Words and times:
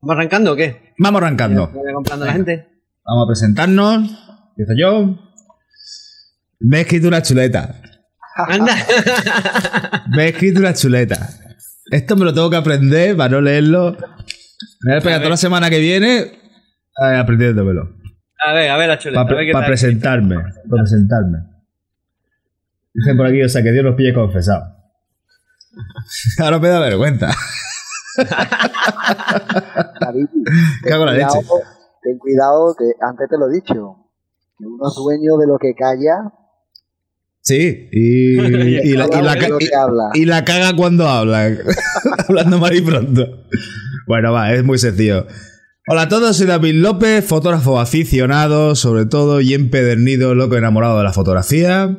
¿Vamos 0.00 0.16
arrancando 0.16 0.52
o 0.52 0.56
qué? 0.56 0.94
Vamos 0.98 1.22
arrancando. 1.22 1.68
¿Voy 1.68 1.92
comprando 1.92 2.26
la 2.26 2.32
gente? 2.32 2.68
Vamos 3.04 3.24
a 3.24 3.26
presentarnos. 3.28 4.10
Empiezo 4.50 4.72
yo. 4.78 5.18
Me 6.60 6.78
he 6.78 6.80
escrito 6.82 7.08
una 7.08 7.22
chuleta. 7.22 7.80
Anda. 8.36 8.76
Me 10.10 10.24
he 10.24 10.28
escrito 10.28 10.60
una 10.60 10.72
chuleta. 10.74 11.28
Esto 11.90 12.16
me 12.16 12.24
lo 12.24 12.34
tengo 12.34 12.50
que 12.50 12.56
aprender 12.56 13.16
para 13.16 13.30
no 13.30 13.40
leerlo. 13.40 13.96
Me 14.82 14.92
voy 14.92 14.98
a 14.98 15.02
pegar 15.02 15.18
toda 15.18 15.30
la 15.30 15.36
semana 15.36 15.70
que 15.70 15.78
viene 15.78 16.18
eh, 16.18 17.16
aprendiéndomelo. 17.16 17.96
A 18.46 18.52
ver, 18.52 18.70
a 18.70 18.76
ver 18.76 18.88
la 18.88 18.98
chuleta. 18.98 19.26
Para 19.26 19.66
presentarme. 19.66 20.36
Para 20.36 20.82
presentarme. 20.82 21.38
Dicen 22.94 23.16
por 23.16 23.26
aquí, 23.26 23.42
o 23.42 23.48
sea, 23.48 23.62
que 23.62 23.72
Dios 23.72 23.84
nos 23.84 23.96
pille 23.96 24.12
confesado. 24.12 24.76
Ahora 26.38 26.58
me 26.58 26.68
da 26.68 26.80
vergüenza. 26.80 27.30
David, 30.00 30.26
ten, 30.82 30.96
cuidado, 30.98 31.06
leche. 31.12 31.38
ten 32.02 32.18
cuidado, 32.18 32.74
que 32.76 32.84
antes 33.00 33.28
te 33.28 33.38
lo 33.38 33.48
he 33.48 33.52
dicho, 33.54 33.96
que 34.58 34.64
uno 34.66 34.88
es 34.88 34.94
dueño 34.94 35.36
de 35.36 35.46
lo 35.46 35.58
que 35.58 35.74
calla 35.74 36.32
Sí, 37.48 37.88
y, 37.92 38.38
y 38.38 38.92
la, 38.94 39.06
y 40.12 40.24
la 40.26 40.44
caga 40.44 40.76
cuando 40.76 41.08
habla. 41.08 41.46
Hablando 42.28 42.58
mal 42.58 42.76
y 42.76 42.82
pronto. 42.82 43.26
Bueno, 44.06 44.32
va, 44.32 44.52
es 44.52 44.62
muy 44.64 44.78
sencillo. 44.78 45.26
Hola 45.86 46.02
a 46.02 46.08
todos, 46.08 46.36
soy 46.36 46.46
David 46.46 46.74
López, 46.74 47.24
fotógrafo 47.24 47.80
aficionado, 47.80 48.74
sobre 48.74 49.06
todo, 49.06 49.40
y 49.40 49.54
empedernido, 49.54 50.34
loco 50.34 50.56
enamorado 50.56 50.98
de 50.98 51.04
la 51.04 51.14
fotografía, 51.14 51.98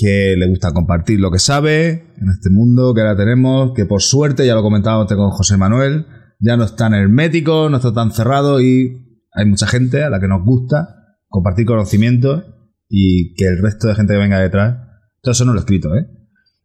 que 0.00 0.36
le 0.38 0.46
gusta 0.46 0.72
compartir 0.72 1.18
lo 1.18 1.30
que 1.32 1.40
sabe 1.40 1.88
en 1.90 2.30
este 2.30 2.50
mundo 2.50 2.94
que 2.94 3.00
ahora 3.00 3.16
tenemos, 3.16 3.72
que 3.74 3.84
por 3.84 4.00
suerte, 4.00 4.46
ya 4.46 4.54
lo 4.54 4.62
comentábamos 4.62 5.04
antes 5.04 5.16
con 5.16 5.30
José 5.30 5.56
Manuel, 5.56 6.06
ya 6.38 6.56
no 6.56 6.64
es 6.64 6.76
tan 6.76 6.94
hermético, 6.94 7.68
no 7.68 7.78
está 7.78 7.92
tan 7.92 8.12
cerrado 8.12 8.60
y 8.60 9.24
hay 9.32 9.44
mucha 9.44 9.66
gente 9.66 10.04
a 10.04 10.10
la 10.10 10.20
que 10.20 10.28
nos 10.28 10.44
gusta 10.44 11.16
compartir 11.26 11.66
conocimientos 11.66 12.44
y 12.88 13.34
que 13.34 13.46
el 13.46 13.60
resto 13.60 13.88
de 13.88 13.96
gente 13.96 14.12
que 14.12 14.20
venga 14.20 14.38
detrás, 14.38 14.76
todo 15.20 15.32
eso 15.32 15.44
no 15.44 15.52
lo 15.52 15.58
he 15.58 15.62
escrito, 15.62 15.94
¿eh? 15.96 16.06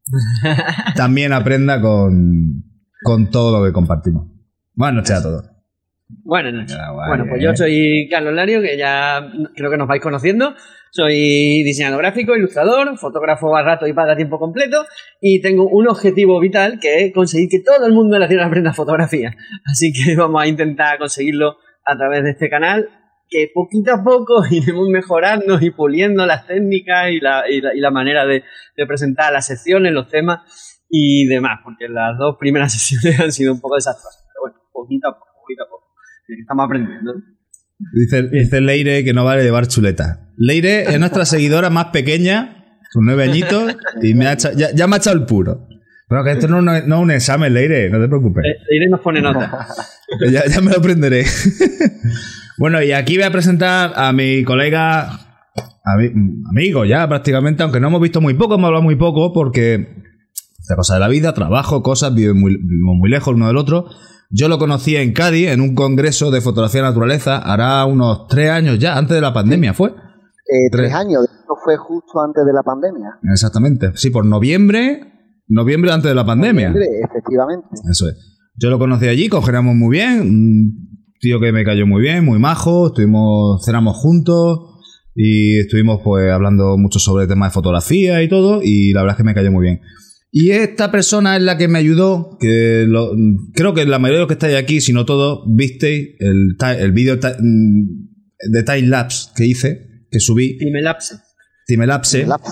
También 0.96 1.34
aprenda 1.34 1.82
con, 1.82 2.64
con 3.04 3.32
todo 3.32 3.58
lo 3.58 3.66
que 3.66 3.74
compartimos. 3.74 4.28
Buenas 4.76 4.96
noches 4.96 5.16
a 5.18 5.24
todos. 5.24 5.50
Buenas 6.24 6.54
noches. 6.54 6.78
Bueno, 7.08 7.26
pues 7.28 7.42
yo 7.42 7.56
soy 7.56 8.08
Carlos 8.12 8.34
Lario, 8.34 8.62
que 8.62 8.78
ya 8.78 9.32
creo 9.56 9.72
que 9.72 9.78
nos 9.78 9.88
vais 9.88 10.02
conociendo. 10.02 10.54
Soy 10.96 11.64
diseñador 11.64 12.02
gráfico, 12.02 12.36
ilustrador, 12.36 12.96
fotógrafo 13.00 13.56
a 13.56 13.64
rato 13.64 13.88
y 13.88 13.94
para 13.94 14.16
tiempo 14.16 14.38
completo. 14.38 14.86
Y 15.20 15.42
tengo 15.42 15.68
un 15.68 15.88
objetivo 15.88 16.40
vital 16.40 16.78
que 16.80 17.06
es 17.06 17.14
conseguir 17.16 17.50
que 17.50 17.62
todo 17.62 17.88
el 17.88 17.94
mundo 17.94 18.16
en 18.16 18.22
la 18.22 18.28
Tierra 18.28 18.46
aprenda 18.46 18.74
fotografía. 18.74 19.36
Así 19.66 19.92
que 19.92 20.16
vamos 20.18 20.44
a 20.44 20.46
intentar 20.46 21.00
conseguirlo 21.00 21.58
a 21.84 21.98
través 21.98 22.24
de 22.24 22.30
este 22.30 22.48
canal. 22.48 22.88
Que 23.28 23.50
poquito 23.52 23.92
a 23.92 24.04
poco 24.04 24.44
iremos 24.52 24.88
mejorando 24.90 25.58
y 25.60 25.72
puliendo 25.72 26.28
las 26.28 26.46
técnicas 26.46 27.10
y 27.10 27.20
la, 27.20 27.50
y 27.50 27.60
la, 27.60 27.74
y 27.74 27.80
la 27.80 27.90
manera 27.90 28.28
de, 28.28 28.44
de 28.78 28.86
presentar 28.86 29.34
las 29.34 29.48
secciones, 29.48 29.94
los 29.94 30.10
temas 30.10 30.84
y 30.92 31.26
demás. 31.26 31.62
Porque 31.64 31.90
las 31.90 32.20
dos 32.20 32.38
primeras 32.40 32.72
sesiones 32.80 33.20
han 33.20 33.32
sido 33.32 33.52
un 33.52 33.62
poco 33.62 33.78
desastrosas. 33.78 34.28
Pero 34.32 34.42
bueno, 34.42 34.70
poquito 34.72 35.08
a 35.08 35.14
poco, 35.18 35.42
poquito 35.42 35.64
a 35.64 35.68
poco. 35.68 35.88
Estamos 36.28 36.66
aprendiendo. 36.66 37.14
Dice, 37.94 38.24
dice 38.30 38.62
Leire 38.62 39.04
que 39.04 39.14
no 39.14 39.24
vale 39.26 39.44
llevar 39.44 39.68
chuleta. 39.68 40.30
Leire 40.38 40.84
es 40.84 41.00
nuestra 41.00 41.26
seguidora 41.26 41.70
más 41.70 41.86
pequeña, 41.88 42.66
con 42.94 43.06
nueve 43.06 43.24
añitos, 43.24 43.76
y 44.02 44.14
me 44.14 44.28
ha 44.28 44.34
echa- 44.34 44.54
ya, 44.54 44.72
ya 44.74 44.88
me 44.88 44.96
ha 44.96 44.98
echado 45.00 45.18
el 45.18 45.26
puro. 45.26 45.68
Bueno, 46.10 46.24
que 46.26 46.32
esto 46.34 46.48
no, 46.48 46.62
no 46.62 46.76
es 46.76 46.86
no 46.86 46.96
es 46.98 47.02
un 47.02 47.12
examen, 47.12 47.54
Leire, 47.54 47.90
no 47.90 48.00
te 48.00 48.08
preocupes. 48.08 48.44
Eh, 48.46 48.58
Irene 48.76 48.92
nos 48.92 49.02
pone 49.02 49.22
nota. 49.22 49.68
Ya, 50.32 50.46
ya 50.46 50.62
me 50.62 50.70
lo 50.70 50.78
aprenderé. 50.78 51.26
bueno, 52.60 52.82
y 52.84 52.92
aquí 52.92 53.16
voy 53.16 53.24
a 53.26 53.32
presentar 53.32 53.94
a 53.96 54.14
mi 54.14 54.44
colega, 54.44 55.10
ami- 55.84 56.14
amigo 56.52 56.86
ya 56.86 57.08
prácticamente, 57.08 57.64
aunque 57.64 57.80
no 57.80 57.88
hemos 57.88 58.02
visto 58.02 58.22
muy 58.22 58.36
poco, 58.36 58.56
hemos 58.56 58.68
hablado 58.68 58.84
muy 58.84 58.96
poco, 58.96 59.34
porque 59.34 60.04
esta 60.60 60.76
cosa 60.76 60.94
de 60.96 61.00
la 61.00 61.08
vida, 61.08 61.34
trabajo, 61.34 61.82
cosas, 61.82 62.14
vive 62.14 62.34
muy- 62.34 62.58
vivimos 62.58 62.96
muy 62.98 63.10
lejos 63.10 63.34
uno 63.34 63.48
del 63.48 63.58
otro. 63.58 63.88
Yo 64.36 64.48
lo 64.48 64.58
conocí 64.58 64.96
en 64.96 65.14
Cádiz, 65.14 65.50
en 65.50 65.62
un 65.62 65.76
congreso 65.76 66.32
de 66.32 66.42
fotografía 66.42 66.82
de 66.82 66.88
naturaleza, 66.88 67.38
hará 67.38 67.86
unos 67.86 68.26
tres 68.28 68.50
años 68.50 68.80
ya, 68.80 68.98
antes 68.98 69.14
de 69.14 69.22
la 69.22 69.32
pandemia, 69.32 69.76
¿fue? 69.76 69.90
Eh, 69.90 70.70
tres 70.72 70.90
Tres. 70.90 70.94
años, 70.94 71.24
esto 71.24 71.54
fue 71.64 71.78
justo 71.78 72.20
antes 72.20 72.44
de 72.44 72.52
la 72.52 72.64
pandemia. 72.64 73.20
Exactamente. 73.32 73.92
Sí, 73.94 74.10
por 74.10 74.26
noviembre, 74.26 75.02
noviembre 75.48 75.92
antes 75.92 76.10
de 76.10 76.16
la 76.16 76.26
pandemia. 76.26 76.70
Noviembre, 76.70 77.00
Efectivamente. 77.08 77.68
Eso 77.90 78.10
es. 78.10 78.40
Yo 78.56 78.72
lo 78.72 78.80
conocí 78.80 79.08
allí, 79.08 79.30
congeniamos 79.30 79.76
muy 79.76 79.98
bien. 79.98 80.22
Un 80.22 81.10
tío 81.20 81.40
que 81.40 81.52
me 81.52 81.64
cayó 81.64 81.86
muy 81.86 82.02
bien, 82.02 82.26
muy 82.26 82.40
majo. 82.40 82.88
Estuvimos, 82.88 83.64
cenamos 83.64 83.98
juntos 83.98 84.60
y 85.16 85.60
estuvimos 85.60 86.02
pues 86.04 86.32
hablando 86.32 86.76
mucho 86.80 86.98
sobre 86.98 87.28
temas 87.28 87.52
de 87.52 87.54
fotografía 87.54 88.24
y 88.24 88.28
todo. 88.30 88.62
Y 88.64 88.94
la 88.94 89.02
verdad 89.02 89.14
es 89.14 89.18
que 89.18 89.24
me 89.24 89.36
cayó 89.36 89.52
muy 89.52 89.62
bien. 89.64 89.82
Y 90.36 90.50
esta 90.50 90.90
persona 90.92 91.36
es 91.38 91.44
la 91.44 91.60
que 91.60 91.68
me 91.68 91.78
ayudó, 91.78 92.38
que 92.40 92.86
lo- 92.88 93.12
creo 93.54 93.76
que 93.76 93.86
la 93.86 94.00
mayoría 94.00 94.18
de 94.18 94.22
los 94.24 94.28
que 94.28 94.34
estáis 94.34 94.56
aquí, 94.58 94.82
si 94.82 94.92
no 94.92 95.06
todos, 95.06 95.44
visteis 95.56 96.16
el, 96.20 96.56
el 96.80 96.92
vídeo 96.92 97.18
mm, 97.18 98.52
de 98.52 98.64
time 98.64 98.88
lapse 98.88 99.30
que 99.36 99.46
hice, 99.46 100.08
que 100.10 100.20
subí, 100.20 100.58
Timelapse. 100.58 101.18
time 101.68 101.86
lapse. 101.86 102.26
Lapse. 102.26 102.50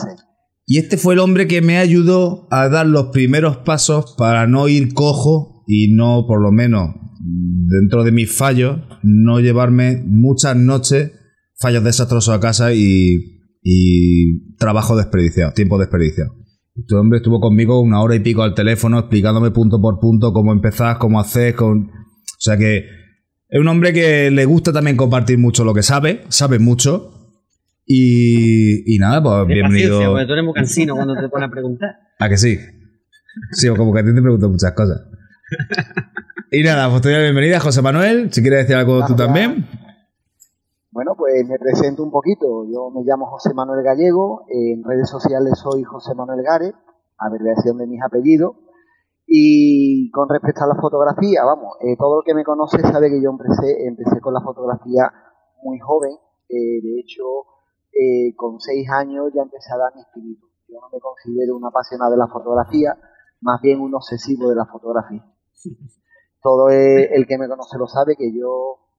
Y 0.68 0.78
este 0.78 0.97
fue 0.97 1.16
el 1.16 1.19
hombre 1.22 1.47
que 1.47 1.62
me 1.64 1.78
ayudó 1.80 2.47
a 2.52 2.69
dar 2.69 2.86
los 2.86 3.08
primeros 3.08 3.58
pasos 3.58 4.13
para 4.16 4.46
no 4.46 4.68
ir 4.69 4.94
cojo 4.94 5.63
y 5.68 5.92
no, 5.96 6.25
por 6.28 6.40
lo 6.40 6.52
menos, 6.52 6.92
dentro 7.19 8.03
de 8.03 8.12
mis 8.12 8.31
fallos, 8.31 8.78
no 9.02 9.40
llevarme 9.40 10.03
muchas 10.06 10.56
noches 10.56 11.13
fallos 11.59 11.84
desastrosos 11.84 12.36
a 12.36 12.40
casa 12.40 12.74
y, 12.75 13.42
y 13.63 14.56
trabajo 14.58 14.96
desperdiciado, 14.96 15.52
tiempo 15.53 15.80
desperdiciado. 15.80 16.36
Este 16.75 16.95
hombre 16.95 17.17
estuvo 17.17 17.39
conmigo 17.39 17.81
una 17.81 18.01
hora 18.01 18.15
y 18.15 18.19
pico 18.19 18.43
al 18.43 18.53
teléfono 18.55 18.99
explicándome 18.99 19.51
punto 19.51 19.81
por 19.81 19.99
punto 19.99 20.31
cómo 20.33 20.51
empezás, 20.53 20.97
cómo 20.97 21.19
haces, 21.19 21.53
con... 21.53 21.89
O 21.89 22.43
sea 22.43 22.57
que 22.57 22.85
es 23.49 23.59
un 23.59 23.67
hombre 23.67 23.91
que 23.93 24.31
le 24.31 24.45
gusta 24.45 24.71
también 24.71 24.95
compartir 24.95 25.37
mucho 25.37 25.63
lo 25.65 25.73
que 25.73 25.83
sabe, 25.83 26.23
sabe 26.29 26.59
mucho. 26.59 27.11
Y, 27.85 28.95
y 28.95 28.97
nada, 28.99 29.21
pues 29.21 29.47
De 29.47 29.53
bienvenido. 29.55 29.89
paciencia, 29.97 30.09
porque 30.09 30.25
tú 30.25 30.33
eres 30.33 30.45
muy 30.45 30.53
cansino 30.53 30.95
cuando 30.95 31.15
te 31.15 31.27
pones 31.27 31.49
a 31.49 31.51
preguntar. 31.51 31.89
¿A 32.19 32.29
que 32.29 32.37
sí? 32.37 32.57
Sí, 33.51 33.67
o 33.67 33.75
como 33.75 33.93
que 33.93 33.99
a 33.99 34.03
ti 34.03 34.15
te 34.15 34.21
pregunto 34.21 34.49
muchas 34.49 34.71
cosas. 34.71 35.01
Y 36.51 36.63
nada, 36.63 36.89
pues 36.89 37.01
te 37.01 37.09
doy 37.09 37.17
la 37.17 37.23
bienvenida, 37.23 37.59
José 37.59 37.81
Manuel. 37.81 38.31
Si 38.31 38.41
quieres 38.41 38.61
decir 38.61 38.75
algo 38.77 39.05
tú 39.05 39.15
también. 39.15 39.67
Bueno, 40.91 41.16
pues 41.16 41.47
me 41.47 41.57
presento 41.57 42.03
un 42.03 42.12
poquito. 42.12 42.66
Yo 42.66 42.90
me 42.90 43.03
llamo 43.06 43.25
José 43.28 43.53
Manuel 43.53 43.81
Gallego. 43.81 44.44
En 44.50 44.84
redes 44.84 45.09
sociales 45.09 45.57
soy 45.57 45.84
José 45.84 46.13
Manuel 46.16 46.44
Gare, 46.44 46.74
abreviación 47.18 47.78
de 47.78 47.88
mis 47.88 48.03
apellidos. 48.03 48.57
Y 49.25 50.12
con 50.12 50.28
respecto 50.28 50.66
a 50.66 50.68
la 50.68 50.75
fotografía, 50.75 51.46
vamos, 51.46 51.78
eh, 51.80 51.96
todo 51.97 52.19
el 52.19 52.25
que 52.25 52.34
me 52.34 52.44
conoce 52.44 52.80
sabe 52.81 53.09
que 53.09 53.24
yo 53.24 53.30
empecé, 53.30 53.88
empecé 53.88 54.19
con 54.19 54.34
la 54.34 54.41
fotografía 54.41 55.09
muy 55.63 55.80
joven. 55.80 56.12
Eh, 56.50 56.81
de 56.84 57.00
hecho, 57.00 57.24
eh, 57.94 58.35
con 58.35 58.59
seis 58.59 58.90
años 58.91 59.31
ya 59.34 59.44
empecé 59.44 59.72
a 59.74 59.78
dar 59.78 59.96
mis 59.96 60.06
pinitos. 60.13 60.50
Yo 60.68 60.81
no 60.81 60.90
me 60.91 61.00
considero 61.00 61.56
un 61.56 61.63
apasionado 61.63 62.12
de 62.12 62.18
la 62.18 62.28
fotografía, 62.28 62.97
más 63.40 63.62
bien 63.62 63.80
un 63.80 63.96
obsesivo 63.96 64.50
de 64.50 64.56
la 64.56 64.66
fotografía. 64.66 65.24
Todo 66.44 66.68
el, 66.68 67.07
el 67.13 67.25
que 67.28 67.38
me 67.38 67.47
conoce 67.47 67.78
lo 67.78 67.88
sabe 67.88 68.18
que 68.18 68.34
yo 68.38 68.91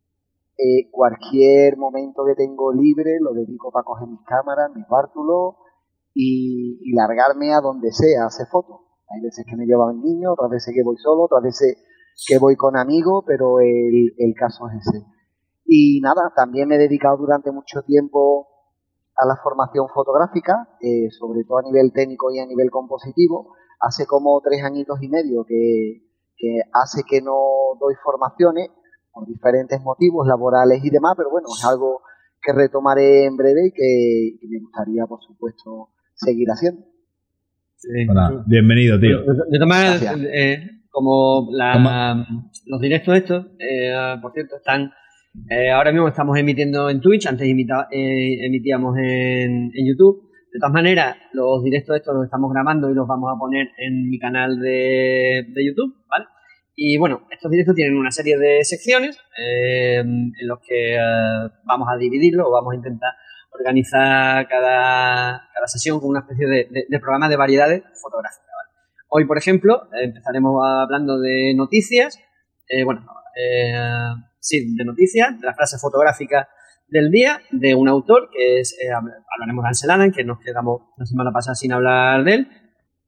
eh, 0.63 0.89
cualquier 0.93 1.77
momento 1.77 2.25
que 2.25 2.37
tengo 2.37 2.73
libre 2.73 3.19
lo 3.21 3.33
dedico 3.33 3.73
para 3.73 3.83
coger 3.83 4.07
mis 4.07 4.21
cámaras, 4.25 4.71
mis 4.75 4.87
bártulos 4.87 5.57
y, 6.15 6.95
largarme 6.95 7.53
a 7.53 7.61
donde 7.61 7.91
sea 7.91 8.23
a 8.23 8.27
hacer 8.27 8.47
fotos. 8.47 8.81
Hay 9.09 9.21
veces 9.23 9.45
que 9.49 9.57
me 9.57 9.67
llevan 9.67 10.01
niños, 10.01 10.35
otras 10.35 10.51
veces 10.51 10.73
que 10.75 10.85
voy 10.85 10.97
solo, 10.99 11.25
otras 11.25 11.43
veces 11.43 11.83
que 12.29 12.39
voy 12.39 12.55
con 12.55 12.77
amigos, 12.77 13.25
pero 13.27 13.59
el, 13.59 14.35
caso 14.39 14.69
es 14.69 14.87
ese. 14.87 15.05
Y 15.65 16.01
nada, 16.01 16.33
también 16.37 16.69
me 16.69 16.77
he 16.77 16.79
dedicado 16.79 17.17
durante 17.17 17.51
mucho 17.51 17.83
tiempo 17.83 18.47
a 19.17 19.27
la 19.27 19.37
formación 19.43 19.89
fotográfica, 19.89 20.69
eh, 20.81 21.11
sobre 21.11 21.43
todo 21.45 21.59
a 21.59 21.63
nivel 21.63 21.93
técnico 21.93 22.31
y 22.31 22.39
a 22.39 22.47
nivel 22.47 22.71
compositivo. 22.71 23.55
Hace 23.81 24.07
como 24.07 24.41
tres 24.43 24.63
añitos 24.63 25.03
y 25.03 25.09
medio 25.09 25.45
que 25.45 26.07
hace 26.73 27.03
que 27.09 27.21
no 27.21 27.77
doy 27.81 27.95
formaciones 28.03 28.71
por 29.13 29.27
diferentes 29.27 29.81
motivos 29.83 30.27
laborales 30.27 30.85
y 30.85 30.91
demás, 30.91 31.15
pero 31.17 31.31
bueno, 31.31 31.49
es 31.57 31.65
algo 31.65 32.01
que 32.43 32.53
retomaré 32.53 33.27
en 33.27 33.37
breve 33.37 33.67
y 33.69 33.71
que, 33.73 34.39
que 34.41 34.49
me 34.49 34.59
gustaría, 34.61 35.07
por 35.07 35.21
supuesto, 35.23 35.91
seguir 36.15 36.49
haciendo. 36.51 36.83
Sí. 37.77 37.89
Hola, 38.09 38.45
bienvenido, 38.47 38.99
tío. 38.99 39.21
De, 39.21 39.59
todas 39.59 39.69
eh, 40.33 40.71
como 40.91 41.49
la- 41.53 41.75
los 42.67 42.81
directos 42.81 43.17
estos, 43.17 43.47
eh, 43.59 43.93
por 44.21 44.33
cierto, 44.33 44.57
están. 44.57 44.91
eh, 45.51 45.71
ahora 45.71 45.93
mismo 45.93 46.09
estamos 46.09 46.37
emitiendo 46.39 46.89
en 46.91 47.01
Twitch, 47.01 47.27
antes 47.27 47.47
imita- 47.47 47.89
eh, 47.91 48.47
emitíamos 48.47 48.97
en, 48.99 49.71
en 49.75 49.87
YouTube. 49.89 50.31
De 50.53 50.59
todas 50.61 50.73
maneras, 50.75 51.17
los 51.33 51.63
directos 51.65 51.97
estos 51.97 52.15
los 52.15 52.25
estamos 52.25 52.53
grabando 52.53 52.91
y 52.91 52.95
los 52.95 53.07
vamos 53.09 53.31
a 53.35 53.39
poner 53.39 53.69
en 53.79 54.11
mi 54.11 54.19
canal 54.19 54.59
de, 54.61 55.47
de 55.49 55.67
YouTube, 55.67 55.95
¿vale? 56.09 56.27
Y 56.75 56.97
bueno, 56.97 57.27
estos 57.31 57.51
directos 57.51 57.75
tienen 57.75 57.97
una 57.97 58.11
serie 58.11 58.39
de 58.39 58.65
secciones 58.65 59.19
eh, 59.39 59.99
en 59.99 60.49
los 60.49 60.59
que 60.61 60.95
eh, 60.95 60.99
vamos 61.65 61.89
a 61.93 61.97
dividirlo 61.97 62.49
o 62.49 62.53
vamos 62.53 62.73
a 62.73 62.77
intentar 62.77 63.13
organizar 63.53 64.49
cada, 64.49 65.49
cada 65.53 65.67
sesión 65.67 66.01
con 66.01 66.11
una 66.11 66.21
especie 66.21 66.47
de, 66.47 67.01
programa 67.01 67.29
de 67.29 67.37
variedades 67.37 67.83
fotográficas. 68.01 68.47
Hoy, 69.09 69.27
por 69.27 69.37
ejemplo, 69.37 69.89
empezaremos 69.93 70.63
hablando 70.65 71.21
de 71.21 71.55
noticias, 71.55 72.19
eh, 72.69 72.85
bueno, 72.85 73.05
eh, 73.37 73.75
sí, 74.41 74.75
de 74.75 74.85
noticias, 74.85 75.39
de 75.39 75.47
la 75.47 75.55
frase 75.55 75.79
fotográfica 75.79 76.49
del 76.89 77.11
día, 77.11 77.41
de 77.51 77.75
un 77.75 77.89
autor, 77.89 78.31
que 78.33 78.61
es, 78.61 78.77
eh, 78.81 78.91
hablaremos 78.91 79.63
de 79.63 79.69
Ansel 79.69 80.13
que 80.15 80.25
nos 80.25 80.39
quedamos 80.41 80.83
la 80.97 81.07
semana 81.07 81.31
pasada 81.33 81.55
sin 81.55 81.73
hablar 81.73 82.25
de 82.25 82.35
él, 82.35 82.49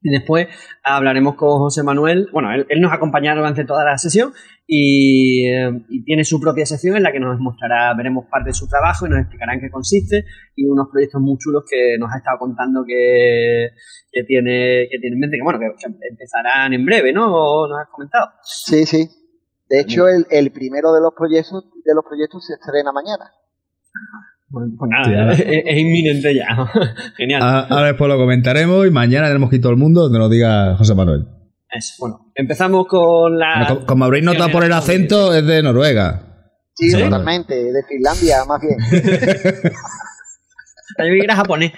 y 0.04 0.10
después 0.10 0.48
hablaremos 0.84 1.34
con 1.34 1.58
José 1.58 1.82
Manuel. 1.82 2.28
Bueno, 2.30 2.52
él, 2.52 2.66
él 2.68 2.80
nos 2.82 2.92
acompañará 2.92 3.40
durante 3.40 3.64
toda 3.64 3.84
la 3.84 3.96
sesión 3.96 4.34
y, 4.66 5.48
eh, 5.48 5.70
y, 5.88 6.04
tiene 6.04 6.24
su 6.24 6.38
propia 6.38 6.66
sección 6.66 6.96
en 6.96 7.02
la 7.02 7.10
que 7.10 7.18
nos 7.18 7.40
mostrará, 7.40 7.94
veremos 7.94 8.26
parte 8.30 8.50
de 8.50 8.54
su 8.54 8.68
trabajo 8.68 9.06
y 9.06 9.08
nos 9.08 9.20
explicará 9.20 9.54
en 9.54 9.60
qué 9.60 9.70
consiste 9.70 10.26
y 10.54 10.66
unos 10.66 10.88
proyectos 10.92 11.22
muy 11.22 11.38
chulos 11.38 11.64
que 11.68 11.96
nos 11.98 12.12
ha 12.12 12.18
estado 12.18 12.38
contando 12.38 12.84
que, 12.86 13.70
que 14.12 14.24
tiene, 14.24 14.88
que 14.90 14.98
tiene 15.00 15.14
en 15.14 15.20
mente, 15.20 15.38
que 15.38 15.42
bueno, 15.42 15.58
que, 15.58 15.68
que 15.78 15.90
empezarán 16.10 16.74
en 16.74 16.84
breve, 16.84 17.10
¿no? 17.14 17.66
¿Nos 17.66 17.80
has 17.80 17.88
comentado? 17.90 18.26
Sí, 18.42 18.84
sí. 18.84 19.08
De 19.70 19.80
hecho, 19.80 20.06
el, 20.06 20.26
el 20.30 20.52
primero 20.52 20.92
de 20.92 21.00
los 21.00 21.14
proyectos 21.16 21.64
de 21.82 21.94
los 21.94 22.04
proyectos 22.04 22.46
se 22.46 22.52
estrena 22.52 22.92
mañana. 22.92 23.32
Bueno, 24.54 24.72
pues 24.78 24.88
nada, 24.88 25.32
es, 25.32 25.40
es, 25.46 25.76
inminente 25.78 26.32
ya. 26.32 26.46
Genial. 27.16 27.42
Ahora, 27.42 27.66
ahora, 27.68 27.86
después 27.88 28.08
lo 28.08 28.16
comentaremos 28.16 28.86
y 28.86 28.90
mañana 28.90 29.26
tenemos 29.26 29.50
que 29.50 29.56
ir 29.56 29.62
todo 29.62 29.72
el 29.72 29.78
mundo 29.78 30.02
donde 30.02 30.20
nos 30.20 30.30
diga 30.30 30.76
José 30.76 30.94
Manuel. 30.94 31.26
Eso, 31.72 31.94
bueno, 31.98 32.30
empezamos 32.36 32.86
con 32.86 33.36
la. 33.36 33.66
Como, 33.68 33.86
como 33.86 34.04
habréis 34.04 34.24
notado 34.24 34.50
por 34.50 34.62
el 34.62 34.72
acento, 34.72 35.34
es 35.34 35.44
de 35.44 35.60
Noruega. 35.60 36.52
Sí, 36.74 36.88
sí, 36.88 37.02
totalmente, 37.02 37.54
de 37.54 37.82
Finlandia, 37.88 38.44
más 38.46 38.60
bien. 38.60 38.76
Yo 40.98 41.04
era 41.24 41.34
japonés. 41.34 41.72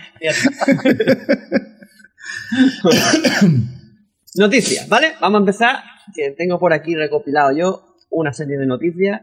noticias, 4.35 4.87
¿vale? 4.89 5.15
Vamos 5.21 5.39
a 5.39 5.41
empezar. 5.41 5.77
Que 6.15 6.33
tengo 6.37 6.59
por 6.59 6.73
aquí 6.75 6.95
recopilado 6.95 7.57
yo 7.57 7.97
una 8.11 8.33
serie 8.33 8.59
de 8.59 8.67
noticias 8.67 9.23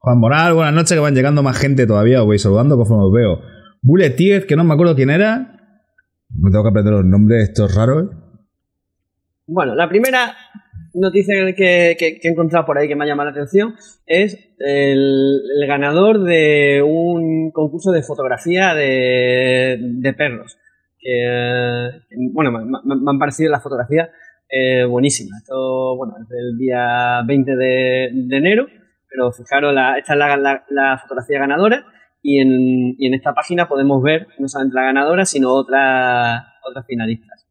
Juan 0.00 0.18
Moral, 0.20 0.54
buenas 0.54 0.74
noches, 0.74 0.92
que 0.92 1.00
van 1.00 1.14
llegando 1.14 1.42
más 1.42 1.58
gente 1.58 1.86
todavía, 1.86 2.20
os 2.20 2.26
voy 2.26 2.38
saludando 2.38 2.76
conforme 2.76 3.04
os 3.04 3.12
veo. 3.12 3.40
Bullet 3.82 4.10
10, 4.10 4.46
que 4.46 4.54
no 4.54 4.62
me 4.62 4.74
acuerdo 4.74 4.94
quién 4.94 5.10
era. 5.10 5.56
Me 6.30 6.50
tengo 6.50 6.62
que 6.62 6.70
aprender 6.70 6.94
los 6.94 7.04
nombres 7.04 7.48
estos 7.48 7.74
raros. 7.74 8.04
¿eh? 8.04 8.16
Bueno, 9.46 9.74
la 9.74 9.88
primera 9.88 10.36
noticia 10.94 11.34
que, 11.56 11.96
he 11.98 12.28
encontrado 12.28 12.64
por 12.64 12.78
ahí 12.78 12.86
que 12.86 12.94
me 12.94 13.04
ha 13.04 13.08
llamado 13.08 13.30
la 13.30 13.32
atención 13.32 13.74
es 14.06 14.38
el, 14.58 15.40
ganador 15.66 16.22
de 16.22 16.80
un 16.82 17.50
concurso 17.50 17.90
de 17.90 18.02
fotografía 18.02 18.74
de, 18.74 19.78
de 19.80 20.12
perros. 20.12 20.58
Bueno, 22.32 22.52
me, 22.52 23.10
han 23.10 23.18
parecido 23.18 23.50
las 23.50 23.62
fotografías 23.62 24.10
eh, 24.48 24.84
buenísimas. 24.84 25.42
Esto, 25.42 25.96
bueno, 25.96 26.14
es 26.22 26.28
del 26.28 26.56
día 26.56 27.22
20 27.26 27.56
de, 27.56 28.10
de 28.12 28.36
enero 28.36 28.66
pero 29.08 29.32
fijaros, 29.32 29.74
la, 29.74 29.98
esta 29.98 30.12
es 30.12 30.18
la, 30.18 30.36
la, 30.36 30.64
la, 30.68 30.98
fotografía 30.98 31.38
ganadora 31.38 31.86
y 32.22 32.40
en, 32.40 32.94
y 32.98 33.06
en 33.06 33.14
esta 33.14 33.32
página 33.32 33.68
podemos 33.68 34.02
ver 34.02 34.28
no 34.38 34.48
solamente 34.48 34.76
la 34.76 34.84
ganadora, 34.84 35.24
sino 35.24 35.52
otras 35.52 36.42
otras 36.68 36.86
finalistas. 36.86 37.46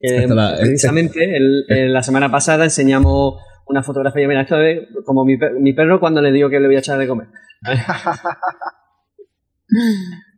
Eh, 0.00 0.26
la, 0.26 0.56
precisamente 0.58 1.36
el, 1.36 1.64
el, 1.68 1.92
la 1.92 2.02
semana 2.02 2.30
pasada 2.30 2.64
enseñamos 2.64 3.40
una 3.66 3.82
fotografía, 3.82 4.26
mira, 4.26 4.42
esto 4.42 4.60
es 4.60 4.88
como 5.04 5.24
mi, 5.24 5.38
mi 5.60 5.72
perro 5.72 6.00
cuando 6.00 6.20
le 6.20 6.32
digo 6.32 6.50
que 6.50 6.58
le 6.58 6.66
voy 6.66 6.76
a 6.76 6.80
echar 6.80 6.98
de 6.98 7.06
comer. 7.06 7.28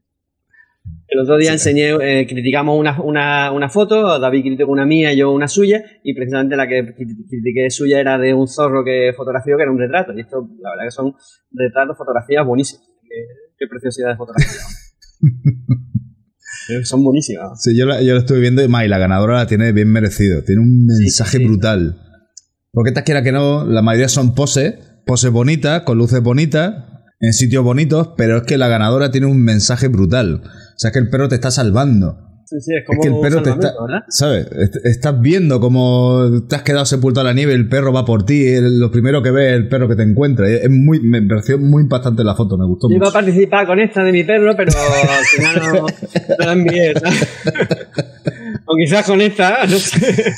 El 1.06 1.20
otro 1.20 1.36
día 1.36 1.52
enseñé, 1.52 1.90
eh, 2.00 2.26
criticamos 2.26 2.78
una, 2.78 3.00
una, 3.00 3.52
una, 3.52 3.68
foto, 3.68 4.18
David 4.18 4.42
criticó 4.42 4.72
una 4.72 4.86
mía 4.86 5.12
y 5.12 5.18
yo 5.18 5.32
una 5.32 5.48
suya, 5.48 5.84
y 6.02 6.14
precisamente 6.14 6.56
la 6.56 6.66
que 6.66 6.94
critiqué 6.94 7.70
suya 7.70 8.00
era 8.00 8.18
de 8.18 8.32
un 8.32 8.48
zorro 8.48 8.84
que 8.84 9.12
fotografió, 9.16 9.56
que 9.56 9.62
era 9.62 9.72
un 9.72 9.78
retrato. 9.78 10.12
Y 10.14 10.20
esto, 10.20 10.48
la 10.60 10.70
verdad 10.70 10.84
que 10.86 10.90
son 10.90 11.14
retratos, 11.52 11.96
fotografías 11.98 12.46
buenísimas. 12.46 12.86
Qué, 13.02 13.16
qué 13.58 13.66
preciosidad 13.68 14.10
de 14.10 14.16
fotografía. 14.16 14.60
son 16.84 17.04
buenísimas. 17.04 17.62
Sí, 17.62 17.76
yo 17.76 17.86
la, 17.86 18.02
yo 18.02 18.14
la 18.14 18.20
estuve 18.20 18.40
viendo 18.40 18.62
y, 18.62 18.68
más, 18.68 18.84
y 18.84 18.88
la 18.88 18.98
ganadora 18.98 19.34
la 19.34 19.46
tiene 19.46 19.72
bien 19.72 19.90
merecido. 19.90 20.42
Tiene 20.42 20.62
un 20.62 20.86
mensaje 20.86 21.38
sí, 21.38 21.44
sí. 21.44 21.48
brutal. 21.48 22.00
Porque 22.72 22.90
esta 22.90 23.02
quiera 23.02 23.22
que 23.22 23.32
no, 23.32 23.64
la 23.66 23.82
mayoría 23.82 24.08
son 24.08 24.34
poses, 24.34 24.74
poses 25.06 25.30
bonitas, 25.30 25.82
con 25.82 25.98
luces 25.98 26.22
bonitas, 26.22 26.74
en 27.20 27.32
sitios 27.32 27.62
bonitos, 27.62 28.10
pero 28.16 28.38
es 28.38 28.42
que 28.44 28.58
la 28.58 28.68
ganadora 28.68 29.10
tiene 29.10 29.26
un 29.26 29.42
mensaje 29.42 29.88
brutal. 29.88 30.42
O 30.74 30.78
sea, 30.78 30.88
es 30.88 30.92
que 30.92 30.98
el 30.98 31.08
perro 31.08 31.28
te 31.28 31.36
está 31.36 31.50
salvando. 31.50 32.18
Sí, 32.46 32.60
sí, 32.60 32.74
es 32.74 32.84
como 32.86 33.00
es 33.00 33.08
que 33.08 33.14
el 33.14 33.20
perro 33.20 33.42
te 33.42 33.50
está, 33.50 33.72
¿verdad? 33.80 34.02
¿sabes? 34.08 34.46
Estás 34.84 35.18
viendo 35.18 35.60
cómo 35.60 36.42
te 36.46 36.56
has 36.56 36.62
quedado 36.62 36.84
sepultado 36.84 37.26
en 37.26 37.34
la 37.34 37.38
nieve, 37.38 37.54
el 37.54 37.70
perro 37.70 37.90
va 37.90 38.04
por 38.04 38.26
ti, 38.26 38.44
lo 38.60 38.90
primero 38.90 39.22
que 39.22 39.30
ve 39.30 39.52
es 39.52 39.56
el 39.56 39.68
perro 39.68 39.88
que 39.88 39.96
te 39.96 40.02
encuentra. 40.02 40.46
Es 40.46 40.68
muy, 40.68 41.00
me 41.00 41.22
pareció 41.22 41.58
muy 41.58 41.82
impactante 41.84 42.22
la 42.22 42.34
foto, 42.34 42.58
me 42.58 42.66
gustó 42.66 42.88
Yo 42.90 42.98
mucho. 42.98 43.04
iba 43.04 43.08
a 43.08 43.12
participar 43.12 43.66
con 43.66 43.80
esta 43.80 44.04
de 44.04 44.12
mi 44.12 44.24
perro, 44.24 44.54
pero 44.56 44.72
al 44.72 45.24
final 45.24 45.62
no, 45.74 45.86
no 46.38 46.44
la 46.44 46.52
envié, 46.52 46.92
¿sabes? 46.94 47.28
O 48.66 48.76
quizás 48.76 49.04
con 49.06 49.20
esta, 49.20 49.66
no 49.66 49.76
sé. 49.76 50.32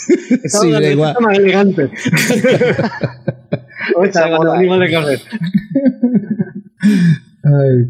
Sí, 0.48 0.70
da 0.72 0.82
igual. 0.82 1.16
más 1.20 1.38
elegante. 1.38 1.84
o 3.94 4.04
esta, 4.04 4.28
cuando 4.28 4.52
venimos 4.52 4.80
de 4.80 4.92
correr. 4.92 5.20
Ay. 7.44 7.86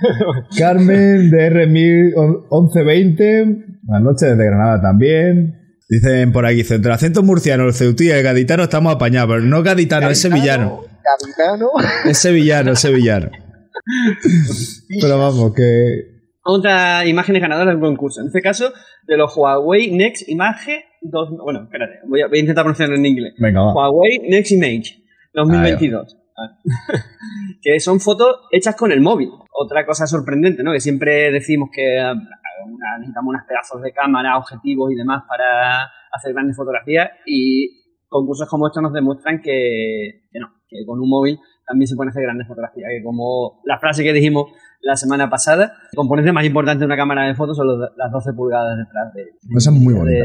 Carmen 0.58 1.30
de 1.30 1.50
R1120. 1.50 3.80
Buenas 3.82 4.04
noches 4.04 4.30
desde 4.30 4.46
Granada 4.46 4.80
también. 4.80 5.56
Dicen 5.88 6.32
por 6.32 6.46
aquí, 6.46 6.60
entre 6.60 6.76
el 6.76 6.92
acento 6.92 7.22
murciano, 7.22 7.66
el 7.66 7.74
ceutí 7.74 8.06
y 8.06 8.10
el 8.10 8.22
gaditano 8.22 8.62
estamos 8.62 8.94
apañados, 8.94 9.30
pero 9.30 9.42
no 9.42 9.62
gaditano, 9.62 10.06
gaditano 10.06 10.10
es 10.10 10.20
sevillano. 10.20 10.80
Gaditano. 11.02 11.70
Es 12.04 12.18
sevillano, 12.18 12.72
es 12.72 12.80
sevillano. 12.80 13.30
pero 15.00 15.18
vamos, 15.18 15.54
que. 15.54 16.20
Otras 16.42 17.06
imágenes 17.06 17.42
ganadoras 17.42 17.74
del 17.74 17.80
concurso. 17.80 18.20
En 18.20 18.28
este 18.28 18.40
caso, 18.40 18.72
de 19.06 19.16
los 19.16 19.36
Huawei 19.36 19.90
Next 19.90 20.28
Image 20.28 20.84
2. 21.02 21.30
Bueno, 21.42 21.64
espérate, 21.64 21.98
voy 22.06 22.22
a, 22.22 22.28
voy 22.28 22.38
a 22.38 22.40
intentar 22.40 22.64
pronunciarlo 22.64 22.94
en 22.94 23.06
inglés. 23.06 23.34
Venga, 23.38 23.60
va. 23.60 23.74
Huawei 23.74 24.20
Next 24.28 24.52
Image 24.52 25.02
2022. 25.34 26.19
Ah, 26.40 26.58
que 27.62 27.78
son 27.80 28.00
fotos 28.00 28.48
hechas 28.50 28.76
con 28.76 28.92
el 28.92 29.00
móvil. 29.00 29.30
Otra 29.52 29.84
cosa 29.84 30.06
sorprendente, 30.06 30.62
¿no? 30.62 30.72
Que 30.72 30.80
siempre 30.80 31.30
decimos 31.30 31.68
que 31.72 31.98
una, 32.00 32.98
necesitamos 32.98 33.30
unos 33.30 33.46
pedazos 33.46 33.82
de 33.82 33.92
cámara, 33.92 34.38
objetivos 34.38 34.90
y 34.92 34.94
demás 34.94 35.24
para 35.28 35.84
hacer 36.12 36.32
grandes 36.32 36.56
fotografías 36.56 37.10
y 37.26 37.80
concursos 38.08 38.48
como 38.48 38.66
estos 38.66 38.82
nos 38.82 38.92
demuestran 38.92 39.40
que, 39.40 40.22
que 40.32 40.40
no, 40.40 40.48
que 40.68 40.84
con 40.86 41.00
un 41.00 41.08
móvil 41.08 41.38
también 41.66 41.86
se 41.86 41.94
pueden 41.94 42.10
hacer 42.10 42.22
grandes 42.22 42.48
fotografías, 42.48 42.88
que 42.90 43.04
como 43.04 43.60
la 43.64 43.78
frase 43.78 44.02
que 44.02 44.12
dijimos 44.12 44.46
la 44.82 44.96
semana 44.96 45.30
pasada, 45.30 45.74
el 45.92 45.96
componente 45.96 46.32
más 46.32 46.44
importante 46.44 46.80
de 46.80 46.86
una 46.86 46.96
cámara 46.96 47.26
de 47.26 47.34
fotos 47.34 47.56
son 47.56 47.68
los, 47.68 47.78
las 47.96 48.10
12 48.10 48.32
pulgadas 48.32 48.78
detrás 48.78 49.14
de... 49.14 49.22
Esa 49.56 49.70
es 49.70 49.76
muy 49.76 49.94
bonita. 49.94 50.24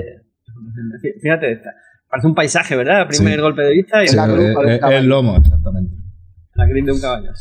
Fíjate 1.22 1.52
esta. 1.52 1.72
Parece 2.10 2.28
un 2.28 2.36
paisaje, 2.36 2.76
¿verdad? 2.76 3.02
El 3.02 3.08
primer 3.08 3.36
sí. 3.36 3.42
golpe 3.42 3.62
de 3.64 3.72
vista 3.72 4.04
y 4.04 4.08
sí, 4.08 4.16
la 4.16 4.26
cruz 4.26 4.40
es, 4.40 4.84
es 4.84 4.92
el 4.92 5.06
lomo, 5.06 5.38
exactamente. 5.38 5.65
La 6.56 6.68
crin 6.68 6.86
de 6.86 6.92
un 6.92 7.02
caballo. 7.02 7.32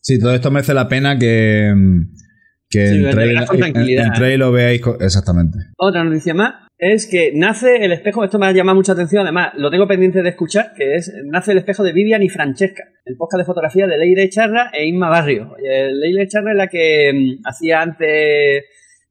Sí, 0.00 0.18
todo 0.18 0.34
esto 0.34 0.50
merece 0.50 0.74
la 0.74 0.88
pena 0.88 1.18
que, 1.18 1.72
que 2.68 2.88
sí, 2.88 3.04
entréis, 3.04 4.34
y 4.34 4.36
lo 4.36 4.50
veáis. 4.50 4.82
Exactamente. 5.00 5.58
Otra 5.76 6.02
noticia 6.02 6.34
más 6.34 6.54
es 6.84 7.06
que 7.06 7.30
nace 7.32 7.84
el 7.84 7.92
espejo, 7.92 8.24
esto 8.24 8.40
me 8.40 8.46
ha 8.46 8.52
llamado 8.52 8.74
mucha 8.74 8.94
atención, 8.94 9.22
además 9.22 9.52
lo 9.56 9.70
tengo 9.70 9.86
pendiente 9.86 10.20
de 10.20 10.30
escuchar, 10.30 10.72
que 10.74 10.96
es 10.96 11.12
Nace 11.26 11.52
el 11.52 11.58
espejo 11.58 11.84
de 11.84 11.92
Vivian 11.92 12.24
y 12.24 12.28
Francesca, 12.28 12.82
el 13.04 13.16
podcast 13.16 13.42
de 13.42 13.44
fotografía 13.44 13.86
de 13.86 13.98
Leire 13.98 14.28
Charra 14.28 14.72
e 14.72 14.86
Inma 14.86 15.08
Barrio. 15.08 15.54
Leire 15.60 16.26
Charra 16.26 16.50
es 16.50 16.56
la 16.56 16.66
que 16.66 17.12
um, 17.14 17.40
hacía 17.44 17.82
antes 17.82 18.64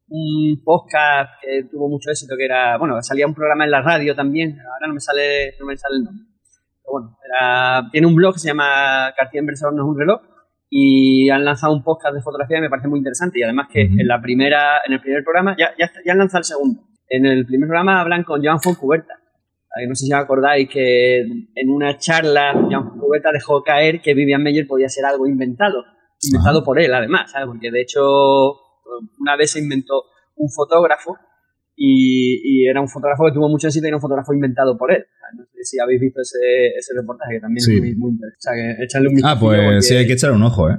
un 0.09 0.61
podcast 0.65 1.29
que 1.41 1.63
tuvo 1.71 1.87
mucho 1.87 2.11
éxito, 2.11 2.35
que 2.37 2.43
era, 2.43 2.77
bueno, 2.77 3.01
salía 3.01 3.25
un 3.25 3.33
programa 3.33 3.63
en 3.63 3.71
la 3.71 3.81
radio 3.81 4.13
también, 4.13 4.57
ahora 4.59 4.87
no 4.87 4.93
me 4.95 4.99
sale, 4.99 5.53
no 5.57 5.65
me 5.65 5.77
sale 5.77 5.95
el 5.95 6.03
nombre. 6.03 6.30
Bueno, 6.91 7.17
tiene 7.91 8.07
un 8.07 8.15
blog 8.15 8.33
que 8.33 8.39
se 8.39 8.49
llama 8.49 9.13
Cartier 9.17 9.41
Inversor 9.41 9.73
no 9.73 9.83
es 9.83 9.87
un 9.89 9.99
reloj, 9.99 10.21
y 10.73 11.29
han 11.29 11.43
lanzado 11.43 11.73
un 11.73 11.83
podcast 11.83 12.15
de 12.15 12.21
fotografía 12.21 12.57
que 12.57 12.61
me 12.61 12.69
parece 12.69 12.87
muy 12.87 12.99
interesante 12.99 13.39
y 13.39 13.43
además 13.43 13.67
que 13.71 13.83
uh 13.83 13.87
-huh. 13.87 14.01
en 14.01 14.07
la 14.07 14.21
primera 14.21 14.79
en 14.85 14.93
el 14.93 15.01
primer 15.01 15.21
programa 15.21 15.53
ya, 15.59 15.71
ya, 15.77 15.91
ya 16.05 16.13
han 16.13 16.17
lanzado 16.17 16.39
el 16.39 16.45
segundo 16.45 16.81
en 17.09 17.25
el 17.25 17.45
primer 17.45 17.67
programa 17.67 17.99
hablan 17.99 18.23
con 18.23 18.41
Joan 18.41 18.61
Foncuberta 18.61 19.15
no 19.87 19.95
sé 19.95 20.05
si 20.05 20.13
os 20.13 20.19
acordáis 20.19 20.69
que 20.69 21.19
en 21.19 21.69
una 21.69 21.97
charla 21.97 22.53
Joan 22.53 22.89
Foncuberta 22.89 23.31
dejó 23.33 23.61
caer 23.63 24.01
que 24.01 24.13
Vivian 24.13 24.43
Meyer 24.43 24.65
podía 24.65 24.87
ser 24.87 25.03
algo 25.03 25.27
inventado 25.27 25.83
inventado 26.21 26.59
uh 26.59 26.61
-huh. 26.61 26.65
por 26.65 26.79
él 26.79 26.93
además 26.93 27.31
¿sabes? 27.31 27.47
porque 27.47 27.69
de 27.69 27.81
hecho 27.81 28.01
una 29.19 29.35
vez 29.35 29.51
se 29.51 29.59
inventó 29.59 30.05
un 30.37 30.49
fotógrafo 30.49 31.17
y, 31.83 32.67
era 32.67 32.79
un 32.79 32.87
fotógrafo 32.87 33.25
que 33.25 33.31
tuvo 33.31 33.49
mucho 33.49 33.67
éxito 33.67 33.85
y 33.85 33.89
era 33.89 33.97
un 33.97 34.01
fotógrafo 34.01 34.33
inventado 34.33 34.77
por 34.77 34.91
él. 34.91 35.03
No 35.35 35.43
sé 35.45 35.63
si 35.63 35.79
habéis 35.79 35.99
visto 35.99 36.21
ese, 36.21 36.67
ese 36.77 36.93
reportaje, 36.95 37.35
que 37.35 37.39
también 37.39 37.57
es 37.57 37.67
muy, 37.67 37.95
muy 37.95 38.11
interesante. 38.11 38.37
O 38.37 38.41
sea, 38.41 38.53
que 38.53 38.83
echarle 38.83 39.09
un 39.09 39.21
Ah, 39.23 39.37
pues 39.39 39.87
sí, 39.87 39.95
hay 39.95 40.05
que 40.05 40.13
echarle 40.13 40.35
un 40.35 40.43
ojo, 40.43 40.69
¿eh? 40.69 40.77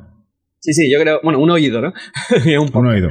Sí, 0.61 0.73
sí, 0.73 0.93
yo 0.93 1.01
creo, 1.01 1.21
bueno, 1.25 1.41
un 1.41 1.51
oído, 1.51 1.81
¿no? 1.81 1.93
un, 2.61 2.77
un 2.77 2.87
oído. 2.87 3.09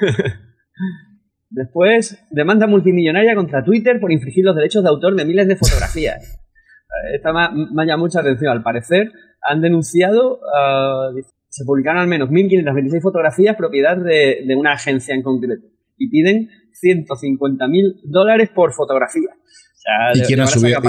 Después, 1.48 2.18
demanda 2.30 2.66
multimillonaria 2.66 3.34
contra 3.34 3.64
Twitter 3.64 4.00
por 4.00 4.12
infringir 4.12 4.44
los 4.44 4.56
derechos 4.56 4.82
de 4.82 4.90
autor 4.90 5.14
de 5.14 5.24
miles 5.24 5.48
de 5.48 5.56
fotografías. 5.56 6.38
Esta 7.14 7.32
me, 7.32 7.40
ha 7.40 7.86
llamado 7.86 7.98
mucha 7.98 8.20
atención. 8.20 8.52
Al 8.52 8.62
parecer, 8.62 9.10
han 9.42 9.60
denunciado, 9.60 10.40
uh, 10.40 11.18
se 11.48 11.64
publicaron 11.64 12.00
al 12.00 12.08
menos 12.08 12.30
1.526 12.30 13.00
fotografías 13.00 13.56
propiedad 13.56 13.96
de, 13.96 14.44
de, 14.46 14.54
una 14.54 14.72
agencia 14.72 15.14
en 15.14 15.22
concreto 15.22 15.66
y 15.98 16.08
piden 16.08 16.48
150.000 16.82 18.00
dólares 18.04 18.50
por 18.54 18.72
fotografía. 18.72 19.30
O 19.30 20.14
sea, 20.14 20.22
¿Y 20.22 20.26
quién, 20.26 20.40
ha 20.40 20.46
subido, 20.46 20.80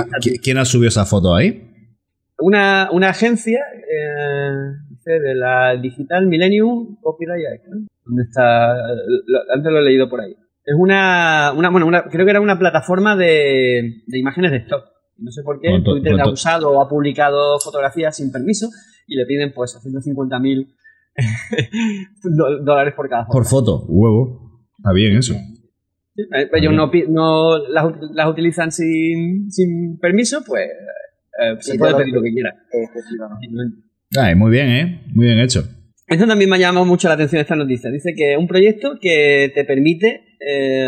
quién, 0.42 0.58
ha 0.58 0.66
subido, 0.66 0.90
esa 0.90 1.06
foto 1.06 1.36
ahí? 1.36 1.70
Una, 2.40 2.90
una 2.92 3.10
agencia 3.10 3.60
eh, 3.60 5.20
de 5.20 5.36
la 5.36 5.76
Digital 5.82 6.28
Millennium 6.28 6.98
Copyright, 7.02 7.64
¿no? 7.68 7.88
¿Dónde 8.06 8.24
está? 8.24 8.74
Antes 9.54 9.72
lo 9.72 9.80
he 9.80 9.84
leído 9.84 10.10
por 10.10 10.22
ahí. 10.22 10.36
Es 10.66 10.76
una, 10.78 11.54
una 11.56 11.70
bueno, 11.70 11.88
una, 11.88 12.04
creo 12.04 12.26
que 12.26 12.32
era 12.32 12.42
una 12.42 12.58
plataforma 12.58 13.16
de, 13.16 14.04
de 14.08 14.20
imágenes 14.20 14.52
de 14.52 14.58
stock. 14.58 14.86
No 15.18 15.32
sé 15.32 15.44
por 15.44 15.60
qué 15.60 15.70
Twitter 15.84 16.20
ha 16.20 16.30
usado 16.30 16.72
o 16.72 16.82
ha 16.82 16.90
publicado 16.90 17.60
fotografías 17.60 18.18
sin 18.18 18.32
permiso 18.32 18.70
y 19.08 19.16
le 19.16 19.26
piden 19.26 19.54
pues 19.54 19.78
150.000 19.84 20.76
dólares 22.64 22.94
por 22.96 23.10
cada 23.10 23.26
foto. 23.26 23.34
Por 23.34 23.46
foto, 23.46 23.86
huevo. 23.88 24.64
Está 24.78 24.92
bien 24.94 25.18
eso. 25.18 25.36
Sí, 26.16 26.24
ellos 26.54 26.74
no, 26.74 26.92
no 27.10 27.58
las, 27.68 27.86
las, 28.14 28.28
utilizan 28.30 28.72
sin, 28.72 29.52
sin 29.52 29.98
permiso, 30.00 30.44
pues 30.46 30.70
eh, 31.40 31.56
se 31.60 31.78
puede 31.78 31.96
pedir 31.96 32.14
lo 32.14 32.22
que 32.22 32.32
quieran. 32.32 32.54
Ay, 34.16 34.36
muy 34.36 34.52
bien, 34.52 34.70
¿eh? 34.70 35.02
Muy 35.14 35.26
bien 35.26 35.40
hecho. 35.40 35.64
Esto 36.08 36.28
también 36.28 36.50
me 36.50 36.58
ha 36.58 36.60
llamado 36.60 36.86
mucho 36.86 37.08
la 37.08 37.16
atención 37.16 37.42
esta 37.42 37.56
noticia. 37.56 37.90
Dice 37.90 38.14
que 38.16 38.34
es 38.34 38.38
un 38.38 38.48
proyecto 38.48 39.00
que 39.02 39.52
te 39.56 39.64
permite 39.64 40.38
eh, 40.40 40.86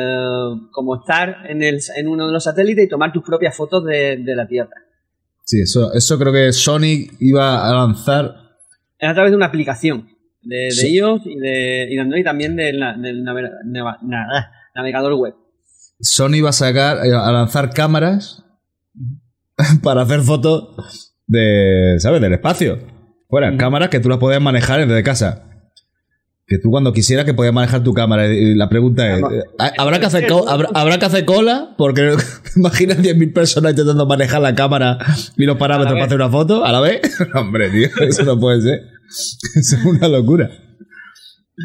como 0.71 0.99
estar 0.99 1.49
en, 1.49 1.63
el, 1.63 1.79
en, 1.95 2.07
uno 2.07 2.27
de 2.27 2.33
los 2.33 2.43
satélites 2.43 2.85
y 2.85 2.89
tomar 2.89 3.11
tus 3.11 3.23
propias 3.23 3.55
fotos 3.55 3.85
de, 3.85 4.17
de 4.17 4.35
la 4.35 4.45
Tierra. 4.45 4.75
Sí, 5.43 5.61
eso, 5.61 5.93
eso 5.93 6.19
creo 6.19 6.33
que 6.33 6.51
Sony 6.51 7.07
iba 7.19 7.67
a 7.67 7.73
lanzar. 7.73 8.35
Es 8.99 9.09
a 9.09 9.13
través 9.13 9.31
de 9.31 9.37
una 9.37 9.47
aplicación 9.47 10.09
de, 10.41 10.65
de 10.65 10.71
sí. 10.71 10.95
iOS 10.95 11.21
y 11.25 11.37
de, 11.37 11.87
y 11.89 11.95
de 11.95 12.01
Android 12.01 12.23
también 12.23 12.55
del, 12.55 12.79
del 13.01 13.23
navega, 13.23 13.51
navega, 13.63 14.51
navegador 14.75 15.13
web. 15.13 15.33
Sony 15.99 16.41
va 16.43 16.49
a 16.49 16.53
sacar, 16.53 16.97
a 16.99 17.31
lanzar 17.31 17.71
cámaras 17.71 18.43
para 19.83 20.01
hacer 20.01 20.21
fotos 20.21 21.13
de, 21.27 21.95
¿sabes? 21.99 22.21
Del 22.21 22.33
espacio. 22.33 22.79
Bueno, 23.29 23.51
mm. 23.53 23.57
cámaras 23.57 23.89
que 23.89 23.99
tú 23.99 24.09
las 24.09 24.19
puedes 24.19 24.41
manejar 24.41 24.85
desde 24.85 25.03
casa. 25.03 25.43
Que 26.47 26.59
tú 26.59 26.69
cuando 26.69 26.93
quisieras 26.93 27.25
que 27.25 27.33
podías 27.33 27.55
manejar 27.55 27.83
tu 27.83 27.93
cámara. 27.93 28.27
Y 28.27 28.53
la 28.53 28.69
pregunta 28.69 29.15
es, 29.15 29.23
¿habrá 29.79 29.99
que 29.99 30.05
hacer, 30.05 30.27
¿habrá, 30.47 30.69
¿habrá 30.75 30.99
que 30.99 31.05
hacer 31.05 31.25
cola? 31.25 31.73
Porque 31.75 32.15
imagina 32.55 32.93
10.000 32.93 33.33
personas 33.33 33.71
intentando 33.71 34.05
manejar 34.05 34.41
la 34.41 34.53
cámara 34.53 34.99
y 35.37 35.45
los 35.45 35.57
parámetros 35.57 35.93
para 35.93 36.05
hacer 36.05 36.17
una 36.17 36.29
foto 36.29 36.63
a 36.63 36.71
la 36.71 36.81
vez. 36.81 37.01
Hombre, 37.33 37.71
tío, 37.71 37.87
eso 38.07 38.23
no 38.23 38.39
puede 38.39 38.61
ser. 38.61 38.79
Eso 39.55 39.75
es 39.77 39.85
una 39.85 40.07
locura. 40.07 40.51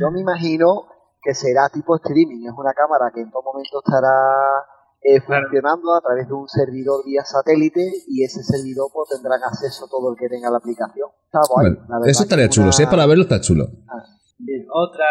Yo 0.01 0.11
me 0.13 0.21
imagino 0.21 0.87
que 1.23 1.35
será 1.35 1.69
tipo 1.69 1.97
streaming. 1.97 2.47
Es 2.47 2.55
una 2.57 2.73
cámara 2.73 3.11
que 3.15 3.21
en 3.21 3.31
todo 3.31 3.43
momento 3.43 3.83
estará 3.85 4.65
eh, 5.03 5.21
funcionando 5.21 5.95
a 5.95 6.01
través 6.01 6.29
de 6.29 6.35
un 6.35 6.49
servidor 6.49 7.05
vía 7.07 7.23
satélite 7.25 7.81
y 8.09 8.23
ese 8.25 8.43
servidor 8.43 8.91
pues, 8.93 9.09
tendrán 9.11 9.41
acceso 9.43 9.87
todo 9.89 10.13
el 10.13 10.19
que 10.19 10.29
tenga 10.29 10.51
la 10.51 10.59
aplicación. 10.59 11.09
Está 11.25 11.41
guay, 11.49 11.75
bueno, 11.89 12.05
eso 12.05 12.23
estaría 12.23 12.49
chulo, 12.49 12.67
una... 12.67 12.73
si 12.73 12.83
es 12.83 12.89
para 12.89 13.07
verlo 13.07 13.23
está 13.23 13.41
chulo. 13.41 13.65
Ah. 13.89 14.05
Bien, 14.39 14.67
otra 14.73 15.07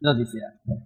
noticia. 0.00 0.42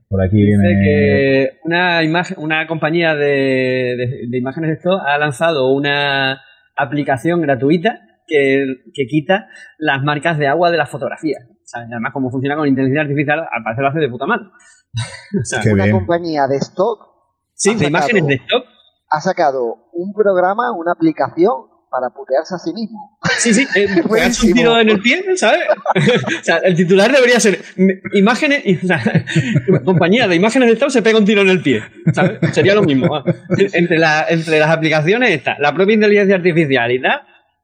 Por 0.08 0.22
aquí 0.22 0.36
Dice 0.36 0.56
viene 0.56 0.82
que 0.84 1.58
una, 1.64 2.02
imagen, 2.04 2.36
una 2.40 2.66
compañía 2.66 3.14
de, 3.14 3.96
de, 3.96 4.26
de 4.28 4.38
imágenes 4.38 4.70
de 4.70 4.74
esto 4.74 5.00
ha 5.00 5.18
lanzado 5.18 5.72
una 5.72 6.40
aplicación 6.76 7.42
gratuita 7.42 8.00
que, 8.26 8.66
que, 8.94 9.06
quita 9.06 9.48
las 9.78 10.02
marcas 10.04 10.38
de 10.38 10.46
agua 10.46 10.70
de 10.70 10.76
las 10.76 10.90
fotografías. 10.90 11.44
Además, 11.74 12.12
como 12.12 12.30
funciona 12.30 12.56
con 12.56 12.66
inteligencia 12.66 13.02
artificial, 13.02 13.40
al 13.40 13.62
parecer 13.62 13.82
lo 13.82 13.88
hace 13.90 14.00
de 14.00 14.08
puta 14.08 14.26
madre. 14.26 14.46
o 15.40 15.44
sea, 15.44 15.60
una 15.72 15.84
bien. 15.84 15.96
compañía 15.96 16.46
de 16.46 16.56
stock 16.56 17.08
Sí, 17.58 17.74
de 17.74 17.86
imágenes 17.86 18.24
de 18.26 18.34
stock. 18.34 18.64
Ha 19.10 19.20
sacado 19.20 19.90
un 19.92 20.12
programa, 20.12 20.70
una 20.72 20.92
aplicación 20.92 21.52
para 21.90 22.10
putearse 22.10 22.54
a 22.54 22.58
sí 22.58 22.72
mismo. 22.72 23.18
Sí, 23.38 23.52
sí, 23.52 23.66
eh, 23.74 23.88
un 24.46 24.52
tiro 24.52 24.78
en 24.78 24.90
el 24.90 25.00
pie, 25.00 25.24
¿sabes? 25.36 25.60
o 26.40 26.44
sea, 26.44 26.58
el 26.58 26.76
titular 26.76 27.10
debería 27.10 27.40
ser 27.40 27.58
imágenes, 28.12 28.62
o 28.84 28.86
sea, 28.86 29.02
compañía 29.84 30.28
de 30.28 30.36
imágenes 30.36 30.68
de 30.68 30.74
stock 30.74 30.90
se 30.90 31.02
pega 31.02 31.18
un 31.18 31.24
tiro 31.24 31.40
en 31.40 31.48
el 31.48 31.62
pie, 31.62 31.82
¿sabes? 32.12 32.38
Sería 32.52 32.76
lo 32.76 32.82
mismo. 32.82 33.08
Entre, 33.72 33.98
la, 33.98 34.26
entre 34.28 34.60
las 34.60 34.70
aplicaciones 34.70 35.30
está 35.30 35.56
la 35.58 35.74
propia 35.74 35.94
inteligencia 35.94 36.36
artificial 36.36 36.92
y 36.92 37.02
tal. 37.02 37.22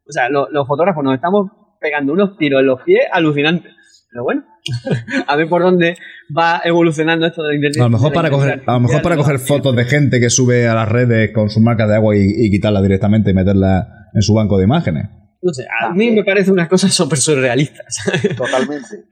O 0.08 0.12
sea, 0.12 0.28
lo, 0.28 0.50
los 0.50 0.66
fotógrafos 0.66 1.04
nos 1.04 1.14
estamos 1.14 1.50
pegando 1.80 2.14
unos 2.14 2.36
tiros 2.36 2.60
en 2.60 2.66
los 2.66 2.82
pies 2.82 3.04
alucinantes. 3.12 3.72
Pero 4.14 4.22
bueno, 4.22 4.44
a 5.26 5.36
ver 5.36 5.48
por 5.48 5.60
dónde 5.60 5.96
va 6.30 6.60
evolucionando 6.64 7.26
esto 7.26 7.42
de 7.42 7.48
la 7.48 7.54
inteligencia. 7.56 7.82
A 7.82 7.88
lo 7.88 7.90
mejor 7.90 8.12
para 8.12 8.30
coger, 8.30 8.62
a 8.64 8.72
lo 8.74 8.80
mejor 8.80 9.02
para 9.02 9.16
coger 9.16 9.40
fotos 9.40 9.74
de 9.74 9.84
gente 9.86 10.20
que 10.20 10.30
sube 10.30 10.68
a 10.68 10.74
las 10.74 10.88
redes 10.88 11.32
con 11.34 11.50
su 11.50 11.60
marca 11.60 11.88
de 11.88 11.96
agua 11.96 12.16
y, 12.16 12.20
y 12.22 12.48
quitarla 12.48 12.80
directamente 12.80 13.32
y 13.32 13.34
meterla 13.34 14.08
en 14.14 14.22
su 14.22 14.32
banco 14.32 14.56
de 14.56 14.64
imágenes. 14.66 15.10
No 15.42 15.52
sé, 15.52 15.66
a 15.80 15.92
mí 15.92 16.12
me 16.12 16.22
parece 16.22 16.52
una 16.52 16.68
cosa 16.68 16.88
súper 16.88 17.18
surrealista. 17.18 17.82
Totalmente. 18.36 19.04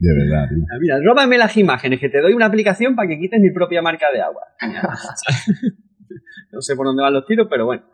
De 0.00 0.14
verdad, 0.14 0.48
tío. 0.48 0.64
Mira, 0.80 0.98
róbame 1.00 1.38
las 1.38 1.56
imágenes, 1.56 2.00
que 2.00 2.08
te 2.08 2.20
doy 2.20 2.32
una 2.32 2.46
aplicación 2.46 2.96
para 2.96 3.06
que 3.06 3.20
quites 3.20 3.40
mi 3.40 3.52
propia 3.52 3.82
marca 3.82 4.06
de 4.12 4.20
agua. 4.20 4.42
no 6.50 6.60
sé 6.60 6.74
por 6.74 6.86
dónde 6.86 7.04
van 7.04 7.14
los 7.14 7.24
tiros, 7.24 7.46
pero 7.48 7.66
bueno. 7.66 7.84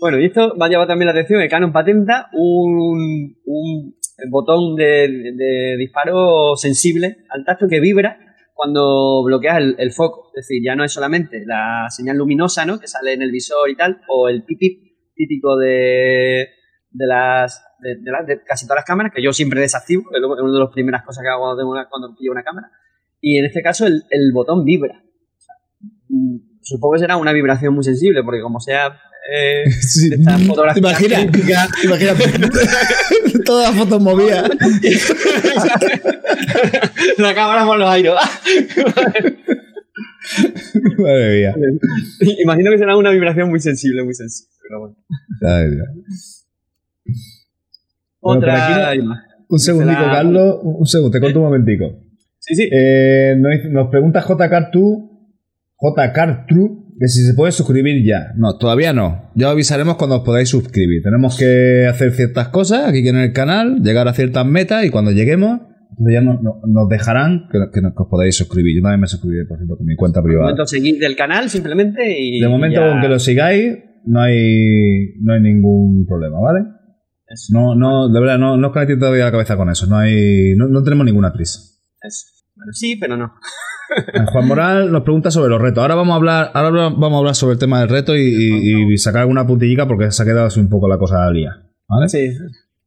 Bueno, 0.00 0.18
y 0.18 0.24
esto 0.24 0.54
me 0.56 0.64
ha 0.64 0.68
llamado 0.70 0.88
también 0.88 1.08
la 1.08 1.12
atención 1.12 1.42
que 1.42 1.48
Canon 1.50 1.72
patenta 1.72 2.30
un, 2.32 3.36
un 3.44 3.99
botón 4.28 4.76
de, 4.76 5.32
de, 5.36 5.76
disparo 5.78 6.56
sensible 6.56 7.18
al 7.30 7.44
tacto 7.44 7.68
que 7.68 7.80
vibra 7.80 8.18
cuando 8.54 9.22
bloqueas 9.24 9.58
el, 9.58 9.76
el, 9.78 9.92
foco. 9.92 10.30
Es 10.34 10.46
decir, 10.46 10.62
ya 10.64 10.74
no 10.74 10.84
es 10.84 10.92
solamente 10.92 11.44
la 11.46 11.86
señal 11.88 12.18
luminosa 12.18 12.66
¿no? 12.66 12.78
que 12.78 12.88
sale 12.88 13.14
en 13.14 13.22
el 13.22 13.30
visor 13.30 13.70
y 13.70 13.76
tal, 13.76 14.02
o 14.08 14.28
el 14.28 14.44
pipip 14.44 14.90
típico 15.14 15.56
de, 15.56 16.48
de 16.90 17.06
las 17.06 17.64
de, 17.80 17.96
de, 17.96 18.34
de, 18.34 18.42
casi 18.44 18.66
todas 18.66 18.78
las 18.78 18.84
cámaras, 18.84 19.12
que 19.14 19.22
yo 19.22 19.32
siempre 19.32 19.60
desactivo, 19.60 20.02
es 20.12 20.22
una 20.22 20.52
de 20.52 20.58
las 20.58 20.72
primeras 20.72 21.02
cosas 21.04 21.22
que 21.22 21.28
hago 21.28 21.44
cuando, 21.44 21.68
una, 21.68 21.88
cuando 21.88 22.14
pillo 22.14 22.32
una 22.32 22.42
cámara. 22.42 22.70
Y 23.20 23.38
en 23.38 23.46
este 23.46 23.62
caso 23.62 23.86
el, 23.86 24.02
el 24.10 24.32
botón 24.32 24.64
vibra. 24.64 25.02
O 25.02 25.40
sea, 25.40 25.54
supongo 26.62 26.94
que 26.94 27.00
será 27.00 27.16
una 27.16 27.32
vibración 27.32 27.74
muy 27.74 27.84
sensible, 27.84 28.22
porque 28.22 28.42
como 28.42 28.60
sea 28.60 29.00
eh, 29.32 29.70
sí. 29.80 30.10
esta 30.12 30.38
fotografía. 30.38 30.80
Imagina, 30.80 31.20
imagina 31.84 32.14
todas 33.44 33.68
las 33.68 33.78
fotos 33.78 34.02
movidas. 34.02 34.50
la 37.18 37.34
cámara 37.34 37.64
por 37.64 37.78
los 37.78 37.88
aires. 37.88 38.12
Madre 40.98 41.38
mía. 41.38 41.54
Imagino 42.42 42.70
que 42.70 42.78
será 42.78 42.96
una 42.96 43.10
vibración 43.10 43.48
muy 43.48 43.60
sensible, 43.60 44.02
muy 44.02 44.14
sensible. 44.14 44.52
Pero 44.62 44.80
bueno. 44.80 44.96
Otra 48.20 48.94
bueno, 48.94 49.16
Un 49.48 49.58
segundico, 49.58 50.00
la... 50.00 50.12
Carlos. 50.12 50.58
Un 50.62 50.86
segundo, 50.86 51.10
te 51.10 51.20
corto 51.20 51.38
un 51.38 51.44
momentico. 51.46 52.04
Sí, 52.38 52.54
sí. 52.54 52.68
Eh, 52.72 53.34
nos, 53.38 53.70
nos 53.70 53.90
pregunta 53.90 54.20
J. 54.20 54.50
Cartu, 54.50 55.28
J. 55.76 56.12
Cartru, 56.12 56.79
que 57.00 57.08
si 57.08 57.24
se 57.24 57.32
puede 57.32 57.50
suscribir 57.50 58.04
ya. 58.06 58.34
No, 58.36 58.58
todavía 58.58 58.92
no. 58.92 59.30
Ya 59.34 59.48
avisaremos 59.48 59.96
cuando 59.96 60.16
os 60.16 60.22
podáis 60.22 60.50
suscribir. 60.50 61.02
Tenemos 61.02 61.38
que 61.38 61.86
hacer 61.88 62.12
ciertas 62.12 62.48
cosas 62.48 62.86
aquí 62.86 63.08
en 63.08 63.16
el 63.16 63.32
canal, 63.32 63.80
llegar 63.82 64.06
a 64.06 64.12
ciertas 64.12 64.44
metas 64.44 64.84
y 64.84 64.90
cuando 64.90 65.10
lleguemos, 65.10 65.60
ya 66.12 66.20
nos, 66.20 66.40
nos 66.42 66.88
dejarán 66.90 67.48
que, 67.50 67.58
que, 67.72 67.80
os 67.86 68.06
podáis 68.06 68.36
suscribir. 68.36 68.76
Yo 68.76 68.82
también 68.82 69.00
me 69.00 69.06
suscribiré, 69.06 69.46
por 69.46 69.56
ejemplo, 69.56 69.78
con 69.78 69.86
mi 69.86 69.96
cuenta 69.96 70.22
privada. 70.22 70.48
De 70.48 70.52
momento 70.52 70.66
seguid 70.66 71.00
del 71.00 71.16
canal 71.16 71.48
simplemente 71.48 72.02
y. 72.20 72.38
De 72.38 72.48
momento, 72.48 72.80
ya... 72.80 72.92
aunque 72.92 73.08
lo 73.08 73.18
sigáis, 73.18 73.78
no 74.04 74.20
hay, 74.20 75.14
no 75.22 75.32
hay 75.32 75.40
ningún 75.40 76.04
problema, 76.06 76.38
¿vale? 76.38 76.66
Eso. 77.28 77.58
No, 77.58 77.74
no, 77.74 78.12
de 78.12 78.20
verdad, 78.20 78.38
no, 78.38 78.58
no 78.58 78.66
os 78.66 78.72
conectéis 78.74 78.98
todavía 78.98 79.24
la 79.24 79.32
cabeza 79.32 79.56
con 79.56 79.70
eso. 79.70 79.86
No 79.86 79.96
hay, 79.96 80.54
no, 80.54 80.68
no 80.68 80.82
tenemos 80.82 81.06
ninguna 81.06 81.32
prisa. 81.32 81.60
Eso. 82.02 82.26
Bueno, 82.56 82.72
sí, 82.74 82.96
pero 83.00 83.16
no. 83.16 83.32
Juan 84.32 84.46
Moral 84.46 84.92
nos 84.92 85.02
pregunta 85.02 85.30
sobre 85.30 85.50
los 85.50 85.60
retos. 85.60 85.82
Ahora 85.82 85.94
vamos 85.94 86.12
a 86.12 86.16
hablar, 86.16 86.50
ahora 86.54 86.70
vamos 86.70 87.14
a 87.14 87.18
hablar 87.18 87.34
sobre 87.34 87.54
el 87.54 87.58
tema 87.58 87.80
del 87.80 87.88
reto 87.88 88.14
y, 88.14 88.20
y, 88.20 88.92
y 88.92 88.98
sacar 88.98 89.22
alguna 89.22 89.46
puntillica 89.46 89.86
porque 89.86 90.10
se 90.10 90.22
ha 90.22 90.26
quedado 90.26 90.46
así 90.46 90.60
un 90.60 90.68
poco 90.68 90.88
la 90.88 90.98
cosa 90.98 91.26
al 91.26 91.34
día. 91.34 91.50
¿Vale? 91.88 92.08
Sí. 92.08 92.30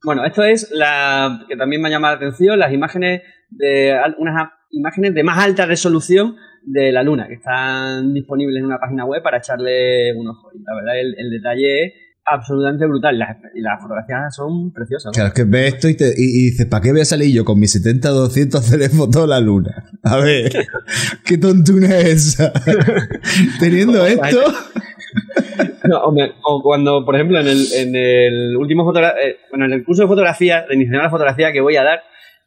Bueno, 0.02 0.24
esto 0.24 0.42
es 0.42 0.70
la 0.70 1.44
que 1.48 1.56
también 1.56 1.80
me 1.80 1.88
ha 1.88 1.92
llamado 1.92 2.14
la 2.14 2.18
atención, 2.18 2.58
las 2.58 2.72
imágenes 2.72 3.22
de 3.50 3.94
unas 4.18 4.50
imágenes 4.70 5.14
de 5.14 5.22
más 5.22 5.38
alta 5.38 5.66
resolución 5.66 6.36
de 6.62 6.92
la 6.92 7.02
Luna, 7.02 7.26
que 7.28 7.34
están 7.34 8.12
disponibles 8.12 8.58
en 8.58 8.66
una 8.66 8.78
página 8.78 9.04
web 9.04 9.22
para 9.22 9.38
echarle 9.38 10.12
un 10.14 10.28
ojo. 10.28 10.50
Y 10.54 10.62
la 10.62 10.74
verdad, 10.74 11.00
el, 11.00 11.14
el 11.18 11.30
detalle 11.30 11.84
es 11.84 11.92
absolutamente 12.26 12.86
brutal. 12.86 13.18
Las, 13.18 13.36
las 13.54 13.80
fotografías 13.80 14.34
son 14.34 14.72
preciosas. 14.72 15.06
¿no? 15.06 15.12
Claro, 15.12 15.28
es 15.28 15.34
que 15.34 15.44
ves 15.44 15.74
esto 15.74 15.88
y, 15.88 15.96
te, 15.96 16.08
y, 16.08 16.12
y 16.16 16.50
dices, 16.50 16.66
¿para 16.66 16.82
qué 16.82 16.92
voy 16.92 17.00
a 17.00 17.04
salir 17.04 17.32
yo 17.34 17.44
con 17.44 17.58
mi 17.58 17.66
70-200 17.66 18.54
a 18.54 18.58
hacerle 18.58 18.88
foto 18.88 19.24
a 19.24 19.26
la 19.26 19.40
luna? 19.40 19.84
A 20.02 20.16
ver, 20.18 20.50
¿qué 21.24 21.38
tontuna 21.38 21.98
es 21.98 22.28
esa? 22.38 22.52
Teniendo 23.60 24.04
esto... 24.06 24.38
No, 25.88 25.98
o, 26.04 26.12
me- 26.12 26.32
o 26.44 26.62
cuando, 26.62 27.04
por 27.04 27.14
ejemplo, 27.14 27.38
en 27.38 27.46
el, 27.46 27.66
en 27.74 27.94
el 27.94 28.56
último 28.56 28.90
eh, 28.96 29.36
bueno, 29.50 29.66
en 29.66 29.72
el 29.72 29.84
curso 29.84 30.02
de 30.02 30.08
fotografía, 30.08 30.64
de 30.68 30.74
iniciación 30.74 31.02
la 31.02 31.10
fotografía 31.10 31.52
que 31.52 31.60
voy 31.60 31.76
a 31.76 31.84
dar, 31.84 32.00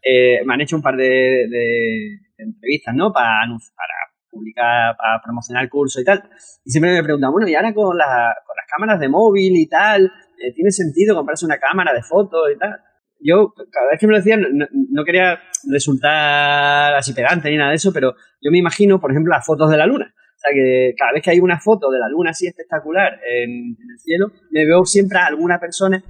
eh, 0.04 0.40
me 0.46 0.54
han 0.56 0.62
hecho 0.62 0.76
un 0.76 0.82
par 0.82 0.96
de, 0.98 1.04
de- 1.04 2.20
de 2.38 2.44
entrevistas, 2.44 2.94
¿no? 2.96 3.12
Para, 3.14 3.30
para 3.76 3.94
publicar, 4.30 4.96
para 4.98 5.22
promocionar 5.24 5.64
el 5.64 5.70
curso 5.70 6.00
y 6.02 6.04
tal. 6.04 6.24
Y 6.66 6.72
siempre 6.72 6.92
me 6.94 7.04
preguntan, 7.04 7.32
bueno, 7.32 7.48
y 7.48 7.56
ahora 7.56 7.74
con, 7.74 7.98
la- 7.98 8.36
con 8.46 8.56
las 8.56 8.66
cámaras 8.70 9.00
de 9.00 9.10
móvil 9.10 9.56
y 9.58 9.68
tal, 9.68 10.06
eh, 10.06 10.54
¿tiene 10.54 10.72
sentido 10.72 11.16
comprarse 11.16 11.46
una 11.46 11.58
cámara 11.60 11.94
de 11.94 12.04
fotos 12.04 12.50
y 12.54 12.58
tal? 12.58 12.76
Yo, 13.20 13.52
cada 13.72 13.90
vez 13.92 14.00
que 14.00 14.06
me 14.08 14.12
lo 14.12 14.18
decían, 14.20 14.42
no, 14.54 14.66
no 14.92 15.04
quería 15.04 15.40
resultar 15.72 16.94
así 16.96 17.14
pedante 17.14 17.50
ni 17.50 17.58
nada 17.58 17.72
de 17.72 17.78
eso, 17.78 17.92
pero 17.92 18.14
yo 18.42 18.52
me 18.52 18.60
imagino, 18.60 19.00
por 19.00 19.12
ejemplo, 19.12 19.32
las 19.34 19.46
fotos 19.46 19.70
de 19.72 19.78
la 19.78 19.88
luna. 19.88 20.14
O 20.14 20.40
sea, 20.40 20.52
que 20.54 20.94
cada 20.98 21.14
vez 21.14 21.24
que 21.24 21.32
hay 21.32 21.40
una 21.40 21.60
foto 21.60 21.90
de 21.90 21.98
la 21.98 22.08
luna 22.10 22.30
así 22.30 22.46
espectacular 22.46 23.14
en, 23.28 23.50
en 23.50 23.90
el 23.92 24.00
cielo, 24.00 24.32
me 24.52 24.66
veo 24.68 24.86
siempre 24.86 25.18
a 25.18 25.26
alguna 25.26 25.60
persona 25.60 26.04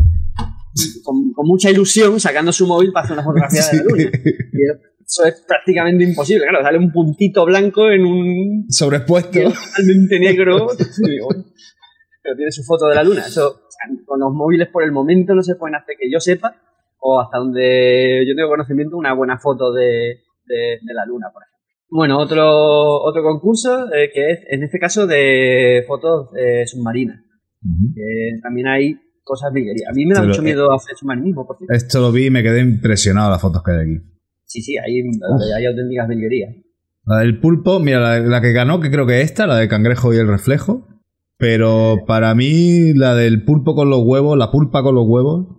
con, 1.06 1.32
con 1.32 1.48
mucha 1.48 1.70
ilusión 1.72 2.20
sacando 2.20 2.52
su 2.52 2.68
móvil 2.68 2.92
para 2.92 3.06
hacer 3.06 3.14
una 3.14 3.24
fotografía 3.24 3.62
de 3.72 3.78
la 3.78 3.84
luna. 3.90 4.04
Y 4.04 4.97
eso 5.08 5.26
es 5.26 5.42
prácticamente 5.48 6.04
imposible. 6.04 6.46
Claro, 6.48 6.64
sale 6.66 6.78
un 6.78 6.92
puntito 6.92 7.46
blanco 7.46 7.90
en 7.90 8.06
un 8.06 8.66
Sobreexpuesto. 8.70 9.32
cielo 9.32 9.52
totalmente 9.52 10.20
negro. 10.20 10.68
Digo, 11.10 11.30
pero 12.22 12.36
tiene 12.36 12.52
su 12.52 12.64
foto 12.64 12.88
de 12.88 12.96
la 12.96 13.04
luna. 13.04 13.22
Eso, 13.26 13.48
o 13.48 13.72
sea, 13.72 14.04
con 14.06 14.20
los 14.20 14.34
móviles 14.34 14.68
por 14.72 14.84
el 14.84 14.92
momento 14.92 15.34
no 15.34 15.42
se 15.42 15.56
pueden 15.56 15.76
hacer 15.76 15.96
que 16.00 16.12
yo 16.12 16.20
sepa, 16.20 16.56
o 17.00 17.22
hasta 17.22 17.38
donde 17.38 18.26
yo 18.28 18.36
tengo 18.36 18.50
conocimiento, 18.50 18.98
una 18.98 19.14
buena 19.14 19.38
foto 19.40 19.72
de, 19.72 20.24
de- 20.46 20.80
de 20.82 20.94
la 20.94 21.06
luna, 21.06 21.28
por 21.34 21.44
ejemplo. 21.44 21.58
Bueno, 21.90 22.20
otro, 22.20 23.02
otro 23.02 23.24
concurso 23.24 23.86
eh, 23.94 24.10
que 24.14 24.32
es, 24.32 24.40
en 24.50 24.64
este 24.64 24.78
caso, 24.78 25.08
de 25.08 25.86
fotos 25.88 26.32
eh, 26.38 26.68
submarinas. 26.68 27.22
También 28.42 28.68
hay 28.68 28.96
cosas 29.24 29.52
brillerías. 29.54 29.90
A 29.90 29.94
mí 29.94 30.06
me 30.06 30.14
da 30.14 30.20
Pero, 30.22 30.30
mucho 30.30 30.42
eh, 30.42 30.46
miedo 30.46 30.74
hacer 30.74 30.96
submarinismo, 30.98 31.46
por 31.48 31.58
cierto. 31.58 31.74
Esto 31.74 32.02
lo 32.02 32.12
vi 32.12 32.26
y 32.26 32.30
me 32.30 32.44
quedé 32.44 32.60
impresionado 32.62 33.30
las 33.32 33.42
fotos 33.42 33.64
que 33.64 33.72
hay 33.72 33.78
aquí. 33.80 34.17
Sí, 34.48 34.62
sí, 34.62 34.78
hay, 34.78 35.02
hay 35.56 35.66
auténticas 35.66 36.08
virguerías. 36.08 36.56
La 37.06 37.20
del 37.20 37.40
pulpo, 37.40 37.80
mira, 37.80 38.00
la, 38.00 38.20
la 38.20 38.42
que 38.42 38.52
ganó, 38.52 38.80
que 38.80 38.90
creo 38.90 39.06
que 39.06 39.22
esta, 39.22 39.46
la 39.46 39.58
de 39.58 39.68
cangrejo 39.68 40.14
y 40.14 40.18
el 40.18 40.28
reflejo. 40.28 40.88
Pero 41.38 42.00
para 42.08 42.34
mí, 42.34 42.94
la 42.96 43.14
del 43.14 43.46
pulpo 43.46 43.76
con 43.76 43.90
los 43.90 44.02
huevos, 44.04 44.38
la 44.38 44.50
pulpa 44.50 44.82
con 44.82 44.96
los 44.96 45.06
huevos, 45.08 45.58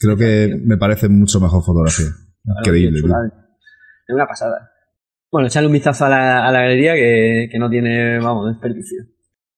creo 0.00 0.16
que 0.16 0.58
me 0.64 0.78
parece 0.78 1.08
mucho 1.08 1.38
mejor 1.38 1.62
fotografía. 1.62 2.06
Increíble. 2.60 2.98
Es 2.98 4.14
una 4.14 4.26
pasada. 4.26 4.70
Bueno, 5.30 5.48
echarle 5.48 5.66
un 5.66 5.74
vistazo 5.74 6.06
a 6.06 6.08
la, 6.08 6.46
a 6.46 6.52
la 6.52 6.62
galería 6.62 6.94
que, 6.94 7.48
que 7.50 7.58
no 7.58 7.68
tiene, 7.68 8.18
vamos, 8.20 8.48
desperdicio. 8.48 9.04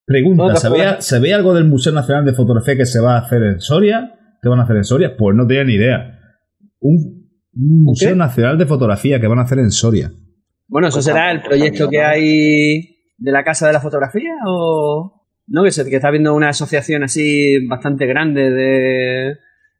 Pregunta, 0.04 0.56
¿sabía. 0.56 1.00
¿sabía 1.02 1.36
algo 1.36 1.54
del 1.54 1.66
Museo 1.66 1.92
Nacional 1.92 2.24
de 2.24 2.32
Fotografía 2.32 2.76
que 2.76 2.86
se 2.86 2.98
va 2.98 3.16
a 3.16 3.20
hacer 3.20 3.42
en 3.42 3.60
Soria? 3.60 4.14
¿Qué 4.42 4.48
van 4.48 4.58
a 4.58 4.64
hacer 4.64 4.76
en 4.76 4.84
Soria? 4.84 5.16
Pues 5.16 5.36
no 5.36 5.46
tenía 5.46 5.64
ni 5.64 5.74
idea. 5.74 6.18
Un, 6.80 7.17
un 7.58 7.82
Museo 7.84 8.10
qué? 8.10 8.16
Nacional 8.16 8.56
de 8.58 8.66
Fotografía 8.66 9.20
que 9.20 9.26
van 9.26 9.38
a 9.38 9.42
hacer 9.42 9.58
en 9.58 9.70
Soria. 9.70 10.10
Bueno, 10.68 10.88
¿eso 10.88 10.96
Pues 10.98 11.06
será 11.06 11.30
el 11.30 11.42
proyecto 11.42 11.88
que 11.88 12.02
hay 12.02 12.96
de 13.16 13.32
la 13.32 13.42
Casa 13.44 13.66
de 13.66 13.72
la 13.72 13.80
Fotografía 13.80 14.32
o...? 14.46 15.14
¿No? 15.50 15.64
Que, 15.64 15.70
se, 15.70 15.88
que 15.88 15.96
está 15.96 16.08
habiendo 16.08 16.34
una 16.34 16.50
asociación 16.50 17.04
así 17.04 17.66
bastante 17.66 18.04
grande 18.04 18.50
de, 18.50 19.36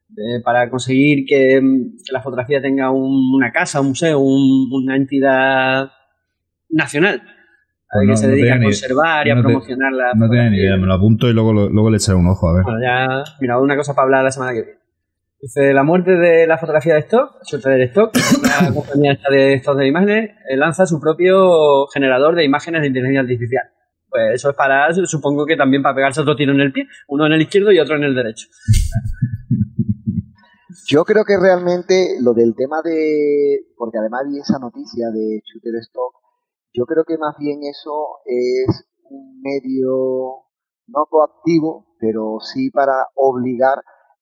de- 0.07 0.41
para 0.43 0.67
conseguir 0.67 1.25
que, 1.27 1.59
que 1.61 2.11
la 2.11 2.23
fotografía 2.23 2.59
tenga 2.59 2.89
un- 2.89 3.35
una 3.35 3.51
casa, 3.51 3.79
un 3.79 3.89
museo, 3.89 4.17
un- 4.19 4.67
una 4.73 4.95
entidad 4.95 5.89
nacional 6.71 7.21
Pues 7.21 8.01
que 8.01 8.07
no- 8.07 8.17
se 8.17 8.27
no 8.27 8.33
dedica 8.33 8.55
a 8.55 8.57
ni- 8.57 8.63
conservar 8.65 9.27
y 9.27 9.29
a 9.29 9.35
no 9.35 9.41
te- 9.41 9.45
promocionar 9.47 9.93
la 9.93 10.13
No 10.15 10.27
tenía 10.27 10.49
ni 10.49 10.57
idea, 10.57 10.75
me 10.77 10.87
lo 10.87 10.93
apunto 10.95 11.29
y 11.29 11.33
luego, 11.33 11.53
luego 11.53 11.89
le 11.91 11.97
echaré 11.97 12.17
un 12.17 12.25
ojo, 12.27 12.49
a 12.49 12.53
ver. 12.55 12.63
Bueno, 12.63 12.79
ya, 12.81 13.23
mira, 13.39 13.59
una 13.59 13.77
cosa 13.77 13.93
para 13.93 14.05
hablar 14.05 14.23
la 14.23 14.31
semana 14.31 14.53
que 14.53 14.63
viene. 14.63 14.79
Dice, 15.41 15.73
la 15.73 15.83
muerte 15.83 16.11
de 16.11 16.45
la 16.47 16.57
fotografía 16.57 16.95
de 16.95 16.99
stock, 16.99 17.37
suerte 17.43 17.69
del 17.69 17.83
stock, 17.83 18.11
la 18.43 18.73
compañía 18.75 19.13
esta 19.13 19.29
de 19.29 19.53
stock 19.53 19.77
de 19.77 19.87
imágenes, 19.87 20.31
eh, 20.49 20.57
lanza 20.57 20.85
su 20.85 20.99
propio 20.99 21.87
generador 21.87 22.35
de 22.35 22.43
imágenes 22.43 22.81
de 22.81 22.87
inteligencia 22.87 23.21
artificial. 23.21 23.63
Pues 24.09 24.33
eso 24.33 24.49
es 24.49 24.55
para, 24.57 24.91
supongo 25.05 25.45
que 25.45 25.55
también 25.55 25.81
para 25.81 25.95
pegarse 25.95 26.19
otro 26.19 26.35
tiro 26.35 26.51
en 26.51 26.59
el 26.59 26.73
pie, 26.73 26.87
uno 27.07 27.25
en 27.25 27.33
el 27.33 27.41
izquierdo 27.41 27.71
y 27.71 27.79
otro 27.79 27.95
en 27.95 28.03
el 28.03 28.15
derecho. 28.15 28.47
Yo 30.87 31.05
creo 31.05 31.23
que 31.23 31.37
realmente 31.39 32.17
lo 32.19 32.33
del 32.33 32.53
tema 32.55 32.81
de, 32.83 33.59
porque 33.77 33.99
además 33.99 34.23
vi 34.27 34.39
esa 34.39 34.59
noticia 34.59 35.07
de 35.13 35.41
Shutterstock, 35.45 36.15
yo 36.73 36.85
creo 36.85 37.05
que 37.05 37.17
más 37.17 37.35
bien 37.39 37.59
eso 37.63 38.19
es 38.25 38.89
un 39.03 39.39
medio 39.41 40.43
no 40.87 41.05
coactivo, 41.09 41.95
pero 41.99 42.39
sí 42.41 42.71
para 42.71 43.07
obligar 43.15 43.77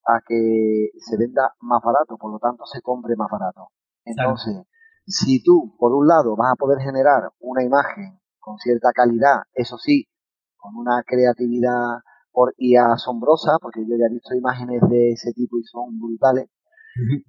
a 0.08 0.22
que 0.26 0.90
se 1.00 1.18
venda 1.18 1.54
más 1.60 1.82
barato, 1.84 2.18
por 2.18 2.32
lo 2.32 2.40
tanto 2.40 2.66
se 2.66 2.82
compre 2.82 3.16
más 3.16 3.30
barato. 3.30 3.70
Entonces, 4.06 4.64
si 5.06 5.44
tú, 5.44 5.76
por 5.78 5.94
un 5.94 6.08
lado, 6.08 6.36
vas 6.36 6.54
a 6.54 6.56
poder 6.56 6.80
generar 6.80 7.32
una 7.40 7.64
imagen 7.64 8.20
con 8.40 8.58
cierta 8.58 8.92
calidad, 8.94 9.44
eso 9.54 9.78
sí, 9.78 10.08
con 10.56 10.76
una 10.76 11.04
creatividad 11.06 12.00
por 12.32 12.54
IA 12.58 12.94
asombrosa, 12.94 13.58
porque 13.62 13.82
yo 13.82 13.96
ya 13.98 14.06
he 14.10 14.14
visto 14.14 14.36
imágenes 14.36 14.82
de 14.90 15.12
ese 15.12 15.34
tipo 15.34 15.58
y 15.58 15.64
son 15.64 16.00
brutales, 16.00 16.50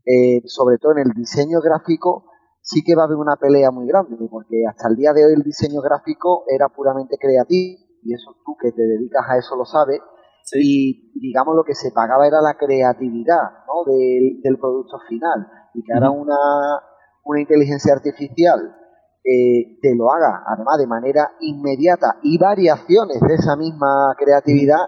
eh, 0.04 0.42
sobre 0.46 0.78
todo 0.78 0.92
en 0.92 1.08
el 1.08 1.12
diseño 1.14 1.60
gráfico, 1.60 2.30
sí 2.60 2.82
que 2.84 2.94
va 2.94 3.02
a 3.02 3.04
haber 3.06 3.16
una 3.16 3.36
pelea 3.36 3.70
muy 3.70 3.86
grande, 3.86 4.16
porque 4.30 4.64
hasta 4.68 4.88
el 4.88 4.96
día 4.96 5.12
de 5.12 5.24
hoy 5.24 5.32
el 5.32 5.42
diseño 5.42 5.80
gráfico 5.80 6.44
era 6.46 6.68
puramente 6.68 7.16
creativo, 7.18 7.78
y 8.02 8.14
eso 8.14 8.36
tú 8.44 8.56
que 8.60 8.70
te 8.72 8.82
dedicas 8.82 9.24
a 9.28 9.38
eso 9.38 9.56
lo 9.56 9.64
sabes, 9.64 10.00
y 10.56 11.12
digamos 11.20 11.54
lo 11.56 11.64
que 11.64 11.74
se 11.74 11.90
pagaba 11.92 12.26
era 12.26 12.40
la 12.40 12.54
creatividad 12.54 13.42
¿no? 13.66 13.84
del, 13.90 14.40
del 14.42 14.58
producto 14.58 14.98
final, 15.08 15.46
y 15.74 15.82
que 15.82 15.92
ahora 15.92 16.10
una, 16.10 16.36
una 17.24 17.40
inteligencia 17.40 17.92
artificial 17.94 18.74
eh, 19.24 19.78
te 19.82 19.94
lo 19.94 20.10
haga, 20.10 20.42
además 20.46 20.78
de 20.78 20.86
manera 20.86 21.30
inmediata, 21.40 22.16
y 22.22 22.38
variaciones 22.38 23.20
de 23.20 23.34
esa 23.34 23.56
misma 23.56 24.14
creatividad, 24.18 24.80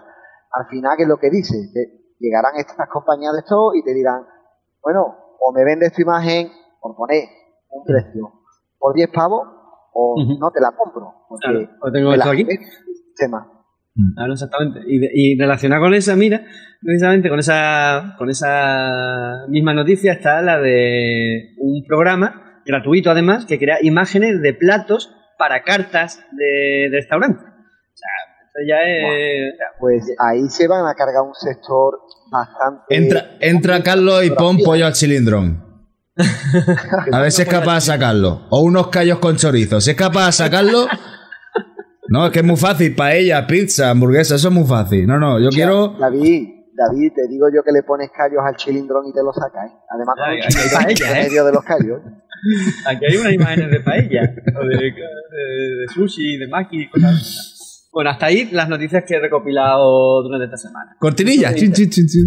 al 0.51 0.65
final, 0.67 0.97
que 0.97 1.03
es 1.03 1.09
lo 1.09 1.17
que 1.17 1.29
dice? 1.29 1.55
Te- 1.73 2.01
llegarán 2.19 2.55
estas 2.57 2.87
compañías 2.89 3.33
de 3.33 3.39
esto 3.39 3.73
y 3.73 3.83
te 3.83 3.93
dirán, 3.93 4.23
bueno, 4.83 5.15
o 5.39 5.51
me 5.53 5.63
vendes 5.65 5.91
tu 5.93 6.01
imagen 6.03 6.49
por 6.79 6.95
poner 6.95 7.23
un 7.69 7.83
precio 7.83 8.31
por 8.77 8.93
10 8.93 9.09
pavos, 9.13 9.47
o 9.93 10.15
no 10.39 10.49
te 10.51 10.59
la 10.61 10.71
compro, 10.71 11.25
porque 11.27 11.67
Claro, 11.79 11.91
tengo 11.91 12.13
esto 12.13 12.29
aquí. 12.29 12.45
sistema. 13.07 13.60
Claro, 14.15 14.33
exactamente. 14.33 14.79
Y, 14.87 14.99
de- 14.99 15.11
y 15.13 15.37
relacionada 15.39 15.81
con 15.81 15.93
esa, 15.93 16.15
mira, 16.15 16.45
precisamente 16.81 17.29
con 17.29 17.39
esa, 17.39 18.15
con 18.17 18.29
esa 18.29 19.45
misma 19.49 19.73
noticia 19.73 20.13
está 20.13 20.41
la 20.41 20.59
de 20.59 21.53
un 21.57 21.83
programa 21.85 22.61
gratuito 22.65 23.11
además 23.11 23.45
que 23.45 23.59
crea 23.59 23.77
imágenes 23.81 24.41
de 24.41 24.53
platos 24.53 25.11
para 25.37 25.63
cartas 25.63 26.23
de, 26.31 26.89
de 26.89 26.97
restaurante. 26.97 27.41
O 27.41 27.97
sea, 27.97 28.45
esto 28.45 28.59
ya 28.67 28.77
es... 28.87 29.55
Pues 29.79 30.03
ahí 30.19 30.47
se 30.49 30.67
van 30.67 30.85
a 30.87 30.93
cargar 30.93 31.23
un 31.23 31.33
sector 31.33 31.99
bastante... 32.31 32.83
Entra, 32.89 33.31
entra 33.39 33.83
Carlos 33.83 34.23
y 34.23 34.29
pon 34.31 34.57
pollo 34.59 34.85
al 34.85 34.95
cilindrón. 34.95 35.69
A 37.11 37.19
ver 37.21 37.31
si 37.31 37.41
es 37.41 37.47
capaz 37.47 37.75
de 37.75 37.81
sacarlo. 37.81 38.45
O 38.51 38.61
unos 38.61 38.87
callos 38.89 39.19
con 39.19 39.35
chorizo. 39.37 39.81
Si 39.81 39.91
es 39.91 39.97
capaz 39.97 40.27
de 40.27 40.31
sacarlo. 40.33 40.87
No, 42.11 42.25
es 42.25 42.31
que 42.31 42.39
es 42.39 42.45
muy 42.45 42.57
fácil. 42.57 42.93
Paella, 42.93 43.47
pizza, 43.47 43.89
hamburguesa, 43.89 44.35
eso 44.35 44.49
es 44.49 44.53
muy 44.53 44.65
fácil. 44.67 45.07
No, 45.07 45.17
no, 45.17 45.39
yo 45.39 45.49
quiero. 45.49 45.95
David, 45.99 46.49
David, 46.75 47.11
te 47.15 47.27
digo 47.29 47.47
yo 47.55 47.63
que 47.63 47.71
le 47.71 47.83
pones 47.83 48.09
callos 48.15 48.41
al 48.45 48.55
chilindrón 48.57 49.05
y 49.07 49.13
te 49.13 49.23
lo 49.23 49.31
sacas, 49.33 49.65
¿eh? 49.69 49.73
Además, 49.89 50.15
con 50.17 50.25
Ay, 50.25 50.37
un 50.37 50.43
ay, 50.43 50.49
chilindrón 50.49 50.83
paella, 50.83 51.11
en 51.11 51.17
¿eh? 51.17 51.23
medio 51.29 51.45
de 51.45 51.51
los 51.53 51.63
callos. 51.63 51.99
Aquí 52.87 53.05
hay 53.05 53.17
unas 53.17 53.33
imágenes 53.33 53.71
de 53.71 53.79
paella, 53.81 54.21
o 54.59 54.65
de, 54.67 54.75
de- 54.77 54.91
de 54.91 55.87
sushi, 55.93 56.37
de 56.37 56.47
maki, 56.47 56.89
cosas 56.89 57.15
así. 57.15 57.35
Bueno, 57.93 58.09
hasta 58.09 58.27
ahí 58.27 58.47
las 58.53 58.69
noticias 58.69 59.03
que 59.05 59.15
he 59.15 59.19
recopilado 59.19 60.23
durante 60.23 60.45
esta 60.45 60.55
semana. 60.57 60.95
Cortinilla. 60.97 61.53
Chin, 61.53 61.73
chin, 61.73 61.89
chin, 61.89 62.07
chin. 62.07 62.25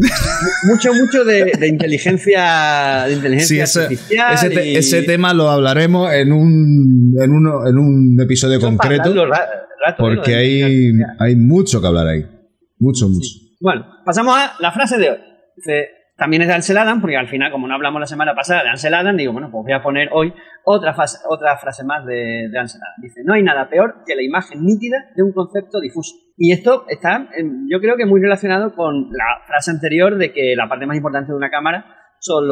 Mucho, 0.64 0.92
mucho 0.92 1.24
de, 1.24 1.52
de 1.58 1.68
inteligencia, 1.68 3.04
de 3.04 3.10
Sí, 3.10 3.16
inteligencia 3.16 3.64
ese, 3.64 3.80
artificial. 3.82 4.34
ese, 4.34 4.50
te- 4.50 4.66
y- 4.68 4.76
ese 4.76 5.02
tema 5.04 5.32
lo 5.32 5.48
hablaremos 5.50 6.12
en 6.12 6.32
un, 6.32 7.14
en 7.18 7.30
uno, 7.32 7.66
en 7.66 7.78
un 7.78 8.16
episodio 8.20 8.58
Eso 8.58 8.66
para 8.66 8.78
concreto. 8.78 9.02
hablarlo 9.08 9.26
ra- 9.32 9.48
rato. 9.84 10.02
Porque 10.02 10.30
de 10.30 10.36
hay, 10.36 10.92
hay 11.18 11.36
mucho 11.36 11.80
que 11.80 11.86
hablar 11.86 12.06
ahí. 12.06 12.24
Mucho, 12.78 13.08
mucho. 13.08 13.28
Bueno, 13.60 13.86
pasamos 14.04 14.36
a 14.36 14.54
la 14.60 14.72
frase 14.72 14.98
de 14.98 15.10
hoy. 15.10 15.18
Dice, 15.56 15.88
también 16.16 16.42
es 16.42 16.48
de 16.48 16.54
Ansel 16.54 16.78
Adams, 16.78 17.00
porque 17.00 17.16
al 17.16 17.28
final, 17.28 17.50
como 17.50 17.66
no 17.66 17.74
hablamos 17.74 18.00
la 18.00 18.06
semana 18.06 18.34
pasada 18.34 18.62
de 18.62 18.70
Ansel 18.70 18.94
Adams, 18.94 19.18
digo, 19.18 19.32
bueno, 19.32 19.50
pues 19.50 19.64
voy 19.64 19.72
a 19.72 19.82
poner 19.82 20.08
hoy 20.12 20.32
otra, 20.64 20.94
frase, 20.94 21.18
otra 21.28 21.56
frase 21.56 21.84
más 21.84 22.04
de, 22.06 22.48
de 22.50 22.58
Ansel 22.58 22.80
Adams. 22.82 23.02
Dice, 23.02 23.22
no 23.24 23.34
hay 23.34 23.42
nada 23.42 23.68
peor 23.68 24.04
que 24.06 24.14
la 24.14 24.22
imagen 24.22 24.64
nítida 24.64 24.96
de 25.16 25.22
un 25.22 25.32
concepto 25.32 25.80
difuso. 25.80 26.14
Y 26.36 26.52
esto 26.52 26.84
está, 26.88 27.28
yo 27.70 27.80
creo 27.80 27.96
que 27.96 28.06
muy 28.06 28.20
relacionado 28.20 28.74
con 28.74 29.10
la 29.12 29.46
frase 29.46 29.70
anterior 29.70 30.16
de 30.18 30.32
que 30.32 30.54
la 30.56 30.68
parte 30.68 30.86
más 30.86 30.96
importante 30.96 31.30
de 31.30 31.36
una 31.36 31.50
cámara 31.50 31.86
son 32.18 32.48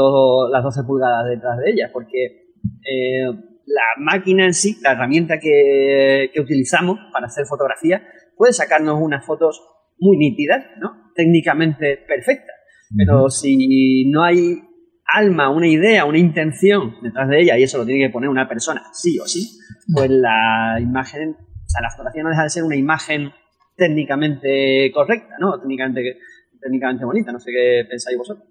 las 0.52 0.62
12 0.62 0.84
pulgadas 0.84 1.26
detrás 1.28 1.58
de 1.58 1.70
ella, 1.70 1.90
porque 1.92 2.52
eh, 2.84 3.26
la 3.66 3.82
máquina 3.98 4.44
en 4.44 4.54
sí, 4.54 4.78
la 4.82 4.92
herramienta 4.92 5.38
que, 5.38 6.30
que 6.32 6.40
utilizamos 6.40 6.98
para 7.12 7.26
hacer 7.26 7.46
fotografía, 7.46 8.06
puede 8.36 8.52
sacarnos 8.52 9.00
unas 9.00 9.24
fotos 9.24 9.62
muy 9.98 10.16
nítidas, 10.16 10.64
¿no? 10.80 11.12
técnicamente 11.14 11.98
perfectas 12.08 12.56
pero 12.96 13.28
si 13.30 14.10
no 14.10 14.22
hay 14.22 14.62
alma, 15.06 15.50
una 15.50 15.68
idea, 15.68 16.04
una 16.04 16.18
intención 16.18 16.96
detrás 17.02 17.28
de 17.28 17.42
ella, 17.42 17.58
y 17.58 17.62
eso 17.62 17.78
lo 17.78 17.86
tiene 17.86 18.06
que 18.06 18.12
poner 18.12 18.28
una 18.28 18.48
persona, 18.48 18.82
sí 18.92 19.18
o 19.18 19.26
sí, 19.26 19.58
pues 19.92 20.10
la 20.10 20.78
imagen, 20.80 21.30
o 21.30 21.68
sea, 21.68 21.82
la 21.82 21.90
fotografía 21.90 22.22
no 22.22 22.30
deja 22.30 22.44
de 22.44 22.50
ser 22.50 22.64
una 22.64 22.76
imagen 22.76 23.30
técnicamente 23.76 24.90
correcta, 24.92 25.34
¿no? 25.38 25.58
Técnicamente, 25.58 26.18
técnicamente 26.60 27.04
bonita, 27.04 27.32
no 27.32 27.40
sé 27.40 27.50
qué 27.50 27.84
pensáis 27.88 28.16
vosotros. 28.16 28.48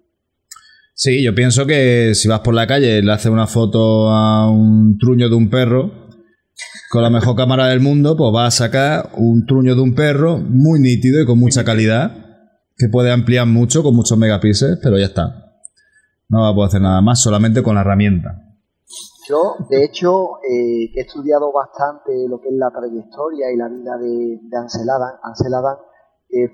Sí, 0.94 1.22
yo 1.24 1.34
pienso 1.34 1.66
que 1.66 2.14
si 2.14 2.28
vas 2.28 2.40
por 2.40 2.54
la 2.54 2.66
calle 2.66 2.98
y 2.98 3.02
le 3.02 3.12
haces 3.12 3.30
una 3.30 3.46
foto 3.46 4.10
a 4.10 4.50
un 4.50 4.98
truño 4.98 5.28
de 5.28 5.34
un 5.34 5.50
perro, 5.50 5.90
con 6.90 7.02
la 7.02 7.10
mejor 7.10 7.34
cámara 7.34 7.68
del 7.68 7.80
mundo, 7.80 8.16
pues 8.16 8.32
vas 8.32 8.54
a 8.54 8.64
sacar 8.64 9.10
un 9.16 9.46
truño 9.46 9.74
de 9.74 9.80
un 9.80 9.94
perro 9.94 10.38
muy 10.38 10.78
nítido 10.78 11.20
y 11.22 11.26
con 11.26 11.38
mucha 11.38 11.64
calidad 11.64 12.22
que 12.76 12.88
puede 12.88 13.10
ampliar 13.12 13.46
mucho 13.46 13.82
con 13.82 13.94
muchos 13.94 14.18
megapíxeles, 14.18 14.78
pero 14.82 14.98
ya 14.98 15.06
está. 15.06 15.56
No 16.28 16.42
va 16.42 16.48
a 16.48 16.54
poder 16.54 16.68
hacer 16.68 16.80
nada 16.82 17.00
más, 17.00 17.20
solamente 17.20 17.62
con 17.62 17.74
la 17.74 17.82
herramienta. 17.82 18.42
Yo, 19.28 19.56
de 19.70 19.84
hecho, 19.84 20.38
eh, 20.42 20.90
he 20.94 21.00
estudiado 21.00 21.52
bastante 21.52 22.12
lo 22.28 22.40
que 22.40 22.48
es 22.48 22.54
la 22.56 22.70
trayectoria 22.70 23.52
y 23.52 23.56
la 23.56 23.68
vida 23.68 23.96
de, 23.98 24.40
Ansel 24.58 24.90
Adams. 24.90 25.20
Ansel 25.22 25.54
Adams 25.54 25.80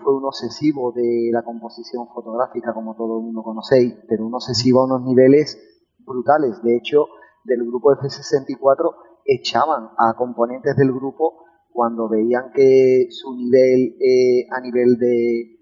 fue 0.03 0.17
un 0.17 0.25
obsesivo 0.25 0.93
de 0.93 1.31
la 1.33 1.43
composición 1.43 2.09
fotográfica, 2.09 2.75
como 2.75 2.97
todo 2.97 3.19
el 3.19 3.25
mundo 3.25 3.43
conocéis, 3.43 3.95
pero 4.09 4.27
un 4.27 4.35
obsesivo 4.35 4.83
a 4.83 4.87
unos 4.87 5.03
niveles 5.03 5.57
brutales. 5.99 6.61
De 6.63 6.77
hecho, 6.77 7.07
del 7.45 7.65
grupo 7.65 7.93
F64 7.93 8.95
echaban 9.25 9.91
a 9.99 10.15
componentes 10.15 10.77
del 10.77 10.93
grupo 10.93 11.45
cuando 11.71 12.09
veían 12.09 12.51
que 12.53 13.07
su 13.11 13.35
nivel 13.37 13.97
eh, 14.01 14.49
a 14.51 14.61
nivel 14.61 14.97
de, 14.99 15.59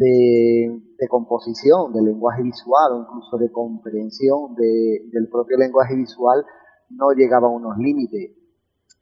de, 0.00 1.08
composición, 1.08 1.92
de 1.92 2.02
lenguaje 2.02 2.42
visual 2.42 2.92
o 2.92 3.00
incluso 3.00 3.36
de 3.36 3.50
comprensión 3.50 4.54
del 4.54 5.28
propio 5.28 5.58
lenguaje 5.58 5.96
visual 5.96 6.44
no 6.90 7.10
llegaba 7.12 7.48
a 7.48 7.50
unos 7.50 7.76
límites. 7.78 8.30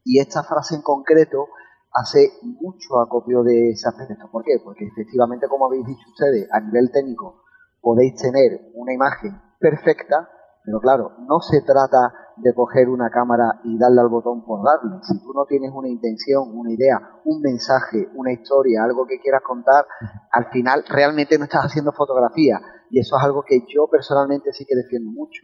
Y 0.05 0.21
esta 0.21 0.43
frase 0.43 0.77
en 0.77 0.83
concreto 0.83 1.49
hace 1.93 2.33
mucho 2.43 3.01
acopio 3.01 3.43
de 3.43 3.71
ese 3.71 3.89
aspecto. 3.89 4.29
¿Por 4.31 4.45
qué? 4.45 4.61
Porque 4.63 4.87
efectivamente, 4.87 5.49
como 5.49 5.67
habéis 5.67 5.87
dicho 5.87 6.09
ustedes, 6.11 6.49
a 6.53 6.61
nivel 6.61 6.91
técnico 6.93 7.43
podéis 7.81 8.15
tener 8.17 8.71
una 8.75 8.93
imagen 8.93 9.41
perfecta, 9.59 10.29
pero 10.65 10.81
claro, 10.81 11.13
no 11.27 11.41
se 11.41 11.63
trata 11.63 12.13
de 12.37 12.55
coger 12.55 12.89
una 12.89 13.11
cámara 13.11 13.61
y 13.65 13.79
darle 13.79 14.01
al 14.01 14.09
botón 14.09 14.45
por 14.45 14.61
darle. 14.65 14.99
Si 15.03 15.19
tú 15.21 15.33
no 15.33 15.45
tienes 15.47 15.73
una 15.75 15.89
intención, 15.89 16.51
una 16.55 16.73
idea, 16.73 17.01
un 17.25 17.41
mensaje, 17.41 18.09
una 18.15 18.33
historia, 18.33 18.85
algo 18.85 19.07
que 19.07 19.19
quieras 19.21 19.43
contar, 19.43 19.87
al 20.31 20.51
final 20.51 20.85
realmente 20.89 21.39
no 21.39 21.45
estás 21.45 21.65
haciendo 21.65 21.93
fotografía. 21.93 22.61
Y 22.91 23.01
eso 23.01 23.17
es 23.17 23.25
algo 23.25 23.43
que 23.43 23.65
yo 23.69 23.89
personalmente 23.89 24.53
sí 24.53 24.65
que 24.67 24.77
defiendo 24.77 25.11
mucho. 25.11 25.43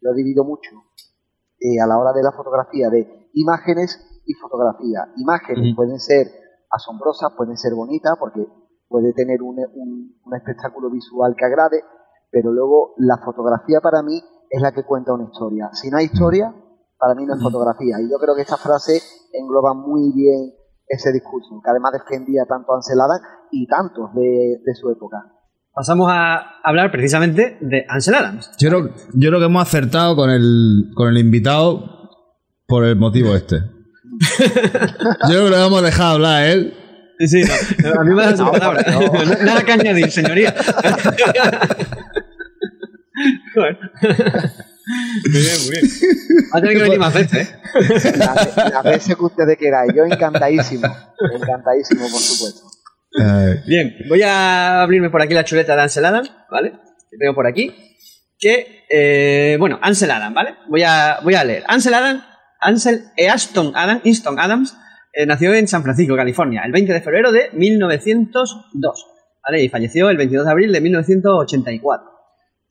Lo 0.00 0.14
divido 0.14 0.44
mucho 0.44 0.70
eh, 1.60 1.80
a 1.80 1.86
la 1.86 1.98
hora 1.98 2.12
de 2.12 2.22
la 2.22 2.32
fotografía 2.32 2.90
de 2.90 3.28
imágenes 3.34 4.11
y 4.26 4.34
fotografía. 4.34 5.08
Imágenes 5.16 5.74
pueden 5.74 5.98
ser 5.98 6.26
asombrosas, 6.70 7.32
pueden 7.36 7.56
ser 7.56 7.74
bonitas, 7.74 8.16
porque 8.18 8.46
puede 8.88 9.12
tener 9.12 9.42
un, 9.42 9.58
un 9.74 10.34
espectáculo 10.34 10.90
visual 10.90 11.34
que 11.36 11.44
agrade, 11.44 11.82
pero 12.30 12.52
luego 12.52 12.94
la 12.98 13.18
fotografía 13.18 13.80
para 13.80 14.02
mí 14.02 14.22
es 14.48 14.60
la 14.60 14.72
que 14.72 14.84
cuenta 14.84 15.12
una 15.14 15.24
historia. 15.24 15.70
Si 15.72 15.90
no 15.90 15.96
hay 15.96 16.06
historia, 16.06 16.54
para 16.98 17.14
mí 17.14 17.26
no 17.26 17.34
es 17.34 17.42
fotografía. 17.42 17.96
Y 18.00 18.08
yo 18.10 18.18
creo 18.18 18.36
que 18.36 18.42
esta 18.42 18.56
frase 18.56 19.00
engloba 19.32 19.74
muy 19.74 20.12
bien 20.12 20.52
ese 20.86 21.10
discurso, 21.10 21.60
que 21.64 21.70
además 21.70 21.92
defendía 21.92 22.44
tanto 22.46 22.72
a 22.72 22.76
Ansel 22.76 23.00
Adams 23.00 23.22
y 23.50 23.66
tantos 23.66 24.14
de, 24.14 24.74
su 24.74 24.90
época. 24.90 25.16
Pasamos 25.74 26.08
a 26.10 26.60
hablar 26.62 26.90
precisamente 26.92 27.58
de 27.60 27.84
Ansel 27.88 28.14
Adams. 28.14 28.50
Yo 28.58 28.68
creo, 28.68 28.88
yo 29.14 29.28
creo 29.30 29.40
que 29.40 29.46
hemos 29.46 29.62
acertado 29.62 30.14
con 30.14 30.30
el, 30.30 30.92
con 30.94 31.08
el 31.08 31.18
invitado 31.18 32.10
por 32.66 32.84
el 32.84 32.96
motivo 32.96 33.34
este. 33.34 33.56
yo 35.28 35.28
creo 35.28 35.44
que 35.44 35.50
lo 35.50 35.66
hemos 35.66 35.82
dejado 35.82 36.14
hablar 36.14 36.44
él. 36.44 36.74
Sí, 37.18 37.28
sí, 37.28 37.52
a 37.84 38.02
mí 38.02 38.14
me 38.14 38.22
da 38.24 38.36
su 38.36 38.50
palabra. 38.50 38.84
Nada 39.42 39.62
que 39.62 39.72
añadir, 39.72 40.10
señoría. 40.10 40.54
muy 43.54 45.40
bien, 45.40 45.60
muy 45.62 45.70
bien. 45.70 45.84
Va 46.52 46.58
a 46.58 46.60
tener 46.60 46.76
que 46.76 46.82
venir 46.82 46.98
más 46.98 47.14
veces, 47.14 47.48
¿eh? 47.48 47.56
Las 48.72 48.82
veces 48.84 49.14
que 49.14 49.24
ustedes 49.24 49.56
quieran. 49.56 49.86
Yo 49.94 50.04
encantadísimo. 50.04 50.88
Encantadísimo, 51.32 52.08
por 52.10 52.20
supuesto. 52.20 52.72
Bien, 53.66 53.94
voy 54.08 54.22
a 54.22 54.82
abrirme 54.82 55.10
por 55.10 55.22
aquí 55.22 55.34
la 55.34 55.44
chuleta 55.44 55.76
de 55.76 55.82
Ansel 55.82 56.04
Adam, 56.04 56.26
¿vale? 56.50 56.72
Que 57.10 57.18
tengo 57.18 57.34
por 57.34 57.46
aquí. 57.46 57.96
Que, 58.38 58.84
eh, 58.90 59.56
bueno, 59.60 59.78
Ansel 59.80 60.10
Adam, 60.10 60.34
¿vale? 60.34 60.56
Voy 60.68 60.82
a, 60.82 61.20
voy 61.22 61.34
a 61.34 61.44
leer. 61.44 61.62
Ansel 61.68 61.94
Adam, 61.94 62.24
Ansel 62.62 63.04
Easton 63.16 63.72
Adam, 63.74 64.00
Easton 64.04 64.38
Adams, 64.38 64.76
eh, 65.12 65.26
nació 65.26 65.52
en 65.54 65.68
San 65.68 65.82
Francisco, 65.82 66.16
California, 66.16 66.62
el 66.64 66.72
20 66.72 66.92
de 66.92 67.00
febrero 67.02 67.32
de 67.32 67.50
1902, 67.52 69.06
¿vale? 69.44 69.62
Y 69.62 69.68
falleció 69.68 70.08
el 70.08 70.16
22 70.16 70.46
de 70.46 70.50
abril 70.50 70.72
de 70.72 70.80
1984 70.80 72.12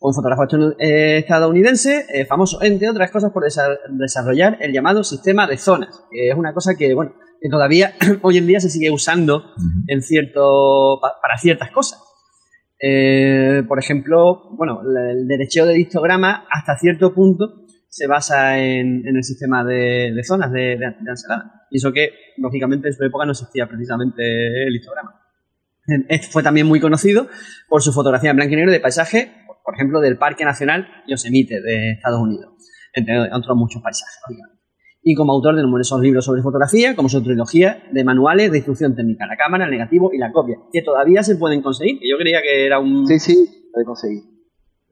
un 0.04 0.16
fotógrafo 0.16 0.48
eh, 0.80 1.20
estadounidense, 1.20 2.08
eh, 2.12 2.26
famoso, 2.26 2.60
entre 2.64 2.90
otras 2.90 3.12
cosas, 3.12 3.32
por 3.32 3.44
desarrollar 3.44 4.58
el 4.60 4.74
llamado 4.74 5.04
sistema 5.04 5.46
de 5.46 5.58
zonas, 5.58 6.06
que 6.10 6.30
es 6.30 6.36
una 6.36 6.56
cosa 6.56 6.74
que, 6.76 6.96
bueno, 6.96 7.14
que 7.40 7.50
todavía 7.50 7.94
hoy 8.24 8.40
en 8.40 8.48
día 8.48 8.60
se 8.60 8.72
sigue 8.72 8.90
usando 8.90 9.44
en 9.86 10.02
cierto, 10.02 11.00
para 11.00 11.38
ciertas 11.38 11.70
cosas. 11.70 12.00
Por 12.80 13.78
ejemplo, 13.78 14.50
bueno, 14.58 14.82
el 14.82 15.28
derecheo 15.28 15.68
de 15.68 15.80
histograma 15.80 16.48
hasta 16.50 16.80
cierto 16.80 17.14
punto 17.14 17.61
se 17.92 18.08
basa 18.08 18.58
en, 18.58 19.06
el 19.06 19.24
sistema 19.24 19.64
de, 19.64 20.20
zonas 20.24 20.52
de, 20.52 20.78
de, 20.78 20.96
Y 21.70 21.78
eso 21.78 21.92
que, 21.92 22.10
lógicamente, 22.38 22.88
en 22.88 22.94
su 22.94 23.04
época 23.04 23.26
no 23.26 23.32
existía 23.32 23.68
precisamente 23.68 24.24
el 24.68 24.76
histograma. 24.76 25.20
Este 26.08 26.28
fue 26.28 26.42
también 26.42 26.68
muy 26.68 26.80
conocido 26.80 27.28
por 27.68 27.82
su 27.82 27.92
fotografía 27.92 28.30
en 28.30 28.38
blanco 28.38 28.54
y 28.54 28.56
negro 28.56 28.72
de 28.72 28.80
paisaje 28.80 29.32
por 29.64 29.76
ejemplo, 29.76 30.02
del 30.02 30.18
Parque 30.18 30.46
Nacional 30.46 30.88
Yosemite 31.08 31.62
de 31.62 31.92
Estados 31.92 32.20
Unidos, 32.20 32.54
entre 32.94 33.20
otros 33.34 33.56
muchos 33.56 33.82
paisajes, 33.82 34.20
Y 35.04 35.16
como 35.16 35.34
autor 35.34 35.56
de 35.56 35.62
numerosos 35.62 36.02
libros 36.02 36.26
sobre 36.26 36.42
fotografía, 36.42 36.96
como 36.96 37.10
su 37.10 37.24
trilogía 37.24 37.84
de 37.92 38.04
manuales 38.04 38.52
de 38.52 38.58
instrucción 38.58 38.96
técnica, 38.96 39.26
la 39.28 39.38
cámara, 39.38 39.66
el 39.66 39.72
negativo 39.72 40.12
y 40.14 40.18
la 40.18 40.32
copia, 40.32 40.58
que 40.72 40.82
todavía 40.82 41.24
se 41.24 41.36
pueden 41.36 41.62
conseguir, 41.62 42.00
que 42.00 42.10
yo 42.10 42.18
creía 42.18 42.42
que 42.42 42.66
era 42.66 42.80
un... 42.80 43.08
Sí, 43.08 43.20
sí, 43.20 43.70
puede 43.72 43.86
conseguir. 43.86 44.24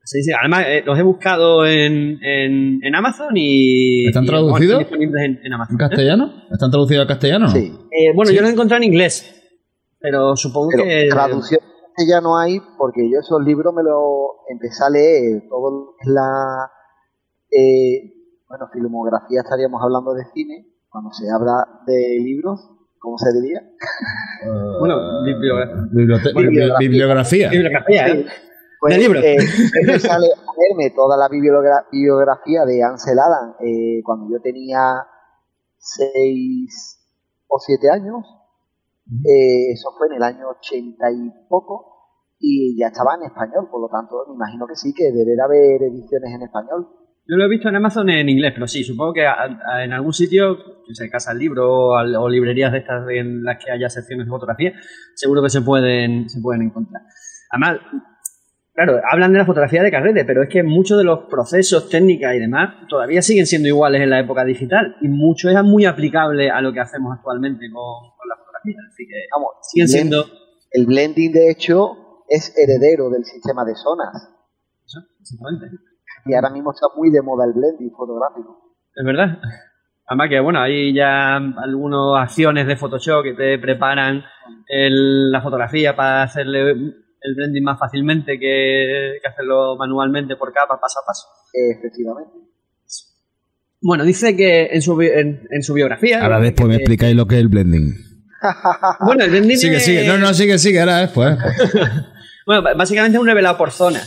Sí, 0.09 0.23
sí, 0.23 0.31
además 0.33 0.65
eh, 0.65 0.81
los 0.83 0.97
he 0.97 1.03
buscado 1.03 1.67
en, 1.67 2.17
en, 2.23 2.95
Amazon 2.95 3.29
y... 3.35 4.07
¿Están 4.07 4.25
traducidos? 4.25 4.83
en, 4.91 5.53
Amazon. 5.53 5.73
¿En 5.73 5.77
castellano? 5.77 6.33
¿Están 6.49 6.71
traducidos 6.71 7.03
al 7.03 7.07
castellano? 7.07 7.47
Sí. 7.49 7.71
Eh, 7.91 8.11
bueno, 8.15 8.31
yo 8.31 8.41
los 8.41 8.49
he 8.49 8.53
encontrado 8.53 8.81
en 8.81 8.89
inglés, 8.89 9.31
pero 9.99 10.35
supongo 10.35 10.69
que... 10.83 11.09
Traducción 11.11 11.61
ya 12.07 12.21
no 12.21 12.39
hay 12.39 12.59
porque 12.77 13.07
yo 13.11 13.19
esos 13.19 13.43
libros 13.43 13.71
me 13.75 13.83
los 13.83 14.49
empecé 14.49 14.83
a 14.83 14.89
leer, 14.89 15.43
todo 15.47 15.93
la, 16.05 16.71
eh, 17.51 18.11
bueno, 18.47 18.67
filmografía 18.73 19.41
estaríamos 19.41 19.79
hablando 19.83 20.15
de 20.15 20.23
cine, 20.33 20.65
cuando 20.89 21.11
se 21.11 21.29
habla 21.29 21.83
de 21.85 22.17
libros, 22.23 22.67
¿cómo 22.97 23.15
se 23.19 23.31
diría? 23.39 23.61
bueno, 24.79 25.23
bibliografía. 25.23 26.33
bibliografía. 26.77 27.49
Bibliografía, 27.51 28.07
¿eh? 28.07 28.25
Pues, 28.79 28.95
de 28.95 29.01
libros. 29.01 29.23
Eh, 29.23 29.37
sale 29.99 30.27
a 30.27 30.51
verme 30.57 30.91
toda 30.95 31.17
la 31.17 31.27
bibliografía 31.27 32.65
de 32.65 32.83
Ansel 32.83 33.19
Adams 33.19 33.55
eh, 33.61 34.01
cuando 34.03 34.31
yo 34.31 34.41
tenía 34.41 35.05
seis 35.77 36.99
o 37.47 37.59
siete 37.59 37.89
años. 37.91 38.25
Eh, 39.25 39.71
eso 39.73 39.89
fue 39.97 40.07
en 40.07 40.13
el 40.13 40.23
año 40.23 40.49
ochenta 40.49 41.11
y 41.11 41.31
poco 41.49 41.89
y 42.39 42.77
ya 42.79 42.87
estaba 42.87 43.15
en 43.15 43.23
español, 43.23 43.67
por 43.69 43.81
lo 43.81 43.89
tanto 43.89 44.23
me 44.29 44.35
imagino 44.35 44.65
que 44.65 44.75
sí, 44.75 44.93
que 44.93 45.11
debe 45.11 45.35
de 45.35 45.41
haber 45.41 45.83
ediciones 45.83 46.31
en 46.33 46.43
español. 46.43 46.87
Yo 47.27 47.35
lo 47.35 47.45
he 47.45 47.49
visto 47.49 47.69
en 47.69 47.75
Amazon 47.75 48.09
en 48.09 48.29
inglés, 48.29 48.53
pero 48.55 48.65
sí, 48.65 48.83
supongo 48.83 49.13
que 49.13 49.21
en 49.23 49.93
algún 49.93 50.13
sitio, 50.13 50.57
que 50.87 50.95
se 50.95 51.09
casa 51.09 51.31
el 51.31 51.37
libro 51.37 51.89
o, 51.89 52.29
librerías 52.29 52.71
de 52.71 52.79
estas 52.79 53.07
en 53.09 53.43
las 53.43 53.63
que 53.63 53.71
haya 53.71 53.87
secciones 53.89 54.25
de 54.25 54.31
fotografía, 54.31 54.73
seguro 55.13 55.43
que 55.43 55.49
se 55.49 55.61
pueden, 55.61 56.27
se 56.27 56.41
pueden 56.41 56.63
encontrar. 56.63 57.03
Además, 57.51 57.81
claro, 58.85 59.01
hablan 59.11 59.31
de 59.33 59.39
la 59.39 59.45
fotografía 59.45 59.83
de 59.83 59.91
carrete, 59.91 60.25
pero 60.25 60.43
es 60.43 60.49
que 60.49 60.63
muchos 60.63 60.97
de 60.97 61.03
los 61.03 61.25
procesos, 61.29 61.89
técnicas 61.89 62.33
y 62.35 62.39
demás 62.39 62.87
todavía 62.87 63.21
siguen 63.21 63.45
siendo 63.45 63.67
iguales 63.67 64.01
en 64.01 64.09
la 64.09 64.19
época 64.19 64.45
digital 64.45 64.95
y 65.01 65.07
mucho 65.07 65.49
es 65.49 65.63
muy 65.63 65.85
aplicable 65.85 66.49
a 66.49 66.61
lo 66.61 66.71
que 66.71 66.79
hacemos 66.79 67.13
actualmente 67.15 67.65
con, 67.71 68.09
con 68.17 68.29
la 68.29 68.35
fotografía. 68.37 68.75
Así 68.87 69.05
que 69.07 69.15
Vamos, 69.35 69.49
siguen 69.63 69.87
blend- 69.87 69.91
siendo... 69.91 70.25
El 70.71 70.85
blending, 70.85 71.31
de 71.31 71.49
hecho, 71.49 72.23
es 72.27 72.53
heredero 72.55 73.09
del 73.09 73.25
sistema 73.25 73.65
de 73.65 73.73
zonas. 73.75 74.09
Eso, 74.85 74.99
exactamente. 75.19 75.65
Y 76.25 76.33
ahora 76.35 76.51
mismo 76.51 76.71
está 76.71 76.85
muy 76.95 77.09
de 77.09 77.21
moda 77.23 77.45
el 77.45 77.53
blending 77.53 77.91
fotográfico. 77.91 78.75
Es 78.93 79.03
verdad. 79.05 79.39
Además 80.05 80.29
que, 80.29 80.39
bueno, 80.39 80.59
hay 80.61 80.93
ya 80.93 81.37
algunas 81.37 82.21
acciones 82.21 82.67
de 82.67 82.75
Photoshop 82.77 83.23
que 83.23 83.33
te 83.33 83.57
preparan 83.59 84.23
el- 84.67 85.31
la 85.31 85.41
fotografía 85.41 85.95
para 85.95 86.23
hacerle 86.23 86.75
el 87.21 87.35
blending 87.35 87.63
más 87.63 87.77
fácilmente 87.79 88.39
que, 88.39 89.17
que 89.21 89.27
hacerlo 89.29 89.75
manualmente 89.77 90.35
por 90.35 90.51
capa, 90.53 90.79
paso 90.79 90.99
a 90.99 91.05
paso. 91.05 91.27
Efectivamente. 91.53 92.31
Bueno, 93.81 94.03
dice 94.03 94.35
que 94.35 94.65
en 94.71 94.81
su, 94.81 94.95
bi- 94.95 95.07
en, 95.07 95.47
en 95.51 95.63
su 95.63 95.73
biografía... 95.73 96.21
Ahora 96.21 96.39
después 96.39 96.67
me 96.67 96.75
explicáis 96.75 97.15
lo 97.15 97.25
que 97.27 97.35
es 97.35 97.41
el 97.41 97.47
blending. 97.49 97.93
Bueno, 99.01 99.23
el 99.25 99.31
blending 99.31 99.57
Sigue, 99.57 99.77
es- 99.77 99.85
sigue. 99.85 100.07
No, 100.07 100.17
no, 100.17 100.33
sigue, 100.33 100.57
sigue. 100.59 100.79
Ahora 100.79 100.97
después. 100.99 101.37
Bueno, 102.45 102.63
básicamente 102.75 103.15
es 103.17 103.21
un 103.21 103.27
revelado 103.27 103.57
por 103.59 103.69
zona. 103.71 104.01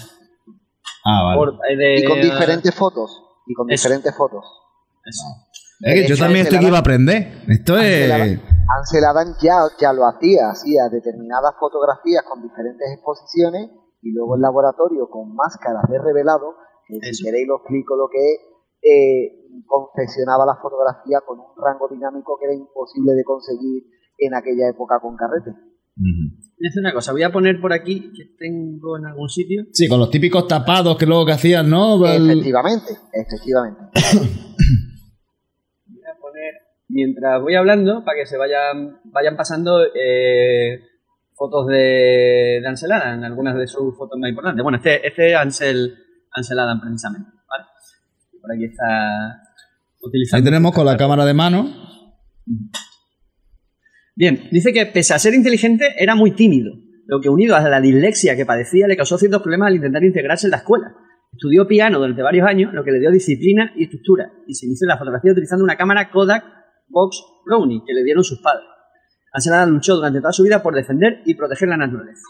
Ah, 1.05 1.23
vale. 1.25 1.37
Por- 1.37 1.59
eh, 1.71 1.77
de- 1.77 1.99
Y 2.01 2.05
con 2.05 2.21
diferentes 2.21 2.75
fotos. 2.75 3.11
Y 3.47 3.55
con 3.55 3.71
Eso. 3.71 3.89
diferentes 3.89 4.17
fotos. 4.17 4.45
Eso. 5.05 5.23
Es 5.81 5.95
que 6.03 6.09
yo 6.09 6.17
también 6.17 6.41
es 6.47 6.47
estoy 6.47 6.59
que 6.61 6.67
iba 6.69 6.77
a 6.79 6.81
aprender. 6.81 7.43
Esto 7.49 7.75
Ansel 7.75 8.11
es. 8.11 8.39
Ansel 8.79 9.05
Adams 9.05 9.37
ya, 9.43 9.57
ya 9.81 9.93
lo 9.93 10.07
hacía, 10.07 10.51
hacía 10.51 10.89
determinadas 10.89 11.55
fotografías 11.59 12.23
con 12.29 12.43
diferentes 12.43 12.87
exposiciones 12.95 13.71
y 14.03 14.13
luego 14.13 14.37
en 14.37 14.43
laboratorio 14.43 15.09
con 15.11 15.35
máscaras 15.35 15.85
de 15.89 15.99
revelado, 15.99 16.55
que 16.87 16.99
si 17.13 17.25
queréis 17.25 17.47
lo 17.47 17.57
explico 17.59 17.97
lo 17.97 18.09
que 18.09 18.19
es, 18.19 18.39
eh, 18.83 19.63
confeccionaba 19.67 20.45
la 20.47 20.57
fotografía 20.61 21.21
con 21.27 21.39
un 21.39 21.47
rango 21.57 21.89
dinámico 21.89 22.37
que 22.39 22.47
era 22.47 22.55
imposible 22.55 23.13
de 23.13 23.25
conseguir 23.25 23.85
en 24.19 24.35
aquella 24.35 24.69
época 24.71 24.99
con 25.01 25.17
carrete. 25.17 25.51
Voy 25.95 26.67
a 26.67 26.69
hacer 26.69 26.81
una 26.81 26.95
cosa, 26.95 27.13
voy 27.13 27.23
a 27.23 27.31
poner 27.33 27.61
por 27.61 27.73
aquí 27.73 28.13
que 28.13 28.25
tengo 28.39 28.97
en 28.97 29.07
algún 29.07 29.29
sitio. 29.29 29.65
Sí, 29.73 29.89
con 29.89 29.99
los 30.01 30.11
típicos 30.11 30.49
tapados 30.49 30.97
que 30.97 31.07
luego 31.07 31.27
que 31.27 31.33
hacían, 31.33 31.69
¿no? 31.69 32.05
El- 32.07 32.31
Efectivamente, 32.31 32.97
efectivamente. 33.13 33.81
Mientras 36.95 37.41
voy 37.41 37.55
hablando, 37.55 38.05
para 38.05 38.19
que 38.19 38.27
se 38.27 38.37
vayan, 38.37 39.01
vayan 39.05 39.35
pasando 39.35 39.83
eh, 39.83 40.79
fotos 41.35 41.67
de, 41.69 42.61
de 42.61 42.67
Ansel 42.67 42.93
Adam, 42.93 43.25
algunas 43.25 43.57
de 43.57 43.67
sus 43.67 43.97
fotos 43.97 44.19
más 44.21 44.29
importantes. 44.29 44.63
Bueno, 44.63 44.77
este, 44.77 45.07
este 45.07 45.31
es 45.31 45.37
Ansel, 45.37 45.95
Ansel 46.33 46.59
Adam 46.59 46.81
precisamente, 46.83 47.31
¿vale? 47.49 47.65
Por 48.43 48.53
aquí 48.53 48.65
está 48.67 49.41
utilizando. 50.03 50.37
Ahí 50.37 50.45
tenemos 50.45 50.75
con 50.75 50.85
la 50.85 50.99
cámara 50.99 51.25
de 51.25 51.33
mano. 51.33 51.67
Bien, 54.15 54.49
dice 54.51 54.75
que 54.75 54.85
pese 54.85 55.15
a 55.15 55.19
ser 55.19 55.33
inteligente, 55.33 55.95
era 55.97 56.15
muy 56.15 56.33
tímido, 56.33 56.75
lo 57.07 57.23
que 57.23 57.31
unido 57.31 57.57
a 57.57 57.67
la 57.71 57.81
dislexia 57.81 58.37
que 58.37 58.45
padecía 58.45 58.87
le 58.87 58.99
causó 58.99 59.17
ciertos 59.17 59.41
problemas 59.41 59.69
al 59.69 59.77
intentar 59.77 60.05
integrarse 60.05 60.47
en 60.47 60.51
la 60.51 60.59
escuela. 60.59 60.95
Estudió 61.33 61.67
piano 61.67 61.99
durante 61.99 62.21
varios 62.21 62.47
años, 62.47 62.75
lo 62.75 62.85
que 62.85 62.91
le 62.91 63.01
dio 63.01 63.11
disciplina 63.11 63.73
y 63.77 63.85
estructura, 63.85 64.31
y 64.47 64.55
se 64.55 64.67
inició 64.67 64.85
en 64.85 64.91
la 64.91 64.99
fotografía 64.99 65.33
utilizando 65.33 65.65
una 65.65 65.77
cámara 65.77 66.11
Kodak 66.11 66.61
Box 66.93 67.25
Brownie 67.45 67.83
que 67.85 67.95
le 67.95 68.05
dieron 68.05 68.23
sus 68.23 68.41
padres. 68.41 68.67
Adams 69.33 69.73
luchó 69.73 69.97
durante 69.97 70.21
toda 70.21 70.33
su 70.33 70.45
vida 70.45 70.63
por 70.63 70.75
defender 70.75 71.23
y 71.25 71.35
proteger 71.35 71.69
la 71.69 71.79
naturaleza. 71.79 72.27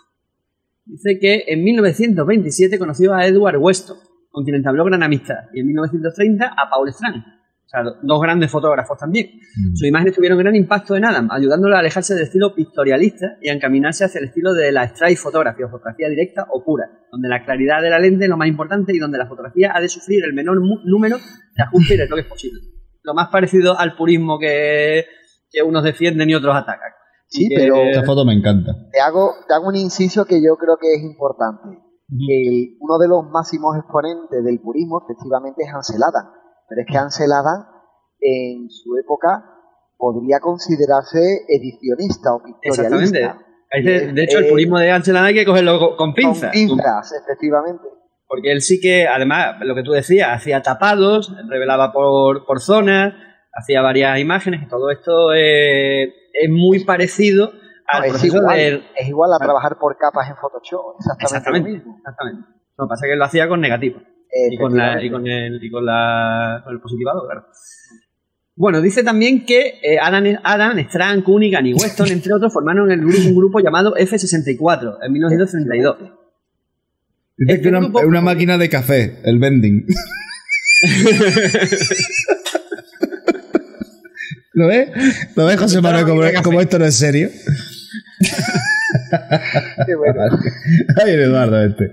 Dice 0.84 1.18
que 1.20 1.44
en 1.48 1.62
1927 1.62 2.78
conoció 2.78 3.14
a 3.14 3.26
Edward 3.26 3.58
Weston, 3.58 3.98
con 4.30 4.44
quien 4.44 4.56
entabló 4.56 4.84
gran 4.84 5.02
amistad, 5.02 5.48
y 5.52 5.60
en 5.60 5.66
1930 5.66 6.46
a 6.46 6.70
Paul 6.70 6.88
Strand, 6.88 7.16
o 7.16 7.68
sea, 7.68 7.82
dos 8.02 8.20
grandes 8.20 8.50
fotógrafos 8.50 8.98
también. 8.98 9.30
Sus 9.74 9.86
imágenes 9.86 10.14
tuvieron 10.14 10.38
gran 10.38 10.54
impacto 10.54 10.96
en 10.96 11.04
Adam, 11.04 11.28
ayudándolo 11.30 11.76
a 11.76 11.80
alejarse 11.80 12.14
del 12.14 12.24
estilo 12.24 12.54
pictorialista 12.54 13.36
y 13.40 13.48
a 13.48 13.52
encaminarse 13.52 14.04
hacia 14.04 14.18
el 14.18 14.26
estilo 14.26 14.52
de 14.54 14.72
la 14.72 14.84
strike 14.84 15.18
photography 15.18 15.62
o 15.62 15.68
fotografía 15.68 16.08
directa 16.08 16.46
o 16.50 16.64
pura, 16.64 16.90
donde 17.10 17.28
la 17.28 17.44
claridad 17.44 17.82
de 17.82 17.90
la 17.90 17.98
lente 17.98 18.24
es 18.24 18.30
lo 18.30 18.36
más 18.36 18.48
importante 18.48 18.94
y 18.94 18.98
donde 18.98 19.18
la 19.18 19.26
fotografía 19.26 19.72
ha 19.74 19.80
de 19.80 19.88
sufrir 19.88 20.24
el 20.24 20.34
menor 20.34 20.60
número 20.84 21.16
de 21.16 21.62
ajustes 21.62 21.96
y 21.96 22.00
retoques 22.00 22.26
posible. 22.26 22.71
Lo 23.04 23.14
más 23.14 23.28
parecido 23.28 23.78
al 23.78 23.96
purismo 23.96 24.38
que, 24.38 25.04
que 25.50 25.62
unos 25.62 25.82
defienden 25.84 26.30
y 26.30 26.34
otros 26.34 26.54
atacan. 26.56 26.90
Sí, 27.26 27.48
Que- 27.48 27.56
pero 27.56 27.76
Esta 27.76 28.04
foto 28.04 28.24
me 28.24 28.34
encanta. 28.34 28.72
te 28.92 29.00
hago, 29.00 29.32
te 29.48 29.54
hago 29.54 29.68
un 29.68 29.76
inciso 29.76 30.24
que 30.24 30.42
yo 30.42 30.56
creo 30.56 30.76
que 30.80 30.94
es 30.94 31.02
importante. 31.02 31.78
Que 32.26 32.36
el- 32.48 32.76
uno 32.80 32.98
de 32.98 33.08
los 33.08 33.24
máximos 33.30 33.76
exponentes 33.78 34.44
del 34.44 34.60
purismo 34.60 35.02
efectivamente 35.02 35.62
es 35.64 35.72
Ansel 35.74 36.02
Adams. 36.02 36.30
Pero 36.68 36.80
es 36.82 36.86
que 36.90 36.98
Ansel 36.98 37.32
Adams 37.32 37.66
en 38.20 38.68
su 38.70 38.96
época 38.98 39.44
podría 39.96 40.38
considerarse 40.40 41.18
edicionista 41.48 42.34
o 42.34 42.42
Exactamente. 42.62 43.04
pictorialista. 43.12 43.46
Ahí 43.72 43.82
de, 43.82 44.12
de 44.12 44.22
hecho, 44.24 44.38
el 44.38 44.48
purismo 44.48 44.78
de 44.78 44.90
Ansel 44.90 45.16
Adams 45.16 45.28
hay 45.28 45.34
que 45.34 45.46
cogerlo 45.46 45.78
con, 45.78 45.96
con 45.96 46.14
pinzas. 46.14 46.50
Con 46.50 46.50
pinzas, 46.52 47.12
efectivamente. 47.24 47.88
Porque 48.32 48.50
él 48.50 48.62
sí 48.62 48.80
que, 48.80 49.06
además, 49.06 49.56
lo 49.60 49.74
que 49.74 49.82
tú 49.82 49.92
decías, 49.92 50.30
hacía 50.30 50.62
tapados, 50.62 51.36
revelaba 51.50 51.92
por, 51.92 52.46
por 52.46 52.60
zonas, 52.60 53.12
hacía 53.52 53.82
varias 53.82 54.18
imágenes 54.20 54.62
y 54.62 54.68
todo 54.68 54.90
esto 54.90 55.34
eh, 55.34 56.04
es 56.32 56.48
muy 56.48 56.82
parecido 56.82 57.52
al 57.86 58.00
No, 58.00 58.06
es, 58.06 58.12
proceso 58.12 58.38
igual, 58.38 58.56
de... 58.56 58.82
es 58.96 59.06
igual 59.06 59.30
a 59.34 59.38
trabajar 59.38 59.76
por 59.78 59.98
capas 59.98 60.30
en 60.30 60.36
Photoshop. 60.36 60.96
Exactamente, 60.98 61.24
Exactamente, 61.26 61.68
lo 61.68 61.76
mismo. 61.76 61.96
exactamente. 61.98 62.48
Lo 62.78 62.84
que 62.86 62.88
pasa 62.88 63.04
es 63.04 63.08
que 63.10 63.12
él 63.12 63.18
lo 63.18 63.24
hacía 63.26 63.48
con 63.48 63.60
negativo 63.60 64.00
y 64.50 64.56
con, 64.56 64.76
la, 64.78 65.04
y 65.04 65.10
con, 65.10 65.26
el, 65.26 65.62
y 65.62 65.70
con, 65.70 65.84
la, 65.84 66.62
con 66.64 66.72
el 66.72 66.80
positivado, 66.80 67.26
claro. 67.26 67.44
Bueno, 68.56 68.80
dice 68.80 69.04
también 69.04 69.44
que 69.44 69.78
eh, 69.82 69.98
Adam, 70.00 70.24
Adam, 70.42 70.78
Strand, 70.78 71.22
Cunningham 71.22 71.66
y 71.66 71.74
Weston, 71.74 72.08
entre 72.08 72.32
otros, 72.32 72.50
formaron 72.50 72.90
el 72.90 73.00
grupo, 73.00 73.28
un 73.28 73.36
grupo 73.36 73.60
llamado 73.60 73.94
F64 73.94 75.00
en 75.02 75.12
1932. 75.12 76.21
Dice 77.46 77.52
Este 77.54 77.62
que 77.62 77.68
una, 77.68 77.80
grupo- 77.80 78.00
una 78.06 78.20
máquina 78.20 78.58
de 78.58 78.68
café, 78.68 79.18
el 79.24 79.38
vending. 79.38 79.86
¿Lo 84.54 84.66
ves? 84.68 84.90
¿Lo 85.34 85.46
ves, 85.46 85.58
José 85.58 85.80
Manuel, 85.80 86.04
como, 86.04 86.22
como 86.42 86.60
esto 86.60 86.78
no 86.78 86.84
es 86.84 86.94
serio? 86.96 87.30
Qué 89.86 89.94
bueno. 89.94 90.22
Ay, 91.02 91.12
Eduardo 91.12 91.62
este. 91.64 91.90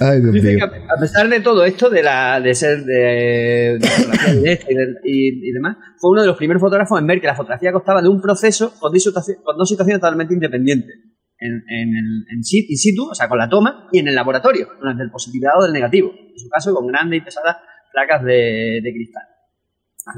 Ay, 0.00 0.20
Dios 0.20 0.32
Dice 0.32 0.54
mío. 0.54 0.70
que 0.70 0.76
a 0.76 0.94
a 0.96 1.00
pesar 1.00 1.28
de 1.28 1.40
todo 1.40 1.64
esto, 1.64 1.90
de, 1.90 2.02
la, 2.02 2.40
de 2.40 2.54
ser 2.54 2.84
de, 2.84 3.78
de 3.80 3.86
fotografía 3.88 4.32
directa 4.34 4.66
y, 4.70 4.74
de- 4.74 4.94
y- 5.04 5.48
y 5.50 5.52
demás, 5.52 5.76
fue 5.98 6.10
uno 6.12 6.20
de 6.22 6.28
los 6.28 6.36
primeros 6.36 6.60
fotógrafos 6.60 6.98
en 7.00 7.06
ver 7.06 7.20
que 7.20 7.26
la 7.26 7.34
fotografía 7.34 7.72
constaba 7.72 8.00
de 8.00 8.08
un 8.08 8.20
proceso 8.22 8.72
con 8.78 8.92
dos 8.92 9.68
situaciones 9.68 10.00
totalmente 10.00 10.34
independientes. 10.34 10.94
En, 11.40 11.52
en, 11.68 11.96
el, 11.96 12.24
en 12.30 12.38
in 12.38 12.42
situ, 12.44 13.10
o 13.10 13.14
sea, 13.14 13.28
con 13.28 13.38
la 13.38 13.48
toma, 13.48 13.88
y 13.92 14.00
en 14.00 14.08
el 14.08 14.14
laboratorio, 14.16 14.68
durante 14.80 15.04
el 15.04 15.10
positivado 15.10 15.62
del 15.62 15.72
negativo. 15.72 16.10
En 16.12 16.38
su 16.38 16.48
caso, 16.48 16.74
con 16.74 16.86
grandes 16.88 17.18
y 17.18 17.24
pesadas 17.24 17.58
placas 17.92 18.24
de, 18.24 18.80
de 18.82 18.92
cristal. 18.92 19.22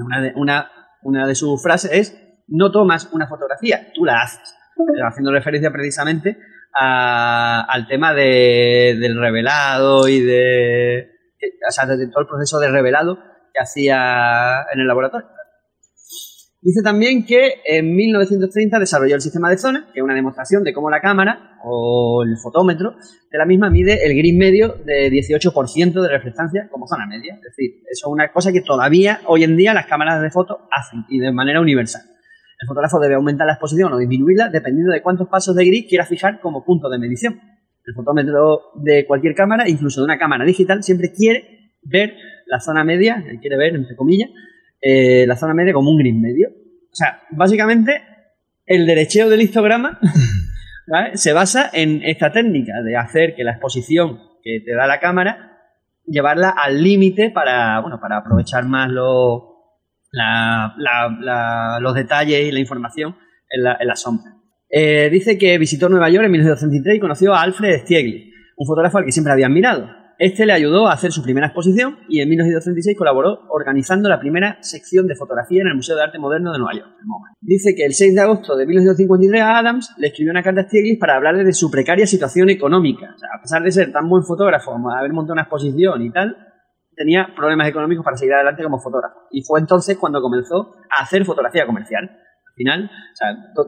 Una 0.05 0.21
de, 0.23 0.33
una, 0.37 0.71
una 1.03 1.27
de 1.27 1.35
sus 1.35 1.63
frases 1.63 1.91
es, 1.93 2.17
no 2.49 2.71
tomas 2.71 3.11
una 3.13 3.27
fotografía, 3.27 3.89
tú 3.95 4.05
la 4.05 4.23
haces. 4.23 4.55
Eh, 4.79 5.01
Haciendo 5.07 5.31
referencia 5.33 5.71
precisamente 5.71 6.39
a- 6.75 7.67
al 7.69 7.87
tema 7.87 8.15
de- 8.15 8.97
del 8.99 9.19
revelado 9.21 10.09
y 10.09 10.21
de, 10.21 11.11
que- 11.39 11.49
o 11.69 11.71
sea, 11.73 11.85
de 11.87 12.07
todo 12.09 12.21
el 12.23 12.29
proceso 12.29 12.59
de 12.61 12.71
revelado 12.71 13.19
que 13.53 13.61
hacía 13.63 14.63
en 14.73 14.81
el 14.81 14.87
laboratorio. 14.87 15.29
Dice 16.63 16.83
también 16.83 17.25
que 17.25 17.55
en 17.65 17.97
1930 17.97 18.79
desarrolló 18.79 19.15
el 19.15 19.23
sistema 19.23 19.49
de 19.49 19.57
zona, 19.57 19.89
que 19.95 20.01
es 20.01 20.05
una 20.05 20.15
demostración 20.15 20.63
de 20.63 20.75
cómo 20.75 20.91
la 20.91 21.01
cámara 21.01 21.57
o 21.65 22.23
el 22.23 22.37
fotómetro 22.37 22.97
de 23.31 23.39
la 23.39 23.47
misma 23.47 23.71
mide 23.71 24.05
el 24.05 24.15
gris 24.15 24.37
medio 24.37 24.77
de 24.85 25.11
18% 25.11 26.03
de 26.03 26.09
reflectancia 26.09 26.69
como 26.71 26.87
zona 26.87 27.07
media. 27.07 27.37
Es 27.37 27.57
decir, 27.57 27.81
eso 27.91 28.09
es 28.09 28.13
una 28.13 28.31
cosa 28.31 28.53
que 28.53 28.61
todavía 28.61 29.21
hoy 29.27 29.45
en 29.45 29.57
día 29.57 29.73
las 29.73 29.87
cámaras 29.87 30.21
de 30.21 30.31
foto 30.31 30.69
hacen 30.71 31.07
y 31.09 31.19
de 31.19 31.33
manera 31.33 31.63
universal. 31.63 32.03
El 32.61 32.69
fotógrafo 32.69 33.01
debe 33.01 33.15
aumentar 33.15 33.47
la 33.47 33.55
exposición 33.55 33.95
o 33.95 33.97
disminuirla 33.97 34.51
dependiendo 34.51 34.93
de 34.93 35.01
cuántos 35.01 35.29
pasos 35.29 35.57
de 35.57 35.65
gris 35.65 35.87
quiera 35.89 36.05
fijar 36.05 36.41
como 36.41 36.63
punto 36.63 36.91
de 36.91 36.99
medición. 36.99 37.41
El 37.87 37.95
fotómetro 37.95 38.73
de 38.75 39.07
cualquier 39.07 39.35
cámara, 39.35 39.67
incluso 39.67 40.03
de 40.03 40.05
una 40.05 40.19
cámara 40.19 40.45
digital, 40.45 40.83
siempre 40.83 41.11
quiere 41.11 41.73
ver 41.83 42.13
la 42.47 42.61
zona 42.61 42.85
media, 42.85 43.25
quiere 43.41 43.57
ver, 43.57 43.75
entre 43.75 43.97
comillas, 43.97 44.29
eh, 44.81 45.25
la 45.27 45.37
zona 45.37 45.55
media 45.55 45.73
como 45.73 45.91
un 45.91 45.99
gris 45.99 46.15
medio. 46.15 46.49
O 46.51 46.95
sea, 46.95 47.21
básicamente, 47.31 48.03
el 48.67 48.87
derecheo 48.87 49.29
del 49.29 49.43
histograma 49.43 49.99
¿vale? 50.87 51.17
se 51.17 51.33
basa 51.33 51.71
en 51.73 52.03
esta 52.05 52.33
técnica 52.33 52.83
de 52.83 52.97
hacer 52.97 53.35
que 53.35 53.45
la 53.45 53.53
exposición 53.53 54.19
que 54.43 54.61
te 54.65 54.75
da 54.75 54.87
la 54.87 55.01
cámara, 55.01 55.59
llevarla 56.07 56.51
al 56.51 56.83
límite 56.83 57.31
para, 57.31 57.81
bueno, 57.81 58.01
para 58.01 58.17
aprovechar 58.19 58.65
más 58.65 58.91
los 58.91 59.43
la- 60.13 60.75
la- 60.79 61.17
la- 61.21 61.79
los 61.81 61.95
detalles 61.95 62.41
y 62.49 62.51
la 62.51 62.59
información 62.59 63.17
en 63.49 63.63
la, 63.63 63.77
en 63.79 63.87
la 63.87 63.95
sombra. 63.97 64.33
Eh, 64.69 65.09
dice 65.11 65.37
que 65.39 65.57
visitó 65.59 65.89
Nueva 65.89 66.09
York 66.11 66.25
en 66.27 66.33
1933 66.33 66.97
y 66.97 67.01
conoció 67.01 67.35
a 67.35 67.43
Alfred 67.43 67.81
Stieglitz, 67.81 68.35
un 68.57 68.67
fotógrafo 68.67 68.99
al 68.99 69.05
que 69.05 69.13
siempre 69.13 69.33
había 69.33 69.47
admirado. 69.47 69.89
Este 70.21 70.45
le 70.45 70.53
ayudó 70.53 70.87
a 70.87 70.93
hacer 70.93 71.13
su 71.13 71.23
primera 71.23 71.47
exposición 71.47 71.97
y 72.07 72.21
en 72.21 72.29
1936 72.29 72.95
colaboró 72.95 73.47
organizando 73.49 74.07
la 74.07 74.21
primera 74.21 74.59
sección 74.61 75.07
de 75.07 75.17
fotografía 75.17 75.63
en 75.63 75.69
el 75.69 75.77
Museo 75.77 75.97
de 75.97 76.03
Arte 76.03 76.19
Moderno 76.19 76.53
de 76.53 76.59
Nueva 76.59 76.75
York. 76.75 76.91
Dice 77.41 77.75
que 77.75 77.87
el 77.87 77.95
6 77.95 78.15
de 78.15 78.21
agosto 78.21 78.55
de 78.55 78.67
1953 78.67 79.41
a 79.41 79.59
Adams 79.59 79.95
le 79.97 80.09
escribió 80.09 80.31
una 80.31 80.43
carta 80.43 80.61
a 80.61 80.65
Stiglitz 80.65 81.01
para 81.01 81.17
hablarle 81.17 81.43
de 81.43 81.55
su 81.55 81.71
precaria 81.71 82.07
situación 82.07 82.51
económica. 82.51 83.17
A 83.35 83.41
pesar 83.41 83.63
de 83.63 83.73
ser 83.73 83.93
tan 83.93 84.11
buen 84.11 84.23
fotógrafo, 84.23 84.77
haber 84.95 85.11
montado 85.15 85.33
una 85.33 85.45
exposición 85.45 86.03
y 86.03 86.13
tal, 86.13 86.37
tenía 86.95 87.29
problemas 87.35 87.69
económicos 87.69 88.05
para 88.05 88.19
seguir 88.19 88.35
adelante 88.35 88.63
como 88.63 88.79
fotógrafo. 88.79 89.21
Y 89.31 89.41
fue 89.43 89.59
entonces 89.59 89.97
cuando 89.97 90.21
comenzó 90.21 90.75
a 90.99 91.03
hacer 91.03 91.25
fotografía 91.25 91.65
comercial. 91.65 92.05
Al 92.11 92.55
final, 92.57 92.91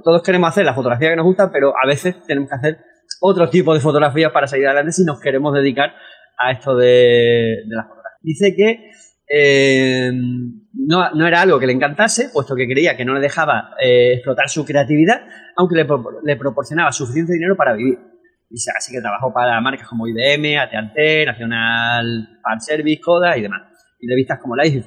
todos 0.05 0.23
queremos 0.23 0.51
hacer 0.51 0.67
la 0.67 0.75
fotografía 0.75 1.09
que 1.09 1.17
nos 1.17 1.25
gusta, 1.25 1.51
pero 1.51 1.73
a 1.83 1.87
veces 1.87 2.15
tenemos 2.27 2.51
que 2.51 2.57
hacer 2.57 2.79
otro 3.23 3.49
tipo 3.49 3.73
de 3.73 3.81
fotografías 3.81 4.33
para 4.33 4.47
seguir 4.47 4.67
adelante 4.67 4.93
si 4.93 5.05
nos 5.05 5.21
queremos 5.21 5.55
dedicar 5.55 5.95
a 6.39 6.53
esto 6.53 6.77
de, 6.77 7.65
de 7.67 7.77
la. 7.77 7.89
Dice 8.21 8.55
que 8.55 8.91
eh, 9.29 10.11
no, 10.13 11.11
no 11.15 11.27
era 11.27 11.41
algo 11.41 11.59
que 11.59 11.67
le 11.67 11.73
encantase, 11.73 12.31
puesto 12.33 12.55
que 12.55 12.67
creía 12.67 12.97
que 12.97 13.05
no 13.05 13.15
le 13.15 13.21
dejaba 13.21 13.71
eh, 13.83 14.15
explotar 14.15 14.49
su 14.49 14.65
creatividad, 14.65 15.23
aunque 15.57 15.77
le, 15.77 15.87
le 16.25 16.37
proporcionaba 16.37 16.93
suficiente 16.93 17.33
dinero 17.33 17.57
para 17.57 17.75
vivir. 17.75 17.99
Dice, 18.51 18.71
así 18.77 18.93
que 18.93 19.01
trabajó 19.01 19.33
para 19.33 19.59
marcas 19.63 19.89
como 19.89 20.07
IBM, 20.07 20.59
AT&T, 20.59 21.25
National 21.25 22.39
Park 22.43 22.61
Service, 22.61 23.01
Kodak 23.01 23.39
y 23.39 23.43
demás. 23.43 23.63
Y 23.99 24.09
revistas 24.09 24.39
como 24.41 24.55
Life 24.57 24.79
y. 24.79 24.83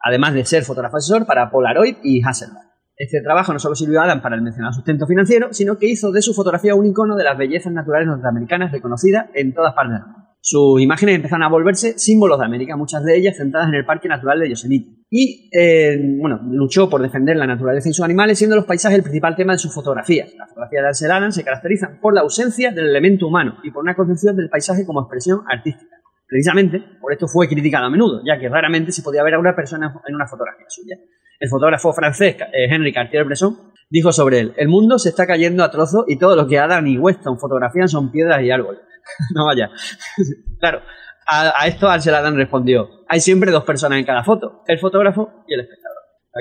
Además 0.00 0.34
de 0.34 0.44
ser 0.44 0.62
fotógrafo 0.64 0.98
asesor 0.98 1.26
para 1.26 1.50
Polaroid 1.50 1.96
y 2.02 2.22
Hasselblad. 2.22 2.66
Este 2.98 3.20
trabajo 3.22 3.52
no 3.52 3.58
solo 3.58 3.74
sirvió 3.74 4.00
a 4.00 4.04
Adam 4.04 4.22
para 4.22 4.36
el 4.36 4.42
mencionado 4.42 4.74
sustento 4.74 5.06
financiero, 5.06 5.52
sino 5.52 5.78
que 5.78 5.86
hizo 5.86 6.12
de 6.12 6.22
su 6.22 6.34
fotografía 6.34 6.74
un 6.74 6.86
icono 6.86 7.16
de 7.16 7.24
las 7.24 7.36
bellezas 7.36 7.72
naturales 7.72 8.08
norteamericanas 8.08 8.72
reconocida 8.72 9.30
en 9.34 9.54
todas 9.54 9.74
partes 9.74 9.94
del 9.94 10.06
mundo. 10.06 10.25
Sus 10.40 10.80
imágenes 10.80 11.16
empezaron 11.16 11.42
a 11.42 11.48
volverse 11.48 11.98
símbolos 11.98 12.38
de 12.38 12.44
América, 12.44 12.76
muchas 12.76 13.04
de 13.04 13.16
ellas 13.16 13.36
centradas 13.36 13.68
en 13.68 13.74
el 13.74 13.84
Parque 13.84 14.08
Natural 14.08 14.38
de 14.38 14.50
Yosemite. 14.50 14.96
Y, 15.10 15.50
eh, 15.52 15.98
bueno, 16.20 16.40
luchó 16.50 16.88
por 16.88 17.02
defender 17.02 17.36
la 17.36 17.46
naturaleza 17.46 17.88
y 17.88 17.92
sus 17.92 18.04
animales, 18.04 18.38
siendo 18.38 18.56
los 18.56 18.64
paisajes 18.64 18.98
el 18.98 19.02
principal 19.02 19.34
tema 19.34 19.54
de 19.54 19.58
sus 19.58 19.74
fotografías. 19.74 20.32
Las 20.36 20.48
fotografías 20.48 20.82
de 20.82 20.88
Ansel 20.88 21.10
Adams 21.10 21.34
se 21.34 21.44
caracterizan 21.44 22.00
por 22.00 22.14
la 22.14 22.20
ausencia 22.20 22.70
del 22.70 22.88
elemento 22.88 23.26
humano 23.26 23.58
y 23.64 23.70
por 23.70 23.82
una 23.82 23.96
concepción 23.96 24.36
del 24.36 24.48
paisaje 24.48 24.86
como 24.86 25.00
expresión 25.00 25.40
artística. 25.48 25.96
Precisamente, 26.28 26.82
por 27.00 27.12
esto 27.12 27.28
fue 27.28 27.48
criticado 27.48 27.86
a 27.86 27.90
menudo, 27.90 28.20
ya 28.24 28.38
que 28.38 28.48
raramente 28.48 28.90
se 28.90 29.02
podía 29.02 29.22
ver 29.22 29.34
a 29.34 29.38
una 29.38 29.54
persona 29.54 29.94
en 30.06 30.14
una 30.14 30.26
fotografía 30.26 30.66
suya. 30.68 30.96
El 31.38 31.48
fotógrafo 31.48 31.92
francés 31.92 32.36
eh, 32.40 32.66
Henri 32.68 32.92
Cartier-Bresson 32.92 33.72
dijo 33.90 34.10
sobre 34.12 34.40
él, 34.40 34.54
el 34.56 34.68
mundo 34.68 34.98
se 34.98 35.10
está 35.10 35.26
cayendo 35.26 35.62
a 35.62 35.70
trozos 35.70 36.04
y 36.08 36.18
todo 36.18 36.34
lo 36.34 36.48
que 36.48 36.58
Adam 36.58 36.86
y 36.86 36.98
Weston 36.98 37.38
fotografían 37.38 37.88
son 37.88 38.10
piedras 38.10 38.42
y 38.42 38.50
árboles. 38.50 38.80
no 39.34 39.46
vaya. 39.46 39.70
claro, 40.60 40.82
a, 41.26 41.66
esto 41.66 41.88
Ansel 41.88 42.14
Adams 42.14 42.36
respondió, 42.36 42.88
hay 43.08 43.20
siempre 43.20 43.50
dos 43.50 43.64
personas 43.64 43.98
en 43.98 44.04
cada 44.04 44.22
foto, 44.24 44.62
el 44.66 44.78
fotógrafo 44.78 45.44
y 45.48 45.54
el 45.54 45.60
espectador. 45.60 45.96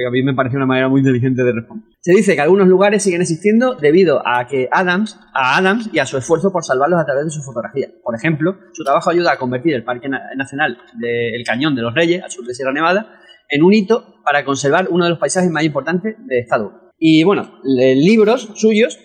A 0.08 0.12
mí 0.12 0.22
me 0.24 0.34
parece 0.34 0.58
una 0.58 0.66
manera 0.66 0.90
muy 0.90 1.00
inteligente 1.00 1.42
de 1.42 1.54
responder. 1.54 1.86
Se 2.02 2.12
dice 2.12 2.36
que 2.36 2.42
algunos 2.42 2.68
lugares 2.68 3.02
siguen 3.02 3.22
existiendo 3.22 3.76
debido 3.76 4.22
a 4.28 4.46
que 4.46 4.68
Adams, 4.70 5.18
a 5.34 5.56
Adams 5.58 5.90
y 5.94 6.00
a 6.00 6.06
su 6.06 6.18
esfuerzo 6.18 6.52
por 6.52 6.66
salvarlos 6.66 7.00
a 7.00 7.06
través 7.06 7.24
de 7.24 7.30
su 7.32 7.42
fotografía. 7.42 7.88
Por 8.04 8.14
ejemplo, 8.14 8.58
su 8.74 8.84
trabajo 8.84 9.10
ayuda 9.10 9.32
a 9.32 9.38
convertir 9.38 9.74
el 9.74 9.86
Parque 9.86 10.10
Na- 10.10 10.22
Nacional 10.36 10.78
del 11.00 11.42
Cañón 11.46 11.76
de 11.76 11.82
los 11.82 11.94
Reyes, 11.96 12.22
al 12.22 12.30
sur 12.30 12.46
de 12.46 12.54
Sierra 12.54 12.74
Nevada, 12.74 13.22
en 13.50 13.64
un 13.64 13.74
hito 13.74 14.16
para 14.26 14.44
conservar 14.44 14.88
uno 14.90 15.06
de 15.06 15.12
los 15.12 15.20
paisajes 15.20 15.50
más 15.50 15.64
importantes 15.64 16.16
de 16.28 16.40
Estados 16.40 16.74
Unidos. 16.74 16.92
Y 17.00 17.24
bueno, 17.24 17.62
libros 17.64 18.52
suyos, 18.56 19.00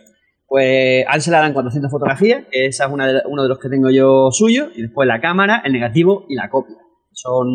pues 0.50 1.04
Ansel 1.06 1.34
Adams 1.34 1.54
400 1.54 1.88
fotografías, 1.92 2.44
que 2.50 2.66
esa 2.66 2.86
es 2.86 2.90
uno 2.92 3.42
de 3.44 3.48
los 3.48 3.58
que 3.60 3.68
tengo 3.68 3.88
yo 3.88 4.30
suyo, 4.32 4.70
y 4.74 4.82
después 4.82 5.06
la 5.06 5.20
cámara, 5.20 5.62
el 5.64 5.72
negativo 5.72 6.26
y 6.28 6.34
la 6.34 6.50
copia. 6.50 6.74
Son 7.12 7.46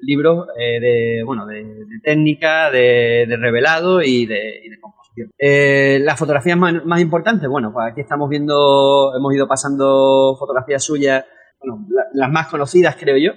libros 0.00 0.46
eh, 0.58 0.80
de, 0.80 1.22
bueno, 1.26 1.44
de, 1.44 1.62
técnica, 2.02 2.70
de, 2.70 3.26
revelado 3.38 4.00
y 4.00 4.24
de, 4.24 4.62
y 4.64 4.80
composición. 4.80 5.28
Eh, 5.38 5.98
las 6.02 6.18
fotografías 6.18 6.56
más, 6.56 7.00
importantes, 7.02 7.46
bueno, 7.50 7.70
pues 7.70 7.92
aquí 7.92 8.00
estamos 8.00 8.30
viendo, 8.30 9.14
hemos 9.14 9.34
ido 9.34 9.46
pasando 9.46 10.34
fotografías 10.38 10.82
suyas, 10.82 11.26
bueno, 11.60 11.86
la- 11.90 12.06
las 12.14 12.32
más 12.32 12.48
conocidas 12.48 12.96
creo 12.98 13.18
yo, 13.18 13.32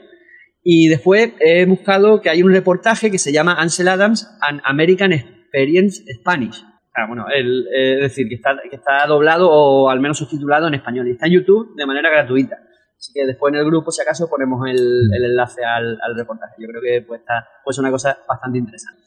y 0.64 0.88
después 0.88 1.34
he 1.42 1.66
buscado 1.66 2.22
que 2.22 2.30
hay 2.30 2.42
un 2.44 2.54
reportaje 2.54 3.12
que 3.12 3.20
se 3.20 3.34
llama 3.34 3.56
Ansel 3.56 3.90
Adams 3.90 4.26
An 4.40 4.62
American 4.64 5.12
Experience 5.12 6.02
Spanish. 6.22 6.64
Ah, 6.98 7.08
bueno, 7.08 7.26
el- 7.34 7.68
eh, 7.76 7.96
es 7.96 8.02
decir, 8.02 8.28
que 8.30 8.36
está, 8.36 8.56
que 8.70 8.76
está 8.78 9.06
doblado 9.06 9.50
o 9.52 9.90
al 9.90 10.00
menos 10.00 10.18
subtitulado 10.18 10.68
en 10.68 10.76
español. 10.76 11.08
Y 11.08 11.12
está 11.12 11.26
en 11.28 11.34
YouTube 11.34 11.76
de 11.76 11.86
manera 11.86 12.10
gratuita. 12.10 12.58
Así 12.98 13.12
que 13.14 13.26
después 13.26 13.54
en 13.54 13.60
el 13.60 13.66
grupo, 13.66 13.92
si 13.92 14.02
acaso, 14.02 14.30
ponemos 14.30 14.66
el, 14.70 14.78
el 15.14 15.26
enlace 15.26 15.64
al, 15.66 16.00
reportaje. 16.16 16.56
Yo 16.60 16.68
creo 16.70 16.82
que 16.82 17.06
pues, 17.06 17.20
está, 17.20 17.46
pues 17.64 17.78
una 17.80 17.92
cosa 17.92 18.18
bastante 18.28 18.58
interesante. 18.60 19.02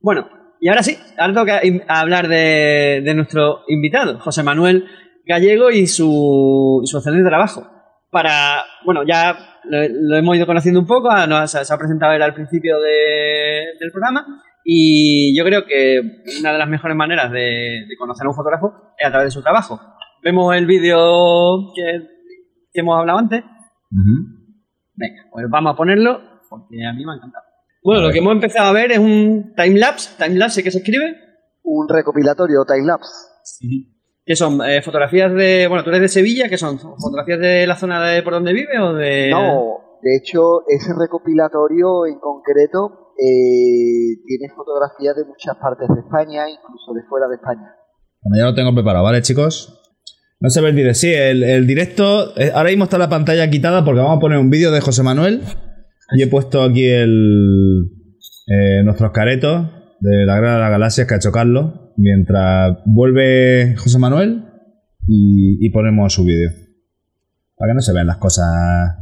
Bueno, 0.00 0.28
y 0.60 0.68
ahora 0.68 0.82
sí, 0.82 0.98
ahora 1.16 1.62
im- 1.62 1.84
hablar 1.86 2.26
de, 2.28 3.02
de 3.04 3.14
nuestro 3.14 3.60
invitado, 3.68 4.18
José 4.18 4.42
Manuel 4.42 4.86
Gallego 5.24 5.70
y 5.70 5.86
su, 5.86 6.80
y 6.82 6.86
su 6.88 6.98
excelente 6.98 7.28
trabajo. 7.28 7.68
Para, 8.10 8.64
bueno, 8.84 9.02
ya 9.06 9.60
lo, 9.64 10.16
hemos 10.16 10.36
ido 10.36 10.46
conociendo 10.46 10.80
un 10.80 10.86
poco, 10.86 11.08
ah, 11.10 11.46
se, 11.46 11.58
ha 11.72 11.78
presentado 11.78 12.12
él 12.12 12.22
al 12.22 12.34
principio 12.34 12.80
de- 12.80 13.66
del 13.78 13.90
programa 13.92 14.26
y 14.64 15.36
yo 15.36 15.44
creo 15.44 15.64
que 15.66 16.00
una 16.40 16.52
de 16.52 16.58
las 16.58 16.68
mejores 16.68 16.96
maneras 16.96 17.32
de, 17.32 17.86
de 17.88 17.96
conocer 17.98 18.26
a 18.26 18.30
un 18.30 18.36
fotógrafo 18.36 18.72
es 18.98 19.06
a 19.06 19.10
través 19.10 19.28
de 19.28 19.30
su 19.32 19.42
trabajo. 19.42 19.80
Vemos 20.22 20.54
el 20.54 20.66
vídeo 20.66 21.72
que, 21.74 22.06
que 22.72 22.80
hemos 22.80 22.98
hablado 22.98 23.18
antes. 23.18 23.42
Venga, 24.94 25.22
pues 25.32 25.46
vamos 25.50 25.72
a 25.72 25.76
ponerlo 25.76 26.20
porque 26.48 26.86
a 26.86 26.92
mí 26.92 27.04
me 27.04 27.12
ha 27.12 27.16
encantado. 27.16 27.44
Bueno, 27.82 28.02
lo 28.02 28.12
que 28.12 28.18
hemos 28.18 28.32
empezado 28.32 28.68
a 28.68 28.72
ver 28.72 28.92
es 28.92 28.98
un 28.98 29.54
timelapse. 29.56 30.22
¿Timelapse 30.22 30.62
qué 30.62 30.70
se 30.70 30.78
escribe? 30.78 31.16
Un 31.64 31.88
recopilatorio 31.88 32.64
timelapse. 32.64 33.10
Que 34.24 34.36
son 34.36 34.60
eh, 34.64 34.82
fotografías 34.82 35.34
de. 35.34 35.66
Bueno, 35.66 35.82
tú 35.82 35.90
eres 35.90 36.02
de 36.02 36.08
Sevilla, 36.08 36.48
que 36.48 36.58
son 36.58 36.78
fotografías 36.78 37.40
de 37.40 37.66
la 37.66 37.74
zona 37.74 38.06
de 38.06 38.22
por 38.22 38.34
donde 38.34 38.52
vive 38.52 38.78
o 38.78 38.92
de. 38.94 39.30
No, 39.30 39.98
de 40.00 40.16
hecho, 40.16 40.62
ese 40.68 40.92
recopilatorio 40.96 42.06
en 42.06 42.20
concreto 42.20 43.01
eh, 43.22 44.18
tiene 44.26 44.52
fotografías 44.54 45.14
de 45.16 45.24
muchas 45.24 45.56
partes 45.56 45.88
de 45.88 46.00
España, 46.00 46.50
incluso 46.50 46.92
de 46.94 47.02
fuera 47.08 47.28
de 47.28 47.36
España. 47.36 47.74
Bueno, 48.22 48.36
ya 48.38 48.44
lo 48.50 48.54
tengo 48.54 48.74
preparado, 48.74 49.04
¿vale, 49.04 49.22
chicos? 49.22 49.78
No 50.40 50.50
se 50.50 50.60
ve 50.60 50.70
el 50.70 50.76
directo. 50.76 50.98
Sí, 50.98 51.12
el, 51.14 51.44
el 51.44 51.66
directo. 51.66 52.36
eh, 52.36 52.50
ahora 52.52 52.70
mismo 52.70 52.84
está 52.84 52.98
la 52.98 53.08
pantalla 53.08 53.48
quitada 53.48 53.84
porque 53.84 54.00
vamos 54.00 54.16
a 54.16 54.20
poner 54.20 54.38
un 54.38 54.50
vídeo 54.50 54.70
de 54.72 54.80
José 54.80 55.02
Manuel. 55.02 55.42
Y 56.14 56.22
he 56.22 56.26
puesto 56.26 56.62
aquí 56.62 56.84
el. 56.88 57.84
eh, 58.48 58.82
nuestros 58.84 59.12
caretos 59.12 59.66
de 60.00 60.26
la 60.26 60.34
Guerra 60.34 60.54
de 60.54 60.60
las 60.60 60.70
Galaxias 60.70 61.06
que 61.06 61.14
ha 61.14 61.16
hecho 61.18 61.32
Carlos. 61.32 61.72
Mientras 61.96 62.78
vuelve 62.86 63.76
José 63.76 63.98
Manuel 63.98 64.44
y, 65.06 65.64
y 65.64 65.70
ponemos 65.70 66.12
su 66.12 66.24
vídeo. 66.24 66.50
Para 67.56 67.70
que 67.70 67.74
no 67.76 67.80
se 67.80 67.92
vean 67.92 68.08
las 68.08 68.18
cosas. 68.18 68.46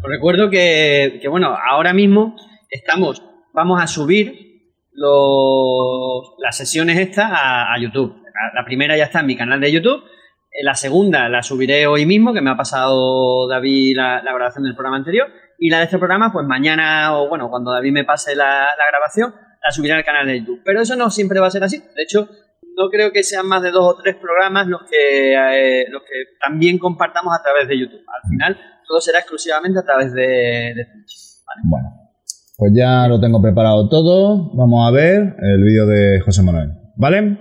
Os 0.04 0.10
recuerdo 0.10 0.50
que, 0.50 1.20
que, 1.22 1.28
bueno, 1.28 1.56
ahora 1.70 1.94
mismo 1.94 2.36
estamos, 2.68 3.22
vamos 3.52 3.82
a 3.82 3.86
subir 3.86 4.50
las 6.38 6.56
sesiones 6.56 6.98
estas 6.98 7.30
a, 7.32 7.74
YouTube. 7.80 8.22
La, 8.54 8.64
primera 8.64 8.96
ya 8.96 9.04
está 9.04 9.20
en 9.20 9.26
mi 9.26 9.36
canal 9.36 9.60
de 9.60 9.72
YouTube. 9.72 10.02
Eh, 10.50 10.64
La 10.64 10.74
segunda 10.74 11.28
la 11.28 11.42
subiré 11.42 11.86
hoy 11.86 12.06
mismo, 12.06 12.32
que 12.32 12.40
me 12.40 12.50
ha 12.50 12.56
pasado 12.56 13.48
David 13.48 13.96
la, 13.96 14.22
grabación 14.22 14.64
del 14.64 14.74
programa 14.74 14.98
anterior. 14.98 15.28
Y 15.58 15.70
la 15.70 15.78
de 15.78 15.84
este 15.84 15.98
programa, 15.98 16.32
pues 16.32 16.46
mañana 16.46 17.18
o 17.18 17.28
bueno, 17.28 17.50
cuando 17.50 17.72
David 17.72 17.92
me 17.92 18.04
pase 18.04 18.34
la, 18.34 18.66
grabación, 18.90 19.34
la 19.62 19.70
subiré 19.70 19.94
al 19.94 20.04
canal 20.04 20.26
de 20.26 20.40
YouTube. 20.40 20.62
Pero 20.64 20.80
eso 20.80 20.96
no 20.96 21.10
siempre 21.10 21.40
va 21.40 21.48
a 21.48 21.50
ser 21.50 21.64
así. 21.64 21.78
De 21.78 22.02
hecho, 22.02 22.28
no 22.76 22.88
creo 22.88 23.12
que 23.12 23.22
sean 23.22 23.46
más 23.46 23.62
de 23.62 23.70
dos 23.70 23.94
o 23.94 23.96
tres 24.02 24.16
programas 24.16 24.66
los 24.66 24.82
que, 24.84 25.34
eh, 25.34 25.86
los 25.90 26.02
que 26.02 26.36
también 26.40 26.78
compartamos 26.78 27.34
a 27.34 27.42
través 27.42 27.68
de 27.68 27.78
YouTube. 27.78 28.04
Al 28.06 28.28
final, 28.28 28.60
todo 28.86 29.00
será 29.00 29.18
exclusivamente 29.18 29.78
a 29.78 29.84
través 29.84 30.14
de, 30.14 30.72
de 30.74 30.84
Twitch. 30.86 31.44
¿vale? 31.46 31.60
Bueno, 31.64 31.99
pues 32.60 32.72
ya 32.76 33.08
lo 33.08 33.18
tengo 33.18 33.40
preparado 33.40 33.88
todo. 33.88 34.52
Vamos 34.54 34.86
a 34.86 34.90
ver 34.92 35.34
el 35.40 35.64
vídeo 35.64 35.86
de 35.86 36.20
José 36.20 36.42
Manuel. 36.42 36.70
¿Vale? 36.96 37.38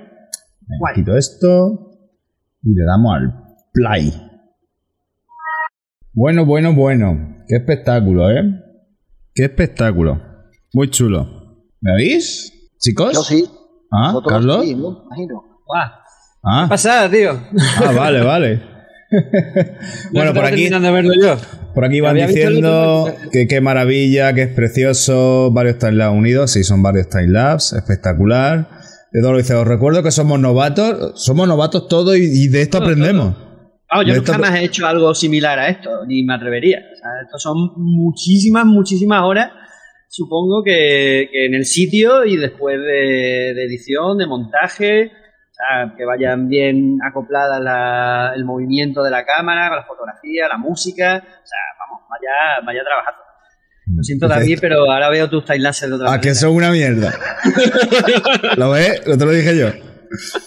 Guay. 0.79 0.95
quito 0.95 1.17
esto 1.17 1.91
y 2.63 2.73
le 2.73 2.85
damos 2.85 3.13
al 3.15 3.33
play. 3.73 4.13
Bueno, 6.13 6.45
bueno, 6.45 6.73
bueno. 6.73 7.35
Qué 7.49 7.57
espectáculo, 7.57 8.31
¿eh? 8.31 8.43
Qué 9.35 9.43
espectáculo. 9.43 10.21
Muy 10.73 10.89
chulo. 10.89 11.27
¿Me 11.81 11.93
veis? 11.95 12.53
¿Chicos? 12.79 13.13
Yo 13.13 13.21
sí. 13.23 13.45
¿Ah, 13.91 14.13
Carlos? 14.25 14.63
sí, 14.63 14.73
¿no? 14.75 15.03
Imagino. 15.05 15.43
Guau, 15.65 15.89
Ah, 16.43 16.63
¿Qué 16.63 16.69
pasa, 16.69 17.09
tío? 17.11 17.31
ah, 17.85 17.91
vale, 17.91 18.21
vale. 18.23 18.61
bueno, 20.13 20.33
por 20.33 20.45
aquí, 20.45 20.63
terminando 20.63 20.87
de 20.87 20.93
verlo 20.93 21.13
yo. 21.15 21.37
por 21.73 21.85
aquí 21.85 21.99
van 21.99 22.15
diciendo 22.15 23.13
que 23.31 23.47
qué 23.47 23.61
maravilla, 23.61 24.33
que 24.33 24.43
es 24.43 24.49
precioso, 24.49 25.51
varios 25.51 25.77
timelapse 25.79 26.13
unidos, 26.13 26.51
sí, 26.51 26.63
son 26.63 26.83
varios 26.83 27.09
timelapse, 27.09 27.77
espectacular. 27.77 28.69
Eduardo 29.11 29.39
dice, 29.39 29.55
os 29.55 29.67
recuerdo 29.67 30.03
que 30.03 30.11
somos 30.11 30.39
novatos, 30.39 31.23
somos 31.23 31.47
novatos 31.47 31.87
todos 31.87 32.15
y, 32.17 32.43
y 32.43 32.47
de 32.47 32.61
esto 32.61 32.77
Todo, 32.77 32.89
aprendemos. 32.89 33.35
Yo 34.05 34.15
nunca 34.15 34.33
jamás 34.33 34.55
he 34.55 34.65
hecho 34.65 34.85
algo 34.85 35.15
similar 35.15 35.57
a 35.57 35.69
esto, 35.69 36.05
ni 36.05 36.23
me 36.23 36.35
atrevería. 36.35 36.77
O 36.77 36.95
sea, 36.95 37.09
esto 37.23 37.39
son 37.39 37.71
muchísimas, 37.77 38.65
muchísimas 38.65 39.23
horas, 39.23 39.51
supongo 40.07 40.63
que, 40.63 41.23
en 41.45 41.55
el 41.55 41.65
sitio 41.65 42.23
y 42.23 42.37
después 42.37 42.77
de, 42.79 43.51
edición, 43.51 44.17
de 44.19 44.27
montaje, 44.27 45.11
sea, 45.59 45.95
que 45.95 46.05
vayan 46.05 46.47
bien 46.47 46.99
acopladas 47.03 47.59
el 48.35 48.45
movimiento 48.45 49.03
de 49.03 49.11
la 49.11 49.25
cámara, 49.25 49.75
la 49.75 49.83
fotografía, 49.83 50.47
la 50.47 50.57
música, 50.57 51.17
o 51.17 51.45
sea, 51.45 51.59
vamos, 51.79 52.07
vaya, 52.09 52.65
vaya 52.65 52.81
trabajando. 52.83 53.21
Lo 53.95 54.03
siento, 54.03 54.27
David, 54.27 54.59
pero 54.61 54.89
ahora 54.89 55.09
veo 55.09 55.29
tus 55.29 55.43
timelapses 55.45 55.89
de 55.89 55.95
otra 55.95 56.13
Ah, 56.13 56.21
que 56.21 56.35
son 56.35 56.55
una 56.55 56.71
mierda. 56.71 57.11
¿Lo 58.57 58.69
ves? 58.71 59.05
Lo 59.07 59.17
te 59.17 59.25
lo 59.25 59.31
dije 59.31 59.57
yo. 59.57 59.67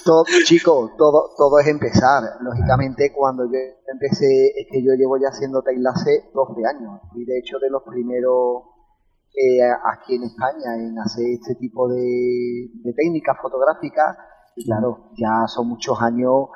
Todo, 0.04 0.24
chicos, 0.44 0.92
todo, 0.96 1.30
todo 1.36 1.58
es 1.58 1.66
empezar. 1.66 2.22
Lógicamente, 2.40 3.12
cuando 3.12 3.44
yo 3.44 3.58
empecé, 3.92 4.46
es 4.56 4.66
que 4.70 4.82
yo 4.82 4.94
llevo 4.94 5.18
ya 5.18 5.28
haciendo 5.28 5.62
Tailase 5.62 6.30
12 6.32 6.52
años. 6.66 7.00
Y 7.14 7.24
de 7.24 7.38
hecho, 7.38 7.58
de 7.58 7.70
los 7.70 7.82
primeros 7.82 8.72
eh, 9.34 9.64
aquí 9.64 10.16
en 10.16 10.24
España 10.24 10.76
en 10.76 10.98
hacer 10.98 11.24
este 11.32 11.54
tipo 11.54 11.88
de, 11.88 12.68
técnicas 12.94 13.36
fotográficas. 13.40 14.16
Y 14.56 14.64
claro, 14.64 15.10
ya 15.16 15.46
son 15.46 15.68
muchos 15.68 16.00
años 16.00 16.48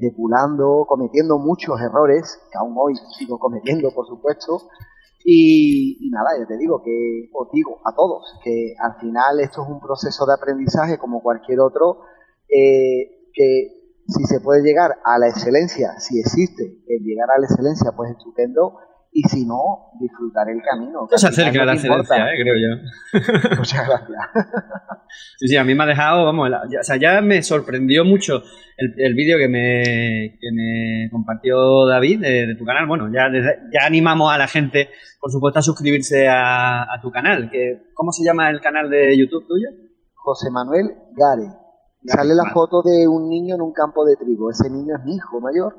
depulando, 0.00 0.84
cometiendo 0.88 1.38
muchos 1.38 1.80
errores, 1.80 2.40
que 2.50 2.58
aún 2.58 2.74
hoy 2.76 2.94
sigo 3.18 3.38
cometiendo, 3.38 3.92
por 3.94 4.06
supuesto. 4.06 4.62
Y, 5.24 6.10
nada, 6.10 6.38
ya 6.38 6.46
te 6.46 6.58
digo 6.58 6.82
que, 6.84 7.30
os 7.32 7.48
digo 7.50 7.80
a 7.84 7.94
todos, 7.94 8.38
que 8.42 8.74
al 8.78 9.00
final 9.00 9.40
esto 9.40 9.62
es 9.62 9.68
un 9.68 9.80
proceso 9.80 10.26
de 10.26 10.34
aprendizaje 10.34 10.98
como 10.98 11.22
cualquier 11.22 11.60
otro 11.60 12.00
eh, 12.48 13.30
que 13.32 14.02
si 14.06 14.24
se 14.24 14.40
puede 14.40 14.62
llegar 14.62 14.98
a 15.02 15.18
la 15.18 15.28
excelencia, 15.28 15.98
si 15.98 16.20
existe 16.20 16.84
el 16.86 17.02
llegar 17.02 17.30
a 17.30 17.38
la 17.38 17.46
excelencia, 17.46 17.92
pues 17.96 18.10
estupendo, 18.10 18.76
y 19.16 19.22
si 19.28 19.46
no, 19.46 19.92
disfrutar 20.00 20.48
el 20.50 20.60
camino. 20.60 21.06
se 21.14 21.28
acerca 21.28 21.62
a 21.62 21.64
la 21.64 21.74
excelencia, 21.74 22.32
eh, 22.32 22.42
creo 22.42 22.54
yo. 22.56 23.18
Muchas 23.58 23.86
gracias. 23.86 24.18
sí, 25.38 25.46
sí, 25.46 25.56
a 25.56 25.62
mí 25.62 25.72
me 25.72 25.84
ha 25.84 25.86
dejado, 25.86 26.24
vamos, 26.24 26.50
ya, 26.68 26.80
o 26.80 26.82
sea, 26.82 26.96
ya 26.96 27.20
me 27.20 27.40
sorprendió 27.44 28.04
mucho 28.04 28.42
el, 28.76 29.14
vídeo 29.14 29.38
que 29.38 29.46
me, 29.46 30.36
que 30.40 30.50
me 30.52 31.08
compartió 31.12 31.86
David 31.86 32.22
de, 32.22 32.56
tu 32.58 32.64
canal. 32.64 32.88
Bueno, 32.88 33.08
ya, 33.12 33.30
ya 33.72 33.86
animamos 33.86 34.32
a 34.32 34.36
la 34.36 34.48
gente, 34.48 34.88
por 35.20 35.30
supuesto, 35.30 35.60
a 35.60 35.62
suscribirse 35.62 36.26
a, 36.26 36.82
a 36.82 37.00
tu 37.00 37.12
canal. 37.12 37.48
Que, 37.52 37.84
¿Cómo 37.94 38.10
se 38.10 38.24
llama 38.24 38.50
el 38.50 38.60
canal 38.60 38.90
de 38.90 39.16
YouTube 39.16 39.46
tuyo? 39.46 39.68
José 40.14 40.50
Manuel 40.50 40.90
Gare. 41.12 41.52
Sale 42.04 42.34
la 42.34 42.50
foto 42.52 42.82
de 42.82 43.06
un 43.06 43.28
niño 43.28 43.54
en 43.54 43.62
un 43.62 43.72
campo 43.72 44.04
de 44.04 44.16
trigo. 44.16 44.50
Ese 44.50 44.68
niño 44.68 44.96
es 44.98 45.04
mi 45.04 45.14
hijo 45.14 45.40
mayor. 45.40 45.72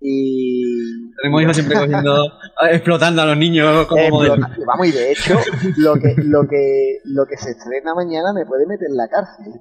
Y. 0.00 1.12
Tenemos 1.22 1.42
hijos 1.42 1.56
siempre 1.56 1.78
cogiendo, 1.78 2.32
explotando 2.70 3.22
a 3.22 3.26
los 3.26 3.36
niños 3.36 3.86
como 3.86 4.08
modelo. 4.10 4.36
Vamos, 4.66 4.88
y 4.88 4.92
de 4.92 5.12
hecho, 5.12 5.38
lo 5.76 5.94
que, 5.94 6.14
lo, 6.18 6.46
que, 6.46 6.98
lo 7.04 7.24
que 7.26 7.36
se 7.36 7.50
estrena 7.50 7.94
mañana 7.94 8.32
me 8.34 8.44
puede 8.44 8.66
meter 8.66 8.88
en 8.90 8.96
la 8.96 9.08
cárcel. 9.08 9.54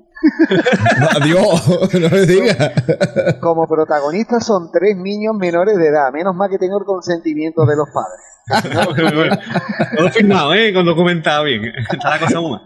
Adiós, 1.21 1.93
no 1.93 2.09
me 2.09 2.25
digas. 2.25 3.37
Como 3.39 3.67
protagonistas 3.67 4.45
son 4.45 4.71
tres 4.71 4.97
niños 4.97 5.35
menores 5.35 5.77
de 5.77 5.87
edad. 5.87 6.11
Menos 6.11 6.35
mal 6.35 6.49
que 6.49 6.57
tengo 6.57 6.79
el 6.79 6.85
consentimiento 6.85 7.65
de 7.65 7.75
los 7.75 7.87
padres. 7.89 8.33
Todo 9.97 10.09
firmado, 10.09 10.53
¿eh? 10.53 10.73
Con 10.73 10.85
documentado 10.85 11.45
bien. 11.45 11.71
Está 11.91 12.09
la 12.09 12.19
cosa 12.19 12.41
muy 12.41 12.59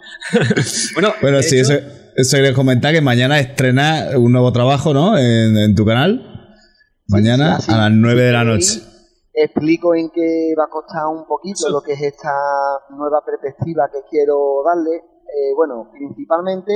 Bueno, 0.95 1.13
bueno 1.21 1.41
sí, 1.43 1.59
eso, 1.59 1.73
eso 2.15 2.37
quería 2.37 2.53
comentar 2.53 2.93
que 2.93 3.01
mañana 3.01 3.39
estrena 3.39 4.07
un 4.15 4.31
nuevo 4.31 4.51
trabajo, 4.51 4.93
¿no? 4.93 5.17
En, 5.17 5.75
tu 5.75 5.85
canal. 5.85 6.36
Mañana 7.09 7.55
a 7.55 7.77
las 7.77 7.91
9 7.91 8.21
de 8.21 8.31
la 8.33 8.43
noche. 8.43 8.83
Explico 9.31 9.95
en 9.95 10.09
qué 10.09 10.53
va 10.59 10.65
a 10.65 10.69
costar 10.69 11.07
un 11.07 11.25
poquito 11.25 11.69
lo 11.69 11.79
que 11.79 11.93
es 11.93 12.01
esta 12.01 12.35
nueva 12.89 13.23
perspectiva 13.23 13.87
que 13.89 14.03
quiero 14.09 14.61
darle. 14.65 14.97
Eh, 14.97 15.55
bueno, 15.55 15.89
principalmente 15.89 16.73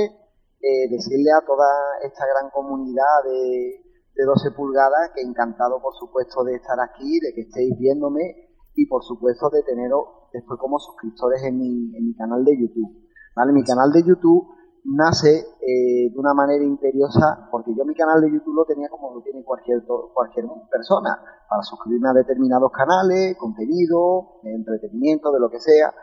eh, 0.58 0.88
decirle 0.88 1.32
a 1.36 1.44
toda 1.44 1.68
esta 2.02 2.24
gran 2.32 2.48
comunidad 2.48 3.24
de, 3.24 3.84
de 4.14 4.24
12 4.24 4.52
pulgadas 4.52 5.10
que 5.14 5.20
encantado, 5.20 5.82
por 5.82 5.92
supuesto, 6.00 6.44
de 6.44 6.54
estar 6.54 6.80
aquí, 6.80 7.20
de 7.20 7.34
que 7.34 7.42
estéis 7.42 7.76
viéndome 7.78 8.56
y 8.74 8.86
por 8.86 9.04
supuesto 9.04 9.50
de 9.50 9.62
teneros 9.64 10.32
después 10.32 10.58
como 10.58 10.78
suscriptores 10.78 11.42
en 11.42 11.58
mi, 11.58 11.94
en 11.94 12.06
mi 12.06 12.14
canal 12.16 12.42
de 12.42 12.56
YouTube. 12.58 12.88
¿vale? 13.36 13.52
Mi 13.52 13.64
canal 13.64 13.92
de 13.92 14.02
YouTube 14.02 14.48
nace 14.84 15.46
eh, 15.60 16.10
de 16.10 16.18
una 16.18 16.34
manera 16.34 16.64
imperiosa, 16.64 17.48
porque 17.50 17.72
yo 17.76 17.84
mi 17.84 17.94
canal 17.94 18.20
de 18.20 18.32
YouTube 18.32 18.54
lo 18.54 18.64
tenía 18.64 18.88
como 18.88 19.14
lo 19.14 19.22
tiene 19.22 19.44
cualquier, 19.44 19.82
cualquier 19.84 20.46
persona, 20.70 21.22
para 21.48 21.62
suscribirme 21.62 22.10
a 22.10 22.14
determinados 22.14 22.72
canales, 22.72 23.36
contenido, 23.36 24.40
de 24.42 24.54
entretenimiento, 24.54 25.30
de 25.32 25.40
lo 25.40 25.50
que 25.50 25.60
sea, 25.60 25.94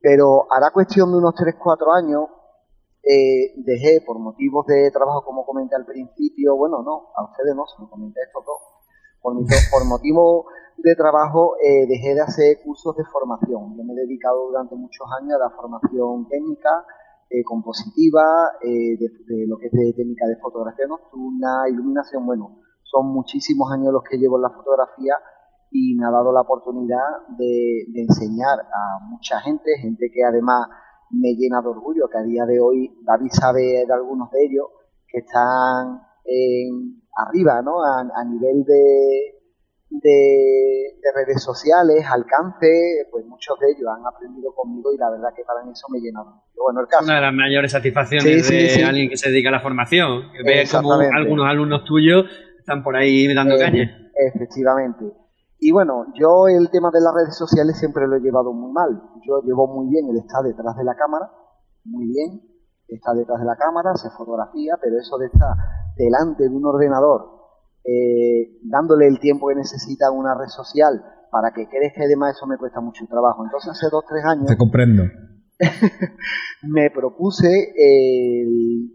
pero 0.00 0.46
hará 0.50 0.70
cuestión 0.70 1.10
de 1.12 1.18
unos 1.18 1.34
3-4 1.34 1.96
años, 1.96 2.24
eh, 3.02 3.54
dejé 3.56 4.02
por 4.06 4.18
motivos 4.18 4.66
de 4.66 4.90
trabajo, 4.90 5.24
como 5.24 5.46
comenté 5.46 5.74
al 5.74 5.86
principio, 5.86 6.56
bueno, 6.56 6.82
no, 6.82 7.08
a 7.16 7.24
ustedes 7.24 7.54
no, 7.56 7.66
se 7.66 7.80
lo 7.80 7.88
comenté 7.88 8.20
esto 8.20 8.42
todo, 8.44 8.58
por, 9.22 9.34
por 9.72 9.84
motivos 9.86 10.44
de 10.82 10.94
trabajo 10.94 11.56
eh, 11.62 11.86
dejé 11.86 12.14
de 12.14 12.20
hacer 12.20 12.58
cursos 12.64 12.96
de 12.96 13.04
formación. 13.04 13.76
Yo 13.76 13.84
me 13.84 13.92
he 13.92 13.96
dedicado 13.96 14.46
durante 14.48 14.74
muchos 14.74 15.06
años 15.20 15.36
a 15.36 15.44
la 15.44 15.50
formación 15.50 16.28
técnica, 16.28 16.84
eh, 17.30 17.44
compositiva, 17.44 18.24
eh, 18.60 18.98
de, 18.98 19.46
lo 19.46 19.56
que 19.56 19.66
es 19.66 19.72
de 19.72 19.92
técnica 19.96 20.26
de 20.26 20.36
fotografía 20.36 20.86
nocturna, 20.86 21.68
iluminación. 21.70 22.26
Bueno, 22.26 22.58
son 22.82 23.06
muchísimos 23.12 23.70
años 23.72 23.92
los 23.92 24.02
que 24.02 24.18
llevo 24.18 24.36
en 24.36 24.42
la 24.42 24.50
fotografía 24.50 25.14
y 25.70 25.94
me 25.94 26.06
ha 26.06 26.10
dado 26.10 26.32
la 26.32 26.40
oportunidad 26.40 27.28
de, 27.38 27.86
enseñar 27.94 28.58
a 28.58 29.04
mucha 29.08 29.38
gente, 29.40 29.70
gente 29.80 30.10
que 30.12 30.24
además 30.24 30.66
me 31.10 31.34
llena 31.34 31.62
de 31.62 31.68
orgullo, 31.68 32.08
que 32.08 32.18
a 32.18 32.22
día 32.22 32.44
de 32.46 32.58
hoy 32.58 32.98
David 33.04 33.30
sabe 33.30 33.84
de 33.86 33.92
algunos 33.92 34.30
de 34.32 34.44
ellos 34.44 34.66
que 35.06 35.18
están 35.18 36.02
en, 36.24 37.00
arriba, 37.14 37.62
¿no? 37.62 37.82
a 37.82 38.24
nivel 38.24 38.64
de, 38.64 39.39
de, 39.90 40.94
redes 41.14 41.42
sociales, 41.42 42.06
alcance, 42.06 43.08
pues 43.10 43.26
muchos 43.26 43.58
de 43.58 43.72
ellos 43.72 43.88
han 43.90 44.06
aprendido 44.06 44.54
conmigo 44.54 44.92
y 44.94 44.96
la 44.96 45.10
verdad 45.10 45.34
que 45.34 45.42
para 45.44 45.64
mí 45.64 45.72
eso 45.72 45.86
me 45.90 45.98
llena 45.98 46.20
bueno, 46.22 46.80
el 46.80 46.86
caso. 46.86 47.04
Una 47.04 47.16
de 47.16 47.20
las 47.22 47.34
mayores 47.34 47.72
satisfacciones 47.72 48.48
de 48.48 48.84
alguien 48.84 49.08
que 49.08 49.16
se 49.16 49.30
dedica 49.30 49.48
a 49.48 49.52
la 49.52 49.60
formación, 49.60 50.30
que 50.32 50.42
ve 50.44 50.64
como 50.70 50.92
algunos 50.92 51.46
alumnos 51.48 51.84
tuyos 51.84 52.26
están 52.58 52.84
por 52.84 52.96
ahí 52.96 53.32
dando 53.34 53.56
eh, 53.56 53.58
caña. 53.58 54.10
Efectivamente. 54.14 55.04
Y 55.58 55.72
bueno, 55.72 56.06
yo 56.14 56.48
el 56.48 56.70
tema 56.70 56.90
de 56.92 57.00
las 57.00 57.14
redes 57.14 57.36
sociales 57.36 57.78
siempre 57.78 58.06
lo 58.06 58.16
he 58.16 58.20
llevado 58.20 58.52
muy 58.52 58.72
mal. 58.72 59.02
Yo 59.26 59.42
llevo 59.42 59.66
muy 59.66 59.90
bien 59.90 60.08
el 60.10 60.18
estar 60.18 60.42
detrás 60.44 60.76
de 60.76 60.84
la 60.84 60.94
cámara, 60.94 61.30
muy 61.84 62.06
bien, 62.06 62.40
está 62.88 63.12
detrás 63.14 63.40
de 63.40 63.46
la 63.46 63.56
cámara, 63.56 63.94
se 63.94 64.10
fotografía, 64.10 64.74
pero 64.80 64.98
eso 64.98 65.18
de 65.18 65.26
estar 65.26 65.56
delante 65.96 66.44
de 66.44 66.54
un 66.54 66.64
ordenador 66.64 67.39
eh, 67.84 68.58
dándole 68.62 69.06
el 69.06 69.18
tiempo 69.20 69.48
que 69.48 69.54
necesita 69.54 70.10
una 70.10 70.34
red 70.34 70.48
social 70.48 71.02
para 71.30 71.52
que 71.52 71.68
crezca 71.68 72.04
y 72.04 72.08
demás, 72.08 72.36
eso 72.36 72.46
me 72.46 72.58
cuesta 72.58 72.80
mucho 72.80 73.06
trabajo. 73.06 73.44
Entonces 73.44 73.70
hace 73.70 73.86
dos, 73.90 74.04
tres 74.08 74.24
años... 74.24 74.46
Te 74.46 74.56
comprendo. 74.56 75.04
me 76.62 76.90
propuse, 76.90 77.74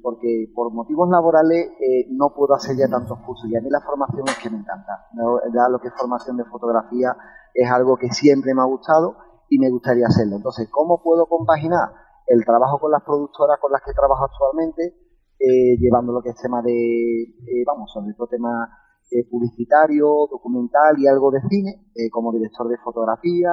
porque 0.01 0.51
por 0.53 0.73
motivos 0.73 1.09
laborales 1.09 1.67
eh, 1.79 2.07
no 2.09 2.33
puedo 2.35 2.55
hacer 2.55 2.75
ya 2.75 2.87
tantos 2.87 3.19
cursos 3.19 3.49
y 3.51 3.55
a 3.55 3.61
mí 3.61 3.69
la 3.69 3.81
formación 3.81 4.23
es 4.27 4.37
que 4.39 4.49
me 4.49 4.57
encanta. 4.57 5.07
Ya 5.53 5.69
lo 5.69 5.79
que 5.79 5.89
es 5.89 5.93
formación 5.95 6.37
de 6.37 6.45
fotografía 6.45 7.15
es 7.53 7.69
algo 7.69 7.97
que 7.97 8.09
siempre 8.09 8.53
me 8.53 8.61
ha 8.61 8.65
gustado 8.65 9.15
y 9.49 9.59
me 9.59 9.69
gustaría 9.69 10.07
hacerlo. 10.07 10.37
Entonces, 10.37 10.67
¿cómo 10.71 11.01
puedo 11.03 11.27
compaginar 11.27 11.89
el 12.27 12.43
trabajo 12.43 12.79
con 12.79 12.91
las 12.91 13.03
productoras 13.03 13.59
con 13.59 13.71
las 13.71 13.81
que 13.83 13.93
trabajo 13.93 14.25
actualmente 14.25 15.04
eh, 15.39 15.77
llevando 15.79 16.13
lo 16.13 16.21
que 16.21 16.29
es 16.29 16.41
tema 16.41 16.61
de, 16.61 17.23
eh, 17.23 17.63
vamos, 17.65 17.91
sobre 17.91 18.13
todo 18.13 18.27
tema 18.27 18.69
eh, 19.11 19.27
publicitario, 19.29 20.27
documental 20.29 20.97
y 20.97 21.07
algo 21.07 21.31
de 21.31 21.41
cine, 21.49 21.91
como 22.11 22.31
director 22.31 22.67
de 22.67 22.77
fotografía, 22.77 23.51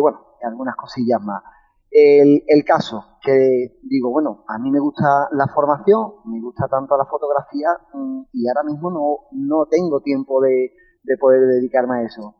bueno, 0.00 0.18
algunas 0.42 0.74
cosillas 0.76 1.20
más. 1.22 1.42
El, 1.90 2.42
el, 2.46 2.64
caso 2.64 3.02
que 3.22 3.78
digo, 3.82 4.10
bueno, 4.10 4.44
a 4.46 4.58
mí 4.58 4.70
me 4.70 4.80
gusta 4.80 5.28
la 5.32 5.46
formación, 5.54 6.14
me 6.26 6.40
gusta 6.40 6.68
tanto 6.68 6.96
la 6.98 7.06
fotografía 7.06 7.68
mm, 7.94 8.22
y 8.32 8.48
ahora 8.48 8.62
mismo 8.64 8.90
no, 8.90 9.28
no 9.32 9.66
tengo 9.70 10.00
tiempo 10.00 10.40
de, 10.42 10.72
de 11.02 11.16
poder 11.16 11.46
dedicarme 11.46 11.98
a 11.98 12.02
eso. 12.02 12.34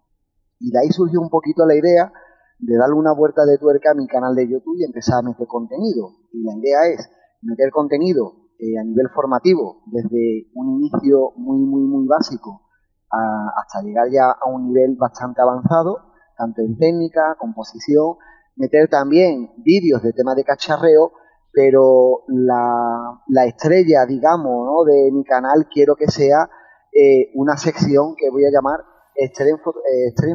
Y 0.59 0.71
de 0.71 0.81
ahí 0.81 0.91
surgió 0.91 1.21
un 1.21 1.31
poquito 1.31 1.65
la 1.65 1.77
idea 1.77 2.13
de 2.59 2.77
darle 2.77 2.97
una 2.97 3.13
vuelta 3.13 3.47
de 3.47 3.57
tuerca 3.59 3.93
a 3.93 3.95
mi 3.95 4.07
canal 4.07 4.35
de 4.35 4.49
YouTube 4.49 4.77
y 4.79 4.85
empezar 4.85 5.21
a 5.21 5.23
meter 5.23 5.47
contenido. 5.47 6.11
Y 6.33 6.43
la 6.43 6.55
idea 6.57 6.87
es 6.93 7.09
meter 7.43 7.71
contenido 7.71 8.49
eh, 8.59 8.79
a 8.79 8.85
nivel 8.85 9.09
formativo, 9.15 9.83
desde 9.87 10.51
un 10.55 10.81
inicio 10.81 11.33
muy, 11.37 11.61
muy, 11.61 11.83
muy 11.83 12.07
básico 12.07 12.63
hasta 13.11 13.81
llegar 13.83 14.07
ya 14.11 14.31
a 14.31 14.49
un 14.51 14.69
nivel 14.69 14.97
bastante 14.97 15.41
avanzado, 15.41 16.13
tanto 16.37 16.61
en 16.61 16.77
técnica, 16.77 17.37
composición, 17.39 18.17
meter 18.57 18.89
también 18.89 19.51
vídeos 19.59 20.03
de 20.03 20.13
tema 20.13 20.35
de 20.35 20.45
cacharreo, 20.45 21.13
pero 21.53 22.25
la, 22.29 23.47
estrella, 23.47 24.05
digamos, 24.07 24.67
¿no? 24.67 24.85
de 24.85 25.11
mi 25.11 25.25
canal 25.25 25.69
quiero 25.73 25.97
que 25.97 26.09
sea 26.09 26.49
eh, 26.93 27.31
una 27.35 27.57
sección 27.57 28.15
que 28.17 28.31
voy 28.31 28.45
a 28.45 28.51
llamar 28.51 28.81
Extreme, 29.15 29.59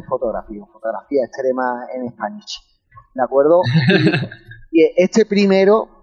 Photography, 0.10 0.60
o 0.60 0.66
fotografía 0.68 1.24
extrema 1.24 1.86
en 1.96 2.06
español. 2.06 2.42
¿De 3.14 3.24
acuerdo? 3.24 3.62
y 4.72 4.92
este 4.98 5.26
primero 5.26 6.03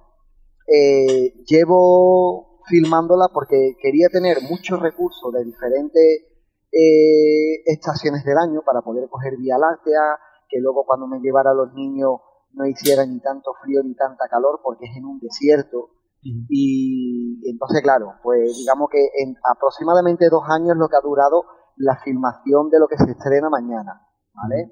eh, 0.73 1.35
llevo 1.47 2.61
filmándola 2.68 3.29
porque 3.35 3.77
quería 3.83 4.09
tener 4.09 4.39
muchos 4.49 4.79
recursos 4.79 5.33
de 5.33 5.45
diferentes 5.45 6.23
eh, 6.71 7.62
estaciones 7.66 8.25
del 8.25 8.39
año 8.39 8.62
para 8.64 8.81
poder 8.81 9.09
coger 9.09 9.37
Vía 9.37 9.59
Láctea, 9.59 10.18
que 10.49 10.61
luego 10.61 10.85
cuando 10.87 11.09
me 11.09 11.18
llevara 11.18 11.51
a 11.51 11.55
los 11.55 11.75
niños 11.75 12.21
no 12.53 12.66
hiciera 12.66 13.05
ni 13.05 13.21
tanto 13.21 13.53
frío 13.62 13.83
ni 13.83 13.95
tanta 13.95 14.29
calor 14.29 14.61
porque 14.62 14.87
es 14.87 14.97
en 14.97 15.07
un 15.07 15.18
desierto. 15.18 15.91
Y 16.23 17.41
entonces, 17.51 17.83
claro, 17.83 18.12
pues 18.23 18.55
digamos 18.59 18.91
que 18.91 19.01
en 19.01 19.35
aproximadamente 19.51 20.29
dos 20.29 20.45
años 20.49 20.77
lo 20.77 20.89
que 20.89 20.97
ha 20.97 21.01
durado 21.01 21.45
la 21.77 21.97
filmación 22.05 22.68
de 22.68 22.79
lo 22.79 22.89
que 22.89 22.99
se 22.99 23.11
estrena 23.11 23.49
mañana, 23.49 24.07
¿vale? 24.35 24.71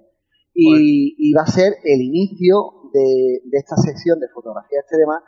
Y, 0.53 1.33
va 1.33 1.43
a 1.43 1.47
ser 1.47 1.77
el 1.85 2.03
inicio 2.03 2.91
de, 2.93 3.41
de 3.45 3.59
esta 3.59 3.77
sección 3.77 4.21
de 4.21 4.29
fotografía 4.29 4.81
extrema 4.81 5.23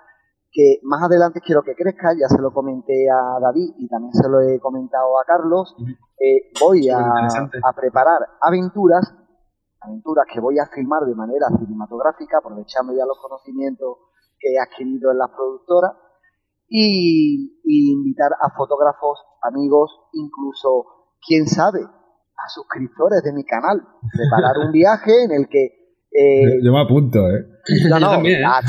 que 0.53 0.81
más 0.83 1.03
adelante 1.03 1.41
quiero 1.41 1.63
que 1.63 1.75
crezca, 1.75 2.13
ya 2.13 2.29
se 2.29 2.41
lo 2.43 2.53
comenté 2.53 3.09
a 3.11 3.39
David 3.41 3.75
y 3.79 3.89
también 3.89 4.13
se 4.13 4.29
lo 4.29 4.41
he 4.41 4.59
comentado 4.59 5.19
a 5.19 5.25
Carlos, 5.25 5.75
eh, 6.19 6.51
voy 6.61 6.89
a, 6.91 6.99
preparar 7.77 8.19
aventuras, 8.41 9.15
aventuras 9.81 10.27
que 10.33 10.41
voy 10.41 10.59
a 10.59 10.67
filmar 10.67 11.05
de 11.05 11.15
manera 11.15 11.47
cinematográfica, 11.57 12.39
aprovechando 12.39 12.93
ya 12.93 13.07
los 13.07 13.19
conocimientos 13.21 13.99
que 14.39 14.53
he 14.53 14.59
adquirido 14.59 15.13
en 15.13 15.19
las 15.19 15.31
productoras, 15.31 15.93
y, 16.73 17.61
y 17.65 17.93
invitar 17.93 18.31
a 18.33 18.51
fotógrafos, 18.57 19.19
amigos, 19.43 19.91
incluso, 20.13 21.09
quién 21.27 21.47
sabe, 21.47 21.81
a 21.83 22.49
suscriptores 22.49 23.23
de 23.23 23.33
mi 23.33 23.45
canal, 23.45 23.81
preparar 24.13 24.59
un 24.67 24.73
viaje 24.73 25.25
en 25.25 25.33
el 25.33 25.49
que 25.49 25.80
eh, 26.13 26.59
yo, 26.63 26.73
me 26.73 26.81
apunto, 26.81 27.31
¿eh? 27.31 27.47
No, 27.89 28.01
no, 28.01 28.27
¿eh? 28.27 28.43
a, 28.45 28.61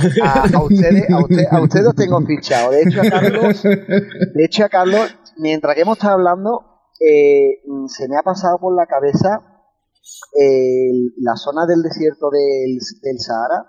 ustedes, 0.62 1.10
a, 1.10 1.62
ustedes 1.62 1.88
os 1.88 1.96
tengo 1.96 2.22
fichado. 2.22 2.72
De 2.72 2.84
hecho, 2.84 3.02
a 3.02 3.10
Carlos, 3.10 3.64
de 3.64 4.46
hecho, 4.46 4.66
a 4.66 4.70
Carlos 4.70 5.18
mientras 5.38 5.74
que 5.74 5.82
hemos 5.82 5.98
estado 5.98 6.14
hablando, 6.14 6.62
eh, 7.00 7.64
se 7.88 8.08
me 8.08 8.18
ha 8.18 8.22
pasado 8.22 8.60
por 8.60 8.76
la 8.76 8.86
cabeza 8.86 9.42
la 11.18 11.36
zona 11.36 11.66
del 11.66 11.82
desierto 11.82 12.30
del, 12.30 12.78
del 13.02 13.20
Sahara. 13.20 13.66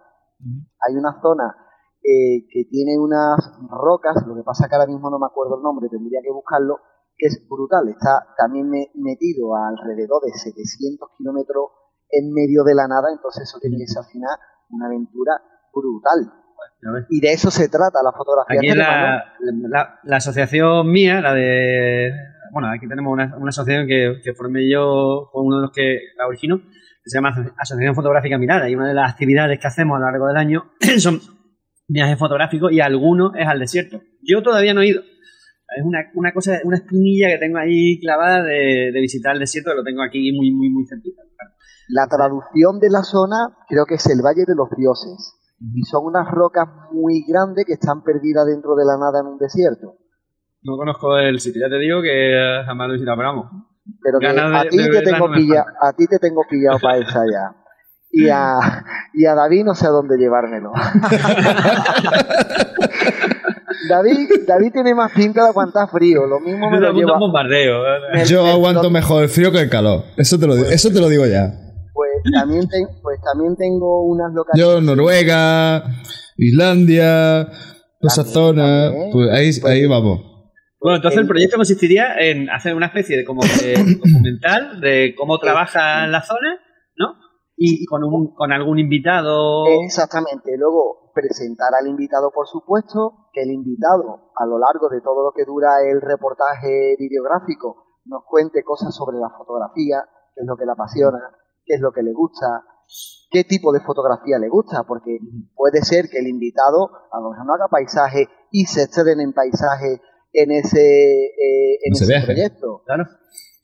Hay 0.86 0.96
una 0.96 1.20
zona 1.22 1.56
que 2.02 2.64
tiene 2.68 2.98
unas 2.98 3.38
rocas, 3.70 4.26
lo 4.26 4.34
que 4.34 4.42
pasa 4.42 4.68
que 4.68 4.74
ahora 4.74 4.90
mismo 4.90 5.08
no 5.08 5.18
me 5.18 5.26
acuerdo 5.26 5.56
el 5.56 5.62
nombre, 5.62 5.88
tendría 5.88 6.20
que 6.22 6.32
buscarlo, 6.32 6.78
que 7.16 7.28
es 7.28 7.40
brutal. 7.48 7.88
Está 7.88 8.26
también 8.36 8.68
metido 8.68 9.56
a 9.56 9.68
alrededor 9.68 10.20
de 10.24 10.32
700 10.32 11.08
kilómetros 11.16 11.81
en 12.12 12.32
medio 12.32 12.62
de 12.62 12.74
la 12.74 12.86
nada, 12.86 13.08
entonces 13.10 13.48
eso 13.48 13.58
tiene 13.58 13.78
que 13.78 13.86
ser 13.86 14.04
al 14.04 14.10
final 14.12 14.36
una 14.68 14.86
aventura 14.86 15.32
brutal. 15.72 16.42
Y 17.10 17.20
de 17.20 17.32
eso 17.32 17.50
se 17.50 17.68
trata 17.68 18.02
la 18.02 18.12
fotografía. 18.12 18.58
Aquí 18.58 18.78
la, 18.78 20.00
la, 20.02 20.16
asociación 20.16 20.90
mía, 20.90 21.20
la 21.20 21.32
de... 21.34 22.10
Bueno, 22.52 22.68
aquí 22.68 22.88
tenemos 22.88 23.12
una, 23.12 23.32
asociación 23.48 23.86
que, 23.86 24.20
que, 24.22 24.34
formé 24.34 24.68
yo 24.68 25.28
con 25.32 25.46
uno 25.46 25.56
de 25.56 25.62
los 25.62 25.72
que 25.72 25.98
la 26.18 26.26
origino, 26.26 26.58
que 26.58 27.10
se 27.10 27.18
llama 27.18 27.30
Asociación 27.56 27.94
Fotográfica 27.94 28.36
Mirada, 28.36 28.68
y 28.68 28.74
una 28.74 28.88
de 28.88 28.94
las 28.94 29.10
actividades 29.10 29.58
que 29.58 29.66
hacemos 29.66 29.96
a 29.96 30.00
lo 30.00 30.06
largo 30.06 30.26
del 30.26 30.36
año 30.36 30.72
son 30.98 31.20
viajes 31.88 32.18
fotográficos 32.18 32.72
y 32.72 32.80
algunos 32.80 33.32
es 33.36 33.46
al 33.46 33.60
desierto. 33.60 34.02
Yo 34.22 34.42
todavía 34.42 34.74
no 34.74 34.82
he 34.82 34.88
ido. 34.88 35.02
Es 35.02 35.84
una, 35.84 36.10
una 36.14 36.32
cosa, 36.32 36.60
una 36.64 36.76
espinilla 36.76 37.28
que 37.28 37.38
tengo 37.38 37.58
ahí 37.58 37.98
clavada 38.00 38.42
de, 38.42 38.90
de 38.92 39.00
visitar 39.00 39.34
el 39.34 39.40
desierto, 39.40 39.70
que 39.70 39.76
lo 39.76 39.84
tengo 39.84 40.02
aquí 40.02 40.32
muy, 40.32 40.50
muy, 40.50 40.68
muy 40.68 40.84
cerquita. 40.86 41.22
La 41.88 42.06
traducción 42.06 42.78
de 42.78 42.90
la 42.90 43.02
zona 43.02 43.56
creo 43.68 43.84
que 43.86 43.96
es 43.96 44.06
el 44.06 44.22
Valle 44.22 44.44
de 44.46 44.54
los 44.54 44.68
Dioses. 44.76 45.38
Y 45.74 45.82
son 45.84 46.06
unas 46.06 46.28
rocas 46.30 46.68
muy 46.92 47.24
grandes 47.26 47.64
que 47.66 47.74
están 47.74 48.02
perdidas 48.02 48.46
dentro 48.46 48.74
de 48.74 48.84
la 48.84 48.98
nada 48.98 49.20
en 49.20 49.26
un 49.26 49.38
desierto. 49.38 49.94
No 50.62 50.76
conozco 50.76 51.16
el 51.18 51.40
sitio, 51.40 51.62
ya 51.62 51.68
te 51.68 51.78
digo 51.78 52.02
que 52.02 52.62
jamás 52.66 52.88
lo 52.88 52.94
he 52.94 52.96
visitado, 52.96 53.18
pero 54.02 54.18
a, 54.18 54.62
ti 54.64 54.78
te 54.78 55.02
tengo 55.02 55.30
pillado, 55.32 55.66
a 55.80 55.92
ti 55.92 56.06
te 56.06 56.18
tengo 56.18 56.42
pillado 56.48 56.78
para 56.80 56.98
esa 56.98 57.24
ya. 57.30 57.56
Y 58.10 58.28
a, 58.28 58.58
y 59.14 59.24
a 59.26 59.34
David 59.34 59.64
no 59.64 59.74
sé 59.74 59.86
a 59.86 59.90
dónde 59.90 60.16
llevármelo. 60.18 60.70
David, 63.88 64.28
David 64.46 64.72
tiene 64.72 64.94
más 64.94 65.10
pinta 65.12 65.42
de 65.42 65.48
aguantar 65.48 65.88
frío. 65.88 66.26
Lo 66.26 66.38
mismo 66.38 66.70
me 66.70 66.78
lo 66.78 66.92
lleva. 66.92 67.18
bombardeo. 67.18 67.82
Yo 68.26 68.46
aguanto 68.46 68.90
mejor 68.90 69.24
el 69.24 69.28
frío 69.28 69.50
que 69.50 69.60
el 69.60 69.70
calor. 69.70 70.04
Eso 70.16 70.38
te 70.38 70.46
lo, 70.46 70.54
eso 70.54 70.90
te 70.92 71.00
lo 71.00 71.08
digo 71.08 71.26
ya. 71.26 71.52
Pues 72.22 72.34
también, 72.34 72.68
pues 73.02 73.20
también 73.20 73.56
tengo 73.56 74.04
unas 74.04 74.32
localidades. 74.32 74.74
Yo, 74.74 74.80
Noruega, 74.80 75.84
Islandia, 76.36 77.48
esa 78.00 78.24
zona. 78.24 78.92
Pues 79.12 79.30
ahí, 79.30 79.50
pues 79.60 79.72
ahí 79.72 79.86
vamos. 79.86 80.32
Bueno, 80.80 80.96
entonces 80.96 81.20
el 81.20 81.28
proyecto 81.28 81.56
consistiría 81.56 82.16
en 82.18 82.50
hacer 82.50 82.74
una 82.74 82.86
especie 82.86 83.16
de 83.16 83.24
como 83.24 83.42
documental 84.04 84.80
de 84.80 85.14
cómo 85.16 85.38
trabaja 85.38 86.04
en 86.04 86.12
la 86.12 86.22
zona, 86.22 86.58
¿no? 86.96 87.14
Y 87.56 87.84
con, 87.86 88.02
un, 88.02 88.34
con 88.34 88.52
algún 88.52 88.78
invitado. 88.78 89.64
Exactamente. 89.84 90.56
Luego 90.58 91.12
presentar 91.14 91.68
al 91.78 91.86
invitado, 91.86 92.32
por 92.34 92.48
supuesto, 92.48 93.28
que 93.32 93.42
el 93.42 93.50
invitado, 93.52 94.32
a 94.34 94.46
lo 94.46 94.58
largo 94.58 94.88
de 94.88 95.00
todo 95.00 95.22
lo 95.22 95.32
que 95.32 95.44
dura 95.44 95.70
el 95.88 96.00
reportaje 96.00 96.96
videográfico, 96.98 98.00
nos 98.06 98.24
cuente 98.26 98.64
cosas 98.64 98.94
sobre 98.94 99.18
la 99.18 99.30
fotografía, 99.30 100.02
que 100.34 100.40
es 100.40 100.46
lo 100.46 100.56
que 100.56 100.66
le 100.66 100.72
apasiona, 100.72 101.20
qué 101.72 101.76
es 101.76 101.80
lo 101.80 101.90
que 101.90 102.02
le 102.02 102.12
gusta, 102.12 102.64
qué 103.30 103.44
tipo 103.44 103.72
de 103.72 103.80
fotografía 103.80 104.38
le 104.38 104.50
gusta, 104.50 104.84
porque 104.86 105.16
puede 105.56 105.80
ser 105.80 106.10
que 106.10 106.18
el 106.18 106.28
invitado 106.28 106.90
a 107.10 107.18
lo 107.18 107.30
mejor 107.30 107.46
no 107.46 107.54
haga 107.54 107.68
paisaje 107.68 108.28
y 108.50 108.66
se 108.66 108.82
exceden 108.82 109.20
en 109.20 109.32
paisaje 109.32 110.02
en 110.34 110.50
ese, 110.50 110.78
eh, 110.78 111.78
en 111.82 111.92
ese, 111.94 112.26
proyecto. 112.26 112.82
Claro. 112.84 113.04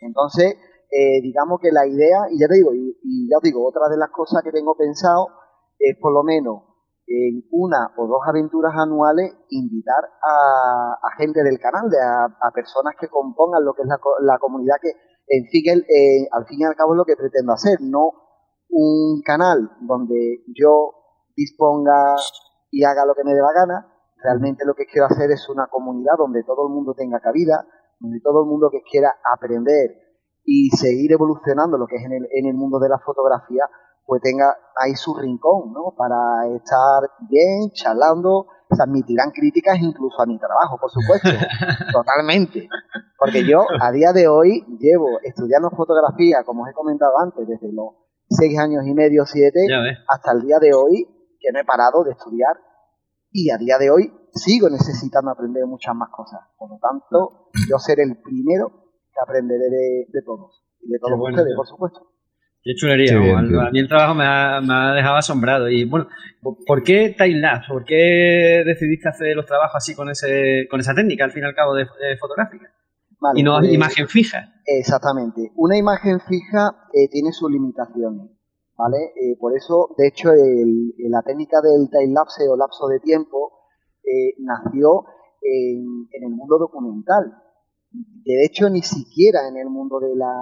Entonces, 0.01 0.55
eh, 0.91 1.21
digamos 1.21 1.61
que 1.61 1.71
la 1.71 1.87
idea, 1.87 2.29
y 2.31 2.41
ya 2.41 2.49
te 2.49 2.55
digo, 2.55 2.73
y, 2.73 3.29
ya 3.29 3.37
os 3.37 3.43
digo, 3.43 3.69
otra 3.69 3.91
de 3.91 3.99
las 3.99 4.09
cosas 4.09 4.43
que 4.43 4.53
tengo 4.53 4.75
pensado 4.75 5.29
es 5.79 5.95
por 6.01 6.15
lo 6.15 6.23
menos 6.23 6.63
en 7.07 7.45
una 7.51 7.93
o 7.99 8.07
dos 8.07 8.21
aventuras 8.27 8.73
anuales 8.75 9.35
invitar 9.51 10.03
a, 10.23 11.11
gente 11.19 11.43
del 11.43 11.59
canal, 11.59 11.91
de 11.91 11.99
a, 12.01 12.51
personas 12.55 12.95
que 12.99 13.09
compongan 13.09 13.65
lo 13.67 13.75
que 13.75 13.83
es 13.83 13.89
la, 13.89 14.01
la 14.21 14.39
comunidad 14.39 14.77
que 14.81 14.93
en 15.29 15.47
fin, 15.47 15.65
eh, 15.69 16.29
al 16.33 16.47
fin 16.47 16.61
y 16.61 16.65
al 16.65 16.75
cabo 16.75 16.95
es 16.95 16.99
lo 16.99 17.05
que 17.05 17.17
pretendo 17.17 17.53
hacer, 17.53 17.79
no 17.81 18.13
un 18.71 19.23
canal 19.23 19.71
donde 19.81 20.45
yo 20.55 20.93
disponga 21.37 22.17
y 22.71 22.85
haga 22.85 23.07
lo 23.07 23.15
que 23.15 23.25
me 23.25 23.35
dé 23.35 23.41
la 23.41 23.53
gana. 23.53 23.95
Realmente 24.23 24.65
lo 24.65 24.75
que 24.75 24.87
quiero 24.87 25.07
hacer 25.07 25.31
es 25.31 25.49
una 25.49 25.69
comunidad 25.69 26.15
donde 26.19 26.43
todo 26.43 26.67
el 26.67 26.75
mundo 26.75 26.95
tenga 26.95 27.21
cabida, 27.21 27.67
donde 28.01 28.21
todo 28.21 28.43
el 28.43 28.49
mundo 28.49 28.69
que 28.71 28.83
quiera 28.83 29.15
aprender 29.33 30.09
y 30.45 30.71
seguir 30.71 31.13
evolucionando 31.13 31.79
lo 31.79 31.87
que 31.87 31.97
es 31.97 32.05
en 32.05 32.13
el, 32.13 32.29
en 32.33 32.47
el 32.47 32.55
mundo 32.55 32.79
de 32.79 32.89
la 32.89 32.99
fotografía, 32.99 33.69
pues 34.05 34.23
tenga 34.23 34.57
ahí 34.77 34.95
su 34.95 35.15
rincón, 35.15 35.73
¿no? 35.73 35.95
Para 35.97 36.49
estar 36.57 37.11
bien, 37.29 37.71
charlando, 37.73 38.47
se 38.71 38.83
admitirán 38.83 39.31
críticas 39.31 39.79
incluso 39.81 40.21
a 40.21 40.27
mi 40.27 40.39
trabajo, 40.39 40.79
por 40.79 40.91
supuesto, 40.91 41.29
totalmente. 41.93 42.69
Porque 43.19 43.45
yo 43.47 43.65
a 43.81 43.91
día 43.91 44.13
de 44.13 44.29
hoy 44.29 44.65
llevo 44.79 45.19
estudiando 45.23 45.71
fotografía, 45.71 46.45
como 46.45 46.65
os 46.65 46.71
he 46.71 46.73
comentado 46.73 47.19
antes, 47.19 47.47
desde 47.47 47.73
los 47.73 47.95
seis 48.29 48.59
años 48.59 48.87
y 48.87 48.95
medio, 48.95 49.25
siete, 49.25 49.61
hasta 50.09 50.33
el 50.33 50.43
día 50.43 50.59
de 50.59 50.75
hoy, 50.75 51.07
que 51.41 51.53
no 51.53 51.61
he 51.61 51.65
parado 51.65 52.05
de 52.05 52.13
estudiar 52.13 52.57
y 53.31 53.51
a 53.51 53.59
día 53.59 53.79
de 53.79 53.91
hoy 53.91 54.13
sigo 54.33 54.69
necesitando 54.69 55.31
aprender 55.31 55.67
muchas 55.67 55.95
más 55.95 56.11
cosas. 56.11 56.41
Por 56.57 56.71
lo 56.71 56.79
tanto, 56.79 57.51
yo 57.69 57.79
seré 57.79 58.03
el 58.05 58.21
primero 58.21 58.71
que 59.13 59.21
aprenderé 59.23 60.07
de, 60.09 60.23
todos 60.23 60.63
y 60.81 60.91
de 60.91 60.99
todos 60.99 61.19
ustedes, 61.21 61.55
por 61.57 61.67
supuesto. 61.67 62.18
Qué 62.63 62.75
chulería. 62.75 63.17
a 63.17 63.71
mí 63.71 63.79
el 63.79 63.89
trabajo 63.89 64.15
me 64.15 64.25
ha, 64.25 64.93
dejado 64.95 65.17
asombrado. 65.17 65.69
Y 65.69 65.85
bueno, 65.85 66.09
¿por 66.43 66.83
qué 66.83 67.15
timelapse? 67.17 67.69
¿Por 67.73 67.85
qué 67.85 68.63
decidiste 68.67 69.09
hacer 69.09 69.37
los 69.37 69.47
trabajos 69.47 69.77
así 69.77 69.95
con 69.95 70.11
ese 70.11 70.67
con 70.71 70.81
esa 70.81 70.95
técnica, 70.95 71.25
al 71.25 71.31
fin 71.31 71.45
y 71.45 71.47
al 71.47 71.55
cabo, 71.55 71.75
de, 71.75 71.87
fotográfica? 72.21 72.71
y 73.35 73.43
no 73.43 73.59
pues, 73.59 73.73
imagen 73.73 74.09
fija. 74.09 74.53
Exactamente. 74.65 75.53
Una 75.57 75.77
imagen 75.77 76.21
fija 76.21 76.89
eh, 76.93 77.09
tiene 77.11 77.33
sus 77.33 77.51
limitaciones. 77.51 78.31
¿Vale? 78.77 78.99
Eh, 79.17 79.37
por 79.41 79.57
eso, 79.57 79.95
de 79.99 80.07
hecho, 80.07 80.31
la 80.31 81.23
técnica 81.23 81.61
del 81.61 81.91
timelapse 81.91 82.47
o 82.49 82.57
lapso 82.57 82.87
de 82.87 83.01
tiempo 83.01 83.67
eh, 84.05 84.35
nació 84.39 85.05
en, 85.43 86.07
en, 86.13 86.23
el 86.23 86.31
mundo 86.31 86.59
documental. 86.59 87.43
De 87.91 88.45
hecho, 88.45 88.71
ni 88.71 88.83
siquiera 88.83 89.49
en 89.49 89.57
el 89.57 89.69
mundo 89.69 89.99
de 89.99 90.15
la, 90.15 90.33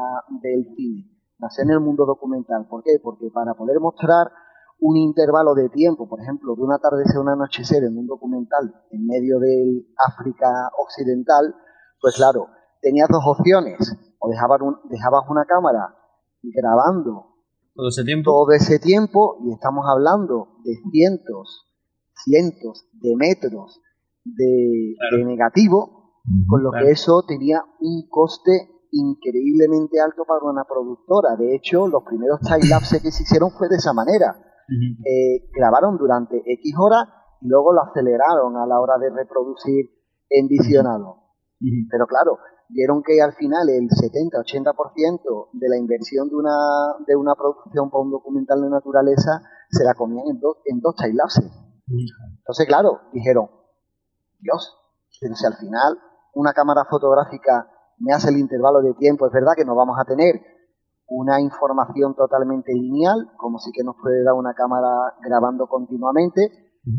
del 0.42 0.66
cine 0.76 1.15
nació 1.38 1.64
en 1.64 1.70
el 1.70 1.80
mundo 1.80 2.06
documental. 2.06 2.66
¿Por 2.68 2.82
qué? 2.82 2.98
Porque 3.02 3.30
para 3.32 3.54
poder 3.54 3.80
mostrar 3.80 4.30
un 4.78 4.96
intervalo 4.96 5.54
de 5.54 5.68
tiempo, 5.70 6.08
por 6.08 6.20
ejemplo, 6.20 6.54
de 6.54 6.62
una 6.62 6.78
tarde 6.78 7.04
a 7.14 7.20
un 7.20 7.28
anochecer 7.28 7.84
en 7.84 7.96
un 7.96 8.06
documental 8.06 8.74
en 8.90 9.06
medio 9.06 9.38
del 9.38 9.86
África 9.96 10.70
Occidental, 10.78 11.54
pues 12.00 12.16
claro, 12.16 12.48
tenías 12.82 13.08
dos 13.08 13.24
opciones. 13.26 13.78
o 14.18 14.28
dejabas, 14.28 14.60
dejabas 14.90 15.24
una 15.28 15.44
cámara 15.44 15.94
grabando 16.42 17.36
todo 17.76 17.88
ese 17.88 18.04
tiempo. 18.04 18.30
Todo 18.30 18.52
ese 18.52 18.78
tiempo, 18.78 19.38
y 19.44 19.52
estamos 19.52 19.84
hablando 19.86 20.56
de 20.64 20.76
cientos, 20.90 21.66
cientos 22.24 22.88
de 22.94 23.14
metros 23.16 23.82
de, 24.24 25.24
negativo, 25.24 26.14
con 26.48 26.62
lo 26.62 26.72
que 26.72 26.90
eso 26.90 27.22
tenía 27.28 27.60
un 27.80 28.08
coste 28.08 28.70
increíblemente 28.98 30.00
alto 30.00 30.24
para 30.24 30.44
una 30.44 30.64
productora. 30.64 31.36
De 31.36 31.54
hecho, 31.54 31.86
los 31.86 32.02
primeros 32.04 32.40
time-lapse 32.40 33.00
que 33.00 33.10
se 33.10 33.22
hicieron 33.22 33.50
fue 33.50 33.68
de 33.68 33.76
esa 33.76 33.92
manera. 33.92 34.36
Eh, 34.68 35.48
grabaron 35.54 35.96
durante 35.96 36.42
X 36.44 36.74
horas 36.78 37.06
y 37.40 37.48
luego 37.48 37.72
lo 37.72 37.82
aceleraron 37.82 38.56
a 38.56 38.66
la 38.66 38.80
hora 38.80 38.98
de 38.98 39.10
reproducir 39.10 39.86
en 40.28 40.48
visionado. 40.48 41.22
Pero 41.90 42.06
claro, 42.06 42.38
vieron 42.68 43.02
que 43.02 43.22
al 43.22 43.32
final 43.34 43.68
el 43.68 43.88
70-80% 43.88 45.48
de 45.52 45.68
la 45.68 45.76
inversión 45.76 46.28
de 46.28 46.36
una, 46.36 46.56
de 47.06 47.16
una 47.16 47.34
producción 47.34 47.90
para 47.90 48.02
un 48.02 48.10
documental 48.10 48.60
de 48.62 48.70
naturaleza 48.70 49.42
se 49.70 49.84
la 49.84 49.94
comían 49.94 50.26
en, 50.28 50.40
dos 50.40 50.58
en 50.64 50.80
dos 50.80 50.94
Entonces, 51.04 52.66
claro, 52.66 53.00
dijeron, 53.12 53.48
Dios, 54.40 54.76
pero 55.20 55.34
si 55.34 55.46
al 55.46 55.54
final 55.54 55.98
una 56.34 56.52
cámara 56.52 56.84
fotográfica 56.88 57.70
me 57.98 58.12
hace 58.12 58.30
el 58.30 58.38
intervalo 58.38 58.82
de 58.82 58.94
tiempo, 58.94 59.26
es 59.26 59.32
verdad 59.32 59.52
que 59.56 59.64
no 59.64 59.74
vamos 59.74 59.96
a 59.98 60.04
tener 60.04 60.40
una 61.08 61.40
información 61.40 62.14
totalmente 62.14 62.72
lineal, 62.72 63.30
como 63.36 63.58
sí 63.58 63.70
que 63.72 63.84
nos 63.84 63.96
puede 64.02 64.24
dar 64.24 64.34
una 64.34 64.54
cámara 64.54 65.14
grabando 65.22 65.66
continuamente, 65.68 66.50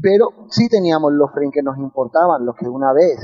pero 0.01 0.29
sí 0.49 0.69
teníamos 0.69 1.11
los 1.13 1.31
frames 1.31 1.51
que 1.53 1.63
nos 1.63 1.77
importaban, 1.77 2.45
los 2.45 2.55
que 2.55 2.67
una 2.67 2.93
vez 2.93 3.19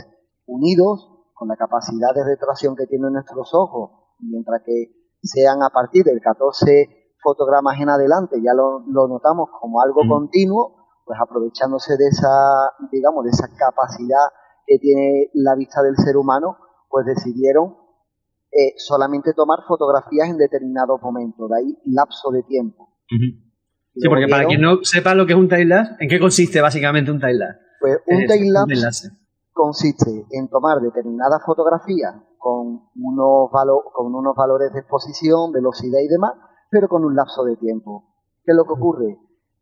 unidos 0.45 1.09
con 1.33 1.47
la 1.47 1.55
capacidad 1.55 2.13
de 2.13 2.23
retracción 2.23 2.75
que 2.75 2.85
tienen 2.85 3.13
nuestros 3.13 3.53
ojos, 3.53 3.91
mientras 4.19 4.61
que 4.65 5.03
sean 5.21 5.63
a 5.63 5.69
partir 5.69 6.03
del 6.03 6.21
14 6.21 7.11
fotogramas 7.21 7.79
en 7.79 7.89
adelante, 7.89 8.41
ya 8.43 8.53
lo, 8.53 8.81
notamos 9.07 9.49
como 9.59 9.81
algo 9.81 10.03
mm. 10.03 10.09
continuo, 10.09 10.75
pues 11.05 11.17
aprovechándose 11.19 11.97
de 11.97 12.07
esa, 12.07 12.71
digamos, 12.91 13.23
de 13.23 13.31
esa 13.31 13.47
capacidad 13.57 14.27
que 14.65 14.77
tiene 14.79 15.29
la 15.33 15.55
vista 15.55 15.81
del 15.81 15.95
ser 15.97 16.17
humano, 16.17 16.57
pues 16.93 17.07
decidieron 17.07 17.73
eh, 18.51 18.75
solamente 18.77 19.33
tomar 19.33 19.65
fotografías 19.67 20.29
en 20.29 20.37
determinados 20.37 21.01
momentos, 21.01 21.49
de 21.49 21.55
ahí 21.57 21.77
lapso 21.85 22.29
de 22.29 22.43
tiempo. 22.43 22.87
Sí, 23.09 24.07
porque 24.07 24.27
para 24.29 24.45
quien 24.45 24.61
no 24.61 24.83
sepa 24.83 25.15
lo 25.15 25.25
que 25.25 25.33
es 25.33 25.39
un 25.39 25.49
time 25.49 25.73
¿en 25.99 26.07
qué 26.07 26.19
consiste 26.19 26.61
básicamente 26.61 27.09
un 27.09 27.19
time 27.19 27.39
Pues 27.81 27.97
un 28.05 28.27
time 28.27 28.53
consiste 29.53 30.27
en 30.29 30.47
tomar 30.49 30.81
determinadas 30.81 31.41
fotografías 31.43 32.13
con 32.37 32.83
unos, 32.95 33.49
con 33.91 34.13
unos 34.13 34.35
valores 34.35 34.71
de 34.71 34.81
exposición, 34.81 35.51
velocidad 35.51 35.97
y 35.99 36.07
demás, 36.07 36.33
pero 36.69 36.87
con 36.87 37.03
un 37.05 37.15
lapso 37.15 37.43
de 37.43 37.55
tiempo. 37.57 38.03
¿Qué 38.45 38.51
es 38.51 38.55
lo 38.55 38.65
que 38.65 38.73
ocurre? 38.73 39.17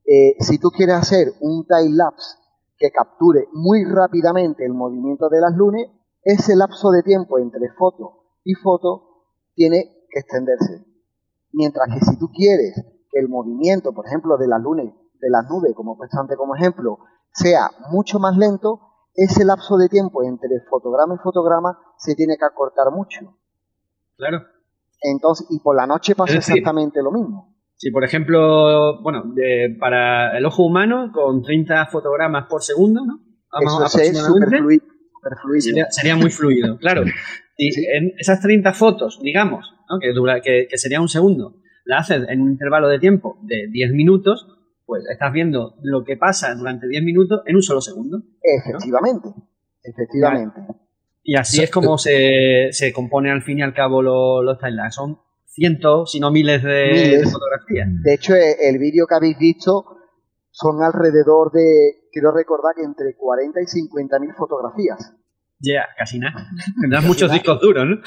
Eh, 0.05 0.35
si 0.41 0.59
tú 0.59 0.67
quieres 0.69 0.95
hacer 0.95 1.31
un 1.39 1.65
time 1.65 1.95
lapse 1.95 2.35
que 2.77 2.91
capture 2.91 3.47
muy 3.53 3.85
rápidamente 3.85 4.65
el 4.65 4.73
movimiento 4.73 5.29
de 5.29 5.39
las 5.39 5.55
lunas, 5.55 5.87
ese 6.23 6.55
lapso 6.55 6.91
de 6.91 7.03
tiempo 7.03 7.39
entre 7.39 7.69
foto 7.77 8.23
y 8.43 8.53
foto 8.53 9.25
tiene 9.53 10.05
que 10.09 10.19
extenderse. 10.19 10.85
Mientras 11.53 11.87
que 11.93 12.05
si 12.05 12.17
tú 12.17 12.29
quieres 12.31 12.75
que 13.11 13.19
el 13.19 13.27
movimiento, 13.27 13.93
por 13.93 14.05
ejemplo, 14.07 14.37
de 14.37 14.47
las 14.47 14.61
lunas, 14.61 14.87
de 15.19 15.29
las 15.29 15.49
nubes, 15.49 15.73
como 15.75 15.97
puesto 15.97 16.19
antes 16.19 16.37
como 16.37 16.55
ejemplo, 16.55 16.99
sea 17.33 17.69
mucho 17.89 18.19
más 18.19 18.37
lento, 18.37 18.79
ese 19.13 19.43
lapso 19.43 19.77
de 19.77 19.89
tiempo 19.89 20.23
entre 20.23 20.49
fotograma 20.69 21.15
y 21.15 21.17
fotograma 21.17 21.77
se 21.97 22.15
tiene 22.15 22.37
que 22.37 22.45
acortar 22.45 22.91
mucho. 22.91 23.37
Claro. 24.15 24.41
Entonces, 25.01 25.47
y 25.49 25.59
por 25.59 25.75
la 25.75 25.87
noche 25.87 26.15
pasa 26.15 26.35
exactamente 26.35 27.01
lo 27.01 27.11
mismo. 27.11 27.55
Si, 27.75 27.89
por 27.89 28.03
ejemplo, 28.03 29.01
bueno, 29.01 29.23
para 29.79 30.37
el 30.37 30.45
ojo 30.45 30.63
humano, 30.63 31.11
con 31.11 31.41
30 31.41 31.87
fotogramas 31.87 32.45
por 32.47 32.61
segundo, 32.61 33.03
¿no? 33.03 33.19
Eso 33.59 33.99
es 33.99 34.17
super 34.17 34.49
fluido. 34.49 34.85
Sería, 35.89 36.15
muy 36.15 36.29
fluido, 36.29 36.77
claro. 36.79 37.03
Y 37.57 37.69
en 37.95 38.13
esas 38.17 38.41
30 38.41 38.73
fotos, 38.73 39.19
digamos, 39.21 39.65
que, 40.01 40.13
dura, 40.13 40.41
que, 40.41 40.67
que 40.69 40.77
sería 40.77 41.01
un 41.01 41.09
segundo, 41.09 41.57
la 41.85 41.99
haces 41.99 42.23
en 42.29 42.41
un 42.41 42.51
intervalo 42.51 42.87
de 42.87 42.99
tiempo 42.99 43.37
de 43.43 43.67
10 43.69 43.91
minutos, 43.93 44.47
pues 44.85 45.03
estás 45.09 45.31
viendo 45.31 45.75
lo 45.83 46.03
que 46.03 46.17
pasa 46.17 46.53
durante 46.55 46.87
10 46.87 47.03
minutos 47.03 47.41
en 47.45 47.55
un 47.55 47.61
solo 47.61 47.81
segundo. 47.81 48.23
Efectivamente, 48.41 49.29
efectivamente. 49.83 50.61
Y 51.23 51.35
así 51.35 51.61
es 51.61 51.69
como 51.69 51.97
se, 51.97 52.69
se, 52.71 52.91
compone 52.91 53.31
al 53.31 53.43
fin 53.43 53.59
y 53.59 53.61
al 53.61 53.73
cabo 53.73 54.01
los, 54.01 54.43
los 54.43 54.57
timelapse. 54.57 54.95
Son 54.95 55.19
cientos, 55.45 56.11
si 56.11 56.19
no 56.19 56.31
miles 56.31 56.63
de, 56.63 57.21
fotografías. 57.31 57.87
De 58.03 58.13
hecho, 58.13 58.33
eh, 58.35 58.55
el 58.61 58.79
vídeo 58.79 59.05
que 59.07 59.15
habéis 59.15 59.37
visto 59.37 59.85
son 60.49 60.81
alrededor 60.81 61.51
de, 61.51 62.00
quiero 62.11 62.31
recordar 62.31 62.75
que 62.75 62.83
entre 62.83 63.15
40 63.15 63.61
y 63.61 63.67
50 63.67 64.19
mil 64.19 64.33
fotografías. 64.33 65.13
Ya, 65.63 65.85
casi 65.95 66.17
nada. 66.17 66.47
Tendrás 66.81 67.03
muchos 67.03 67.31
discos 67.31 67.59
duros, 67.59 67.85
¿no? 67.85 67.97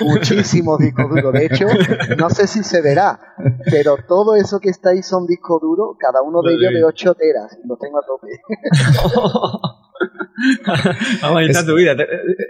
Muchísimos 0.00 0.78
discos 0.78 1.08
duros. 1.08 1.32
De 1.32 1.46
hecho, 1.46 1.66
no 2.18 2.28
sé 2.30 2.46
si 2.46 2.64
se 2.64 2.82
verá, 2.82 3.36
pero 3.70 3.96
todo 4.08 4.34
eso 4.34 4.58
que 4.58 4.70
está 4.70 4.90
ahí 4.90 5.02
son 5.02 5.26
discos 5.26 5.60
duros, 5.60 5.96
cada 5.98 6.22
uno 6.22 6.42
de 6.42 6.54
ellos 6.54 6.72
de 6.72 6.84
8 6.84 7.14
teras. 7.14 7.58
Lo 7.64 7.76
tengo 7.76 7.98
a 7.98 8.02
tope. 8.02 8.28
Vamos, 11.22 11.38
ahí 11.38 11.46
está 11.46 11.64
tu 11.64 11.74
vida. 11.74 11.96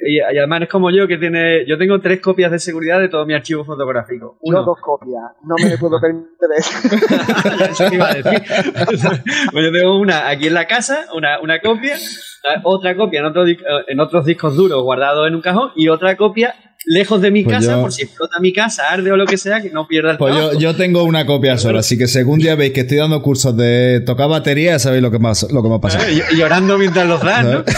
Y, 0.07 0.19
además 0.21 0.63
es 0.63 0.69
como 0.69 0.91
yo 0.91 1.07
que 1.07 1.19
tiene. 1.19 1.67
Yo 1.67 1.77
tengo 1.79 2.01
tres 2.01 2.21
copias 2.21 2.51
de 2.51 2.59
seguridad 2.59 3.01
de 3.01 3.09
todo 3.09 3.27
mi 3.27 3.35
archivo 3.35 3.65
fotográfico. 3.65 4.39
Uno. 4.41 4.61
Yo 4.61 4.65
dos 4.65 4.79
copias. 4.81 5.23
No 5.43 5.55
me 5.63 5.77
puedo 5.79 6.01
permitir 6.01 6.49
eso. 6.57 7.85
iba 7.95 8.11
a 8.11 8.15
decir. 8.15 8.43
pues 9.53 9.65
yo 9.65 9.73
tengo 9.73 9.99
una 9.99 10.29
aquí 10.29 10.47
en 10.47 10.55
la 10.55 10.67
casa, 10.67 11.07
una, 11.15 11.41
una 11.41 11.61
copia, 11.61 11.97
otra 12.63 12.97
copia 12.97 13.21
en, 13.21 13.27
otro, 13.27 13.45
en 13.47 14.01
otros 14.01 14.25
discos 14.25 14.57
duros 14.57 14.83
guardados 14.83 15.29
en 15.29 15.35
un 15.35 15.43
cajón 15.43 15.71
y 15.77 15.89
otra 15.89 16.17
copia 16.17 16.55
lejos 16.87 17.21
de 17.21 17.31
mi 17.31 17.45
pues 17.45 17.59
casa, 17.59 17.81
por 17.81 17.93
si 17.93 18.03
explota 18.03 18.41
mi 18.41 18.53
casa, 18.53 18.85
arde 18.91 19.13
o 19.13 19.17
lo 19.17 19.27
que 19.27 19.39
sea, 19.39 19.61
que 19.63 19.71
no 19.71 19.87
pierda 19.87 20.13
el 20.13 20.19
Pues 20.19 20.35
yo, 20.59 20.75
tengo 20.77 21.03
una 21.05 21.27
copia 21.27 21.57
sola, 21.59 21.81
así 21.81 21.99
que 21.99 22.07
según 22.07 22.39
día 22.39 22.55
veis 22.55 22.73
que 22.73 22.81
estoy 22.81 22.99
dando 22.99 23.23
cursos 23.23 23.57
de 23.57 24.03
tocar 24.05 24.29
batería, 24.29 24.79
sabéis 24.79 25.03
lo 25.03 25.11
que, 25.11 25.19
más, 25.19 25.47
lo 25.51 25.63
que 25.63 25.69
me 25.69 25.77
ha 25.77 25.81
pasado. 25.81 26.05
Y 26.11 26.37
llorando 26.37 26.79
mientras 26.79 27.07
los 27.07 27.23
dan, 27.23 27.51
¿no? 27.51 27.65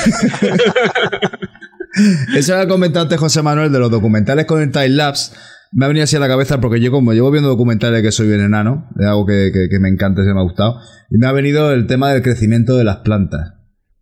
Eso 2.36 2.54
ha 2.56 2.68
comentado 2.68 3.04
antes 3.04 3.18
José 3.18 3.40
Manuel 3.42 3.72
de 3.72 3.78
los 3.78 3.90
documentales 3.90 4.44
con 4.44 4.60
el 4.60 4.70
time 4.70 4.90
lapse. 4.90 5.32
Me 5.72 5.86
ha 5.86 5.88
venido 5.88 6.04
así 6.04 6.14
a 6.16 6.20
la 6.20 6.28
cabeza 6.28 6.60
porque 6.60 6.78
yo, 6.80 6.90
como 6.90 7.14
llevo 7.14 7.30
viendo 7.30 7.48
documentales 7.48 8.02
que 8.02 8.12
soy 8.12 8.28
bien 8.28 8.40
enano, 8.40 8.88
de 8.96 9.06
algo 9.06 9.24
que, 9.24 9.50
que 9.52 9.80
me 9.80 9.88
encanta 9.88 10.20
y 10.22 10.26
me 10.26 10.40
ha 10.40 10.42
gustado, 10.42 10.78
y 11.10 11.16
me 11.18 11.26
ha 11.26 11.32
venido 11.32 11.72
el 11.72 11.86
tema 11.86 12.12
del 12.12 12.22
crecimiento 12.22 12.76
de 12.76 12.84
las 12.84 12.98
plantas. 12.98 13.54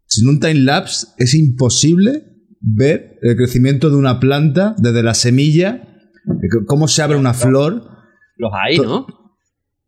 Sin 0.06 0.28
un 0.28 0.40
time 0.40 0.60
lapse 0.60 1.06
es 1.18 1.34
imposible 1.34 2.33
ver 2.64 3.18
el 3.22 3.36
crecimiento 3.36 3.90
de 3.90 3.96
una 3.96 4.20
planta 4.20 4.74
desde 4.78 5.02
la 5.02 5.14
semilla, 5.14 5.82
cómo 6.66 6.88
se 6.88 7.02
abre 7.02 7.16
una 7.16 7.34
flor. 7.34 7.82
Los 8.36 8.50
hay, 8.54 8.78
¿no? 8.78 9.06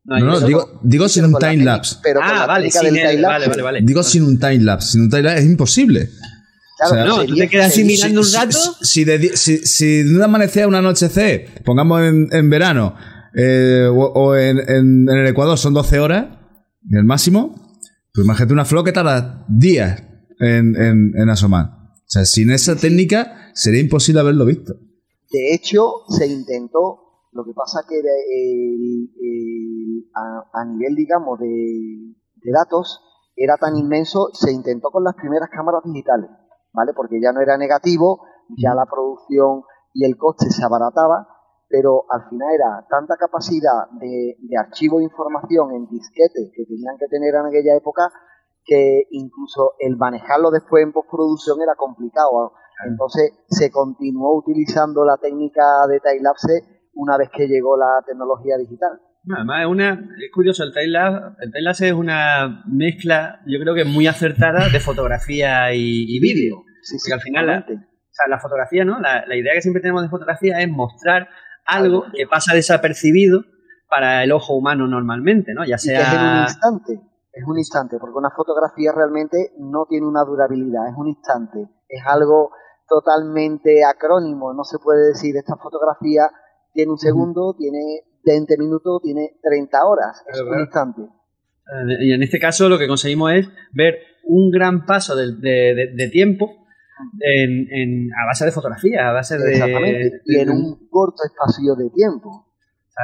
No, 0.05 0.19
no, 0.21 0.41
digo, 0.41 0.81
digo 0.85 1.09
sin 1.09 1.25
un 1.25 1.35
time 1.35 1.65
lapse. 1.65 1.97
ah, 2.23 2.47
vale, 2.47 2.71
vale, 3.21 3.63
vale, 3.63 3.81
Digo 3.83 4.05
sin 4.05 4.23
un 4.23 4.39
time 4.39 4.61
lapse. 4.61 4.93
Sin 4.93 5.03
un 5.03 5.11
time 5.11 5.23
lapse 5.23 5.41
es 5.43 5.47
imposible. 5.47 6.11
Claro, 6.79 7.07
no, 7.07 7.25
tú 7.25 7.35
te 7.35 7.49
quedas 7.49 7.69
así 7.69 7.83
mirando 7.83 8.21
un 8.21 8.33
rato. 8.33 8.59
Si, 8.83 9.05
de, 9.05 9.37
si, 9.37 9.59
si 9.59 10.03
de 10.03 10.15
un 10.15 10.23
amanecer 10.23 10.65
a 10.65 10.69
un 10.69 10.75
anochecer, 10.75 11.63
pongamos 11.65 12.03
en, 12.03 12.29
en 12.31 12.51
verano, 12.51 12.95
eh, 13.35 13.89
o, 13.91 14.37
en, 14.37 14.59
en, 14.59 15.09
el 15.09 15.27
Ecuador 15.27 15.59
son 15.59 15.73
12 15.75 15.99
horas, 15.99 16.27
el 16.91 17.05
máximo, 17.05 17.81
pues 18.13 18.25
imagínate 18.25 18.53
una 18.53 18.67
flor 18.67 18.85
que 18.85 18.93
tarda 18.93 19.45
días 19.49 20.03
en, 20.39 20.77
en 20.77 21.31
asomar. 21.31 21.76
O 22.07 22.09
sea, 22.09 22.25
sin 22.25 22.53
esa 22.53 22.77
técnica 22.77 23.51
sería 23.53 23.81
imposible 23.81 24.21
haberlo 24.21 24.45
visto. 24.45 24.75
De 25.33 25.55
hecho, 25.55 26.05
se 26.09 26.29
intentó, 26.29 27.27
lo 27.33 27.45
que 27.45 27.53
pasa 27.53 27.81
que 27.89 28.01
a, 30.15 30.65
nivel, 30.67 30.95
digamos, 30.95 31.41
de, 31.41 32.53
datos 32.53 33.03
era 33.35 33.57
tan 33.57 33.77
inmenso, 33.77 34.31
se 34.35 34.53
intentó 34.53 34.91
con 34.93 35.03
las 35.03 35.17
primeras 35.17 35.51
cámaras 35.51 35.83
digitales, 35.85 36.31
¿vale? 36.73 36.93
Porque 36.95 37.21
ya 37.21 37.33
no 37.33 37.41
era 37.41 37.59
negativo, 37.59 38.23
ya 38.57 38.73
la 38.73 38.87
producción 38.87 39.65
y 39.93 40.05
el 40.05 40.17
coste 40.17 40.49
se 40.51 40.65
abarataba, 40.65 41.27
pero 41.69 42.05
al 42.09 42.29
final 42.31 42.55
era 42.55 42.87
tanta 42.89 43.17
capacidad 43.17 43.91
de, 43.99 44.37
de 44.39 44.57
archivo 44.57 44.99
de 44.99 45.05
información 45.05 45.75
en 45.75 45.89
disquetes 45.89 46.53
que 46.55 46.65
tenían 46.67 46.97
que 46.99 47.09
tener 47.09 47.35
en 47.35 47.47
aquella 47.47 47.75
época 47.75 48.13
que 48.67 49.05
incluso 49.11 49.75
el 49.79 49.97
manejarlo 49.97 50.51
después 50.51 50.83
en 50.83 50.93
postproducción 50.93 51.63
era 51.63 51.75
complicado. 51.77 52.53
Entonces 52.87 53.33
se 53.49 53.71
continuó 53.71 54.37
utilizando 54.37 55.05
la 55.05 55.17
técnica 55.17 55.87
de 55.89 56.01
timelapse 56.01 56.91
una 56.95 57.17
vez 57.17 57.31
que 57.33 57.47
llegó 57.47 57.77
la 57.77 58.03
tecnología 58.07 58.57
digital. 58.59 59.01
Además, 59.35 59.63
es, 59.63 59.67
una, 59.67 59.93
es 59.93 60.33
curioso, 60.33 60.65
el 60.65 60.73
timelapse, 60.73 61.89
el 61.89 61.91
es 61.91 61.99
una 61.99 62.65
mezcla, 62.67 63.41
yo 63.47 63.59
creo 63.61 63.75
que 63.75 63.85
muy 63.85 64.07
acertada 64.07 64.69
de 64.69 64.81
fotografía 64.81 65.73
y, 65.73 66.19
vídeo. 66.21 66.65
Sí, 66.83 66.99
sí, 66.99 67.13
al 67.13 67.21
final, 67.21 67.47
la, 67.47 67.59
o 67.59 67.65
sea, 67.65 68.29
la 68.29 68.39
fotografía, 68.39 68.85
¿no? 68.85 69.01
La, 69.01 69.27
la, 69.27 69.37
idea 69.37 69.53
que 69.55 69.63
siempre 69.63 69.83
tenemos 69.83 70.03
de 70.03 70.09
fotografía 70.09 70.61
es 70.61 70.71
mostrar 70.71 71.29
algo 71.67 72.05
que 72.15 72.27
pasa 72.27 72.55
desapercibido 72.55 73.45
para 73.89 74.25
el 74.25 74.33
ojo 74.33 74.55
humano 74.55 74.87
normalmente, 74.87 75.55
¿no? 75.55 75.65
Ya 75.65 75.79
sea... 75.79 76.01
es 76.01 76.13
en 76.13 76.21
un 76.21 76.43
instante, 76.43 77.01
es 77.37 77.45
un 77.47 77.59
instante, 77.59 77.99
porque 78.01 78.17
una 78.17 78.31
fotografía 78.31 78.93
realmente 78.93 79.53
no 79.59 79.85
tiene 79.87 80.07
una 80.07 80.25
durabilidad, 80.25 80.89
es 80.89 80.95
un 80.97 81.09
instante, 81.09 81.69
es 81.87 82.03
algo 82.07 82.51
totalmente 82.89 83.85
acrónimo, 83.85 84.55
no 84.55 84.65
se 84.65 84.79
puede 84.79 85.09
decir 85.09 85.37
esta 85.37 85.57
fotografía 85.57 86.31
tiene 86.73 86.93
un 86.93 86.99
segundo, 86.99 87.55
tiene 87.59 88.05
20 88.25 88.57
minutos, 88.57 89.03
tiene 89.03 89.37
30 89.43 89.85
horas, 89.85 90.25
es 90.33 90.41
un 90.41 90.61
instante. 90.61 91.03
Eh, 91.03 92.07
y 92.07 92.13
en 92.15 92.23
este 92.23 92.39
caso 92.39 92.71
lo 92.71 92.79
que 92.79 92.89
conseguimos 92.89 93.33
es 93.33 93.49
ver 93.73 93.97
un 94.25 94.51
gran 94.51 94.87
paso 94.87 95.15
de, 95.15 96.09
tiempo 96.11 96.67
en, 97.21 98.09
a 98.15 98.27
base 98.27 98.47
de 98.47 98.53
fotografía, 98.53 99.11
a 99.11 99.13
base 99.13 99.37
de... 99.37 99.53
Exactamente, 99.53 100.23
y 100.25 100.41
en 100.41 100.51
un 100.51 100.89
corto 100.89 101.23
espacio 101.25 101.75
de 101.75 101.91
tiempo. 101.91 102.46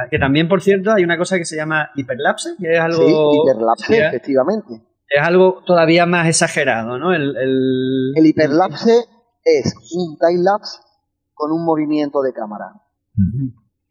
Que 0.09 0.17
también, 0.17 0.47
por 0.47 0.61
cierto, 0.61 0.91
hay 0.91 1.03
una 1.03 1.17
cosa 1.17 1.37
que 1.37 1.45
se 1.45 1.55
llama 1.55 1.91
hiperlapse, 1.95 2.55
que 2.59 2.73
es 2.73 2.79
algo... 2.79 3.05
Sí, 3.05 3.39
hiperlapse, 3.43 4.07
efectivamente. 4.07 4.81
Es 5.07 5.21
algo 5.21 5.61
todavía 5.65 6.05
más 6.05 6.27
exagerado, 6.27 6.97
¿no? 6.97 7.13
El, 7.13 7.35
el 7.37 8.25
hiperlapse 8.25 9.05
es 9.43 9.75
un 9.95 10.17
time 10.17 10.41
lapse 10.43 10.79
con 11.33 11.51
un 11.51 11.63
movimiento 11.63 12.21
de 12.21 12.33
cámara. 12.33 12.73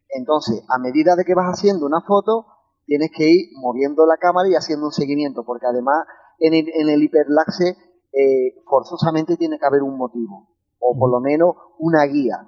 Entonces, 0.09 0.63
a 0.69 0.77
medida 0.79 1.15
de 1.15 1.23
que 1.23 1.35
vas 1.35 1.47
haciendo 1.47 1.85
una 1.85 2.01
foto, 2.01 2.47
tienes 2.85 3.11
que 3.15 3.29
ir 3.29 3.49
moviendo 3.61 4.05
la 4.05 4.17
cámara 4.17 4.49
y 4.49 4.55
haciendo 4.55 4.87
un 4.87 4.91
seguimiento, 4.91 5.43
porque 5.45 5.67
además 5.67 6.05
en 6.39 6.53
el, 6.53 6.65
en 6.73 6.89
el 6.89 7.03
hiperlaxe 7.03 7.77
eh, 8.11 8.55
forzosamente 8.65 9.37
tiene 9.37 9.57
que 9.57 9.65
haber 9.65 9.83
un 9.83 9.97
motivo, 9.97 10.49
o 10.79 10.97
por 10.97 11.11
lo 11.11 11.19
menos 11.19 11.55
una 11.79 12.03
guía. 12.05 12.45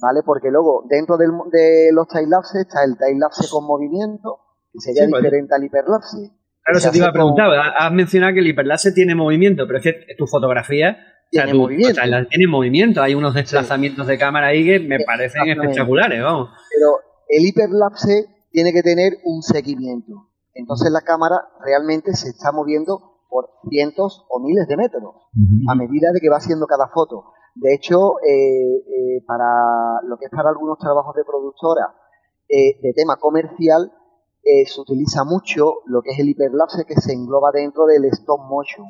¿Vale? 0.00 0.20
Porque 0.24 0.50
luego, 0.50 0.84
dentro 0.88 1.16
del, 1.16 1.30
de 1.50 1.90
los 1.92 2.06
timelapses 2.08 2.66
está 2.66 2.84
el 2.84 2.96
timelapse 2.96 3.48
con 3.50 3.64
movimiento, 3.64 4.38
que 4.72 4.80
sería 4.80 5.08
pues. 5.10 5.22
diferente 5.22 5.54
al 5.54 5.64
hiperlapse. 5.64 6.30
Claro, 6.62 6.80
se 6.80 6.90
te 6.90 6.98
iba 6.98 7.08
a 7.08 7.12
preguntar, 7.12 7.50
has 7.78 7.92
mencionado 7.92 8.34
que 8.34 8.40
el 8.40 8.46
hiperlapse 8.48 8.92
tiene 8.92 9.14
movimiento, 9.14 9.66
pero 9.66 9.78
es 9.78 9.84
que 9.84 10.14
tu 10.16 10.26
fotografía 10.26 10.98
tiene 11.30 11.54
movimiento. 11.54 12.00
tiene 12.28 12.46
movimiento, 12.46 13.02
hay 13.02 13.14
unos 13.14 13.34
desplazamientos 13.34 14.06
de 14.06 14.18
cámara 14.18 14.48
ahí 14.48 14.64
que 14.64 14.80
me 14.80 15.00
parecen 15.00 15.48
espectaculares, 15.48 16.22
vamos. 16.22 16.50
Pero 16.74 16.96
el 17.28 17.46
hiperlapse 17.46 18.26
tiene 18.50 18.72
que 18.72 18.82
tener 18.82 19.14
un 19.24 19.42
seguimiento. 19.42 20.30
Entonces 20.54 20.90
la 20.90 21.02
cámara 21.02 21.36
realmente 21.64 22.12
se 22.14 22.28
está 22.28 22.52
moviendo 22.52 23.22
por 23.28 23.50
cientos 23.68 24.26
o 24.28 24.40
miles 24.40 24.66
de 24.66 24.76
metros 24.76 25.14
a 25.68 25.74
medida 25.74 26.12
de 26.12 26.20
que 26.20 26.30
va 26.30 26.38
haciendo 26.38 26.66
cada 26.66 26.88
foto. 26.88 27.32
De 27.60 27.74
hecho, 27.74 28.20
eh, 28.20 28.76
eh, 28.86 29.24
para 29.26 30.00
lo 30.06 30.16
que 30.16 30.26
es 30.26 30.30
para 30.30 30.50
algunos 30.50 30.78
trabajos 30.78 31.14
de 31.16 31.24
productora 31.24 31.92
eh, 32.48 32.78
de 32.80 32.92
tema 32.94 33.16
comercial, 33.16 33.92
se 34.64 34.80
utiliza 34.80 35.24
mucho 35.24 35.82
lo 35.84 36.00
que 36.00 36.12
es 36.12 36.20
el 36.20 36.30
hiperlapse 36.30 36.86
que 36.86 36.94
se 36.94 37.12
engloba 37.12 37.50
dentro 37.52 37.84
del 37.84 38.06
stop 38.06 38.40
motion. 38.48 38.86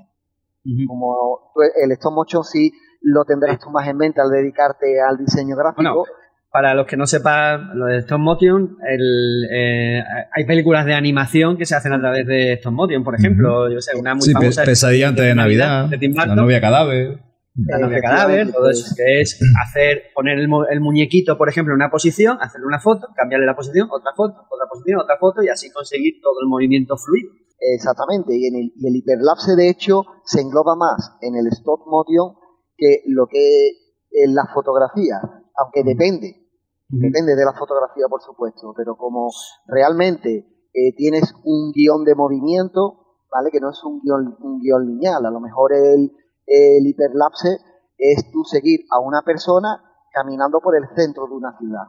Como 0.86 1.52
el 1.82 1.90
stop 1.92 2.12
motion 2.12 2.44
sí 2.44 2.70
lo 3.02 3.24
tendrás 3.24 3.58
tú 3.58 3.70
más 3.70 3.88
en 3.88 3.96
mente 3.96 4.20
al 4.20 4.30
dedicarte 4.30 5.00
al 5.00 5.18
diseño 5.18 5.56
gráfico. 5.56 6.06
para 6.52 6.74
los 6.74 6.86
que 6.86 6.96
no 6.96 7.08
sepan 7.08 7.76
lo 7.76 7.86
de 7.86 7.98
stop 7.98 8.20
motion, 8.20 8.76
eh, 8.88 10.00
hay 10.32 10.46
películas 10.46 10.86
de 10.86 10.94
animación 10.94 11.56
que 11.56 11.66
se 11.66 11.74
hacen 11.74 11.92
a 11.92 11.98
través 11.98 12.24
de 12.24 12.52
stop 12.52 12.74
motion, 12.74 13.02
por 13.02 13.16
ejemplo. 13.16 13.68
Yo 13.68 13.80
sé, 13.80 13.98
una 13.98 14.14
muy 14.14 14.30
famosa. 14.30 14.62
Pesadilla 14.62 15.08
antes 15.08 15.24
de 15.24 15.34
Navidad. 15.34 15.90
la 15.90 16.36
novia 16.36 16.60
cadáver. 16.60 17.27
La 17.66 17.78
novia 17.78 18.00
cadáver, 18.00 18.52
todo 18.52 18.70
eso, 18.70 18.94
que 18.96 19.20
es 19.20 19.40
hacer, 19.66 20.12
poner 20.14 20.38
el, 20.38 20.48
el, 20.70 20.80
muñequito, 20.80 21.36
por 21.36 21.48
ejemplo, 21.48 21.72
en 21.74 21.82
una 21.82 21.90
posición, 21.90 22.38
hacerle 22.40 22.66
una 22.66 22.78
foto, 22.78 23.08
cambiarle 23.16 23.46
la 23.46 23.56
posición, 23.56 23.88
otra 23.90 24.12
foto, 24.14 24.46
otra 24.48 24.66
posición, 24.70 25.00
otra 25.00 25.16
foto, 25.18 25.42
y 25.42 25.48
así 25.48 25.70
conseguir 25.72 26.20
todo 26.22 26.40
el 26.40 26.48
movimiento 26.48 26.96
fluido. 26.96 27.30
Exactamente, 27.58 28.36
y, 28.36 28.46
en 28.46 28.54
el, 28.54 28.72
y 28.76 28.86
el 28.86 28.96
hiperlapse 28.96 29.56
de 29.56 29.68
hecho 29.68 30.04
se 30.24 30.40
engloba 30.40 30.76
más 30.76 31.16
en 31.20 31.34
el 31.34 31.48
stop 31.48 31.80
motion 31.86 32.36
que 32.76 33.02
lo 33.06 33.26
que 33.26 33.72
en 34.12 34.34
la 34.34 34.46
fotografía, 34.54 35.18
aunque 35.56 35.82
depende, 35.82 36.46
depende 36.88 37.34
de 37.34 37.44
la 37.44 37.52
fotografía 37.58 38.06
por 38.08 38.22
supuesto, 38.22 38.72
pero 38.76 38.96
como 38.96 39.30
realmente 39.66 40.46
eh, 40.72 40.94
tienes 40.96 41.34
un 41.44 41.72
guion 41.72 42.04
de 42.04 42.14
movimiento, 42.14 43.18
¿vale? 43.30 43.50
Que 43.50 43.58
no 43.58 43.70
es 43.70 43.82
un 43.82 44.00
guion, 44.00 44.36
un 44.40 44.60
guion 44.60 44.86
lineal, 44.86 45.26
a 45.26 45.30
lo 45.30 45.40
mejor 45.40 45.72
el, 45.72 46.12
el 46.48 46.86
hiperlapse 46.86 47.58
es 47.98 48.30
tú 48.32 48.42
seguir 48.44 48.80
a 48.90 49.00
una 49.00 49.22
persona 49.22 49.82
caminando 50.12 50.60
por 50.60 50.76
el 50.76 50.84
centro 50.96 51.26
de 51.26 51.34
una 51.34 51.56
ciudad. 51.58 51.84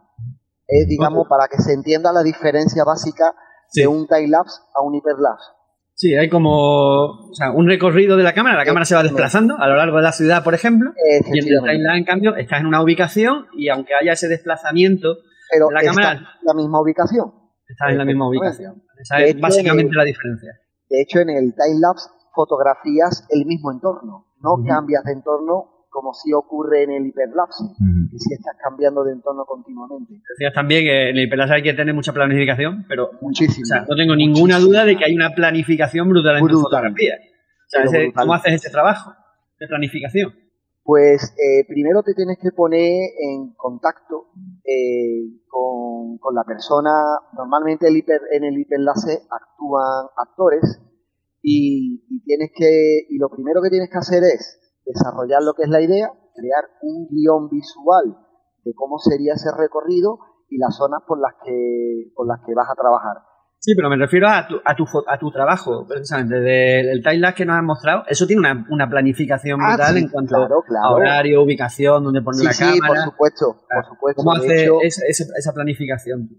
Es, 0.67 0.87
digamos, 0.87 1.27
para 1.27 1.47
que 1.47 1.61
se 1.61 1.73
entienda 1.73 2.11
la 2.11 2.21
diferencia 2.21 2.83
básica 2.83 3.33
de 3.73 3.87
un 3.87 4.07
time 4.07 4.27
lapse 4.27 4.61
a 4.75 4.83
un 4.83 4.95
hiperlapse. 4.95 5.59
Sí, 5.95 6.15
hay 6.15 6.29
como 6.29 7.29
un 7.55 7.67
recorrido 7.67 8.15
de 8.15 8.23
la 8.23 8.33
cámara, 8.33 8.55
la 8.55 8.63
cámara 8.63 8.85
se 8.85 8.95
va 8.95 9.03
desplazando 9.03 9.57
a 9.57 9.67
lo 9.67 9.75
largo 9.75 9.97
de 9.97 10.03
la 10.03 10.13
ciudad, 10.13 10.45
por 10.45 10.53
ejemplo, 10.53 10.93
y 10.95 11.39
en 11.39 11.45
el 11.45 11.59
timeline, 11.59 11.97
en 11.97 12.05
cambio, 12.05 12.35
estás 12.37 12.61
en 12.61 12.67
una 12.67 12.81
ubicación 12.81 13.47
y 13.53 13.67
aunque 13.67 13.93
haya 13.99 14.13
ese 14.13 14.29
desplazamiento 14.29 15.17
Pero 15.51 15.69
la 15.71 15.81
cámara... 15.81 16.13
en 16.13 16.25
la 16.43 16.53
misma 16.53 16.81
ubicación. 16.81 17.33
Estás 17.67 17.89
en 17.89 17.97
la 17.97 18.05
misma 18.05 18.29
ubicación. 18.29 18.81
Esa 18.97 19.19
es 19.19 19.39
básicamente 19.41 19.93
la 19.93 20.05
diferencia. 20.05 20.53
De 20.89 21.01
hecho, 21.01 21.19
en 21.19 21.31
el 21.31 21.53
timelapse 21.53 22.09
fotografías 22.33 23.27
el 23.29 23.45
mismo 23.45 23.71
entorno, 23.71 24.28
no 24.41 24.63
cambias 24.65 25.03
de 25.03 25.13
entorno 25.13 25.79
como 25.89 26.13
si 26.13 26.31
ocurre 26.33 26.83
en 26.83 26.91
el 26.91 27.07
hiperlapse, 27.07 27.63
que 28.11 28.19
si 28.19 28.33
estás 28.33 28.55
cambiando 28.63 29.03
de 29.03 29.13
entorno 29.13 29.43
continuamente. 29.45 30.21
Decías 30.29 30.53
también 30.53 30.83
que 30.83 31.09
en 31.09 31.17
el 31.17 31.23
hiperlapse 31.23 31.55
hay 31.55 31.63
que 31.63 31.73
tener 31.73 31.93
mucha 31.93 32.13
planificación, 32.13 32.85
pero 32.87 33.09
Muchísimo. 33.21 33.65
no 33.89 33.95
tengo 33.95 34.15
ninguna 34.15 34.59
duda 34.59 34.85
de 34.85 34.95
que 34.95 35.05
hay 35.05 35.15
una 35.15 35.31
planificación 35.31 36.09
brutal 36.09 36.37
en 36.37 36.47
tu 36.47 36.61
fotografía. 36.61 37.15
¿Cómo 38.15 38.33
haces 38.33 38.53
ese 38.53 38.69
trabajo 38.69 39.13
de 39.59 39.67
planificación? 39.67 40.33
Pues 40.83 41.35
eh, 41.37 41.65
primero 41.67 42.01
te 42.01 42.15
tienes 42.15 42.39
que 42.41 42.51
poner 42.51 43.11
en 43.19 43.53
contacto 43.53 44.31
eh, 44.63 45.21
con, 45.47 46.17
la 46.33 46.43
persona. 46.43 46.91
Normalmente 47.33 47.87
el 47.87 47.97
hiper, 47.97 48.21
en 48.31 48.43
el 48.43 48.57
hiperlapse 48.57 49.21
actúan 49.29 50.07
actores 50.17 50.81
y, 51.41 52.05
y, 52.09 52.23
tienes 52.23 52.51
que 52.55 53.07
y 53.09 53.17
lo 53.17 53.29
primero 53.29 53.61
que 53.61 53.69
tienes 53.69 53.89
que 53.89 53.97
hacer 53.97 54.23
es 54.23 54.59
desarrollar 54.85 55.41
lo 55.43 55.53
que 55.53 55.63
es 55.63 55.69
la 55.69 55.81
idea, 55.81 56.11
crear 56.35 56.65
un 56.81 57.07
guion 57.09 57.49
visual 57.49 58.17
de 58.63 58.73
cómo 58.73 58.97
sería 58.97 59.33
ese 59.33 59.49
recorrido 59.55 60.19
y 60.49 60.57
las 60.57 60.75
zonas 60.75 61.01
por 61.07 61.19
las 61.19 61.33
que, 61.43 62.11
por 62.15 62.27
las 62.27 62.39
que 62.45 62.53
vas 62.53 62.67
a 62.69 62.75
trabajar. 62.75 63.17
Sí, 63.61 63.75
pero 63.75 63.89
me 63.89 63.97
refiero 63.97 64.29
a 64.29 64.47
tu, 64.47 64.55
a 64.63 64.73
tu, 64.73 64.85
a 65.05 65.19
tu 65.19 65.31
trabajo, 65.31 65.85
precisamente, 65.85 66.39
del 66.39 67.03
timelapse 67.03 67.35
que 67.35 67.45
nos 67.45 67.57
has 67.57 67.63
mostrado. 67.63 68.03
Eso 68.07 68.25
tiene 68.25 68.39
una, 68.39 68.65
una 68.69 68.89
planificación 68.89 69.59
ah, 69.61 69.75
brutal 69.75 69.97
en 69.97 70.07
cuanto 70.07 70.35
a 70.37 70.91
horario, 70.91 71.43
ubicación, 71.43 72.05
donde 72.05 72.21
poner 72.21 72.45
la 72.45 72.51
cámara. 72.57 72.73
Sí, 72.73 72.79
por 72.79 72.97
supuesto, 72.99 73.45
por 73.69 73.85
supuesto. 73.85 74.23
¿Cómo 74.23 74.31
hace 74.31 74.69
esa, 74.83 75.03
esa, 75.37 75.53
planificación? 75.53 76.29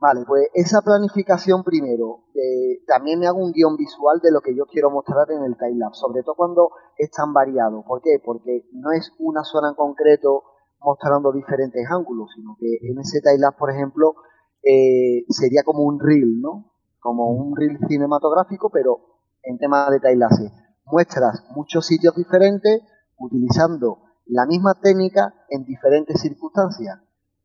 Vale, 0.00 0.24
pues 0.26 0.48
esa 0.54 0.80
planificación 0.80 1.62
primero, 1.62 2.24
eh, 2.34 2.82
también 2.86 3.20
me 3.20 3.26
hago 3.26 3.38
un 3.38 3.52
guion 3.52 3.76
visual 3.76 4.18
de 4.22 4.32
lo 4.32 4.40
que 4.40 4.56
yo 4.56 4.64
quiero 4.64 4.90
mostrar 4.90 5.30
en 5.30 5.44
el 5.44 5.58
timelapse, 5.58 6.00
sobre 6.00 6.22
todo 6.22 6.36
cuando 6.36 6.70
es 6.96 7.10
tan 7.10 7.34
variado. 7.34 7.84
¿Por 7.86 8.00
qué? 8.00 8.18
Porque 8.24 8.64
no 8.72 8.92
es 8.92 9.12
una 9.18 9.44
zona 9.44 9.68
en 9.68 9.74
concreto 9.74 10.44
mostrando 10.80 11.32
diferentes 11.32 11.84
ángulos, 11.90 12.30
sino 12.34 12.56
que 12.58 12.78
en 12.80 12.98
ese 12.98 13.20
timelapse, 13.20 13.58
por 13.58 13.70
ejemplo, 13.70 14.14
eh, 14.62 15.26
sería 15.28 15.64
como 15.64 15.82
un 15.82 16.00
reel, 16.00 16.40
¿no? 16.40 16.72
Como 16.98 17.32
un 17.32 17.54
reel 17.54 17.78
cinematográfico, 17.86 18.70
pero 18.70 19.18
en 19.42 19.58
tema 19.58 19.90
de 19.90 20.00
timelapse. 20.00 20.50
Muestras 20.86 21.44
muchos 21.54 21.84
sitios 21.84 22.16
diferentes 22.16 22.80
utilizando 23.18 23.98
la 24.24 24.46
misma 24.46 24.80
técnica 24.80 25.34
en 25.50 25.64
diferentes 25.64 26.22
circunstancias 26.22 27.00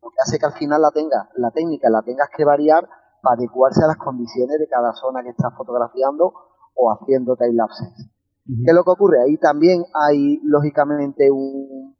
lo 0.05 0.11
que 0.11 0.21
hace 0.21 0.37
que 0.37 0.45
al 0.45 0.53
final 0.53 0.81
la 0.81 0.91
tenga, 0.91 1.29
la 1.35 1.49
técnica 1.49 1.89
la 1.89 2.03
tengas 2.03 2.29
que 2.29 2.45
variar 2.45 2.87
para 3.21 3.35
adecuarse 3.37 3.83
a 3.83 3.87
las 3.87 3.97
condiciones 3.97 4.59
de 4.59 4.67
cada 4.67 4.93
zona 4.93 5.23
que 5.23 5.29
estás 5.29 5.51
fotografiando 5.57 6.31
o 6.75 6.91
haciendo 6.93 7.35
timelapses. 7.35 8.11
¿Qué 8.45 8.69
es 8.69 8.75
lo 8.75 8.83
que 8.83 8.91
ocurre? 8.91 9.23
Ahí 9.23 9.37
también 9.37 9.83
hay, 9.95 10.39
lógicamente, 10.43 11.31
un, 11.31 11.97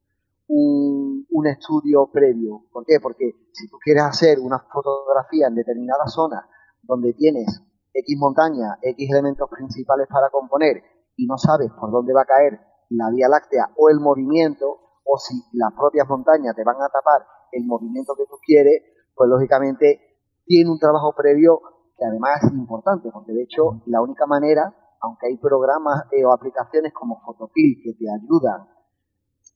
un, 0.48 1.48
estudio 1.48 2.12
previo. 2.14 2.62
¿Por 2.72 2.86
qué? 2.86 3.00
Porque 3.02 3.32
si 3.52 3.68
tú 3.68 3.78
quieres 3.84 4.04
hacer 4.04 4.40
una 4.40 4.60
fotografía 4.72 5.48
en 5.48 5.56
determinada 5.56 6.06
zona 6.06 6.48
donde 6.84 7.14
tienes 7.14 7.64
X 7.92 8.18
montaña, 8.20 8.78
X 8.82 9.10
elementos 9.12 9.50
principales 9.50 10.08
para 10.08 10.30
componer 10.30 10.84
y 11.16 11.26
no 11.26 11.40
sabes 11.40 11.72
por 11.80 11.90
dónde 11.90 12.14
va 12.14 12.22
a 12.22 12.26
caer 12.26 12.60
la 12.90 13.10
Vía 13.10 13.28
Láctea 13.28 13.72
o 13.78 13.90
el 13.90 14.00
movimiento, 14.00 14.78
o 15.04 15.18
si 15.18 15.34
las 15.54 15.74
propias 15.74 16.08
montañas 16.08 16.56
te 16.56 16.64
van 16.64 16.78
a 16.78 16.90
tapar 16.90 17.26
el 17.56 17.66
movimiento 17.66 18.14
que 18.16 18.26
tú 18.26 18.38
quieres, 18.46 18.84
pues 19.16 19.30
lógicamente 19.30 20.00
tiene 20.46 20.70
un 20.70 20.80
trabajo 20.80 21.14
previo 21.16 21.60
que 21.98 22.06
además 22.06 22.44
es 22.44 22.52
importante, 22.52 23.10
porque 23.12 23.32
de 23.32 23.44
hecho 23.44 23.82
la 23.86 24.02
única 24.02 24.26
manera, 24.26 24.74
aunque 25.02 25.28
hay 25.28 25.38
programas 25.38 26.04
eh, 26.12 26.26
o 26.26 26.32
aplicaciones 26.32 26.94
como 26.94 27.22
Photopil 27.26 27.82
que 27.84 27.94
te 27.94 28.06
ayudan 28.12 28.68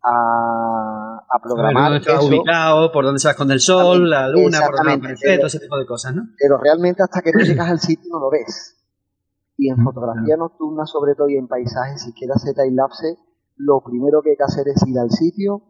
a, 0.01 1.19
a 1.29 1.39
programar 1.43 1.91
dónde 1.91 1.97
está 1.97 2.13
eso, 2.13 2.27
ubicado, 2.27 2.91
por 2.91 3.03
dónde 3.03 3.19
se 3.19 3.27
va 3.27 3.31
a 3.31 3.33
esconder 3.33 3.55
el 3.55 3.61
sol, 3.61 4.09
la 4.09 4.29
luna, 4.29 4.59
por 4.65 4.77
dónde 4.77 4.93
aparece, 4.93 5.37
todo 5.37 5.47
ese 5.47 5.59
tipo 5.59 5.77
de 5.77 5.85
cosas, 5.85 6.15
¿no? 6.15 6.23
pero 6.37 6.57
realmente 6.57 7.03
hasta 7.03 7.21
que 7.21 7.31
no 7.33 7.43
llegas 7.43 7.69
al 7.69 7.79
sitio 7.79 8.09
no 8.11 8.19
lo 8.19 8.29
ves. 8.29 8.75
Y 9.57 9.69
en 9.69 9.83
fotografía 9.83 10.37
nocturna, 10.37 10.85
sobre 10.85 11.15
todo, 11.15 11.27
y 11.27 11.35
en 11.35 11.49
paisajes, 11.49 12.03
si 12.03 12.13
quieres 12.13 12.37
hacer 12.37 12.55
time-lapse, 12.55 13.17
lo 13.57 13.81
primero 13.81 14.21
que 14.21 14.29
hay 14.29 14.37
que 14.37 14.43
hacer 14.43 14.65
es 14.69 14.81
ir 14.87 14.97
al 14.97 15.11
sitio, 15.11 15.63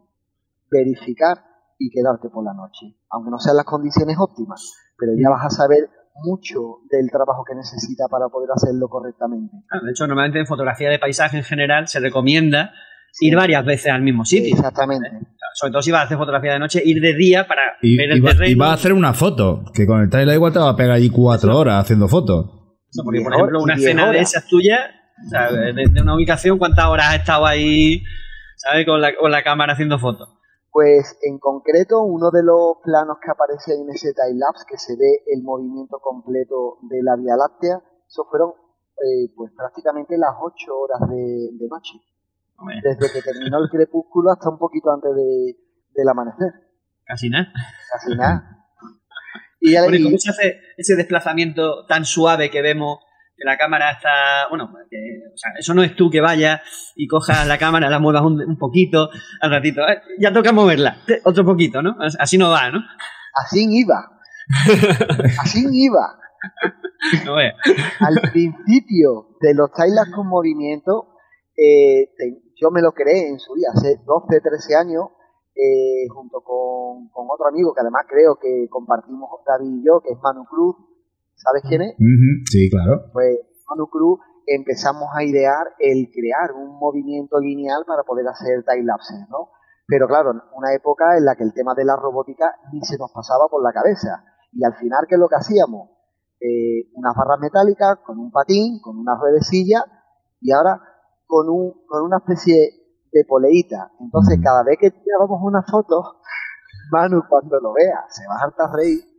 verificar 0.70 1.49
y 1.80 1.88
quedarte 1.90 2.28
por 2.28 2.44
la 2.44 2.52
noche. 2.52 2.94
Aunque 3.10 3.30
no 3.30 3.38
sean 3.38 3.56
las 3.56 3.64
condiciones 3.64 4.16
óptimas, 4.20 4.60
pero 4.98 5.12
ya 5.16 5.30
vas 5.30 5.46
a 5.46 5.50
saber 5.50 5.88
mucho 6.22 6.84
del 6.90 7.10
trabajo 7.10 7.42
que 7.48 7.54
necesita 7.56 8.04
para 8.10 8.28
poder 8.28 8.50
hacerlo 8.54 8.88
correctamente. 8.88 9.56
Ah, 9.72 9.78
De 9.82 9.90
hecho, 9.90 10.06
normalmente 10.06 10.38
en 10.38 10.46
fotografía 10.46 10.90
de 10.90 10.98
paisaje 10.98 11.38
en 11.38 11.44
general 11.44 11.88
se 11.88 11.98
recomienda 12.00 12.72
ir 13.20 13.34
varias 13.34 13.64
veces 13.64 13.90
al 13.92 14.02
mismo 14.02 14.24
sitio. 14.26 14.54
Exactamente. 14.54 15.08
Sobre 15.54 15.72
todo 15.72 15.82
si 15.82 15.90
vas 15.90 16.02
a 16.02 16.04
hacer 16.04 16.18
fotografía 16.18 16.52
de 16.52 16.58
noche, 16.58 16.82
ir 16.84 17.00
de 17.00 17.14
día 17.14 17.48
para 17.48 17.62
Y, 17.80 17.96
ver 17.96 18.10
el 18.12 18.18
y 18.18 18.20
va, 18.20 18.30
terreno. 18.32 18.50
y 18.52 18.54
va 18.54 18.66
a 18.70 18.74
hacer 18.74 18.92
una 18.92 19.14
foto, 19.14 19.64
que 19.74 19.86
con 19.86 20.00
el 20.02 20.10
trailer 20.10 20.34
igual 20.34 20.52
te 20.52 20.58
va 20.58 20.68
a 20.68 20.76
pegar 20.76 20.92
allí 20.92 21.08
cuatro 21.10 21.56
horas 21.56 21.82
haciendo 21.82 22.06
fotos. 22.08 22.44
O 22.46 22.92
sea, 22.92 23.02
porque, 23.04 23.20
por 23.22 23.32
ejemplo, 23.34 23.62
una 23.62 23.74
escena 23.74 24.10
de 24.10 24.18
esas 24.20 24.46
tuyas, 24.46 24.80
o 25.26 25.28
sea, 25.30 25.50
de, 25.50 25.72
de 25.72 26.02
una 26.02 26.14
ubicación, 26.14 26.58
¿cuántas 26.58 26.84
horas 26.86 27.06
has 27.08 27.14
estado 27.20 27.46
ahí, 27.46 28.02
¿sabes? 28.56 28.84
Con 28.86 29.00
la, 29.00 29.14
con 29.16 29.30
la 29.30 29.42
cámara 29.42 29.72
haciendo 29.72 29.98
fotos. 29.98 30.28
Pues 30.72 31.18
en 31.22 31.38
concreto, 31.38 32.02
uno 32.02 32.30
de 32.30 32.42
los 32.44 32.76
planos 32.84 33.18
que 33.22 33.30
aparece 33.30 33.74
en 33.74 33.90
ese 33.90 34.12
time-lapse, 34.14 34.64
que 34.68 34.78
se 34.78 34.96
ve 34.96 35.24
el 35.26 35.42
movimiento 35.42 35.98
completo 35.98 36.78
de 36.82 37.02
la 37.02 37.16
Vía 37.16 37.36
Láctea, 37.36 37.82
eso 38.06 38.24
fueron 38.30 38.50
eh, 38.50 39.32
pues 39.36 39.50
prácticamente 39.56 40.16
las 40.16 40.30
ocho 40.40 40.78
horas 40.78 41.08
de, 41.10 41.48
de 41.52 41.68
noche. 41.68 41.94
Hombre, 42.56 42.76
Desde 42.84 43.12
que 43.12 43.22
terminó 43.22 43.58
el 43.58 43.68
crepúsculo 43.70 44.30
hasta 44.30 44.48
un 44.50 44.58
poquito 44.58 44.92
antes 44.92 45.14
de, 45.14 45.56
del 45.94 46.08
amanecer. 46.08 46.52
Casi 47.04 47.30
nada. 47.30 47.52
Casi 47.92 48.14
nada. 48.16 48.66
Y 49.60 49.72
ya 49.72 49.80
le 49.80 49.88
Bueno, 49.88 49.96
¿y 49.96 50.00
y- 50.00 50.04
cómo 50.04 50.18
se 50.18 50.30
hace 50.30 50.60
ese 50.76 50.94
desplazamiento 50.96 51.84
tan 51.86 52.04
suave 52.04 52.50
que 52.50 52.62
vemos 52.62 53.00
que 53.40 53.46
la 53.46 53.56
cámara 53.56 53.92
está. 53.92 54.48
Bueno, 54.50 54.68
que, 54.90 54.96
o 55.32 55.36
sea, 55.36 55.52
eso 55.58 55.72
no 55.72 55.82
es 55.82 55.96
tú 55.96 56.10
que 56.10 56.20
vayas 56.20 56.60
y 56.94 57.06
cojas 57.08 57.46
la 57.46 57.56
cámara, 57.58 57.88
la 57.88 57.98
muevas 57.98 58.22
un, 58.22 58.40
un 58.42 58.58
poquito 58.58 59.08
al 59.40 59.50
ratito. 59.50 59.80
"Eh, 59.88 60.00
ya 60.18 60.32
toca 60.32 60.52
moverla. 60.52 60.98
Otro 61.24 61.44
poquito, 61.44 61.80
¿no? 61.82 61.96
Así 62.18 62.36
no 62.36 62.50
va, 62.50 62.70
¿no? 62.70 62.80
así 63.44 63.66
iba. 63.70 64.10
Así 65.40 65.64
iba. 65.72 66.18
No. 67.24 67.34
Al 67.36 68.20
principio 68.32 69.36
de 69.40 69.54
los 69.54 69.72
time-lapse 69.72 70.12
con 70.12 70.26
movimiento, 70.28 71.14
eh, 71.56 72.12
te- 72.18 72.42
yo 72.60 72.70
me 72.70 72.82
lo 72.82 72.92
creé 72.92 73.28
en 73.28 73.38
su 73.38 73.54
día, 73.54 73.68
hace 73.74 73.96
12, 74.04 74.40
13 74.42 74.76
años, 74.76 75.04
eh, 75.54 76.04
junto 76.12 76.42
con, 76.42 77.08
con 77.10 77.26
otro 77.30 77.46
amigo 77.48 77.72
que 77.74 77.80
además 77.80 78.04
creo 78.08 78.36
que 78.40 78.66
compartimos 78.68 79.30
David 79.46 79.80
y 79.80 79.86
yo, 79.86 80.00
que 80.02 80.12
es 80.12 80.18
Manu 80.22 80.44
Cruz. 80.44 80.76
¿Sabes 81.42 81.62
quién 81.68 81.82
es? 81.82 81.94
Sí, 82.50 82.68
claro. 82.70 83.10
Pues 83.12 83.38
Manu 83.68 83.88
Cruz 83.88 84.20
empezamos 84.46 85.08
a 85.16 85.24
idear 85.24 85.64
el 85.78 86.10
crear 86.12 86.52
un 86.52 86.78
movimiento 86.78 87.38
lineal 87.40 87.84
para 87.86 88.02
poder 88.02 88.28
hacer 88.28 88.64
time-lapses, 88.64 89.28
¿no? 89.30 89.48
Pero 89.86 90.06
claro, 90.06 90.32
una 90.54 90.74
época 90.74 91.16
en 91.16 91.24
la 91.24 91.34
que 91.34 91.44
el 91.44 91.54
tema 91.54 91.74
de 91.74 91.84
la 91.84 91.96
robótica 91.96 92.54
ni 92.72 92.80
se 92.82 92.98
nos 92.98 93.10
pasaba 93.12 93.48
por 93.48 93.62
la 93.62 93.72
cabeza. 93.72 94.22
Y 94.52 94.64
al 94.64 94.74
final, 94.74 95.06
¿qué 95.08 95.14
es 95.14 95.20
lo 95.20 95.28
que 95.28 95.36
hacíamos? 95.36 95.90
Eh, 96.40 96.90
unas 96.94 97.14
barras 97.16 97.40
metálicas 97.40 97.98
con 98.04 98.18
un 98.18 98.30
patín, 98.30 98.80
con 98.80 98.98
una 98.98 99.16
ruedecilla 99.16 99.84
y 100.40 100.52
ahora 100.52 100.80
con, 101.26 101.48
un, 101.48 101.84
con 101.86 102.04
una 102.04 102.18
especie 102.18 102.70
de 103.12 103.24
poleíta. 103.24 103.90
Entonces, 103.98 104.38
cada 104.42 104.62
vez 104.62 104.78
que 104.78 104.90
tirábamos 104.90 105.40
una 105.42 105.62
foto, 105.62 106.20
Manu, 106.92 107.22
cuando 107.28 107.58
lo 107.60 107.72
vea, 107.72 108.04
se 108.08 108.26
va 108.26 108.34
a 108.34 108.44
hartar 108.44 108.70
reír. 108.72 109.09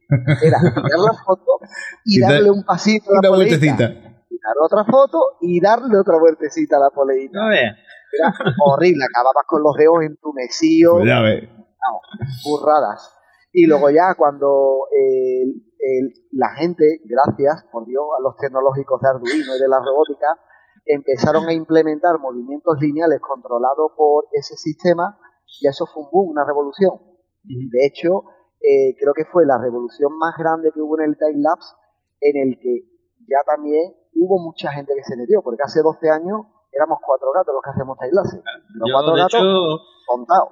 Era 0.41 0.59
tirar 0.59 0.99
la 0.99 1.13
foto 1.25 1.59
y 2.05 2.17
Y 2.17 2.21
dar 2.21 2.31
darle 2.33 2.51
un 2.51 2.63
pasito 2.63 3.11
a 3.11 3.13
la 3.21 3.29
Una 3.29 3.37
vueltecita. 3.37 3.87
dar 3.89 4.55
otra 4.61 4.83
foto 4.85 5.19
y 5.41 5.59
darle 5.61 5.97
otra 5.97 6.17
vueltecita 6.19 6.77
a 6.77 6.79
la 6.81 6.89
poleíta. 6.89 7.39
No 7.39 7.47
ve. 7.49 7.61
Era 7.63 8.33
horrible, 8.65 9.05
acababas 9.05 9.45
con 9.47 9.63
los 9.63 9.73
dedos 9.77 10.03
entumecidos, 10.03 11.03
ya 11.05 11.21
ves. 11.21 11.47
burradas. 12.43 13.13
Y 13.53 13.65
luego 13.67 13.89
ya 13.89 14.15
cuando 14.17 14.87
eh, 14.95 15.43
el- 15.43 16.13
la 16.31 16.49
gente, 16.55 16.99
gracias 17.05 17.65
por 17.71 17.85
Dios 17.85 18.03
a 18.17 18.21
los 18.21 18.35
tecnológicos 18.37 18.99
de 19.01 19.09
Arduino 19.09 19.55
y 19.55 19.59
de 19.59 19.67
la 19.67 19.79
robótica, 19.79 20.27
empezaron 20.85 21.47
a 21.47 21.53
implementar 21.53 22.19
movimientos 22.19 22.77
lineales 22.79 23.19
controlados 23.21 23.91
por 23.95 24.25
ese 24.31 24.55
sistema 24.57 25.17
y 25.61 25.67
eso 25.67 25.85
fue 25.85 26.03
un 26.03 26.09
boom, 26.11 26.29
una 26.31 26.45
revolución. 26.45 26.93
De 27.43 27.85
hecho, 27.85 28.23
eh, 28.61 28.95
creo 28.99 29.13
que 29.13 29.25
fue 29.25 29.45
la 29.45 29.57
revolución 29.57 30.17
más 30.17 30.35
grande 30.37 30.71
que 30.73 30.79
hubo 30.81 30.99
en 30.99 31.09
el 31.09 31.17
time 31.17 31.41
lapse 31.41 31.73
en 32.21 32.37
el 32.37 32.59
que 32.59 32.81
ya 33.27 33.37
también 33.45 33.93
hubo 34.13 34.39
mucha 34.39 34.71
gente 34.71 34.93
que 34.95 35.03
se 35.03 35.15
metió, 35.17 35.41
porque 35.41 35.63
hace 35.63 35.81
12 35.81 36.09
años 36.09 36.41
éramos 36.71 36.99
cuatro 37.05 37.31
gatos 37.33 37.53
los 37.53 37.63
que 37.63 37.69
hacemos 37.71 37.97
time 37.97 38.11
lapse. 38.13 38.37
Los 38.75 38.89
Yo, 38.89 38.93
cuatro 38.93 39.13
de 39.15 39.21
gatos 39.21 39.39
hecho, 39.39 39.79
contados. 40.05 40.49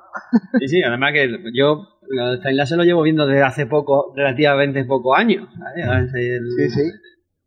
sí, 0.60 0.68
sí, 0.68 0.84
además 0.84 1.12
que 1.14 1.30
yo 1.54 1.82
el 2.10 2.40
timelapse 2.42 2.76
lo 2.76 2.84
llevo 2.84 3.04
viendo 3.04 3.28
desde 3.28 3.44
hace 3.44 3.66
poco, 3.68 4.14
relativamente 4.16 4.84
pocos 4.86 5.18
años. 5.18 5.48
¿sabes? 5.60 6.12
El- 6.16 6.52
Sí, 6.58 6.70
sí. 6.70 6.82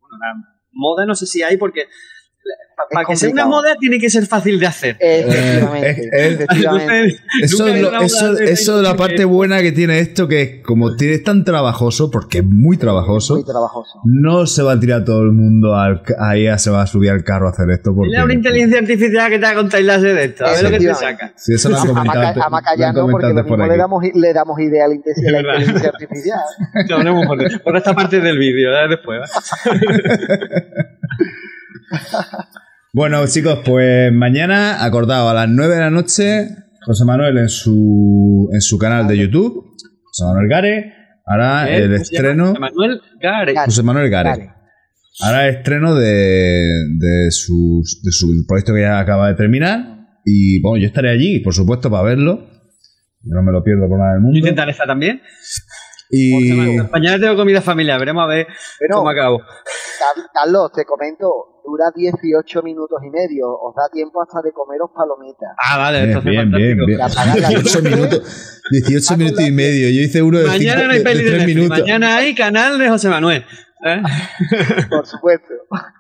bueno, 0.01 0.17
la 0.21 0.35
moda 0.73 1.05
no 1.07 1.15
sé 1.15 1.27
si 1.27 1.43
hay 1.43 1.57
porque 1.57 1.87
para 2.91 3.07
que 3.07 3.17
sea 3.17 3.31
una 3.31 3.47
moda 3.47 3.75
tiene 3.79 3.99
que 3.99 4.11
ser 4.11 4.27
fácil 4.27 4.59
de 4.61 4.67
hacer. 4.67 4.97
Efectivamente, 4.99 5.91
Eh, 5.91 6.11
eh, 6.13 6.27
efectivamente. 6.35 7.17
Eso 7.43 7.67
es, 7.69 7.81
lo- 7.81 8.01
eso, 8.01 8.39
eso 8.39 8.77
es 8.79 8.83
la 8.83 8.97
parte 8.97 9.25
buena 9.25 9.61
que 9.63 9.73
tiene 9.73 9.99
esto, 10.01 10.27
que 10.29 10.43
es 10.43 10.51
como 10.63 10.95
tiene 10.97 11.15
es 11.15 11.23
tan 11.25 11.45
trabajoso, 11.45 12.11
porque 12.11 12.39
es 12.39 12.45
muy 12.45 12.77
trabajoso, 12.77 13.35
Muy 13.37 13.45
trabajoso. 13.45 14.01
no 14.05 14.47
se 14.47 14.63
va 14.63 14.73
a 14.73 14.81
tirar 14.81 15.05
todo 15.05 15.23
el 15.23 15.33
mundo 15.33 15.75
al, 15.77 16.03
ahí 16.19 16.47
se 16.59 16.71
va 16.71 16.83
a 16.83 16.87
subir 16.87 17.11
al 17.11 17.23
carro 17.25 17.47
a 17.47 17.51
hacer 17.51 17.71
esto. 17.71 17.95
Porque, 17.95 18.17
a 18.17 18.25
una 18.25 18.35
inteligencia 18.35 18.79
artificial 18.81 19.31
que 19.31 19.39
te 19.39 19.47
haga 19.47 19.61
un 19.61 19.69
timelapse 19.69 20.13
de 20.15 20.25
esto, 20.25 20.45
a 20.47 20.51
ver 20.53 20.63
lo 20.65 20.71
que 20.71 20.79
te 20.81 20.95
saca. 20.95 21.33
Sí, 21.37 21.55
eso 21.55 21.69
lo 21.71 21.77
han 21.79 21.89
A, 21.89 21.91
a, 21.91 21.95
comentado, 21.95 22.23
Maca- 22.35 22.45
a 22.47 22.51
Maca 22.51 22.71
lo 22.75 22.79
ya 22.81 22.89
han 22.89 22.95
no, 22.97 23.09
porque 23.09 23.27
lo 23.29 23.35
mismo 23.35 23.67
le 23.67 23.77
damos, 23.77 24.05
le 24.13 24.33
damos 24.33 24.61
idea 24.61 24.85
a 24.85 24.89
la, 24.89 24.95
Es 25.07 25.09
inteligencia 25.19 25.89
artificial. 25.91 26.41
Hablamos 26.93 27.27
por, 27.27 27.63
por 27.63 27.77
esta 27.77 27.95
parte 27.95 28.21
del 28.21 28.39
vídeo, 28.39 28.71
¿eh? 28.71 28.89
después. 28.91 29.21
Bueno, 32.95 33.27
chicos, 33.27 33.61
pues 33.65 34.13
mañana, 34.13 34.85
acordado, 34.85 35.29
a 35.31 35.35
las 35.35 35.49
9 35.49 35.75
de 35.75 35.81
la 35.81 35.91
noche, 35.91 36.49
José 36.85 37.05
Manuel 37.07 37.39
en 37.39 37.49
su, 37.49 38.51
en 38.53 38.61
su 38.61 38.77
canal 38.79 39.09
de 39.09 39.17
YouTube, 39.17 39.65
José 40.05 40.25
Manuel 40.27 40.49
Gare, 40.49 40.93
hará 41.27 41.71
¿Eh? 41.71 41.85
el 41.85 41.95
estreno. 41.95 42.53
Manuel 42.59 43.01
Gare. 43.21 43.55
José 43.65 43.83
Manuel 43.83 44.11
Gare. 44.11 44.51
Hará 45.23 45.49
el 45.49 45.57
estreno 45.57 45.95
de, 45.95 46.65
de, 46.99 47.31
su, 47.31 47.83
de 48.03 48.11
su 48.13 48.45
proyecto 48.47 48.75
que 48.75 48.83
ya 48.83 48.99
acaba 48.99 49.29
de 49.29 49.35
terminar. 49.37 50.07
Y 50.25 50.61
bueno, 50.61 50.79
yo 50.81 50.87
estaré 50.87 51.11
allí, 51.11 51.41
por 51.41 51.55
supuesto, 51.55 51.91
para 51.91 52.03
verlo. 52.03 52.47
Yo 53.23 53.35
no 53.35 53.43
me 53.43 53.53
lo 53.53 53.63
pierdo 53.63 53.89
por 53.89 53.99
nada 53.99 54.13
del 54.13 54.21
Yo 54.21 54.25
mundo. 54.25 54.39
intentaré 54.39 54.73
estar 54.73 54.87
también. 54.87 55.21
Y 56.15 56.77
Mañana 56.93 57.19
tengo 57.19 57.37
comida 57.37 57.63
familiar, 57.63 57.99
veremos 57.99 58.23
a 58.25 58.27
ver 58.27 58.47
Pero, 58.79 58.99
cómo 58.99 59.09
acabo. 59.09 59.39
Car- 59.39 60.27
Carlos, 60.35 60.71
te 60.73 60.85
comento, 60.85 61.61
dura 61.65 61.87
18 61.95 62.63
minutos 62.63 62.99
y 63.03 63.09
medio. 63.09 63.49
Os 63.49 63.75
da 63.75 63.89
tiempo 63.91 64.21
hasta 64.21 64.43
de 64.43 64.53
comeros 64.53 64.91
palomitas. 64.95 65.51
Ah, 65.57 65.79
vale, 65.79 65.99
Bien, 65.99 66.09
entonces 66.11 66.31
bien, 66.31 66.51
bien, 66.51 66.79
fantástico. 66.79 66.87
bien. 66.87 66.99
Y 66.99 67.03
apagar 67.03 67.39
la 67.41 67.49
18 67.49 67.81
luz. 67.81 67.91
minutos, 67.97 68.61
18 68.71 69.17
minutos 69.17 69.41
y 69.41 69.51
medio. 69.53 69.89
Yo 69.89 70.01
hice 70.03 70.23
uno 70.23 70.39
de, 70.39 70.47
Mañana 70.49 70.73
cinco- 70.83 70.87
no 70.89 70.93
hay 70.93 71.01
peli 71.03 71.19
de 71.19 71.25
de 71.25 71.31
3 71.31 71.39
Netflix, 71.39 71.57
minutos. 71.57 71.79
Mañana 71.81 72.17
hay 72.17 72.35
canal 72.35 72.79
de 72.79 72.89
José 72.91 73.09
Manuel. 73.09 73.45
¿eh? 73.87 74.03
Por 74.91 75.07
supuesto. 75.07 75.47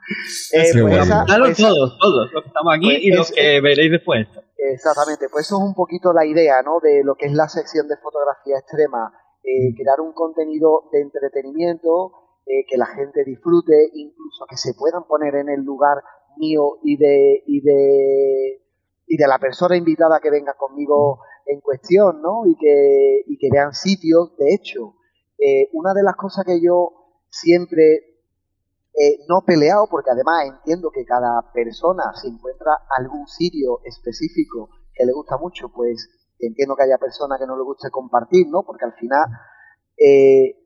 Eh, 0.53 0.69
pues 0.73 0.83
bueno. 0.83 1.03
esa- 1.05 1.25
Claro, 1.25 1.45
pues- 1.47 1.57
todos, 1.57 1.99
todos 1.99 2.31
los 2.35 2.43
que 2.43 2.49
estamos 2.49 2.75
aquí 2.77 2.87
Pues 2.87 2.99
y 3.03 3.11
los 3.13 3.31
es- 3.31 3.35
que 3.35 3.61
veréis 3.63 3.91
después. 3.93 4.27
Exactamente, 4.59 5.27
pues 5.31 5.47
eso 5.47 5.57
es 5.57 5.63
un 5.63 5.75
poquito 5.75 6.13
la 6.13 6.27
idea, 6.27 6.61
¿no? 6.63 6.81
De 6.83 7.03
lo 7.03 7.15
que 7.15 7.27
es 7.27 7.33
la 7.33 7.49
sección 7.49 7.89
de 7.89 7.97
fotografía 7.97 8.59
extrema, 8.59 9.11
eh, 9.45 9.75
crear 9.77 10.01
un 10.01 10.13
contenido 10.13 10.89
de 10.93 11.01
entretenimiento, 11.01 12.13
eh, 12.47 12.65
que 12.69 12.77
la 12.77 12.87
gente 12.87 13.25
disfrute, 13.25 13.91
incluso 13.95 14.47
que 14.49 14.57
se 14.57 14.75
puedan 14.75 15.05
poner 15.05 15.35
en 15.37 15.49
el 15.49 15.63
lugar 15.63 15.99
mío 16.37 16.79
y 16.83 16.97
de 16.97 17.43
y 17.47 17.61
de 17.61 18.63
y 19.07 19.17
de 19.17 19.27
la 19.29 19.39
persona 19.39 19.77
invitada 19.77 20.21
que 20.21 20.31
venga 20.31 20.55
conmigo 20.55 21.21
en 21.47 21.61
cuestión, 21.61 22.23
¿no? 22.23 22.47
Y 22.47 22.57
que 22.57 23.25
y 23.27 23.39
que 23.39 23.49
vean 23.51 23.73
sitios. 23.73 24.37
De 24.37 24.55
hecho, 24.55 24.95
eh, 25.39 25.69
una 25.73 25.93
de 25.93 26.03
las 26.03 26.17
cosas 26.17 26.45
que 26.45 26.61
yo 26.61 26.93
siempre 27.29 28.13
eh, 28.95 29.25
no 29.29 29.43
peleado, 29.47 29.89
porque 29.91 30.11
además 30.11 30.45
entiendo 30.47 30.91
que 30.91 31.05
cada 31.05 31.51
persona 31.53 32.13
se 32.15 32.29
encuentra 32.29 32.73
algún 32.97 33.27
sitio 33.27 33.81
específico 33.85 34.69
que 34.95 35.07
le 35.07 35.13
gusta 35.13 35.39
mucho, 35.39 35.71
pues 35.75 36.09
entiendo 36.47 36.77
que 36.77 36.85
haya 36.85 36.99
personas 36.99 37.39
que 37.39 37.47
no 37.47 37.57
le 37.57 37.63
guste 37.63 37.91
compartir, 37.91 38.47
¿no? 38.49 38.63
Porque 38.63 38.85
al 38.85 38.95
final 38.95 39.25
eh, 39.97 40.57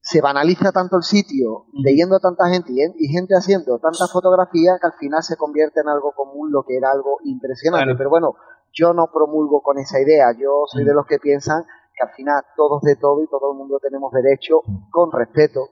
se 0.00 0.20
banaliza 0.20 0.72
tanto 0.72 0.96
el 0.96 1.02
sitio, 1.02 1.66
leyendo 1.72 2.18
tanta 2.18 2.48
gente 2.48 2.72
y, 2.72 3.08
gente 3.08 3.34
haciendo 3.34 3.78
tantas 3.78 4.10
fotografías 4.10 4.80
que 4.80 4.86
al 4.86 4.94
final 4.94 5.22
se 5.22 5.36
convierte 5.36 5.80
en 5.80 5.88
algo 5.88 6.12
común, 6.12 6.50
lo 6.50 6.62
que 6.62 6.76
era 6.76 6.90
algo 6.90 7.18
impresionante. 7.24 7.84
Claro. 7.84 7.98
Pero 7.98 8.10
bueno, 8.10 8.36
Yo 8.70 8.92
no 8.92 9.10
promulgo 9.10 9.62
con 9.62 9.78
esa 9.78 9.98
idea, 9.98 10.30
yo 10.38 10.64
soy 10.66 10.84
de 10.84 10.92
los 10.92 11.06
que 11.06 11.18
piensan 11.18 11.64
que 11.94 12.06
al 12.06 12.12
final 12.14 12.44
todos 12.54 12.82
de 12.82 12.96
todo 12.96 13.22
y 13.22 13.26
todo 13.26 13.52
el 13.52 13.58
mundo 13.58 13.80
tenemos 13.80 14.12
derecho, 14.12 14.60
con 14.90 15.10
respeto, 15.10 15.68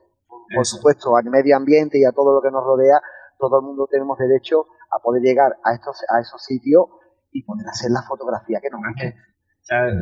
por 0.53 0.65
supuesto, 0.65 1.15
al 1.15 1.25
medio 1.25 1.55
ambiente 1.55 1.99
y 1.99 2.05
a 2.05 2.11
todo 2.11 2.33
lo 2.33 2.41
que 2.41 2.49
nos 2.49 2.63
rodea, 2.63 2.99
todo 3.37 3.59
el 3.59 3.65
mundo 3.65 3.87
tenemos 3.89 4.17
derecho 4.17 4.65
a 4.91 4.99
poder 4.99 5.21
llegar 5.21 5.57
a 5.63 5.73
estos 5.75 6.03
a 6.09 6.19
esos 6.19 6.43
sitios 6.43 6.87
y 7.37 7.43
poder 7.43 7.67
hacer 7.67 7.91
la 7.91 8.01
fotografía 8.01 8.59
que 8.61 8.69
nos 8.69 8.81
guste. 8.81 9.15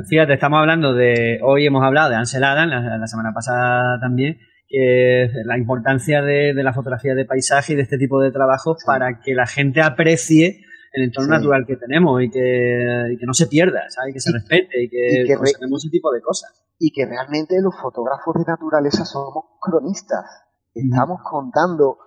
fíjate, 0.07 0.33
estamos 0.33 0.59
hablando 0.59 0.93
de, 0.93 1.39
hoy 1.43 1.65
hemos 1.65 1.83
hablado 1.83 2.09
de 2.09 2.15
Ansel 2.15 2.43
Adam, 2.43 2.69
la, 2.69 3.07
semana 3.07 3.33
pasada 3.33 3.99
también, 3.99 4.38
que 4.67 5.29
la 5.45 5.57
importancia 5.57 6.21
de, 6.21 6.53
la 6.53 6.73
fotografía 6.73 7.13
de 7.13 7.25
paisaje 7.25 7.73
y 7.73 7.75
de 7.75 7.81
este 7.81 7.97
tipo 7.97 8.21
de 8.21 8.31
trabajos 8.31 8.77
para 8.86 9.19
que 9.19 9.33
la 9.33 9.45
gente 9.45 9.81
aprecie 9.81 10.61
el 10.93 11.03
entorno 11.03 11.36
natural 11.36 11.65
que 11.67 11.75
tenemos 11.75 12.21
y 12.23 12.29
que, 12.29 13.17
no 13.25 13.33
se 13.33 13.47
pierda, 13.47 13.83
¿sabes? 13.89 14.13
que 14.13 14.21
se 14.21 14.31
respete 14.31 14.83
y 14.83 14.89
que, 14.89 15.25
y 15.27 15.31
ese 15.31 15.89
tipo 15.89 16.11
de 16.13 16.21
cosas. 16.21 16.63
Y 16.79 16.91
que 16.91 17.05
realmente 17.05 17.55
los 17.61 17.75
fotógrafos 17.75 18.36
de 18.36 18.45
naturaleza 18.47 19.03
somos 19.03 19.43
cronistas. 19.59 20.25
Estamos 20.73 21.19
contando 21.23 21.97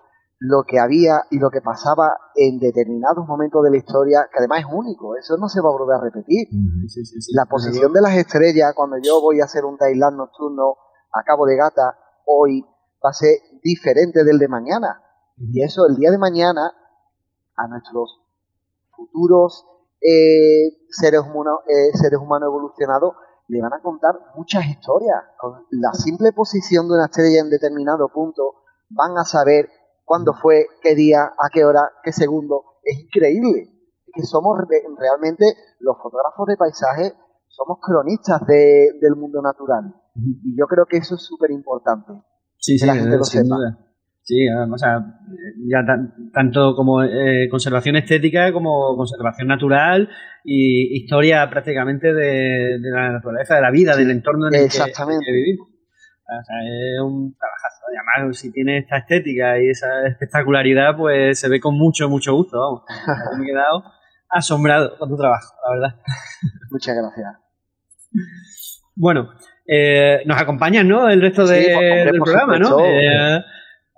lo 0.40 0.62
que 0.64 0.78
había 0.78 1.22
y 1.30 1.38
lo 1.38 1.50
que 1.50 1.60
pasaba 1.60 2.16
en 2.36 2.58
determinados 2.58 3.26
momentos 3.26 3.62
de 3.64 3.70
la 3.70 3.76
historia, 3.76 4.28
que 4.30 4.38
además 4.38 4.60
es 4.60 4.66
único, 4.72 5.16
eso 5.16 5.36
no 5.36 5.48
se 5.48 5.60
va 5.60 5.68
a 5.68 5.72
volver 5.72 5.96
a 5.96 6.00
repetir. 6.00 6.48
la 7.34 7.46
posición 7.46 7.92
de 7.92 8.00
las 8.00 8.14
estrellas, 8.16 8.72
cuando 8.74 8.96
yo 9.02 9.20
voy 9.20 9.40
a 9.40 9.44
hacer 9.44 9.64
un 9.64 9.76
Tailand 9.76 10.16
nocturno 10.16 10.76
a 11.12 11.22
Cabo 11.24 11.46
de 11.46 11.56
Gata, 11.56 11.98
hoy 12.26 12.62
va 13.04 13.10
a 13.10 13.14
ser 13.14 13.38
diferente 13.62 14.22
del 14.22 14.38
de 14.38 14.48
mañana. 14.48 15.02
Y 15.36 15.62
eso 15.62 15.86
el 15.86 15.96
día 15.96 16.10
de 16.10 16.18
mañana, 16.18 16.72
a 17.56 17.68
nuestros 17.68 18.20
futuros 18.90 19.66
eh, 20.00 20.86
seres, 20.90 21.20
humanos, 21.20 21.60
eh, 21.66 21.96
seres 21.96 22.20
humanos 22.20 22.48
evolucionados, 22.48 23.14
le 23.48 23.60
van 23.60 23.72
a 23.72 23.80
contar 23.80 24.14
muchas 24.36 24.66
historias. 24.66 25.16
Con 25.36 25.66
la 25.70 25.92
simple 25.94 26.32
posición 26.32 26.86
de 26.86 26.94
una 26.94 27.06
estrella 27.06 27.40
en 27.40 27.50
determinado 27.50 28.08
punto, 28.08 28.62
van 28.90 29.16
a 29.18 29.24
saber 29.24 29.68
cuándo 30.08 30.32
fue, 30.32 30.66
qué 30.82 30.94
día, 30.94 31.24
a 31.24 31.50
qué 31.52 31.64
hora, 31.64 31.92
qué 32.02 32.12
segundo. 32.12 32.80
Es 32.82 32.98
increíble. 32.98 33.68
Es 34.06 34.12
que 34.14 34.22
somos 34.22 34.58
realmente 34.98 35.44
los 35.80 35.96
fotógrafos 36.02 36.46
de 36.48 36.56
paisaje, 36.56 37.12
somos 37.46 37.78
cronistas 37.80 38.40
del 38.46 39.14
mundo 39.16 39.42
natural. 39.42 39.94
Y 40.16 40.58
yo 40.58 40.66
creo 40.66 40.86
que 40.86 40.96
eso 40.96 41.14
es 41.14 41.22
súper 41.22 41.50
importante. 41.50 42.12
Sí, 42.56 42.78
sí, 42.78 42.86
la 42.86 42.94
gente 42.94 43.16
lo 43.18 43.24
sepa. 43.24 43.56
Sí, 44.22 44.46
o 44.46 44.76
sea, 44.76 44.98
ya 45.66 45.78
tanto 46.34 46.74
como 46.76 47.02
eh, 47.02 47.48
conservación 47.50 47.96
estética 47.96 48.52
como 48.52 48.94
conservación 48.94 49.48
natural 49.48 50.10
y 50.44 50.98
historia 50.98 51.48
prácticamente 51.48 52.12
de, 52.12 52.78
la 52.78 53.12
naturaleza, 53.12 53.54
de 53.54 53.62
la 53.62 53.70
vida, 53.70 53.96
del 53.96 54.10
entorno 54.10 54.48
en 54.48 54.54
el 54.54 54.68
que, 54.68 55.32
vivimos. 55.32 55.68
O 56.28 56.44
sea, 56.44 56.56
es 56.60 57.00
un 57.00 57.34
trabajazo. 57.36 57.84
Además, 57.88 58.38
si 58.38 58.52
tiene 58.52 58.78
esta 58.78 58.98
estética 58.98 59.58
y 59.58 59.70
esa 59.70 60.06
espectacularidad, 60.06 60.96
pues 60.96 61.40
se 61.40 61.48
ve 61.48 61.58
con 61.58 61.76
mucho, 61.76 62.08
mucho 62.08 62.34
gusto. 62.34 62.58
Vamos. 62.58 62.82
Me 63.38 63.44
he 63.44 63.46
quedado 63.46 63.84
asombrado 64.28 64.98
con 64.98 65.08
tu 65.08 65.16
trabajo, 65.16 65.54
la 65.64 65.74
verdad. 65.74 66.00
Muchas 66.70 66.96
gracias. 66.96 67.26
Bueno, 68.94 69.30
eh, 69.66 70.22
nos 70.26 70.40
acompañan, 70.40 70.88
¿no? 70.88 71.08
El 71.08 71.20
resto 71.20 71.46
del 71.46 72.18
programa, 72.22 72.58
¿no? 72.58 72.84
Eh, 72.84 73.40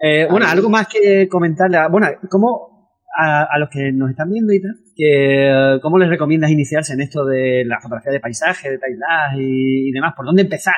eh, 0.03 0.27
bueno, 0.31 0.47
algo 0.47 0.69
más 0.69 0.89
que 0.89 1.29
comentarle. 1.29 1.79
Bueno, 1.91 2.09
¿cómo 2.29 2.91
a, 3.17 3.59
los 3.59 3.69
que 3.71 3.93
nos 3.93 4.11
están 4.11 4.31
viendo 4.31 4.53
y 4.53 4.63
tal, 4.63 4.73
que, 4.97 5.79
¿cómo 5.83 5.99
les 5.99 6.09
recomiendas 6.09 6.51
iniciarse 6.51 6.95
en 6.95 7.03
esto 7.03 7.25
de 7.25 7.65
la 7.67 7.81
fotografía 7.81 8.13
de 8.13 8.21
paisaje, 8.21 8.71
de 8.71 8.79
paisaje 8.79 9.39
y, 9.39 9.91
demás? 9.93 10.15
¿Por 10.17 10.27
dónde 10.27 10.43
empezar? 10.43 10.77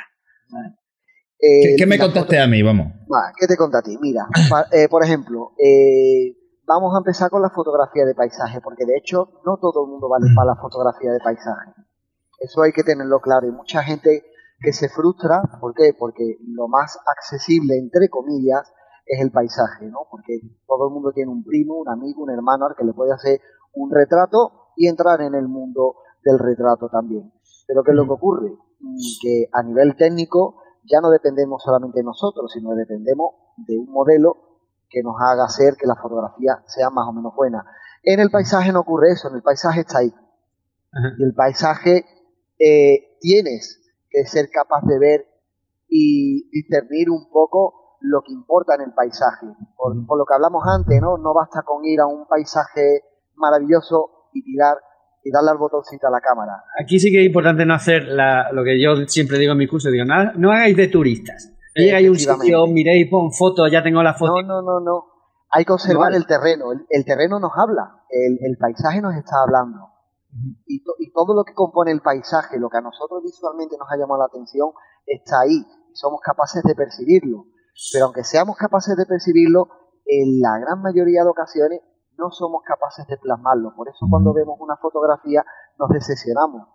¿Qué, 1.77 1.87
me 1.87 1.99
contaste 1.99 2.39
a 2.39 2.47
mí? 2.47 2.63
Vamos. 2.63 2.93
¿Qué 3.37 3.49
te 3.49 3.57
conté 3.57 3.79
a 3.79 3.83
ti? 3.83 3.99
Mira, 4.01 4.29
eh, 4.71 4.89
por 4.89 5.05
ejemplo, 5.05 5.53
eh, 5.59 6.37
vamos 6.65 6.95
a 6.95 6.99
empezar 6.99 7.31
con 7.31 7.43
la 7.43 7.51
fotografía 7.51 8.05
de 8.05 8.15
paisaje, 8.15 8.61
porque 8.63 8.87
de 8.87 8.97
hecho 8.97 9.43
no 9.45 9.59
todo 9.59 9.85
el 9.85 9.91
mundo 9.91 10.09
vale 10.09 10.27
para 10.37 10.55
la 10.55 10.57
fotografía 10.57 11.11
de 11.11 11.19
paisaje. 11.19 11.73
Eso 12.39 12.63
hay 12.63 12.73
que 12.73 12.85
tenerlo 12.85 13.21
claro. 13.21 13.49
Y 13.49 13.51
mucha 13.51 13.83
gente 13.83 14.23
que 14.61 14.73
se 14.73 14.89
frustra, 14.89 15.43
¿por 15.61 15.75
qué? 15.75 15.93
Porque 15.99 16.39
lo 16.47 16.69
más 16.69 16.97
accesible, 17.11 17.77
entre 17.77 18.09
comillas, 18.09 18.73
es 19.05 19.21
el 19.21 19.33
paisaje, 19.33 19.87
¿no? 19.87 20.07
Porque 20.09 20.39
todo 20.67 20.87
el 20.87 20.95
mundo 20.95 21.11
tiene 21.13 21.33
un 21.33 21.43
primo, 21.43 21.75
un 21.75 21.89
amigo, 21.89 22.23
un 22.23 22.31
hermano 22.31 22.67
al 22.67 22.77
que 22.77 22.85
le 22.85 22.93
puede 22.93 23.13
hacer 23.13 23.41
un 23.75 23.91
retrato 23.91 24.71
y 24.77 24.87
entrar 24.87 25.21
en 25.23 25.35
el 25.35 25.49
mundo 25.49 25.97
del 26.25 26.39
retrato 26.39 26.89
también. 26.89 27.33
Pero 27.67 27.83
¿qué 27.83 27.91
es 27.91 27.97
lo 27.97 28.05
que 28.05 28.13
ocurre? 28.13 28.53
Mm, 28.79 28.97
que 29.21 29.49
a 29.53 29.63
nivel 29.65 29.97
técnico 29.97 30.62
ya 30.85 31.01
no 31.01 31.11
dependemos 31.11 31.63
solamente 31.63 32.01
de 32.01 32.05
nosotros, 32.05 32.51
sino 32.53 32.75
dependemos 32.75 33.35
de 33.57 33.79
un 33.79 33.91
modelo 33.91 34.37
que 34.89 35.03
nos 35.03 35.15
haga 35.21 35.45
hacer 35.45 35.77
que 35.77 35.87
la 35.87 35.97
fotografía 35.97 36.63
sea 36.67 36.91
más 36.91 37.09
o 37.09 37.13
menos 37.13 37.35
buena. 37.35 37.65
En 38.03 38.21
el 38.21 38.31
paisaje 38.31 38.73
no 38.73 38.81
ocurre 38.81 39.13
eso, 39.13 39.29
en 39.29 39.37
el 39.37 39.43
paisaje 39.43 39.81
está 39.81 39.99
ahí. 39.99 40.13
Y 41.19 41.23
el 41.23 41.35
paisaje 41.35 42.05
eh, 42.59 43.17
tienes 43.21 43.81
que 44.11 44.27
ser 44.27 44.51
capaz 44.51 44.83
de 44.87 44.99
ver 44.99 45.27
y 45.89 46.51
discernir 46.51 47.11
un 47.11 47.31
poco 47.31 47.97
lo 48.01 48.23
que 48.23 48.33
importa 48.33 48.75
en 48.75 48.83
el 48.83 48.93
paisaje. 48.93 49.47
Por, 49.77 50.07
por, 50.07 50.19
lo 50.19 50.27
que 50.27 50.35
hablamos 50.35 50.65
antes, 50.67 51.01
¿no? 51.01 51.17
No 51.17 51.33
basta 51.33 51.63
con 51.63 51.85
ir 51.85 52.01
a 52.01 52.07
un 52.07 52.27
paisaje 52.27 53.03
maravilloso 53.35 54.29
y 54.33 54.43
tirar 54.45 54.77
y 55.25 55.31
darle 55.31 55.51
al 55.51 55.59
botoncito 55.59 56.07
a 56.07 56.11
la 56.11 56.21
cámara. 56.21 56.65
Aquí 56.81 56.99
sí 56.99 57.11
que 57.11 57.21
es 57.21 57.27
importante 57.27 57.65
no 57.65 57.75
hacer 57.75 58.05
lo 58.05 58.65
que 58.65 58.81
yo 58.81 58.97
siempre 59.07 59.39
digo 59.39 59.53
en 59.53 59.59
mi 59.59 59.69
curso, 59.69 59.91
digo, 59.91 60.05
nada, 60.05 60.33
no 60.37 60.51
hagáis 60.51 60.77
de 60.77 60.89
turistas. 60.89 61.53
No 61.77 61.85
llegáis 61.85 62.09
a 62.09 62.11
un 62.11 62.19
sitio, 62.19 62.67
miréis, 62.67 63.09
pon 63.11 63.33
foto, 63.33 63.67
ya 63.69 63.83
tengo 63.83 64.03
la 64.03 64.15
foto. 64.15 64.43
No, 64.43 64.43
no, 64.43 64.63
no, 64.63 64.81
no. 64.81 65.07
Hay 65.51 65.65
que 65.65 65.73
observar 65.73 66.15
el 66.15 66.27
terreno. 66.27 66.73
El, 66.73 67.05
terreno 67.05 67.39
nos 67.39 67.53
habla, 67.57 68.03
el, 68.11 68.57
paisaje 68.59 69.01
nos 69.01 69.15
está 69.15 69.37
hablando. 69.43 69.89
y, 70.67 70.83
y, 70.99 71.13
todo 71.13 71.35
lo 71.35 71.45
que 71.45 71.55
compone 71.55 71.93
el 71.93 72.01
paisaje, 72.01 72.59
lo 72.59 72.69
que 72.69 72.79
a 72.79 72.81
nosotros 72.81 73.23
visualmente 73.23 73.77
nos 73.79 73.87
ha 73.91 73.97
llamado 73.97 74.21
la 74.21 74.27
atención, 74.27 74.71
está 75.07 75.41
ahí. 75.41 75.65
Y 75.93 75.97
somos 75.97 76.21
capaces 76.21 76.63
de 76.63 76.75
percibirlo. 76.75 77.47
Pero 77.93 78.07
aunque 78.07 78.25
seamos 78.25 78.57
capaces 78.57 78.97
de 78.97 79.07
percibirlo, 79.07 79.69
en 80.07 80.41
la 80.41 80.59
gran 80.59 80.83
mayoría 80.83 81.23
de 81.23 81.31
ocasiones 81.31 81.81
no 82.19 82.31
somos 82.31 82.63
capaces 82.65 83.07
de 83.07 83.17
plasmarlo. 83.17 83.75
Por 83.75 83.89
eso 83.89 84.07
cuando 84.09 84.33
vemos 84.33 84.57
una 84.61 84.77
fotografía 84.77 85.45
nos 85.79 85.89
decepcionamos. 85.91 86.69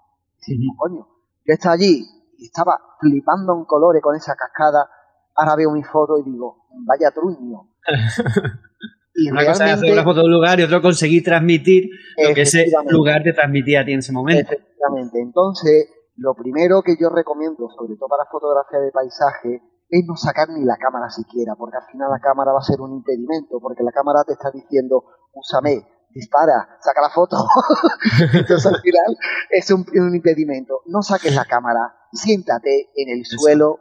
coño, 0.78 1.08
yo 1.46 1.54
estaba 1.54 1.76
allí 1.76 2.06
y 2.38 2.46
estaba 2.46 2.80
flipando 3.00 3.54
en 3.54 3.66
colores 3.66 4.02
con 4.02 4.16
esa 4.16 4.36
cascada, 4.36 4.90
ahora 5.36 5.56
veo 5.56 5.72
mi 5.72 5.84
foto 5.84 6.18
y 6.20 6.24
digo, 6.24 6.68
vaya 6.86 7.12
truño. 7.12 7.70
y 9.16 9.32
una 9.32 9.46
cosa 9.46 9.66
es 9.66 9.74
hacer 9.74 9.94
una 9.94 10.04
foto 10.04 10.20
de 10.20 10.26
un 10.26 10.32
lugar 10.32 10.60
y 10.60 10.64
otro 10.64 10.82
conseguir 10.82 11.24
transmitir 11.24 11.90
lo 12.18 12.34
que 12.34 12.42
ese 12.42 12.72
lugar 12.90 13.24
te 13.24 13.34
transmitía 13.34 13.82
a 13.82 13.86
ti 13.86 13.94
en 13.94 14.00
ese 14.00 14.12
momento. 14.12 14.54
Efectivamente. 14.54 15.20
Entonces, 15.22 15.90
lo 16.18 16.34
primero 16.34 16.82
que 16.84 16.96
yo 17.00 17.10
recomiendo, 17.10 17.70
sobre 17.70 17.96
todo 17.96 18.10
para 18.10 18.26
fotografía 18.26 18.80
de 18.80 18.92
paisaje, 18.92 19.62
es 19.90 20.06
no 20.06 20.16
sacar 20.16 20.50
ni 20.50 20.66
la 20.66 20.78
cámara 20.78 21.10
siquiera, 21.10 21.56
porque 21.56 21.78
al 21.78 21.86
final 21.92 22.10
la 22.12 22.20
cámara 22.20 22.52
va 22.52 22.60
a 22.60 22.64
ser 22.64 22.82
un 22.82 22.94
impedimento, 22.94 23.60
porque 23.62 23.84
la 23.84 23.92
cámara 23.92 24.24
te 24.26 24.34
está 24.34 24.52
diciendo, 24.52 25.04
úsame, 25.34 25.88
dispara, 26.12 26.78
saca 26.82 27.02
la 27.02 27.10
foto. 27.10 27.38
Entonces 28.34 28.66
al 28.66 28.82
final 28.82 29.18
es 29.50 29.72
un, 29.72 29.86
impedimento. 30.16 30.82
No 30.88 31.02
saques 31.02 31.34
la 31.34 31.46
cámara, 31.46 31.96
siéntate 32.12 32.90
en 32.96 33.18
el 33.18 33.26
suelo, 33.26 33.80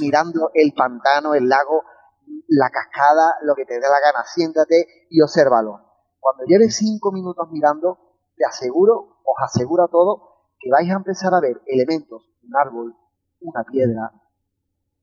mirando 0.00 0.50
el 0.52 0.72
pantano, 0.74 1.34
el 1.34 1.48
lago, 1.48 1.84
la 2.48 2.70
cascada, 2.70 3.36
lo 3.42 3.54
que 3.54 3.64
te 3.64 3.74
dé 3.74 3.80
la 3.80 4.00
gana, 4.00 4.24
siéntate 4.26 5.06
y 5.10 5.20
obsérvalo. 5.22 5.80
Cuando 6.20 6.44
lleves 6.46 6.76
cinco 6.76 7.12
minutos 7.12 7.48
mirando, 7.50 7.98
te 8.36 8.44
aseguro, 8.44 9.20
os 9.24 9.36
aseguro 9.42 9.84
a 9.84 9.88
todos, 9.88 10.20
que 10.58 10.70
vais 10.70 10.90
a 10.90 10.96
empezar 10.96 11.34
a 11.34 11.40
ver 11.40 11.60
elementos, 11.66 12.22
un 12.42 12.56
árbol, 12.56 12.96
una 13.40 13.62
piedra, 13.64 14.10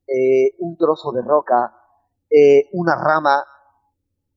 eh, 0.07 0.55
un 0.59 0.77
trozo 0.77 1.11
de 1.11 1.21
roca, 1.21 1.73
eh, 2.29 2.69
una 2.73 2.95
rama, 2.95 3.43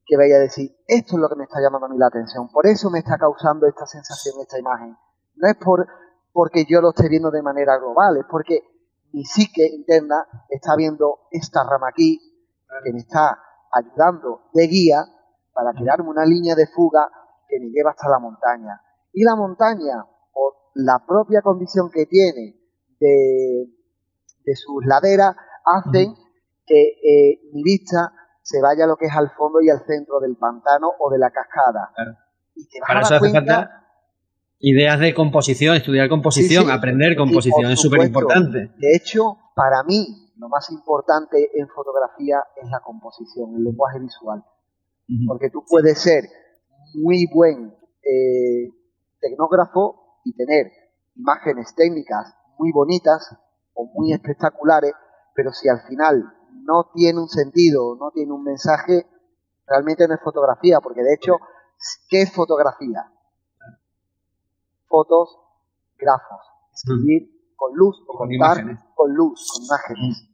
que 0.06 0.16
vaya 0.16 0.36
a 0.36 0.40
decir, 0.40 0.70
esto 0.86 1.16
es 1.16 1.20
lo 1.20 1.28
que 1.28 1.36
me 1.36 1.44
está 1.44 1.60
llamando 1.60 1.86
a 1.86 1.88
mí 1.88 1.96
la 1.96 2.08
atención, 2.08 2.48
por 2.50 2.66
eso 2.66 2.90
me 2.90 2.98
está 2.98 3.16
causando 3.16 3.66
esta 3.66 3.86
sensación, 3.86 4.34
esta 4.40 4.58
imagen. 4.58 4.96
No 5.36 5.48
es 5.48 5.56
por 5.56 5.86
porque 6.32 6.66
yo 6.68 6.80
lo 6.80 6.90
esté 6.90 7.08
viendo 7.08 7.30
de 7.30 7.42
manera 7.42 7.78
global, 7.78 8.16
es 8.16 8.26
porque 8.28 8.60
mi 9.12 9.24
psique 9.24 9.64
interna 9.64 10.26
está 10.50 10.74
viendo 10.76 11.28
esta 11.30 11.62
rama 11.62 11.88
aquí, 11.88 12.18
que 12.82 12.92
me 12.92 12.98
está 12.98 13.38
ayudando 13.72 14.50
de 14.52 14.66
guía 14.66 15.04
para 15.52 15.72
crearme 15.72 16.10
una 16.10 16.26
línea 16.26 16.56
de 16.56 16.66
fuga 16.66 17.08
que 17.48 17.60
me 17.60 17.70
lleva 17.70 17.92
hasta 17.92 18.08
la 18.08 18.18
montaña. 18.18 18.82
Y 19.12 19.22
la 19.22 19.36
montaña, 19.36 20.04
por 20.32 20.54
la 20.74 21.04
propia 21.06 21.40
condición 21.40 21.88
que 21.88 22.06
tiene 22.06 22.56
de, 22.98 23.68
de 24.44 24.56
sus 24.56 24.84
laderas, 24.84 25.36
hacen 25.64 26.14
que 26.66 26.80
eh, 26.80 27.40
mi 27.52 27.62
vista 27.62 28.12
se 28.42 28.60
vaya 28.60 28.84
a 28.84 28.86
lo 28.86 28.96
que 28.96 29.06
es 29.06 29.12
al 29.14 29.30
fondo 29.30 29.60
y 29.60 29.70
al 29.70 29.84
centro 29.86 30.20
del 30.20 30.36
pantano 30.36 30.90
o 30.98 31.10
de 31.10 31.18
la 31.18 31.30
cascada. 31.30 31.92
Y 32.54 32.68
te 32.68 32.80
vas 32.80 33.10
a 33.10 33.14
dar 33.14 33.30
cuenta... 33.30 33.80
Ideas 34.60 34.98
de 34.98 35.12
composición, 35.12 35.76
estudiar 35.76 36.08
composición, 36.08 36.70
aprender 36.70 37.16
composición, 37.16 37.70
es 37.70 37.80
súper 37.80 38.06
importante. 38.06 38.70
De 38.78 38.96
hecho, 38.96 39.36
para 39.54 39.82
mí, 39.82 40.32
lo 40.38 40.48
más 40.48 40.70
importante 40.70 41.50
en 41.54 41.68
fotografía 41.68 42.38
es 42.62 42.70
la 42.70 42.80
composición, 42.80 43.56
el 43.56 43.64
lenguaje 43.64 43.98
visual. 44.00 44.42
Porque 45.26 45.50
tú 45.50 45.64
puedes 45.68 45.98
ser 45.98 46.24
muy 46.94 47.26
buen 47.32 47.74
eh, 48.02 48.70
tecnógrafo 49.20 50.20
y 50.24 50.34
tener 50.34 50.70
imágenes 51.14 51.74
técnicas 51.74 52.34
muy 52.58 52.72
bonitas 52.72 53.36
o 53.74 53.90
muy 53.94 54.12
espectaculares, 54.12 54.92
pero 55.34 55.52
si 55.52 55.68
al 55.68 55.80
final 55.88 56.24
no 56.64 56.90
tiene 56.94 57.20
un 57.20 57.28
sentido, 57.28 57.96
no 57.96 58.10
tiene 58.12 58.32
un 58.32 58.44
mensaje, 58.44 59.06
realmente 59.66 60.06
no 60.08 60.14
es 60.14 60.20
fotografía, 60.22 60.80
porque 60.80 61.02
de 61.02 61.14
hecho, 61.14 61.38
¿qué 62.08 62.22
es 62.22 62.32
fotografía? 62.32 63.04
Fotos, 64.86 65.38
grafos, 65.98 66.40
escribir 66.72 67.54
con 67.56 67.76
luz 67.76 67.96
o 68.06 68.16
contar 68.16 68.58
con 68.94 69.14
luz, 69.14 69.46
con 69.52 69.64
imágenes. 69.64 70.28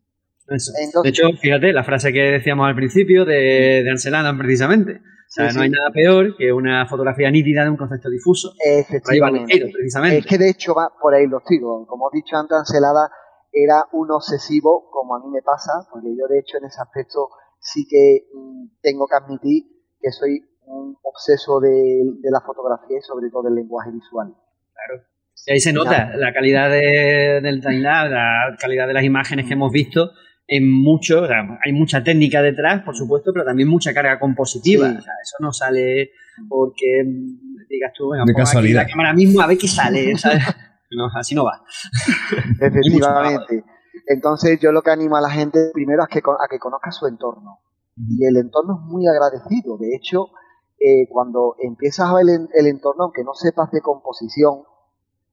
de 1.02 1.08
hecho, 1.08 1.28
fíjate, 1.40 1.72
la 1.72 1.84
frase 1.84 2.12
que 2.12 2.20
decíamos 2.20 2.68
al 2.68 2.74
principio 2.74 3.24
de, 3.24 3.82
de 3.84 3.90
Ansel 3.90 4.14
Adam, 4.14 4.38
precisamente. 4.38 5.00
O 5.30 5.32
sea, 5.32 5.52
no 5.52 5.60
hay 5.62 5.70
nada 5.70 5.90
peor 5.92 6.36
que 6.36 6.52
una 6.52 6.88
fotografía 6.88 7.30
nítida 7.30 7.62
de 7.62 7.70
un 7.70 7.76
concepto 7.76 8.10
difuso. 8.10 8.52
Efectivamente. 8.58 9.70
precisamente. 9.72 10.18
Es 10.18 10.26
que 10.26 10.38
de 10.38 10.50
hecho 10.50 10.74
va 10.74 10.90
por 11.00 11.14
ahí 11.14 11.28
los 11.28 11.44
tiros. 11.44 11.86
Como 11.86 12.10
he 12.12 12.16
dicho 12.16 12.36
antes, 12.36 12.58
Anselada 12.58 13.08
era 13.52 13.84
un 13.92 14.10
obsesivo, 14.10 14.90
como 14.90 15.16
a 15.16 15.20
mí 15.20 15.30
me 15.30 15.42
pasa, 15.42 15.72
porque 15.90 16.08
yo 16.16 16.26
de 16.28 16.38
hecho 16.38 16.58
en 16.58 16.66
ese 16.66 16.80
aspecto 16.80 17.28
sí 17.58 17.86
que 17.88 18.26
mm, 18.34 18.80
tengo 18.80 19.06
que 19.06 19.16
admitir 19.16 19.64
que 20.00 20.12
soy 20.12 20.40
un 20.66 20.96
obseso 21.02 21.60
de, 21.60 22.02
la 22.30 22.40
fotografía 22.40 22.98
y 22.98 23.02
sobre 23.02 23.28
todo 23.30 23.44
del 23.44 23.54
lenguaje 23.54 23.90
visual. 23.90 24.34
Claro. 24.72 25.02
Y 25.46 25.52
ahí 25.52 25.60
se 25.60 25.72
nota 25.72 26.16
la 26.16 26.32
calidad 26.32 26.70
del 26.70 27.60
timeline, 27.60 28.10
la 28.10 28.56
calidad 28.58 28.86
de 28.86 28.94
las 28.94 29.04
imágenes 29.04 29.46
que 29.46 29.54
hemos 29.54 29.72
visto 29.72 30.10
en 30.50 30.68
mucho, 30.68 31.22
hay 31.64 31.72
mucha 31.72 32.02
técnica 32.02 32.42
detrás, 32.42 32.82
por 32.82 32.96
supuesto, 32.96 33.32
pero 33.32 33.44
también 33.44 33.68
mucha 33.68 33.94
carga 33.94 34.18
compositiva. 34.18 34.88
eso 34.88 35.36
no 35.38 35.52
sale 35.52 36.10
porque 36.48 37.04
digas 37.68 37.92
tú, 37.96 38.10
venga, 38.10 38.24
de 38.26 38.34
casualidad. 38.34 38.82
la 38.82 38.88
cámara 38.88 39.14
mismo 39.14 39.40
a 39.40 39.46
ver 39.46 39.56
qué 39.56 39.68
sale, 39.68 40.12
no, 40.96 41.08
así 41.14 41.34
no 41.34 41.44
va. 41.44 41.62
Efectivamente. 42.60 43.64
Entonces 44.06 44.58
yo 44.60 44.72
lo 44.72 44.82
que 44.82 44.90
animo 44.90 45.16
a 45.16 45.20
la 45.20 45.30
gente 45.30 45.70
primero 45.72 46.02
es 46.02 46.08
que, 46.08 46.18
a 46.18 46.48
que 46.48 46.58
conozca 46.58 46.90
su 46.90 47.06
entorno. 47.06 47.60
Y 47.96 48.24
el 48.24 48.36
entorno 48.36 48.80
es 48.80 48.90
muy 48.90 49.06
agradecido. 49.06 49.76
De 49.76 49.94
hecho, 49.94 50.30
eh, 50.78 51.06
cuando 51.10 51.56
empiezas 51.58 52.08
a 52.08 52.14
ver 52.14 52.24
el, 52.52 52.66
entorno, 52.66 53.04
aunque 53.04 53.22
no 53.22 53.34
sepas 53.34 53.70
de 53.70 53.82
composición, 53.82 54.62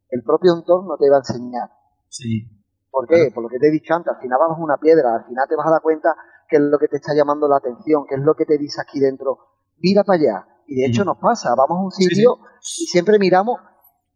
el 0.10 0.22
propio 0.24 0.54
entorno 0.54 0.98
te 0.98 1.10
va 1.10 1.18
a 1.18 1.20
enseñar. 1.20 1.70
Sí. 2.10 2.50
¿Por 2.92 3.08
qué? 3.08 3.32
Por 3.34 3.44
lo 3.44 3.50
que 3.50 3.60
te 3.60 3.68
he 3.68 3.72
dicho 3.72 3.94
antes, 3.94 4.14
al 4.14 4.22
final 4.22 4.40
vas 4.40 4.58
a 4.58 4.62
una 4.62 4.78
piedra, 4.78 5.16
al 5.16 5.26
final 5.26 5.48
te 5.48 5.56
vas 5.56 5.68
a 5.68 5.72
dar 5.72 5.82
cuenta 5.82 6.16
qué 6.50 6.58
es 6.58 6.62
lo 6.62 6.78
que 6.78 6.88
te 6.88 6.98
está 6.98 7.14
llamando 7.14 7.48
la 7.48 7.58
atención, 7.58 8.06
qué 8.08 8.16
es 8.16 8.22
lo 8.22 8.36
que 8.36 8.46
te 8.46 8.58
dice 8.58 8.82
aquí 8.82 9.00
dentro. 9.00 9.38
Mira 9.78 10.04
para 10.04 10.20
allá. 10.20 10.48
Y 10.68 10.76
de 10.76 10.88
hecho 10.88 11.06
nos 11.06 11.18
pasa, 11.18 11.56
vamos 11.56 11.78
a 11.78 11.84
un 11.84 11.92
sitio 11.92 12.40
y 12.60 12.88
siempre 12.88 13.20
miramos 13.20 13.60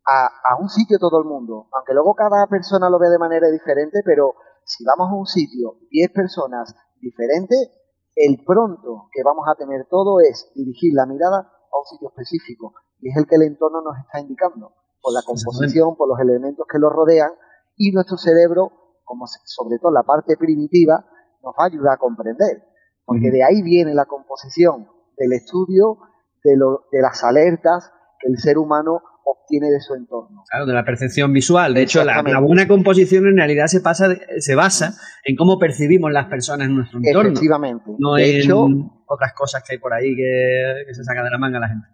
a, 0.05 0.55
un 0.59 0.69
sitio 0.69 0.97
todo 0.99 1.19
el 1.19 1.25
mundo, 1.25 1.67
aunque 1.71 1.93
luego 1.93 2.15
cada 2.15 2.47
persona 2.47 2.89
lo 2.89 2.99
ve 2.99 3.09
de 3.09 3.19
manera 3.19 3.49
diferente, 3.49 4.01
pero 4.05 4.35
si 4.63 4.83
vamos 4.83 5.09
a 5.11 5.15
un 5.15 5.25
sitio, 5.25 5.77
10 5.89 6.11
personas 6.11 6.75
diferentes, 6.99 7.69
el 8.15 8.43
pronto 8.45 9.09
que 9.11 9.23
vamos 9.23 9.45
a 9.47 9.55
tener 9.55 9.87
todo 9.89 10.19
es 10.19 10.51
dirigir 10.55 10.93
la 10.93 11.05
mirada 11.05 11.39
a 11.39 11.77
un 11.77 11.85
sitio 11.85 12.09
específico, 12.09 12.73
y 12.99 13.09
es 13.09 13.17
el 13.17 13.27
que 13.27 13.35
el 13.35 13.43
entorno 13.43 13.81
nos 13.81 13.97
está 13.97 14.19
indicando, 14.19 14.73
por 15.01 15.13
la 15.13 15.21
composición, 15.25 15.95
por 15.95 16.07
los 16.07 16.19
elementos 16.19 16.65
que 16.69 16.77
lo 16.77 16.89
rodean, 16.89 17.31
y 17.75 17.91
nuestro 17.91 18.17
cerebro, 18.17 18.71
como 19.03 19.25
sobre 19.27 19.79
todo 19.79 19.91
la 19.91 20.03
parte 20.03 20.37
primitiva, 20.37 21.05
nos 21.41 21.53
va 21.53 21.63
a 21.63 21.67
ayudar 21.67 21.95
a 21.95 21.97
comprender. 21.97 22.63
Porque 23.05 23.31
de 23.31 23.43
ahí 23.43 23.63
viene 23.63 23.95
la 23.95 24.05
composición 24.05 24.87
del 25.17 25.33
estudio 25.33 25.97
de, 26.43 26.55
lo, 26.55 26.85
de 26.91 27.01
las 27.01 27.23
alertas 27.23 27.91
que 28.19 28.29
el 28.29 28.37
ser 28.37 28.57
humano 28.57 29.01
obtiene 29.23 29.69
de 29.69 29.79
su 29.79 29.95
entorno. 29.95 30.43
Claro, 30.49 30.65
de 30.65 30.73
la 30.73 30.83
percepción 30.83 31.33
visual. 31.33 31.73
De 31.73 31.83
hecho, 31.83 32.03
la, 32.03 32.21
buena 32.39 32.67
composición 32.67 33.27
en 33.27 33.37
realidad 33.37 33.67
se, 33.67 33.81
pasa, 33.81 34.15
se 34.37 34.55
basa 34.55 34.95
en 35.23 35.35
cómo 35.35 35.59
percibimos 35.59 36.11
las 36.11 36.27
personas 36.27 36.67
en 36.67 36.75
nuestro 36.75 36.99
entorno. 37.03 37.29
Efectivamente. 37.29 37.85
No 37.99 38.15
de 38.15 38.39
hecho, 38.39 38.67
otras 39.05 39.33
cosas 39.33 39.63
que 39.63 39.75
hay 39.75 39.79
por 39.79 39.93
ahí 39.93 40.15
que, 40.15 40.83
que 40.87 40.93
se 40.93 41.03
saca 41.03 41.23
de 41.23 41.29
la 41.29 41.37
manga 41.37 41.59
la 41.59 41.67
gente. 41.67 41.87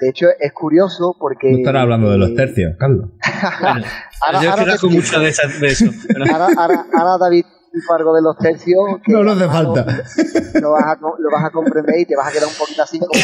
De 0.00 0.08
hecho, 0.08 0.26
es 0.38 0.52
curioso 0.52 1.16
porque. 1.18 1.50
No 1.50 1.58
estará 1.58 1.82
hablando 1.82 2.10
de 2.10 2.18
los 2.18 2.34
tercios, 2.34 2.74
Carlos. 2.78 3.10
ahora, 4.22 4.42
yo 4.42 4.50
ahora 4.50 4.76
mucho 4.82 5.20
de, 5.20 5.28
eso. 5.28 5.86
ahora, 6.56 7.18
David 7.18 7.44
dijo 7.44 7.57
algo 7.94 8.14
de 8.14 8.22
los 8.22 8.36
tercios. 8.38 8.78
no, 9.06 9.22
no 9.22 9.32
hace 9.32 9.46
falta. 9.46 9.86
Lo 10.60 10.72
vas, 10.72 10.84
a, 10.84 10.98
lo 11.00 11.30
vas, 11.30 11.44
a, 11.44 11.50
comprender 11.50 11.98
y 12.00 12.04
te 12.06 12.16
vas 12.16 12.28
a 12.28 12.32
quedar 12.32 12.48
un 12.48 12.54
poquito 12.58 12.82
así 12.82 12.98
como. 12.98 13.12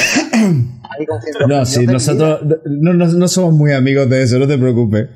Ahí 0.90 1.06
no, 1.48 1.64
sí, 1.64 1.86
nosotros 1.86 2.40
no, 2.66 2.92
no, 2.92 3.06
no, 3.06 3.28
somos 3.28 3.54
muy 3.54 3.72
amigos 3.72 4.08
de 4.08 4.22
eso, 4.22 4.38
no 4.38 4.46
te 4.46 4.58
preocupes. 4.58 5.08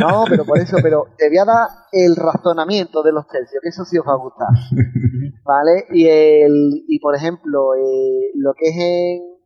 No, 0.00 0.24
pero 0.28 0.44
por 0.44 0.58
eso, 0.58 0.76
pero 0.82 1.06
te 1.16 1.28
voy 1.28 1.38
a 1.38 1.44
dar 1.44 1.68
el 1.92 2.16
razonamiento 2.16 3.02
de 3.02 3.12
los 3.12 3.28
tercios, 3.28 3.62
que 3.62 3.68
eso 3.68 3.84
sí 3.84 3.96
os 3.96 4.06
va 4.06 4.14
a 4.14 4.16
gustar. 4.16 4.48
¿Vale? 5.44 5.86
Y, 5.92 6.08
el, 6.08 6.84
y 6.88 6.98
por 6.98 7.14
ejemplo, 7.14 7.74
eh, 7.76 8.32
lo 8.34 8.54
que 8.54 8.68
es 8.68 8.76
en 8.76 9.38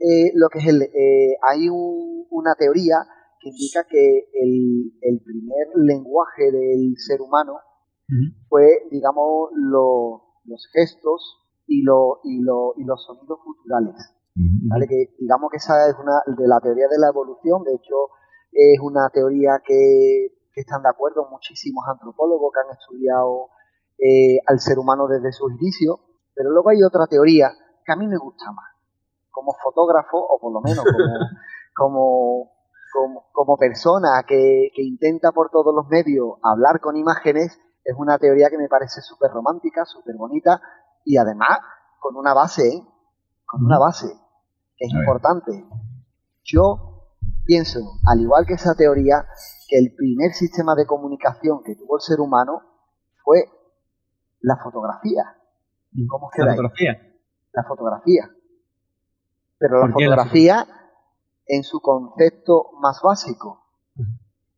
eh, 0.00 0.30
lo 0.34 0.48
que 0.48 0.60
es 0.60 0.66
el, 0.66 0.82
eh, 0.82 1.36
hay 1.50 1.68
una 1.68 2.54
teoría 2.56 2.98
que 3.40 3.48
indica 3.48 3.84
que 3.88 4.28
el, 4.32 5.20
primer 5.24 5.68
lenguaje 5.76 6.50
del 6.52 6.94
ser 6.96 7.20
humano 7.20 7.54
fue, 8.48 8.88
digamos, 8.90 9.50
los 9.54 10.68
gestos 10.72 11.38
y, 11.66 11.82
lo, 11.82 12.20
y, 12.24 12.40
lo, 12.40 12.74
y 12.76 12.84
los 12.84 13.04
sonidos 13.04 13.38
culturales. 13.44 13.94
¿vale? 14.68 14.86
Que 14.86 15.14
digamos 15.18 15.50
que 15.50 15.56
esa 15.56 15.88
es 15.88 15.96
una 15.98 16.22
de 16.26 16.46
la 16.46 16.60
teoría 16.60 16.86
de 16.88 16.98
la 16.98 17.08
evolución, 17.08 17.64
de 17.64 17.74
hecho 17.74 18.10
es 18.52 18.80
una 18.80 19.08
teoría 19.10 19.60
que, 19.64 20.34
están 20.54 20.82
de 20.82 20.88
acuerdo 20.88 21.28
muchísimos 21.30 21.84
antropólogos 21.86 22.52
que 22.52 22.60
han 22.60 22.76
estudiado 22.76 23.50
eh, 23.96 24.40
al 24.44 24.58
ser 24.58 24.80
humano 24.80 25.06
desde 25.06 25.30
sus 25.30 25.52
inicios, 25.52 26.00
pero 26.34 26.50
luego 26.50 26.70
hay 26.70 26.82
otra 26.82 27.06
teoría 27.06 27.52
que 27.86 27.92
a 27.92 27.96
mí 27.96 28.08
me 28.08 28.18
gusta 28.18 28.50
más, 28.50 28.66
como 29.30 29.54
fotógrafo, 29.62 30.18
o 30.18 30.40
por 30.40 30.52
lo 30.52 30.60
menos 30.60 30.84
como, 31.76 32.50
como, 33.32 33.56
persona 33.56 34.24
que, 34.26 34.70
intenta 34.78 35.30
por 35.30 35.50
todos 35.50 35.72
los 35.72 35.86
medios 35.86 36.38
hablar 36.42 36.80
con 36.80 36.96
imágenes, 36.96 37.56
es 37.88 37.94
una 37.96 38.18
teoría 38.18 38.50
que 38.50 38.58
me 38.58 38.68
parece 38.68 39.00
súper 39.00 39.30
romántica, 39.30 39.86
súper 39.86 40.14
bonita 40.14 40.60
y 41.06 41.16
además 41.16 41.58
con 41.98 42.16
una 42.16 42.34
base, 42.34 42.68
¿eh? 42.68 42.82
con 43.46 43.64
una 43.64 43.78
base 43.78 44.08
que 44.76 44.84
es 44.84 44.92
importante. 44.92 45.64
Yo 46.44 47.14
pienso, 47.46 47.80
al 48.04 48.20
igual 48.20 48.44
que 48.44 48.52
esa 48.52 48.74
teoría, 48.74 49.24
que 49.68 49.78
el 49.78 49.94
primer 49.94 50.32
sistema 50.34 50.74
de 50.74 50.84
comunicación 50.84 51.62
que 51.64 51.76
tuvo 51.76 51.96
el 51.96 52.02
ser 52.02 52.20
humano 52.20 52.60
fue 53.24 53.48
la 54.40 54.58
fotografía. 54.58 55.24
¿Cómo 56.10 56.28
queda? 56.28 56.44
La 56.44 56.52
fotografía. 56.52 57.14
La 57.54 57.64
fotografía. 57.64 58.30
Pero 59.56 59.86
la 59.86 59.92
fotografía, 59.94 60.66
en 61.46 61.62
su 61.64 61.80
concepto 61.80 62.66
más 62.82 63.00
básico, 63.02 63.64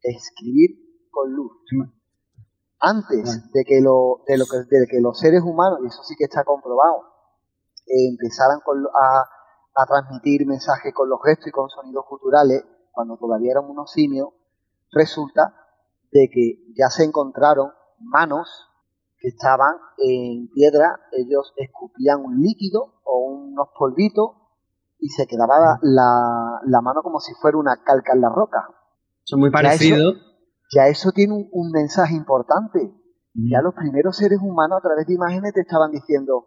escribir 0.02 1.08
con 1.12 1.32
luz. 1.32 1.52
Antes 2.80 3.52
de 3.52 3.64
que, 3.64 3.80
lo, 3.80 4.22
de, 4.26 4.38
lo 4.38 4.46
que, 4.46 4.58
de 4.58 4.86
que 4.86 5.00
los 5.00 5.18
seres 5.18 5.42
humanos, 5.42 5.80
y 5.82 5.88
eso 5.88 6.02
sí 6.02 6.14
que 6.16 6.24
está 6.24 6.44
comprobado, 6.44 7.02
eh, 7.86 8.08
empezaran 8.08 8.58
a, 8.58 9.82
a 9.82 9.86
transmitir 9.86 10.46
mensajes 10.46 10.92
con 10.94 11.08
los 11.08 11.20
gestos 11.22 11.48
y 11.48 11.50
con 11.50 11.68
sonidos 11.68 12.06
culturales, 12.08 12.64
cuando 12.90 13.16
todavía 13.16 13.52
eran 13.52 13.68
unos 13.68 13.92
simios, 13.92 14.28
resulta 14.92 15.54
de 16.10 16.28
que 16.32 16.72
ya 16.74 16.88
se 16.88 17.04
encontraron 17.04 17.70
manos 18.00 18.48
que 19.18 19.28
estaban 19.28 19.74
en 19.98 20.48
piedra, 20.48 20.98
ellos 21.12 21.52
escupían 21.56 22.20
un 22.24 22.40
líquido 22.40 23.00
o 23.04 23.26
unos 23.26 23.68
polvitos 23.78 24.30
y 24.98 25.08
se 25.08 25.26
quedaba 25.26 25.78
la, 25.82 26.60
la, 26.64 26.80
mano 26.80 27.02
como 27.02 27.20
si 27.20 27.32
fuera 27.34 27.58
una 27.58 27.82
calca 27.82 28.14
en 28.14 28.22
la 28.22 28.30
roca. 28.30 28.68
Son 29.24 29.40
muy 29.40 29.50
parecidos. 29.50 30.29
Ya, 30.72 30.88
eso 30.88 31.10
tiene 31.12 31.34
un, 31.50 31.70
mensaje 31.70 32.14
importante. 32.14 32.92
Ya 33.34 33.60
los 33.62 33.74
primeros 33.74 34.16
seres 34.16 34.38
humanos 34.42 34.78
a 34.78 34.82
través 34.86 35.06
de 35.06 35.14
imágenes 35.14 35.52
te 35.52 35.60
estaban 35.60 35.90
diciendo, 35.90 36.46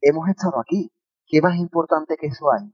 hemos 0.00 0.28
estado 0.28 0.60
aquí. 0.60 0.90
¿Qué 1.26 1.40
más 1.40 1.56
importante 1.56 2.16
que 2.20 2.26
eso 2.26 2.46
hay? 2.52 2.70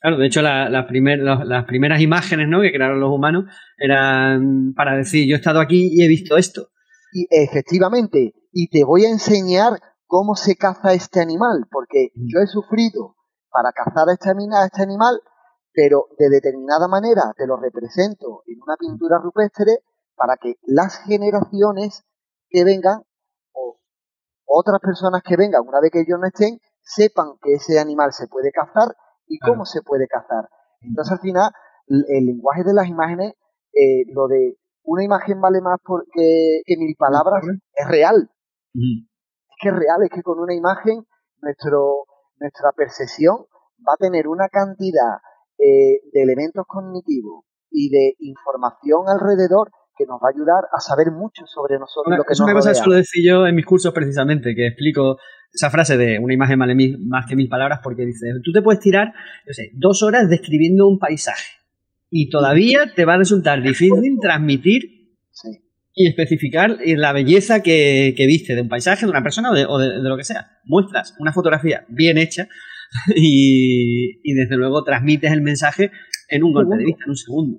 Claro. 0.00 0.18
de 0.18 0.26
hecho 0.26 0.42
la, 0.42 0.68
las 0.68 0.86
primeras 0.86 2.00
imágenes 2.00 2.48
¿no? 2.48 2.60
que 2.60 2.72
crearon 2.72 3.00
los 3.00 3.10
humanos 3.10 3.44
eran 3.76 4.72
para 4.74 4.96
decir, 4.96 5.28
yo 5.28 5.34
he 5.34 5.38
estado 5.38 5.60
aquí 5.60 5.88
y 5.92 6.04
he 6.04 6.08
visto 6.08 6.36
esto. 6.36 6.68
Y 7.12 7.26
efectivamente, 7.30 8.34
y 8.52 8.68
te 8.68 8.84
voy 8.84 9.04
a 9.04 9.10
enseñar 9.10 9.80
cómo 10.06 10.34
se 10.34 10.56
caza 10.56 10.92
este 10.94 11.20
animal, 11.20 11.66
porque 11.70 12.10
yo 12.14 12.40
he 12.40 12.46
sufrido 12.46 13.16
para 13.50 13.72
cazar 13.72 14.08
a 14.08 14.12
este, 14.12 14.30
este 14.30 14.82
animal, 14.82 15.20
pero 15.78 16.08
de 16.18 16.28
determinada 16.28 16.88
manera 16.88 17.32
te 17.36 17.46
lo 17.46 17.56
represento 17.56 18.42
en 18.46 18.60
una 18.60 18.76
pintura 18.76 19.18
rupestre 19.22 19.78
para 20.16 20.36
que 20.36 20.56
las 20.62 21.04
generaciones 21.04 22.04
que 22.48 22.64
vengan 22.64 23.04
o 23.52 23.78
otras 24.44 24.80
personas 24.80 25.22
que 25.22 25.36
vengan 25.36 25.62
una 25.64 25.78
vez 25.80 25.92
que 25.92 26.00
ellos 26.00 26.18
no 26.18 26.26
estén 26.26 26.58
sepan 26.82 27.38
que 27.40 27.52
ese 27.52 27.78
animal 27.78 28.12
se 28.12 28.26
puede 28.26 28.50
cazar 28.50 28.88
y 29.28 29.38
cómo 29.38 29.64
se 29.64 29.82
puede 29.82 30.08
cazar. 30.08 30.48
Entonces 30.80 31.12
al 31.12 31.20
final 31.20 31.52
el 31.86 32.26
lenguaje 32.26 32.64
de 32.64 32.74
las 32.74 32.88
imágenes, 32.88 33.34
eh, 33.72 34.02
lo 34.12 34.26
de 34.26 34.58
una 34.82 35.04
imagen 35.04 35.40
vale 35.40 35.60
más 35.60 35.78
porque, 35.84 36.62
que 36.66 36.76
mil 36.76 36.96
palabras, 36.98 37.44
es 37.46 37.86
real. 37.86 38.28
Es 38.74 39.56
que 39.62 39.68
es 39.68 39.76
real, 39.76 40.02
es 40.02 40.10
que 40.10 40.24
con 40.24 40.40
una 40.40 40.54
imagen 40.54 41.06
nuestro, 41.40 42.02
nuestra 42.40 42.72
percepción 42.72 43.46
va 43.86 43.92
a 43.92 43.96
tener 43.96 44.26
una 44.26 44.48
cantidad 44.48 45.18
eh, 45.58 46.00
de 46.12 46.22
elementos 46.22 46.64
cognitivos 46.66 47.44
y 47.70 47.90
de 47.90 48.14
información 48.20 49.02
alrededor 49.08 49.70
que 49.96 50.06
nos 50.06 50.20
va 50.22 50.28
a 50.28 50.34
ayudar 50.34 50.64
a 50.72 50.80
saber 50.80 51.10
mucho 51.10 51.44
sobre 51.46 51.78
nosotros. 51.78 52.16
lo 52.16 52.24
que 52.24 52.32
es 52.32 52.40
una 52.40 52.52
cosa 52.52 52.70
que 52.70 52.76
suelo 52.76 52.94
decir 52.94 53.24
yo 53.26 53.46
en 53.46 53.54
mis 53.56 53.66
cursos 53.66 53.92
precisamente, 53.92 54.54
que 54.54 54.68
explico 54.68 55.18
esa 55.52 55.70
frase 55.70 55.96
de 55.96 56.18
una 56.18 56.34
imagen 56.34 56.58
vale 56.58 56.76
más 57.00 57.26
que 57.26 57.34
mil 57.34 57.48
palabras 57.48 57.80
porque 57.82 58.06
dice, 58.06 58.28
tú 58.44 58.52
te 58.52 58.62
puedes 58.62 58.80
tirar, 58.80 59.12
sé, 59.48 59.70
dos 59.74 60.02
horas 60.02 60.28
describiendo 60.28 60.86
un 60.86 60.98
paisaje 60.98 61.58
y 62.10 62.28
todavía 62.30 62.94
te 62.94 63.04
va 63.04 63.14
a 63.14 63.18
resultar 63.18 63.62
difícil 63.62 64.18
transmitir 64.20 64.98
y 65.94 66.06
especificar 66.06 66.78
la 66.80 67.12
belleza 67.12 67.60
que, 67.60 68.14
viste 68.16 68.54
de 68.54 68.62
un 68.62 68.68
paisaje, 68.68 69.04
de 69.04 69.10
una 69.10 69.22
persona 69.22 69.50
o 69.50 69.78
de, 69.78 69.98
lo 69.98 70.16
que 70.16 70.24
sea. 70.24 70.46
Muestras 70.64 71.16
una 71.18 71.32
fotografía 71.32 71.84
bien 71.88 72.18
hecha 72.18 72.48
y, 73.14 74.34
desde 74.34 74.56
luego 74.56 74.84
transmites 74.84 75.32
el 75.32 75.42
mensaje 75.42 75.90
en 76.28 76.44
un 76.44 76.52
golpe 76.52 76.76
de 76.76 76.84
vista, 76.84 77.04
en 77.04 77.10
un 77.10 77.16
segundo. 77.16 77.58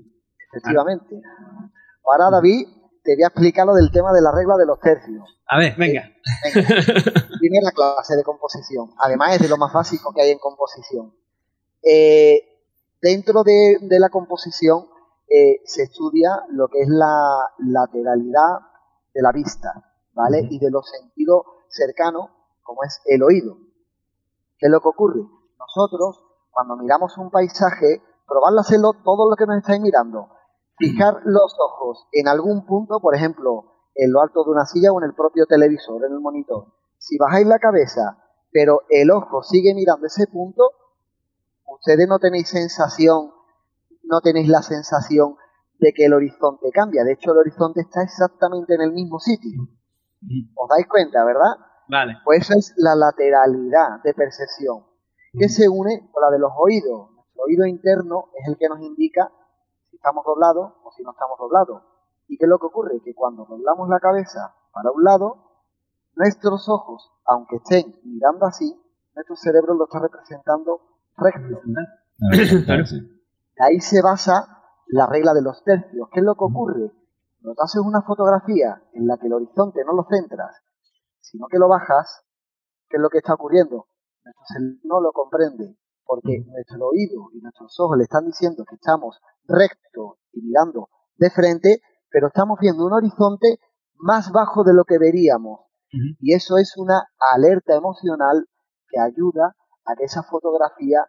Efectivamente. 0.52 1.22
Ahora, 2.04 2.30
David, 2.32 2.66
te 3.04 3.16
voy 3.16 3.24
a 3.24 3.28
explicar 3.28 3.66
lo 3.66 3.76
del 3.76 3.92
tema 3.92 4.12
de 4.14 4.22
la 4.22 4.32
regla 4.32 4.58
de 4.58 4.66
los 4.66 4.80
tercios. 4.80 5.24
A 5.48 5.58
ver, 5.58 5.76
venga. 5.78 6.10
Primera 6.54 7.72
clase 7.76 8.16
de 8.16 8.24
composición. 8.24 8.92
Además, 8.98 9.36
es 9.36 9.42
de 9.42 9.50
lo 9.50 9.58
más 9.58 9.74
básico 9.74 10.14
que 10.14 10.22
hay 10.22 10.32
en 10.32 10.40
composición. 10.40 11.14
Eh, 11.84 12.42
dentro 13.02 13.44
de, 13.44 13.78
la 13.82 14.10
composición 14.10 14.88
eh, 15.28 15.62
se 15.66 15.84
estudia 15.84 16.44
lo 16.52 16.68
que 16.68 16.82
es 16.82 16.88
la 16.90 17.46
lateralidad 17.60 18.60
de 19.14 19.22
la 19.22 19.32
vista, 19.32 19.94
¿vale? 20.14 20.48
Y 20.50 20.60
de 20.60 20.72
los 20.72 20.90
sentidos 20.90 21.44
cercanos, 21.70 22.30
como 22.64 22.84
es 22.84 23.02
el 23.06 23.24
oído. 23.24 23.69
¿Qué 24.60 24.68
es 24.68 24.72
lo 24.72 24.82
que 24.82 24.90
ocurre? 24.90 25.22
Nosotros, 25.58 26.22
cuando 26.52 26.76
miramos 26.76 27.18
un 27.18 27.32
paisaje, 27.32 28.02
probadlo 28.28 28.60
hacerlo 28.60 28.92
todo 29.04 29.30
lo 29.30 29.36
que 29.38 29.46
nos 29.46 29.58
estáis 29.58 29.80
mirando. 29.80 30.28
Fijar 30.78 31.22
los 31.26 31.56
ojos 31.60 32.08
en 32.12 32.28
algún 32.28 32.66
punto, 32.66 33.00
por 33.00 33.16
ejemplo, 33.16 33.90
en 33.96 34.12
lo 34.12 34.22
alto 34.22 34.44
de 34.44 34.52
una 34.52 34.66
silla 34.66 34.92
o 34.92 35.00
en 35.00 35.06
el 35.06 35.16
propio 35.16 35.46
televisor, 35.46 36.06
en 36.06 36.12
el 36.12 36.20
monitor. 36.20 36.74
Si 36.98 37.18
bajáis 37.18 37.48
la 37.48 37.60
cabeza, 37.60 38.18
pero 38.52 38.82
el 38.90 39.12
ojo 39.12 39.44
sigue 39.44 39.74
mirando 39.74 40.08
ese 40.08 40.28
punto, 40.28 40.64
ustedes 41.66 42.08
no 42.08 42.20
tenéis 42.20 42.50
sensación, 42.50 43.32
no 44.04 44.22
tenéis 44.22 44.50
la 44.50 44.62
sensación 44.62 45.36
de 45.80 45.94
que 45.94 46.06
el 46.06 46.14
horizonte 46.14 46.70
cambia. 46.72 47.04
De 47.06 47.14
hecho, 47.14 47.32
el 47.32 47.38
horizonte 47.40 47.82
está 47.82 48.04
exactamente 48.04 48.76
en 48.76 48.82
el 48.82 48.92
mismo 48.92 49.20
sitio. 49.20 49.62
¿Os 50.56 50.70
dais 50.70 50.88
cuenta, 50.88 51.24
verdad? 51.24 51.56
Vale. 51.90 52.18
Pues 52.24 52.44
eso 52.44 52.54
es 52.58 52.74
la 52.78 52.96
lateralidad 52.96 54.02
de 54.04 54.14
percepción, 54.14 54.86
que 55.34 55.50
se 55.50 55.68
une 55.68 56.08
con 56.12 56.22
la 56.22 56.30
de 56.30 56.38
los 56.38 56.52
oídos. 56.56 57.10
Nuestro 57.16 57.44
oído 57.44 57.66
interno 57.66 58.30
es 58.36 58.48
el 58.48 58.58
que 58.58 58.70
nos 58.70 58.80
indica 58.80 59.32
si 59.90 59.96
estamos 59.96 60.24
doblados 60.24 60.72
o 60.84 60.92
si 60.92 61.02
no 61.04 61.12
estamos 61.12 61.40
doblados. 61.40 61.82
¿Y 62.28 62.38
qué 62.38 62.46
es 62.46 62.50
lo 62.50 62.60
que 62.60 62.68
ocurre? 62.68 63.02
Que 63.04 63.16
cuando 63.16 63.46
doblamos 63.46 63.90
la 63.90 64.00
cabeza 64.00 64.54
para 64.72 64.92
un 64.92 65.04
lado, 65.04 65.50
nuestros 66.16 66.70
ojos, 66.70 67.12
aunque 67.26 67.56
estén 67.56 68.00
mirando 68.04 68.46
así, 68.46 68.80
nuestro 69.16 69.36
cerebro 69.36 69.74
lo 69.74 69.86
está 69.86 70.00
representando 70.00 70.82
recto. 71.18 71.62
Ahí 73.60 73.80
se 73.80 74.02
basa 74.04 74.60
la 74.88 75.08
regla 75.08 75.34
de 75.34 75.42
los 75.42 75.64
tercios. 75.64 76.08
¿Qué 76.14 76.20
es 76.20 76.26
lo 76.26 76.36
que 76.36 76.44
ocurre? 76.44 76.92
Cuando 77.42 77.64
haces 77.64 77.82
una 77.82 78.04
fotografía 78.04 78.84
en 78.94 79.08
la 79.08 79.18
que 79.18 79.26
el 79.26 79.34
horizonte 79.34 79.84
no 79.86 79.94
lo 79.94 80.06
centras, 80.08 80.56
sino 81.32 81.48
que 81.48 81.60
lo 81.60 81.68
bajas, 81.68 82.24
¿qué 82.90 82.98
es 82.98 83.02
lo 83.02 83.10
que 83.10 83.20
está 83.20 83.36
ocurriendo? 83.36 83.88
Nuestro 84.24 84.44
cerebro 84.48 84.80
no 84.84 85.02
lo 85.02 85.12
comprende, 85.12 85.78
porque 86.06 86.44
nuestro 86.46 86.88
oído 86.88 87.30
y 87.34 87.42
nuestros 87.42 87.80
ojos 87.80 87.98
le 87.98 88.04
están 88.04 88.26
diciendo 88.26 88.66
que 88.68 88.76
estamos 88.76 89.20
rectos 89.46 90.18
y 90.34 90.42
mirando 90.42 90.90
de 91.18 91.30
frente, 91.30 91.82
pero 92.10 92.28
estamos 92.28 92.58
viendo 92.60 92.86
un 92.86 92.94
horizonte 92.94 93.60
más 93.96 94.32
bajo 94.32 94.64
de 94.64 94.74
lo 94.74 94.86
que 94.86 94.98
veríamos. 94.98 95.62
Y 96.20 96.36
eso 96.36 96.58
es 96.58 96.78
una 96.78 97.04
alerta 97.34 97.76
emocional 97.76 98.48
que 98.90 99.00
ayuda 99.00 99.56
a 99.86 99.96
que 99.96 100.06
esa 100.06 100.22
fotografía 100.24 101.00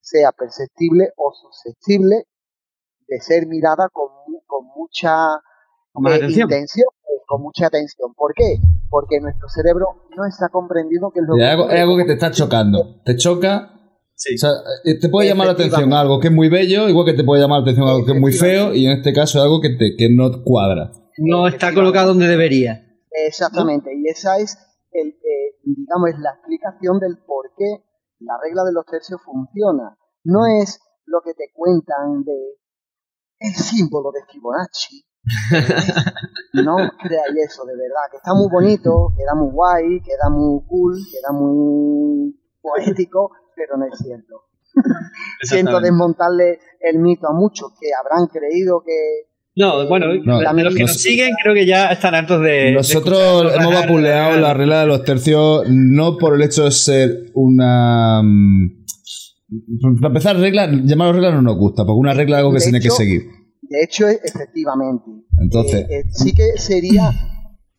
sea 0.00 0.32
perceptible 0.32 1.12
o 1.16 1.32
susceptible 1.32 2.26
de 3.06 3.20
ser 3.20 3.46
mirada 3.46 3.88
con, 3.88 4.08
con 4.46 4.66
mucha 4.66 5.36
eh, 5.36 6.26
intención, 6.28 6.88
eh, 7.04 7.22
con 7.26 7.42
mucha 7.42 7.66
atención. 7.66 8.14
¿Por 8.14 8.34
qué? 8.34 8.56
Porque 8.88 9.20
nuestro 9.20 9.48
cerebro 9.48 10.08
no 10.16 10.26
está 10.26 10.48
comprendiendo 10.48 11.10
que 11.12 11.20
es 11.20 11.26
lo 11.26 11.36
que... 11.36 11.44
Algo, 11.44 11.70
es 11.70 11.80
algo 11.80 11.96
que 11.96 12.04
te 12.04 12.12
está 12.12 12.30
chocando. 12.30 13.02
Te 13.04 13.16
choca 13.16 13.76
eh, 14.84 14.98
te 14.98 15.08
puede 15.10 15.28
llamar 15.28 15.48
la 15.48 15.52
atención 15.52 15.92
algo 15.92 16.18
que 16.18 16.28
es 16.28 16.32
muy 16.32 16.48
bello, 16.48 16.88
igual 16.88 17.04
que 17.04 17.12
te 17.12 17.22
puede 17.22 17.42
llamar 17.42 17.58
la 17.58 17.64
atención 17.64 17.86
algo 17.86 18.06
que 18.06 18.12
es 18.12 18.20
muy 18.20 18.32
feo, 18.32 18.74
y 18.74 18.86
en 18.86 18.92
este 18.92 19.12
caso 19.12 19.42
algo 19.42 19.60
que, 19.60 19.76
te, 19.76 19.94
que 19.96 20.08
no 20.10 20.42
cuadra. 20.42 20.90
No 21.18 21.46
está 21.46 21.74
colocado 21.74 22.08
donde 22.08 22.26
debería. 22.26 22.82
Exactamente, 23.10 23.90
y 23.94 24.08
esa 24.08 24.38
es, 24.38 24.56
el, 24.92 25.14
digamos, 25.64 26.10
es 26.10 26.18
la 26.18 26.30
explicación 26.30 26.98
del 26.98 27.18
por 27.26 27.52
qué 27.58 27.84
la 28.20 28.34
regla 28.42 28.64
de 28.64 28.72
los 28.72 28.86
tercios 28.86 29.20
funciona. 29.22 29.98
No 30.24 30.46
es 30.46 30.80
lo 31.04 31.20
que 31.20 31.34
te 31.34 31.52
cuentan 31.52 32.24
de 32.24 32.56
el 33.38 33.54
símbolo 33.54 34.12
de 34.12 34.20
Fibonacci. 34.32 35.04
no 36.54 36.76
creáis 37.02 37.36
eso, 37.48 37.64
de 37.64 37.74
verdad, 37.74 38.06
que 38.10 38.16
está 38.18 38.32
muy 38.34 38.48
bonito, 38.50 39.12
queda 39.16 39.34
muy 39.34 39.50
guay, 39.50 40.00
queda 40.00 40.30
muy 40.30 40.60
cool, 40.66 40.94
queda 41.10 41.32
muy 41.32 42.38
poético, 42.60 43.32
pero 43.54 43.76
no 43.76 43.86
es 43.86 43.98
cierto. 43.98 44.44
Siento 45.42 45.80
desmontarle 45.80 46.60
el 46.80 46.98
mito 46.98 47.28
a 47.28 47.32
muchos 47.32 47.72
que 47.78 47.88
habrán 47.94 48.26
creído 48.26 48.82
que 48.84 49.26
no, 49.58 49.88
bueno, 49.88 50.08
los 50.12 50.74
que 50.74 50.82
nos 50.82 51.00
siguen 51.00 51.30
creo 51.42 51.54
que 51.54 51.64
ya 51.64 51.86
están 51.86 52.14
hartos 52.14 52.42
de. 52.42 52.72
Nosotros 52.72 53.54
hemos 53.56 53.72
vapuleado 53.72 54.38
la 54.38 54.52
regla 54.52 54.80
de 54.80 54.86
los 54.86 55.02
tercios 55.02 55.64
no 55.70 56.18
por 56.18 56.34
el 56.34 56.42
hecho 56.42 56.64
de 56.64 56.72
ser 56.72 57.30
una. 57.32 58.20
Mm, 58.22 58.84
para 60.02 60.08
empezar, 60.08 60.36
regla, 60.36 60.70
llamarlo 60.70 61.14
regla 61.14 61.30
no 61.30 61.40
nos 61.40 61.56
gusta, 61.56 61.86
porque 61.86 61.98
una 61.98 62.12
regla 62.12 62.36
es 62.36 62.40
algo 62.40 62.52
que 62.52 62.60
se 62.60 62.70
tiene 62.70 62.82
que 62.82 62.90
seguir. 62.90 63.22
De 63.68 63.82
hecho, 63.82 64.08
efectivamente. 64.08 65.04
Entonces. 65.38 65.88
Eh, 65.88 66.00
eh, 66.00 66.04
sí 66.10 66.34
que 66.34 66.58
sería 66.58 67.10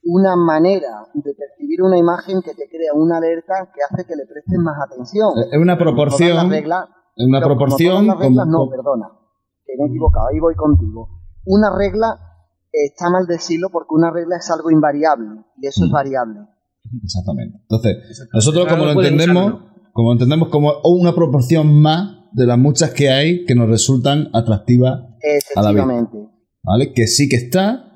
una 0.04 0.36
manera 0.36 1.08
de 1.14 1.34
percibir 1.34 1.82
una 1.82 1.98
imagen 1.98 2.42
que 2.42 2.54
te 2.54 2.70
crea 2.70 2.94
una 2.94 3.18
alerta 3.18 3.70
que 3.74 3.82
hace 3.84 4.06
que 4.06 4.16
le 4.16 4.26
prestes 4.26 4.60
más 4.60 4.76
atención. 4.86 5.32
Es 5.52 5.60
una 5.60 5.78
proporción. 5.78 6.54
Es 6.54 7.28
una 7.28 7.42
proporción. 7.42 8.08
no, 8.08 8.18
perdona. 8.70 9.10
Que 9.66 9.74
me 9.78 9.86
he 9.86 9.88
equivocado, 9.90 10.28
ahí 10.32 10.40
voy 10.40 10.56
contigo 10.56 11.18
una 11.48 11.76
regla 11.76 12.20
está 12.72 13.10
mal 13.10 13.26
decirlo 13.26 13.70
porque 13.72 13.90
una 13.92 14.12
regla 14.12 14.36
es 14.38 14.52
algo 14.52 14.70
invariable 14.70 15.44
y 15.62 15.68
eso 15.68 15.86
es 15.86 15.90
mm. 15.90 15.94
variable. 15.94 16.40
Exactamente. 17.04 17.58
Entonces, 17.62 18.30
nosotros 18.34 18.68
como 18.68 18.86
lo 18.86 18.92
entendemos, 18.92 19.54
como 19.94 20.12
entendemos 20.12 20.50
como 20.50 20.74
una 20.84 21.16
proporción 21.16 21.82
más 21.82 22.18
de 22.34 22.46
las 22.46 22.58
muchas 22.58 22.92
que 22.92 23.10
hay 23.10 23.46
que 23.46 23.56
nos 23.56 23.70
resultan 23.70 24.30
atractivas 24.34 25.06
vida. 25.72 26.10
¿Vale? 26.64 26.94
Que 26.94 27.08
sí 27.08 27.30
que 27.30 27.38
está, 27.38 27.88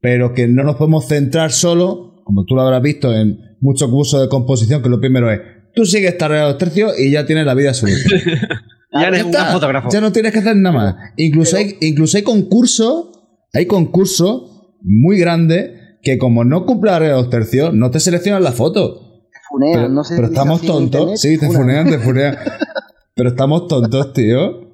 pero 0.00 0.34
que 0.34 0.48
no 0.48 0.64
nos 0.64 0.76
podemos 0.76 1.06
centrar 1.06 1.52
solo, 1.52 2.22
como 2.24 2.44
tú 2.44 2.54
lo 2.54 2.62
habrás 2.62 2.82
visto 2.82 3.14
en 3.14 3.38
muchos 3.60 3.90
cursos 3.90 4.20
de 4.20 4.28
composición, 4.28 4.82
que 4.82 4.88
lo 4.88 5.00
primero 5.00 5.30
es, 5.30 5.40
tú 5.74 5.84
sigues 5.84 6.12
esta 6.12 6.28
regla 6.28 6.44
de 6.44 6.50
los 6.50 6.58
tercios 6.58 6.98
y 6.98 7.10
ya 7.10 7.26
tienes 7.26 7.46
la 7.46 7.54
vida 7.54 7.74
solucionada. 7.74 8.62
ya 8.92 9.08
eres 9.08 9.24
un 9.24 9.32
fotógrafo. 9.32 9.88
Ya 9.90 10.00
no 10.00 10.12
tienes 10.12 10.32
que 10.32 10.38
hacer 10.40 10.56
nada 10.56 10.74
más. 10.74 10.94
Incluso, 11.16 11.56
hay, 11.56 11.76
incluso 11.80 12.16
hay 12.16 12.22
concursos, 12.22 13.10
hay 13.52 13.66
concursos 13.66 14.74
muy 14.82 15.18
grandes 15.18 15.70
que 16.02 16.18
como 16.18 16.44
no 16.44 16.66
cumple 16.66 16.92
la 16.92 16.98
regla 16.98 17.16
de 17.16 17.22
los 17.22 17.30
tercios, 17.30 17.74
no 17.74 17.90
te 17.90 18.00
seleccionan 18.00 18.42
la 18.42 18.52
foto. 18.52 19.00
Te 19.32 19.38
funean, 19.48 19.94
no 19.94 20.04
sé 20.04 20.14
Pero 20.16 20.28
estamos 20.28 20.62
tontos. 20.62 21.20
sí, 21.20 21.38
te 21.38 21.46
funean, 21.48 21.90
te 21.90 21.98
funean. 21.98 22.36
pero 23.14 23.30
estamos 23.30 23.66
tontos, 23.66 24.12
tío. 24.12 24.65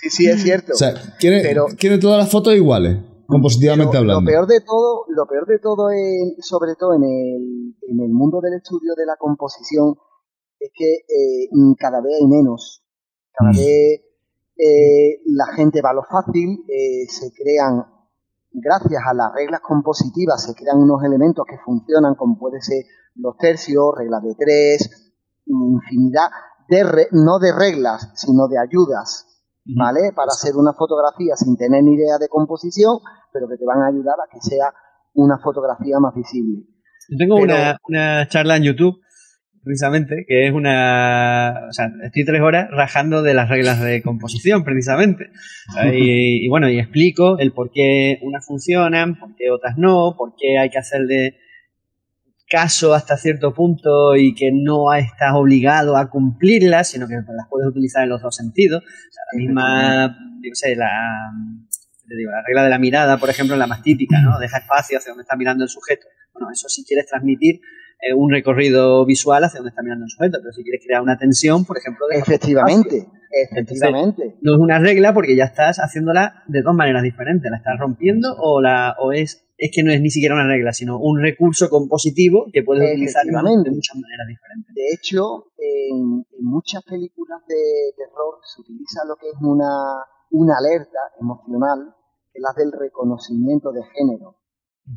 Sí, 0.00 0.10
sí, 0.10 0.26
es 0.28 0.42
cierto. 0.42 0.72
O 0.72 0.76
sea, 0.76 0.94
quiere, 1.18 1.42
pero, 1.42 1.66
todas 2.00 2.18
las 2.18 2.30
fotos 2.30 2.54
iguales, 2.54 2.98
compositivamente 3.26 3.96
hablando. 3.98 4.22
Lo 4.22 4.26
peor 4.26 4.46
de 4.46 4.60
todo, 4.60 5.04
lo 5.08 5.26
peor 5.26 5.46
de 5.46 5.58
todo 5.58 5.90
es, 5.90 6.46
sobre 6.46 6.74
todo 6.74 6.94
en 6.94 7.04
el, 7.04 7.74
en 7.88 8.00
el 8.00 8.10
mundo 8.10 8.40
del 8.40 8.54
estudio 8.54 8.94
de 8.96 9.06
la 9.06 9.16
composición, 9.18 9.96
es 10.58 10.70
que 10.74 10.92
eh, 10.92 11.48
cada 11.78 12.00
vez 12.00 12.14
hay 12.20 12.26
menos 12.26 12.82
cada 13.32 13.52
mm. 13.52 13.56
vez 13.56 14.00
eh, 14.56 15.22
la 15.26 15.46
gente 15.54 15.80
va 15.80 15.90
a 15.90 15.94
lo 15.94 16.02
fácil, 16.02 16.64
eh, 16.68 17.06
se 17.08 17.32
crean, 17.32 17.86
gracias 18.52 19.02
a 19.06 19.14
las 19.14 19.32
reglas 19.34 19.60
compositivas, 19.62 20.44
se 20.44 20.54
crean 20.54 20.78
unos 20.78 21.02
elementos 21.02 21.46
que 21.48 21.56
funcionan 21.64 22.14
como 22.14 22.38
puede 22.38 22.60
ser 22.60 22.84
los 23.14 23.38
tercios, 23.38 23.94
reglas 23.96 24.22
de 24.22 24.34
tres, 24.34 25.12
infinidad 25.46 26.28
de, 26.68 27.08
no 27.12 27.38
de 27.38 27.52
reglas, 27.52 28.12
sino 28.14 28.48
de 28.48 28.58
ayudas, 28.58 29.26
¿vale? 29.64 30.12
Para 30.14 30.28
hacer 30.28 30.56
una 30.56 30.72
fotografía 30.72 31.36
sin 31.36 31.56
tener 31.56 31.82
ni 31.82 31.94
idea 31.94 32.18
de 32.18 32.28
composición, 32.28 32.98
pero 33.32 33.48
que 33.48 33.56
te 33.56 33.64
van 33.64 33.82
a 33.82 33.88
ayudar 33.88 34.16
a 34.18 34.28
que 34.32 34.40
sea 34.40 34.72
una 35.14 35.38
fotografía 35.38 35.98
más 36.00 36.14
visible. 36.14 36.64
Yo 37.08 37.16
tengo 37.18 37.36
una, 37.36 37.76
una 37.88 38.28
charla 38.28 38.56
en 38.56 38.64
YouTube 38.64 39.00
precisamente, 39.62 40.24
que 40.26 40.46
es 40.46 40.52
una... 40.52 41.66
O 41.68 41.72
sea, 41.72 41.86
estoy 42.04 42.24
tres 42.24 42.40
horas 42.40 42.68
rajando 42.70 43.22
de 43.22 43.34
las 43.34 43.48
reglas 43.48 43.80
de 43.80 44.02
composición, 44.02 44.64
precisamente. 44.64 45.30
Y, 45.92 46.48
bueno, 46.48 46.68
y 46.68 46.78
explico 46.78 47.38
el 47.38 47.52
por 47.52 47.70
qué 47.70 48.18
unas 48.22 48.46
funcionan, 48.46 49.18
por 49.18 49.34
qué 49.36 49.50
otras 49.50 49.76
no, 49.76 50.14
por 50.16 50.34
qué 50.36 50.58
hay 50.58 50.70
que 50.70 50.78
hacerle 50.78 51.36
caso 52.50 52.92
hasta 52.92 53.16
cierto 53.16 53.54
punto 53.54 54.16
y 54.16 54.34
que 54.34 54.50
no 54.52 54.92
estás 54.92 55.32
obligado 55.34 55.96
a 55.96 56.10
cumplirlas, 56.10 56.88
sino 56.88 57.06
que 57.06 57.14
las 57.14 57.48
puedes 57.48 57.68
utilizar 57.68 58.02
en 58.02 58.10
los 58.10 58.20
dos 58.20 58.34
sentidos. 58.34 58.82
O 58.82 59.12
sea, 59.12 59.22
la 59.32 59.38
misma, 59.38 60.18
yo 60.42 60.50
sé, 60.54 60.74
la, 60.74 60.90
la 62.06 62.42
regla 62.46 62.64
de 62.64 62.70
la 62.70 62.78
mirada, 62.78 63.18
por 63.18 63.30
ejemplo, 63.30 63.56
la 63.56 63.68
más 63.68 63.82
típica, 63.82 64.20
¿no? 64.20 64.38
Deja 64.38 64.58
espacio 64.58 64.98
hacia 64.98 65.12
donde 65.12 65.22
está 65.22 65.36
mirando 65.36 65.64
el 65.64 65.70
sujeto. 65.70 66.08
Bueno, 66.32 66.48
eso 66.52 66.68
si 66.68 66.84
quieres 66.84 67.06
transmitir 67.06 67.60
eh, 68.02 68.14
un 68.14 68.30
recorrido 68.30 69.04
visual 69.04 69.44
hacia 69.44 69.58
donde 69.58 69.70
está 69.70 69.82
mirando 69.82 70.06
el 70.06 70.10
sujeto, 70.10 70.38
pero 70.40 70.52
si 70.52 70.62
quieres 70.62 70.82
crear 70.82 71.02
una 71.02 71.18
tensión, 71.18 71.66
por 71.66 71.76
ejemplo... 71.76 72.06
Efectivamente, 72.10 73.06
efectivamente. 73.30 74.38
no 74.40 74.54
es 74.54 74.58
una 74.58 74.78
regla 74.78 75.12
porque 75.12 75.36
ya 75.36 75.44
estás 75.44 75.76
haciéndola 75.78 76.42
de 76.46 76.62
dos 76.62 76.74
maneras 76.74 77.02
diferentes. 77.02 77.50
La 77.50 77.58
estás 77.58 77.78
rompiendo 77.78 78.34
o, 78.38 78.62
la, 78.62 78.96
o 78.98 79.12
es, 79.12 79.46
es 79.58 79.70
que 79.74 79.82
no 79.82 79.92
es 79.92 80.00
ni 80.00 80.08
siquiera 80.08 80.34
una 80.34 80.46
regla, 80.46 80.72
sino 80.72 80.98
un 80.98 81.20
recurso 81.20 81.68
compositivo 81.68 82.46
que 82.50 82.62
puedes 82.62 82.90
utilizar 82.90 83.22
de 83.26 83.32
muchas 83.32 83.96
maneras 83.96 84.26
diferentes. 84.28 84.74
De 84.74 84.94
hecho, 84.94 85.52
en, 85.58 86.24
muchas 86.40 86.82
películas 86.84 87.40
de 87.46 87.92
terror 87.98 88.38
se 88.42 88.62
utiliza 88.62 89.04
lo 89.06 89.16
que 89.16 89.28
es 89.28 89.36
una, 89.42 90.06
una 90.30 90.56
alerta 90.56 91.00
emocional, 91.20 91.94
que 92.32 92.38
es 92.38 92.42
la 92.42 92.54
del 92.56 92.72
reconocimiento 92.72 93.72
de 93.72 93.82
género. 93.92 94.36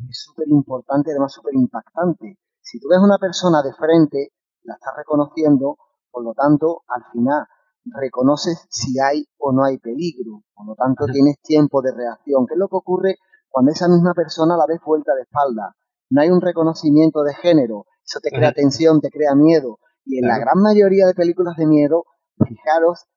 Es 0.10 0.24
súper 0.24 0.48
importante, 0.48 1.12
además 1.12 1.34
súper 1.34 1.54
impactante 1.54 2.38
si 2.64 2.80
tú 2.80 2.88
ves 2.90 3.00
una 3.00 3.18
persona 3.18 3.62
de 3.62 3.74
frente, 3.74 4.32
la 4.64 4.76
estás 4.76 4.96
reconociendo, 4.96 5.78
por 6.10 6.24
lo 6.24 6.34
tanto, 6.34 6.84
al 6.88 7.04
final 7.12 7.46
reconoces 7.86 8.66
si 8.70 8.98
hay 9.02 9.28
o 9.38 9.52
no 9.52 9.66
hay 9.66 9.78
peligro, 9.78 10.44
por 10.56 10.68
lo 10.68 10.76
tanto 10.76 11.06
tienes 11.12 11.42
tiempo 11.42 11.82
de 11.82 11.92
reacción. 11.92 12.48
¿Qué 12.48 12.54
es 12.54 12.60
lo 12.60 12.70
que 12.70 12.78
ocurre 12.78 13.18
cuando 13.50 13.72
esa 13.72 13.90
misma 13.90 14.14
persona 14.14 14.56
la 14.56 14.66
ves 14.66 14.80
vuelta 14.86 15.14
de 15.14 15.24
espalda? 15.24 15.76
No 16.10 16.22
hay 16.22 16.30
un 16.30 16.40
reconocimiento 16.40 17.24
de 17.24 17.34
género, 17.34 17.86
eso 18.06 18.20
te 18.22 18.30
crea 18.30 18.54
tensión, 18.54 19.02
te 19.02 19.10
crea 19.10 19.36
miedo. 19.36 19.80
Y 20.06 20.20
en 20.20 20.28
la 20.30 20.40
gran 20.40 20.62
mayoría 20.62 21.06
de 21.06 21.14
películas 21.14 21.58
de 21.58 21.68
miedo, 21.68 22.06
fijaros 22.48 23.08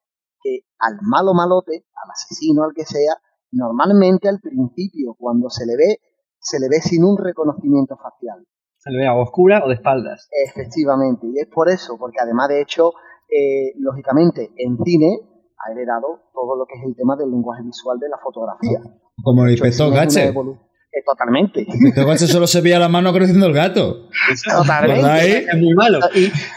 que 0.43 0.62
al 0.78 0.98
malo 1.02 1.35
malote, 1.35 1.86
al 1.94 2.10
asesino, 2.10 2.64
al 2.64 2.74
que 2.74 2.85
sea, 2.85 3.14
normalmente 3.52 4.28
al 4.28 4.40
principio, 4.40 5.14
cuando 5.16 5.51
se 5.51 5.66
le 5.66 5.77
ve, 5.77 6.01
se 6.40 6.59
le 6.59 6.68
ve 6.68 6.81
sin 6.81 7.05
un 7.05 7.16
reconocimiento 7.16 7.97
facial 7.97 8.44
se 8.86 8.92
le 8.92 8.98
vea 8.98 9.14
oscura 9.14 9.62
o 9.64 9.68
de 9.68 9.74
espaldas. 9.74 10.28
Efectivamente, 10.48 11.26
y 11.26 11.38
es 11.40 11.48
por 11.52 11.68
eso, 11.68 11.96
porque 11.98 12.18
además 12.22 12.48
de 12.48 12.62
hecho, 12.62 12.92
eh, 13.28 13.72
lógicamente, 13.78 14.50
en 14.56 14.78
cine 14.84 15.18
ha 15.58 15.72
heredado 15.72 16.30
todo 16.32 16.56
lo 16.56 16.66
que 16.66 16.78
es 16.78 16.84
el 16.86 16.94
tema 16.94 17.16
del 17.16 17.30
lenguaje 17.30 17.62
visual 17.64 17.98
de 17.98 18.08
la 18.08 18.18
fotografía. 18.18 18.78
Como 19.22 19.44
el 19.44 19.52
inspector 19.52 19.92
Gache. 19.92 20.28
Eh, 20.28 21.02
totalmente. 21.04 21.62
El 21.62 21.74
inspector 21.74 22.06
Gache 22.06 22.26
solo 22.28 22.46
se 22.46 22.60
veía 22.60 22.78
la 22.78 22.88
mano 22.88 23.12
creciendo 23.12 23.46
el 23.46 23.54
gato. 23.54 24.08
Totalmente. 24.44 25.46
Es 25.50 25.58
muy 25.58 25.74
malo. 25.74 25.98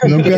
nunca, 0.06 0.36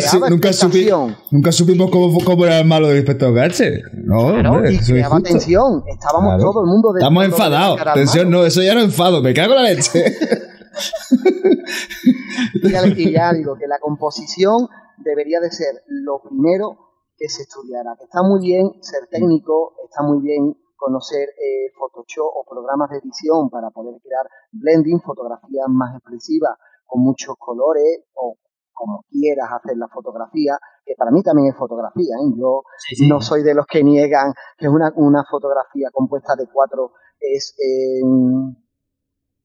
nunca, 1.30 1.52
supimos 1.52 1.90
cómo, 1.90 2.18
cómo, 2.24 2.46
era 2.46 2.60
el 2.60 2.66
malo 2.66 2.88
del 2.88 2.98
inspector 2.98 3.34
Gache. 3.34 3.82
No, 3.92 4.32
claro, 4.32 4.70
y 4.70 4.78
creaba 4.78 5.20
tensión. 5.20 5.82
Estábamos 5.86 6.40
todo 6.40 6.62
el 6.62 6.68
mundo... 6.68 6.92
De 6.92 7.00
Estamos 7.00 7.24
enfadados. 7.26 7.80
Tensión 7.92 8.30
no, 8.30 8.44
eso 8.44 8.62
ya 8.62 8.74
no 8.74 8.80
enfado. 8.80 9.20
Me 9.20 9.34
cago 9.34 9.52
en 9.54 9.62
la 9.62 9.68
leche. 9.70 10.04
y 12.96 13.12
ya 13.12 13.32
digo 13.32 13.56
que 13.56 13.66
la 13.66 13.78
composición 13.78 14.68
debería 14.98 15.40
de 15.40 15.50
ser 15.50 15.82
lo 15.86 16.22
primero 16.22 16.78
que 17.16 17.28
se 17.28 17.42
estudiara. 17.42 17.96
Que 17.98 18.04
está 18.04 18.22
muy 18.22 18.40
bien 18.40 18.82
ser 18.82 19.08
técnico, 19.08 19.74
está 19.84 20.02
muy 20.02 20.20
bien 20.20 20.56
conocer 20.76 21.28
eh, 21.30 21.72
Photoshop 21.78 22.26
o 22.26 22.44
programas 22.48 22.90
de 22.90 22.98
edición 22.98 23.50
para 23.50 23.70
poder 23.70 24.00
crear 24.02 24.28
blending, 24.50 25.00
fotografías 25.00 25.66
más 25.68 25.96
expresivas 25.96 26.58
con 26.86 27.02
muchos 27.02 27.36
colores 27.38 28.04
o 28.14 28.36
como 28.72 29.04
quieras 29.08 29.48
hacer 29.52 29.76
la 29.76 29.86
fotografía, 29.86 30.58
que 30.84 30.94
para 30.96 31.12
mí 31.12 31.22
también 31.22 31.48
es 31.48 31.56
fotografía. 31.56 32.16
¿eh? 32.16 32.34
Yo 32.36 32.64
no 33.06 33.20
soy 33.20 33.44
de 33.44 33.54
los 33.54 33.66
que 33.66 33.84
niegan 33.84 34.34
que 34.58 34.66
es 34.66 34.72
una, 34.72 34.92
una 34.96 35.24
fotografía 35.24 35.90
compuesta 35.92 36.34
de 36.34 36.48
cuatro 36.52 36.92
es 37.20 37.54
Mm, 38.02 38.56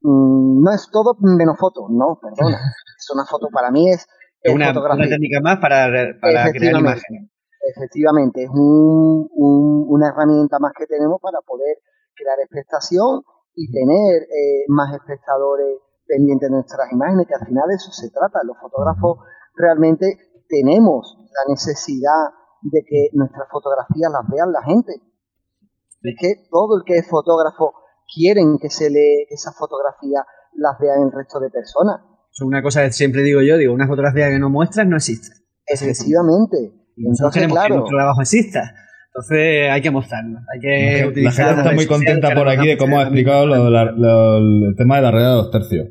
no 0.08 0.72
es 0.72 0.90
todo 0.92 1.16
menos 1.20 1.58
foto, 1.58 1.88
no, 1.90 2.20
perdona. 2.22 2.58
Es 2.98 3.12
una 3.14 3.26
foto 3.26 3.50
para 3.54 3.70
mí 3.70 3.92
es, 3.92 4.08
una, 4.52 4.74
fotografía. 4.74 5.08
técnica 5.08 5.40
más 5.40 5.60
para, 5.60 5.86
para 6.20 6.50
crear 6.52 6.80
imágenes. 6.80 7.30
Efectivamente, 7.62 8.44
es 8.44 8.50
un, 8.50 9.30
una 9.88 10.10
herramienta 10.10 10.58
más 10.58 10.74
que 10.74 10.88
tenemos 10.88 11.22
para 11.22 11.40
poder 11.46 11.78
crear 12.16 12.40
expectación 12.40 13.22
y 13.54 13.72
tener 13.72 14.24
eh, 14.24 14.66
más 14.70 14.96
espectadores 14.96 15.78
pendientes 16.08 16.50
de 16.50 16.56
nuestras 16.56 16.92
imágenes, 16.92 17.28
que 17.28 17.36
al 17.36 17.46
final 17.46 17.68
de 17.68 17.76
eso 17.76 17.92
se 17.92 18.10
trata. 18.10 18.40
Los 18.44 18.58
fotógrafos 18.58 19.20
realmente 19.54 20.18
tenemos 20.50 21.18
la 21.22 21.54
necesidad 21.54 22.34
de 22.62 22.82
que 22.82 23.10
nuestras 23.14 23.48
fotografías 23.52 24.12
las 24.12 24.26
vean 24.28 24.52
la 24.52 24.64
gente. 24.64 24.94
Es 26.02 26.16
que 26.20 26.48
todo 26.50 26.78
el 26.78 26.84
que 26.84 26.98
es 26.98 27.08
fotógrafo 27.08 27.74
quieren 28.14 28.58
que 28.60 28.70
se 28.70 28.90
le 28.90 29.24
esa 29.30 29.52
fotografía 29.52 30.24
las 30.54 30.80
vean 30.80 31.04
el 31.04 31.12
resto 31.12 31.40
de 31.40 31.50
personas. 31.50 32.02
Es 32.32 32.42
una 32.42 32.62
cosa 32.62 32.84
que 32.84 32.92
siempre 32.92 33.24
digo 33.24 33.42
yo, 33.42 33.58
digo, 33.58 33.74
una 33.74 33.88
fotografía 33.88 34.30
que 34.30 34.40
no 34.40 34.50
muestras 34.50 34.88
no 34.88 34.96
existe. 34.96 35.36
Efectivamente. 35.66 36.72
Entonces, 36.98 37.48
claro. 37.48 37.68
que 37.68 37.74
nuestro 37.76 37.98
trabajo 37.98 38.22
exista. 38.22 38.74
Entonces 39.08 39.72
hay 39.72 39.82
que 39.82 39.90
mostrarlo, 39.90 40.40
hay 40.54 40.60
que 40.60 41.08
utilizar. 41.08 41.48
La 41.48 41.56
gente 41.56 41.62
está 41.62 41.76
muy 41.76 41.88
contenta 41.88 42.36
por 42.36 42.48
aquí 42.50 42.68
de 42.68 42.78
cómo 42.78 43.00
ha 43.00 43.04
explicado 43.04 43.46
el 43.46 44.76
tema 44.78 44.98
de 44.98 45.02
la 45.02 45.12
red 45.12 45.22
de 45.22 45.36
los 45.36 45.50
tercios. 45.50 45.88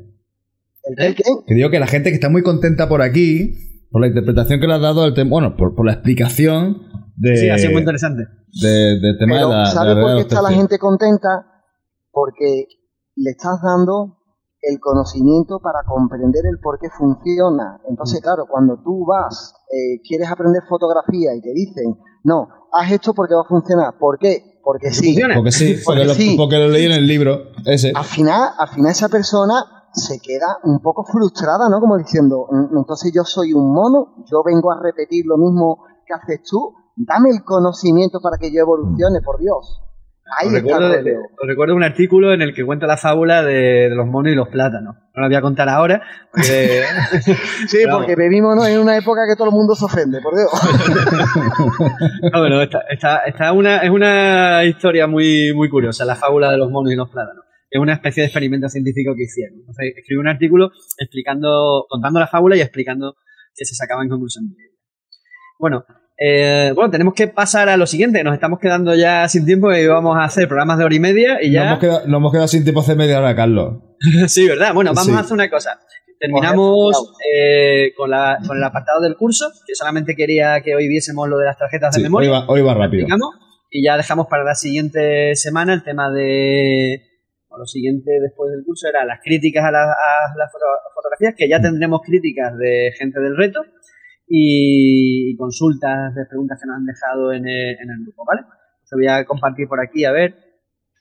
¿El 0.95 1.13
qué? 1.13 1.23
Que 1.45 1.53
digo 1.53 1.69
que 1.69 1.79
la 1.79 1.87
gente 1.87 2.09
que 2.09 2.15
está 2.15 2.29
muy 2.29 2.41
contenta 2.41 2.87
por 2.87 3.01
aquí, 3.01 3.53
por 3.91 3.99
la 3.99 4.07
interpretación 4.07 4.61
que 4.61 4.67
le 4.67 4.75
has 4.75 4.81
dado 4.81 5.03
al 5.03 5.13
tema, 5.13 5.29
bueno, 5.29 5.57
por, 5.57 5.85
la 5.85 5.91
explicación 5.91 6.83
de. 7.17 7.35
Sí, 7.35 7.49
ha 7.49 7.57
sido 7.57 7.73
muy 7.73 7.81
interesante. 7.81 8.23
del 8.61 9.17
tema 9.19 9.39
de 9.39 9.41
la. 9.41 9.65
¿Sabe 9.65 10.01
por 10.01 10.15
qué 10.15 10.21
está 10.21 10.41
la 10.41 10.51
gente 10.51 10.79
contenta? 10.79 11.56
Porque 12.17 12.65
le 13.15 13.29
estás 13.29 13.61
dando 13.61 14.17
el 14.59 14.79
conocimiento 14.79 15.59
para 15.59 15.83
comprender 15.85 16.47
el 16.49 16.57
por 16.59 16.79
qué 16.79 16.89
funciona. 16.89 17.79
Entonces, 17.87 18.21
mm. 18.21 18.23
claro, 18.23 18.45
cuando 18.49 18.81
tú 18.83 19.05
vas, 19.05 19.53
eh, 19.71 20.01
quieres 20.01 20.27
aprender 20.31 20.63
fotografía 20.67 21.35
y 21.35 21.41
te 21.41 21.53
dicen, 21.53 21.95
no, 22.23 22.47
haz 22.73 22.91
esto 22.91 23.13
porque 23.13 23.35
va 23.35 23.41
a 23.41 23.47
funcionar. 23.47 23.99
¿Por 23.99 24.17
qué? 24.17 24.59
Porque 24.63 24.89
sí. 24.89 25.15
Porque 25.35 25.51
sí, 25.51 25.77
porque, 25.85 26.57
lo, 26.57 26.69
leí 26.69 26.85
en 26.87 26.93
el 26.93 27.05
libro 27.05 27.51
ese. 27.65 27.91
Al 27.93 28.03
final, 28.03 28.49
al 28.57 28.69
final 28.69 28.91
esa 28.91 29.09
persona 29.09 29.53
se 29.93 30.19
queda 30.19 30.57
un 30.63 30.79
poco 30.79 31.03
frustrada, 31.03 31.69
¿no? 31.69 31.79
Como 31.79 31.97
diciendo, 31.97 32.47
mm, 32.49 32.77
entonces 32.79 33.11
yo 33.13 33.25
soy 33.25 33.53
un 33.53 33.71
mono, 33.71 34.15
yo 34.25 34.41
vengo 34.43 34.71
a 34.71 34.81
repetir 34.81 35.23
lo 35.27 35.37
mismo 35.37 35.85
que 36.03 36.15
haces 36.15 36.41
tú, 36.49 36.73
dame 36.95 37.29
el 37.29 37.43
conocimiento 37.43 38.19
para 38.21 38.39
que 38.39 38.51
yo 38.51 38.61
evolucione, 38.61 39.21
por 39.21 39.39
Dios. 39.39 39.83
Ahí 40.35 40.47
os 40.47 40.53
recuerdo, 41.47 41.75
un 41.75 41.83
artículo 41.83 42.33
en 42.33 42.41
el 42.41 42.53
que 42.53 42.65
cuenta 42.65 42.85
la 42.85 42.97
fábula 42.97 43.43
de, 43.43 43.89
los 43.89 44.05
monos 44.05 44.31
y 44.31 44.35
los 44.35 44.49
plátanos. 44.49 44.95
No 45.15 45.21
la 45.21 45.27
voy 45.27 45.35
a 45.35 45.41
contar 45.41 45.69
ahora. 45.69 46.01
sí, 47.67 47.79
porque 47.89 48.15
vivimos 48.15 48.67
en 48.67 48.79
una 48.79 48.97
época 48.97 49.21
que 49.27 49.35
todo 49.35 49.49
el 49.49 49.53
mundo 49.53 49.73
se 49.73 49.85
ofende, 49.85 50.19
por 50.21 50.35
Dios. 50.35 50.51
no, 52.33 52.61
esta, 52.61 53.53
una, 53.53 53.77
es 53.77 53.89
una 53.89 54.65
historia 54.65 55.07
muy, 55.07 55.53
muy 55.55 55.69
curiosa, 55.69 56.03
la 56.03 56.15
fábula 56.15 56.51
de 56.51 56.57
los 56.57 56.69
monos 56.69 56.91
y 56.91 56.95
los 56.95 57.09
plátanos. 57.09 57.45
Es 57.69 57.81
una 57.81 57.93
especie 57.93 58.21
de 58.21 58.27
experimento 58.27 58.67
científico 58.69 59.13
que 59.15 59.23
hicieron. 59.23 59.59
Entonces, 59.59 59.93
escribí 59.97 60.19
un 60.19 60.27
artículo 60.27 60.71
explicando, 60.97 61.85
contando 61.89 62.19
la 62.19 62.27
fábula 62.27 62.55
y 62.55 62.61
explicando 62.61 63.15
qué 63.55 63.65
se 63.65 63.75
sacaba 63.75 64.03
en 64.03 64.09
conclusión 64.09 64.45
Bueno, 65.59 65.85
eh, 66.19 66.71
bueno, 66.73 66.89
tenemos 66.89 67.13
que 67.13 67.27
pasar 67.27 67.69
a 67.69 67.77
lo 67.77 67.85
siguiente. 67.85 68.23
Nos 68.23 68.33
estamos 68.33 68.59
quedando 68.59 68.95
ya 68.95 69.27
sin 69.27 69.45
tiempo 69.45 69.71
y 69.71 69.85
vamos 69.85 70.17
a 70.17 70.23
hacer 70.23 70.47
programas 70.47 70.79
de 70.79 70.85
hora 70.85 70.95
y 70.95 70.99
media 70.99 71.37
y 71.41 71.51
ya. 71.51 71.75
Nos 71.75 72.05
hemos 72.05 72.31
quedado, 72.31 72.47
sin 72.47 72.63
tiempo 72.63 72.81
hace 72.81 72.95
media 72.95 73.19
hora, 73.19 73.35
Carlos. 73.35 73.75
sí, 74.27 74.47
¿verdad? 74.47 74.73
Bueno, 74.73 74.93
vamos 74.93 75.15
a 75.15 75.19
hacer 75.19 75.33
una 75.33 75.49
cosa. 75.49 75.79
Terminamos 76.19 77.13
eh, 77.31 77.91
con, 77.95 78.09
el 78.09 78.63
apartado 78.63 79.01
del 79.01 79.15
curso, 79.15 79.51
que 79.67 79.75
solamente 79.75 80.15
quería 80.15 80.61
que 80.61 80.75
hoy 80.75 80.87
viésemos 80.87 81.29
lo 81.29 81.37
de 81.37 81.45
las 81.45 81.57
tarjetas 81.59 81.95
de 81.95 82.01
memoria. 82.01 82.45
Hoy 82.47 82.61
va, 82.61 82.73
rápido. 82.73 83.05
y 83.69 83.85
ya 83.85 83.97
dejamos 83.97 84.25
para 84.25 84.43
la 84.43 84.55
siguiente 84.55 85.35
semana 85.35 85.75
el 85.75 85.83
tema 85.83 86.09
de... 86.09 87.03
lo 87.55 87.65
siguiente 87.67 88.09
después 88.19 88.51
del 88.51 88.65
curso 88.65 88.87
era 88.89 89.05
las 89.05 89.19
críticas 89.23 89.65
a, 89.65 89.71
las 89.71 90.51
fotografías, 90.95 91.35
que 91.37 91.47
ya 91.47 91.61
tendremos 91.61 92.01
críticas 92.03 92.57
de 92.57 92.91
gente 92.97 93.19
del 93.19 93.37
reto 93.37 93.61
y, 94.27 95.35
consultas 95.37 96.13
de 96.15 96.25
preguntas 96.25 96.59
que 96.61 96.67
nos 96.67 96.77
han 96.77 96.85
dejado 96.85 97.31
en 97.31 97.47
el, 97.47 98.03
grupo, 98.03 98.25
¿vale? 98.25 98.41
Se 98.83 98.95
voy 98.95 99.07
a 99.07 99.25
compartir 99.25 99.67
por 99.67 99.79
aquí, 99.79 100.05
a 100.05 100.11
ver. 100.11 100.35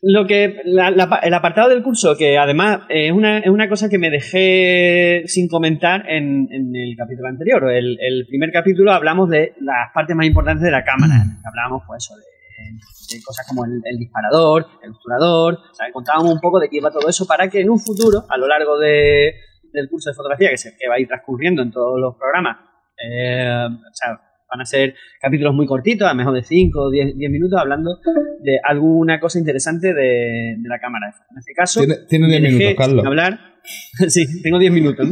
Lo 0.02 0.26
que 0.26 0.60
el 0.64 1.34
apartado 1.34 1.70
del 1.70 1.82
curso, 1.82 2.16
que 2.16 2.38
además 2.38 2.82
es 2.88 3.10
una, 3.10 3.38
es 3.38 3.48
una 3.48 3.68
cosa 3.68 3.88
que 3.88 3.98
me 3.98 4.10
dejé 4.10 5.24
sin 5.26 5.48
comentar 5.48 6.08
en, 6.08 6.48
el 6.50 6.94
capítulo 6.96 7.28
anterior. 7.28 7.70
El, 7.72 7.98
el, 8.00 8.26
primer 8.28 8.52
capítulo 8.52 8.92
hablamos 8.92 9.30
de 9.30 9.54
las 9.60 9.92
partes 9.92 10.14
más 10.14 10.26
importantes 10.26 10.62
de 10.62 10.70
la 10.70 10.84
cámara. 10.84 11.14
Hablamos, 11.44 11.82
pues, 11.86 12.04
eso, 12.04 12.14
de, 12.16 13.22
cosas 13.24 13.46
como 13.48 13.64
el, 13.64 13.98
disparador, 13.98 14.66
el 14.82 14.90
obturador. 14.90 15.54
O 15.54 15.74
sea, 15.74 15.90
contábamos 15.92 16.32
un 16.32 16.40
poco 16.40 16.60
de 16.60 16.68
qué 16.68 16.76
iba 16.76 16.90
todo 16.90 17.08
eso 17.08 17.26
para 17.26 17.48
que 17.48 17.60
en 17.60 17.70
un 17.70 17.80
futuro, 17.80 18.24
a 18.28 18.36
lo 18.36 18.46
largo 18.46 18.78
de, 18.78 19.34
del 19.72 19.88
curso 19.88 20.10
de 20.10 20.14
fotografía, 20.14 20.50
que, 20.50 20.58
se, 20.58 20.76
que 20.76 20.88
va 20.88 20.96
a 20.96 21.00
ir 21.00 21.08
transcurriendo 21.08 21.62
en 21.62 21.70
todos 21.70 21.98
los 21.98 22.16
programas, 22.16 22.58
eh, 23.02 23.66
o 23.66 23.94
sea, 23.94 24.20
van 24.50 24.60
a 24.60 24.64
ser 24.64 24.94
capítulos 25.20 25.54
muy 25.54 25.66
cortitos, 25.66 26.06
a 26.06 26.12
lo 26.12 26.16
mejor 26.16 26.34
de 26.34 26.42
5 26.42 26.80
o 26.80 26.90
10 26.90 27.16
minutos, 27.30 27.58
hablando 27.60 27.98
de 28.40 28.58
alguna 28.62 29.18
cosa 29.20 29.38
interesante 29.38 29.92
de, 29.92 30.56
la 30.62 30.78
cámara. 30.78 31.14
En 31.30 31.38
este 31.38 31.52
caso, 31.52 31.80
tiene 32.08 32.28
10 32.28 32.42
minutos, 32.42 32.74
Carlos. 32.76 33.06
hablar. 33.06 33.38
sí, 34.08 34.42
tengo 34.42 34.58
10 34.58 34.72
minutos. 34.72 35.08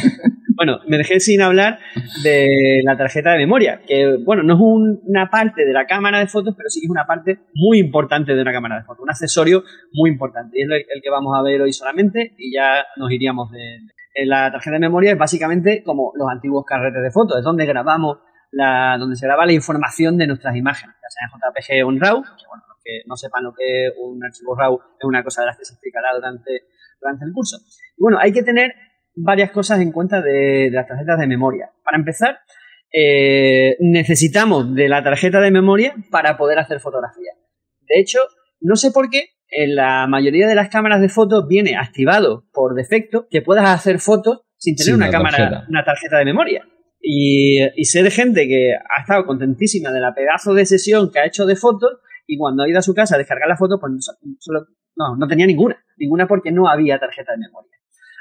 bueno, 0.56 0.80
me 0.88 0.98
dejé 0.98 1.20
sin 1.20 1.40
hablar 1.40 1.78
de 2.24 2.80
la 2.84 2.96
tarjeta 2.96 3.32
de 3.32 3.38
memoria, 3.38 3.82
que, 3.86 4.16
bueno, 4.24 4.42
no 4.42 4.54
es 4.54 4.60
una 5.06 5.30
parte 5.30 5.64
de 5.64 5.72
la 5.72 5.86
cámara 5.86 6.18
de 6.18 6.26
fotos, 6.26 6.54
pero 6.56 6.68
sí 6.68 6.80
que 6.80 6.86
es 6.86 6.90
una 6.90 7.06
parte 7.06 7.38
muy 7.54 7.78
importante 7.78 8.34
de 8.34 8.42
una 8.42 8.52
cámara 8.52 8.76
de 8.78 8.84
fotos, 8.84 9.02
un 9.02 9.10
accesorio 9.10 9.62
muy 9.92 10.10
importante. 10.10 10.58
Y 10.58 10.62
es 10.62 10.68
el 10.68 11.02
que 11.02 11.10
vamos 11.10 11.38
a 11.38 11.42
ver 11.42 11.62
hoy 11.62 11.72
solamente 11.72 12.34
y 12.36 12.52
ya 12.54 12.84
nos 12.96 13.10
iríamos 13.12 13.50
de, 13.52 13.78
la 14.14 14.50
tarjeta 14.52 14.74
de 14.74 14.80
memoria 14.80 15.12
es 15.12 15.18
básicamente 15.18 15.82
como 15.82 16.12
los 16.14 16.28
antiguos 16.28 16.64
carretes 16.66 17.02
de 17.02 17.10
fotos, 17.10 17.38
es 17.38 17.44
donde 17.44 17.66
grabamos 17.66 18.18
la, 18.50 18.96
donde 18.98 19.16
se 19.16 19.26
graba 19.26 19.46
la 19.46 19.52
información 19.52 20.16
de 20.18 20.26
nuestras 20.26 20.54
imágenes, 20.54 20.94
ya 21.02 21.08
sea 21.08 21.26
en 21.26 21.40
JPG 21.40 21.86
o 21.86 21.90
en 21.90 22.00
RAW, 22.00 22.22
que 22.22 22.46
bueno, 22.48 22.64
los 22.68 22.78
que 22.84 23.02
no 23.06 23.16
sepan 23.16 23.44
lo 23.44 23.54
que 23.54 23.86
es 23.86 23.94
un 23.98 24.22
archivo 24.22 24.54
RAW 24.54 24.78
es 24.98 25.04
una 25.04 25.24
cosa 25.24 25.42
de 25.42 25.46
las 25.46 25.58
que 25.58 25.64
se 25.64 25.72
explicará 25.74 26.08
durante, 26.14 26.50
durante 27.00 27.24
el 27.24 27.32
curso. 27.32 27.56
Y 27.96 28.02
bueno, 28.02 28.18
hay 28.20 28.32
que 28.32 28.42
tener 28.42 28.74
varias 29.14 29.50
cosas 29.50 29.80
en 29.80 29.92
cuenta 29.92 30.20
de, 30.20 30.70
las 30.70 30.86
tarjetas 30.86 31.18
de 31.18 31.26
memoria. 31.26 31.70
Para 31.82 31.96
empezar, 31.96 32.40
eh, 32.92 33.76
necesitamos 33.80 34.74
de 34.74 34.88
la 34.88 35.02
tarjeta 35.02 35.40
de 35.40 35.50
memoria 35.50 35.94
para 36.10 36.36
poder 36.36 36.58
hacer 36.58 36.80
fotografía. 36.80 37.32
De 37.80 38.00
hecho, 38.00 38.18
no 38.60 38.76
sé 38.76 38.90
por 38.90 39.10
qué, 39.10 39.30
en 39.52 39.74
la 39.74 40.06
mayoría 40.06 40.48
de 40.48 40.54
las 40.54 40.70
cámaras 40.70 41.00
de 41.00 41.10
fotos 41.10 41.46
viene 41.46 41.76
activado 41.76 42.46
por 42.52 42.74
defecto 42.74 43.26
que 43.30 43.42
puedas 43.42 43.68
hacer 43.68 44.00
fotos 44.00 44.40
sin 44.56 44.76
tener 44.76 44.94
una 44.94 45.10
cámara, 45.10 45.64
una 45.68 45.84
tarjeta 45.84 46.18
de 46.18 46.24
memoria. 46.24 46.64
Y, 47.00 47.58
sé 47.84 48.02
de 48.02 48.10
gente 48.10 48.46
que 48.46 48.74
ha 48.74 49.00
estado 49.00 49.26
contentísima 49.26 49.90
de 49.90 50.00
la 50.00 50.14
pedazo 50.14 50.54
de 50.54 50.64
sesión 50.64 51.10
que 51.10 51.18
ha 51.18 51.26
hecho 51.26 51.44
de 51.46 51.56
fotos 51.56 51.98
y 52.26 52.38
cuando 52.38 52.62
ha 52.62 52.68
ido 52.68 52.78
a 52.78 52.82
su 52.82 52.94
casa 52.94 53.16
a 53.16 53.18
descargar 53.18 53.48
la 53.48 53.56
foto, 53.56 53.78
pues 53.78 53.92
solo, 54.38 54.66
no, 54.96 55.16
no 55.16 55.26
tenía 55.26 55.46
ninguna. 55.46 55.76
Ninguna 55.98 56.26
porque 56.26 56.52
no 56.52 56.68
había 56.68 56.98
tarjeta 56.98 57.32
de 57.32 57.38
memoria. 57.38 57.72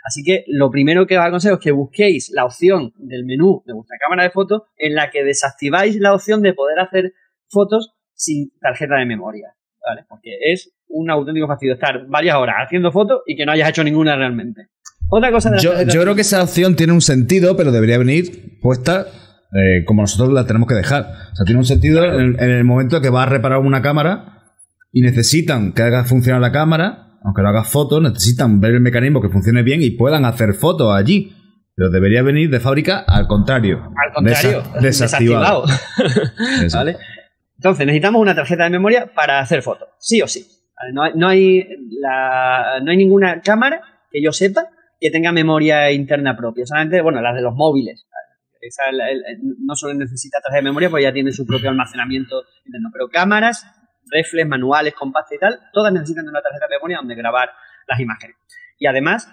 Así 0.04 0.24
que 0.24 0.44
lo 0.48 0.72
primero 0.72 1.06
que 1.06 1.18
os 1.18 1.24
aconsejo 1.24 1.56
es 1.56 1.62
que 1.62 1.72
busquéis 1.72 2.32
la 2.34 2.46
opción 2.46 2.92
del 2.98 3.24
menú 3.24 3.64
de 3.66 3.74
vuestra 3.74 3.98
cámara 4.00 4.24
de 4.24 4.32
fotos 4.32 4.64
en 4.78 4.96
la 4.96 5.12
que 5.12 5.24
desactiváis 5.24 5.96
la 5.98 6.14
opción 6.14 6.42
de 6.42 6.54
poder 6.54 6.80
hacer 6.80 7.14
fotos 7.50 7.94
sin 8.16 8.52
tarjeta 8.60 8.96
de 8.96 9.06
memoria. 9.06 9.56
¿Vale? 9.88 10.06
Porque 10.10 10.38
es 10.42 10.74
un 10.92 11.10
auténtico 11.10 11.48
fastidio 11.48 11.74
estar 11.74 12.06
varias 12.08 12.36
horas 12.36 12.56
haciendo 12.66 12.92
fotos 12.92 13.22
y 13.26 13.36
que 13.36 13.46
no 13.46 13.52
hayas 13.52 13.70
hecho 13.70 13.84
ninguna 13.84 14.16
realmente. 14.16 14.68
Otra 15.10 15.32
cosa 15.32 15.52
yo, 15.58 15.74
creo 15.74 16.16
que 16.16 16.22
esa 16.22 16.42
opción 16.42 16.76
tiene 16.76 16.94
un 16.94 17.02
sentido, 17.02 17.58
pero 17.58 17.74
debería 17.74 17.98
venir 17.98 18.60
puesta 18.62 19.08
eh, 19.54 19.84
como 19.86 20.04
nosotros 20.04 20.32
la 20.32 20.46
tenemos 20.46 20.70
que 20.70 20.76
dejar. 20.76 21.02
O 21.34 21.36
sea, 21.36 21.46
tiene 21.46 21.60
un 21.60 21.66
sentido 21.66 22.02
en, 22.06 22.40
el 22.40 22.64
momento 22.64 23.02
que 23.02 23.10
vas 23.10 23.28
a 23.28 23.30
reparar 23.30 23.60
una 23.60 23.82
cámara 23.82 24.44
y 24.94 25.02
necesitan 25.02 25.74
que 25.74 25.82
haga 25.82 26.06
funcionar 26.06 26.40
la 26.40 26.54
cámara, 26.54 27.18
aunque 27.24 27.42
no 27.42 27.50
hagas 27.50 27.70
fotos, 27.70 28.02
necesitan 28.02 28.62
ver 28.62 28.76
el 28.76 28.82
mecanismo 28.82 29.22
que 29.22 29.28
funcione 29.28 29.64
bien 29.64 29.84
y 29.84 29.92
puedan 29.92 30.24
hacer 30.24 30.54
fotos 30.54 30.96
allí. 30.96 31.36
Pero 31.76 31.90
debería 31.90 32.22
venir 32.24 32.50
de 32.50 32.62
fábrica 32.62 33.00
al 33.00 33.28
contrario. 33.28 33.82
Al 33.84 34.14
contrario, 34.14 34.64
desactivado. 34.82 35.66
¿Vale? 36.74 36.96
Entonces, 37.58 37.86
necesitamos 37.86 38.22
una 38.22 38.34
tarjeta 38.34 38.64
de 38.64 38.70
memoria 38.70 39.12
para 39.14 39.40
hacer 39.40 39.62
fotos, 39.62 39.90
sí 40.00 40.22
o 40.22 40.28
sí. 40.28 40.61
No, 40.94 41.04
hay, 41.04 41.12
no, 41.16 41.28
hay 41.28 41.68
no 42.82 42.92
hay 42.92 42.98
ninguna 42.98 43.42
cámara 43.42 43.82
que 44.12 44.22
yo 44.22 44.32
sepa 44.32 44.70
que 45.00 45.10
tenga 45.10 45.32
memoria 45.32 45.92
interna 45.92 46.38
propia. 46.38 46.66
Solamente, 46.66 47.02
bueno, 47.02 47.22
las 47.22 47.36
de 47.36 47.42
los 47.42 47.56
móviles. 47.56 48.06
no 49.60 49.76
solo 49.76 49.94
necesita 49.96 50.40
tarjeta 50.40 50.58
de 50.58 50.70
memoria, 50.70 50.90
pues 50.90 51.04
ya 51.04 51.12
tiene 51.12 51.32
su 51.32 51.46
propio 51.46 51.70
almacenamiento 51.70 52.44
interno. 52.66 52.90
Pero 52.94 53.10
cámaras, 53.10 53.66
reflex, 54.12 54.48
manuales, 54.48 54.94
compactos 54.94 55.38
y 55.38 55.40
tal, 55.40 55.60
todas 55.74 55.92
necesitan 55.92 56.28
una 56.28 56.42
tarjeta 56.42 56.68
de 56.68 56.76
memoria 56.76 56.98
donde 56.98 57.16
grabar 57.16 57.50
las 57.88 58.00
imágenes. 58.00 58.38
Y 58.78 58.86
además, 58.86 59.28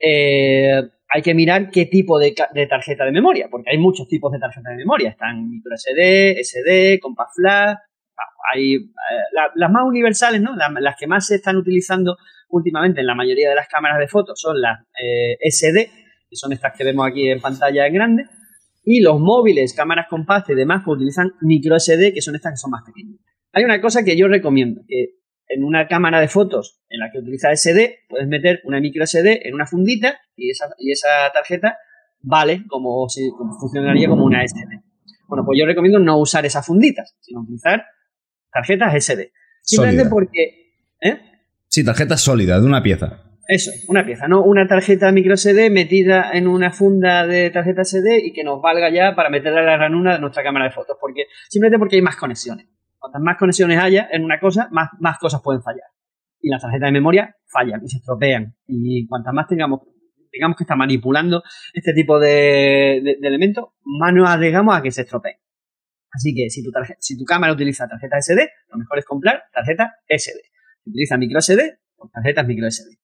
eh, 0.00 0.82
hay 1.08 1.22
que 1.22 1.34
mirar 1.34 1.70
qué 1.70 1.86
tipo 1.86 2.18
de, 2.18 2.34
tarjeta 2.68 3.04
de 3.04 3.12
memoria, 3.12 3.46
porque 3.48 3.70
hay 3.70 3.78
muchos 3.78 4.08
tipos 4.08 4.32
de 4.32 4.40
tarjeta 4.40 4.70
de 4.70 4.76
memoria. 4.76 5.10
Están 5.10 5.48
micro 5.48 5.76
SD, 5.76 6.40
SD, 6.42 6.98
compact 7.00 7.30
flash. 7.36 7.76
Hay 8.52 8.74
eh, 8.74 8.84
las 9.54 9.70
más 9.70 9.84
universales, 9.84 10.40
¿no? 10.40 10.54
las 10.56 10.96
que 10.98 11.06
más 11.06 11.26
se 11.26 11.36
están 11.36 11.56
utilizando 11.56 12.16
últimamente 12.48 13.00
en 13.00 13.06
la 13.06 13.14
mayoría 13.14 13.48
de 13.48 13.56
las 13.56 13.68
cámaras 13.68 13.98
de 13.98 14.06
fotos 14.06 14.40
son 14.40 14.60
las 14.60 14.80
eh, 15.02 15.36
SD, 15.40 15.90
que 16.28 16.36
son 16.36 16.52
estas 16.52 16.72
que 16.76 16.84
vemos 16.84 17.06
aquí 17.06 17.28
en 17.28 17.40
pantalla 17.40 17.86
en 17.86 17.94
grande, 17.94 18.24
y 18.84 19.00
los 19.00 19.18
móviles, 19.18 19.74
cámaras 19.74 20.06
compactas 20.08 20.50
y 20.50 20.54
demás, 20.54 20.82
pues 20.84 20.96
utilizan 20.96 21.32
micro 21.40 21.78
SD, 21.78 22.12
que 22.12 22.20
son 22.20 22.34
estas 22.34 22.52
que 22.52 22.56
son 22.58 22.70
más 22.70 22.82
pequeñas. 22.84 23.18
Hay 23.52 23.64
una 23.64 23.80
cosa 23.80 24.04
que 24.04 24.16
yo 24.16 24.28
recomiendo, 24.28 24.82
que 24.86 25.16
en 25.48 25.64
una 25.64 25.86
cámara 25.88 26.20
de 26.20 26.28
fotos 26.28 26.80
en 26.88 27.00
la 27.00 27.10
que 27.10 27.18
utiliza 27.18 27.54
SD, 27.54 28.06
puedes 28.08 28.28
meter 28.28 28.60
una 28.64 28.80
micro 28.80 29.06
SD 29.06 29.48
en 29.48 29.54
una 29.54 29.66
fundita 29.66 30.18
y 30.36 30.50
esa, 30.50 30.66
y 30.78 30.90
esa 30.90 31.08
tarjeta 31.32 31.76
vale 32.20 32.64
como, 32.68 33.08
si, 33.08 33.30
funcionaría 33.60 34.08
como 34.08 34.24
una 34.24 34.46
SD. 34.46 34.82
Bueno, 35.28 35.44
pues 35.44 35.58
yo 35.58 35.66
recomiendo 35.66 35.98
no 35.98 36.18
usar 36.18 36.44
esas 36.44 36.66
funditas, 36.66 37.16
sino 37.20 37.40
utilizar 37.40 37.84
tarjetas 38.54 38.94
SD. 39.04 39.32
Simplemente 39.60 40.08
porque... 40.08 40.72
¿eh? 41.00 41.20
Sí, 41.68 41.84
tarjeta 41.84 42.16
sólida, 42.16 42.60
de 42.60 42.66
una 42.66 42.82
pieza. 42.82 43.20
Eso, 43.46 43.70
una 43.88 44.06
pieza, 44.06 44.26
no 44.26 44.42
una 44.42 44.66
tarjeta 44.66 45.12
micro 45.12 45.36
SD 45.36 45.68
metida 45.68 46.30
en 46.32 46.48
una 46.48 46.70
funda 46.70 47.26
de 47.26 47.50
tarjeta 47.50 47.84
SD 47.84 48.24
y 48.24 48.32
que 48.32 48.42
nos 48.42 48.62
valga 48.62 48.88
ya 48.90 49.14
para 49.14 49.28
meterla 49.28 49.60
en 49.60 49.66
la 49.66 49.76
ranura 49.76 50.14
de 50.14 50.20
nuestra 50.20 50.42
cámara 50.42 50.66
de 50.66 50.70
fotos. 50.70 50.96
Porque, 50.98 51.24
simplemente 51.50 51.78
porque 51.78 51.96
hay 51.96 52.02
más 52.02 52.16
conexiones. 52.16 52.66
Cuantas 52.98 53.20
más 53.20 53.36
conexiones 53.36 53.78
haya 53.78 54.08
en 54.10 54.24
una 54.24 54.40
cosa, 54.40 54.68
más, 54.70 54.88
más 54.98 55.18
cosas 55.18 55.42
pueden 55.42 55.62
fallar. 55.62 55.88
Y 56.40 56.48
las 56.48 56.62
tarjetas 56.62 56.88
de 56.88 56.92
memoria 56.92 57.36
fallan 57.46 57.82
y 57.84 57.88
se 57.88 57.98
estropean. 57.98 58.54
Y 58.66 59.06
cuantas 59.06 59.34
más 59.34 59.46
tengamos, 59.46 59.80
digamos 60.32 60.56
que 60.56 60.64
está 60.64 60.76
manipulando 60.76 61.42
este 61.74 61.92
tipo 61.92 62.18
de, 62.18 62.98
elementos, 63.20 63.70
más 63.84 64.14
nos 64.14 64.28
arriesgamos 64.28 64.74
a 64.74 64.80
que 64.80 64.90
se 64.90 65.02
estropeen. 65.02 65.36
Así 66.14 66.34
que 66.34 66.48
si 66.48 66.62
tu, 66.62 66.70
si 67.00 67.18
tu 67.18 67.24
cámara 67.24 67.52
utiliza 67.52 67.88
tarjeta 67.88 68.18
SD, 68.20 68.40
lo 68.70 68.78
mejor 68.78 68.98
es 68.98 69.04
comprar 69.04 69.42
tarjeta 69.52 69.96
SD 70.08 70.54
utiliza 70.86 71.16
micro 71.16 71.40
SD 71.40 71.78
o 71.96 72.08
tarjetas 72.08 72.46
micro 72.46 72.70
SD. 72.70 72.98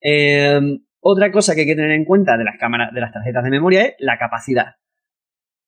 Em, 0.00 0.80
otra 1.00 1.30
cosa 1.30 1.54
que 1.54 1.62
hay 1.62 1.66
que 1.66 1.74
tener 1.74 1.92
en 1.92 2.04
cuenta 2.04 2.36
de 2.36 2.44
las 2.44 2.58
cámaras, 2.58 2.92
de 2.92 3.00
las 3.00 3.12
tarjetas 3.12 3.44
de 3.44 3.50
memoria 3.50 3.84
es 3.84 3.94
la 3.98 4.18
capacidad. 4.18 4.76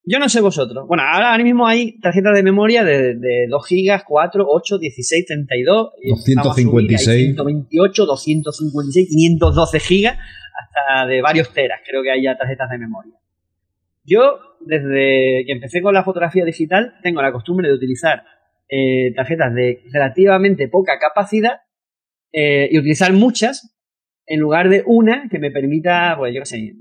Yo 0.05 0.19
no 0.19 0.28
sé 0.28 0.40
vosotros. 0.40 0.86
Bueno, 0.89 1.05
ahora, 1.05 1.39
mismo 1.39 1.66
hay 1.66 1.99
tarjetas 2.01 2.35
de 2.35 2.43
memoria 2.43 2.82
de, 2.82 3.15
2 3.49 3.66
GB, 3.69 4.03
4, 4.05 4.44
8, 4.49 4.78
16, 4.78 5.27
32, 5.27 5.90
256, 6.09 7.36
128, 7.36 8.07
256, 8.07 9.09
512 9.09 9.78
GB, 9.78 10.09
hasta 10.09 11.07
de 11.07 11.23
varios 11.23 11.53
teras. 11.53 11.81
Creo 11.86 12.03
que 12.03 12.11
hay 12.11 12.24
ya 12.24 12.36
tarjetas 12.36 12.69
de 12.70 12.78
memoria. 12.78 13.15
Yo, 14.05 14.39
desde 14.61 15.45
que 15.47 15.53
empecé 15.53 15.81
con 15.81 15.95
la 15.95 16.05
fotografía 16.05 16.45
digital, 16.45 16.95
tengo 17.03 17.23
la 17.23 17.33
costumbre 17.33 17.69
de 17.69 17.74
utilizar 17.74 18.24
eh, 18.69 19.12
tarjetas 19.15 19.55
de 19.55 19.83
relativamente 19.93 20.69
poca 20.69 20.99
capacidad 20.99 21.61
eh, 22.33 22.69
y 22.70 22.79
utilizar 22.79 23.12
muchas 23.12 23.77
en 24.27 24.41
lugar 24.41 24.69
de 24.69 24.83
una 24.87 25.29
que 25.31 25.39
me 25.39 25.51
permita, 25.51 26.15
pues 26.16 26.35
yo 26.35 26.41
qué 26.41 26.47
sé, 26.47 26.73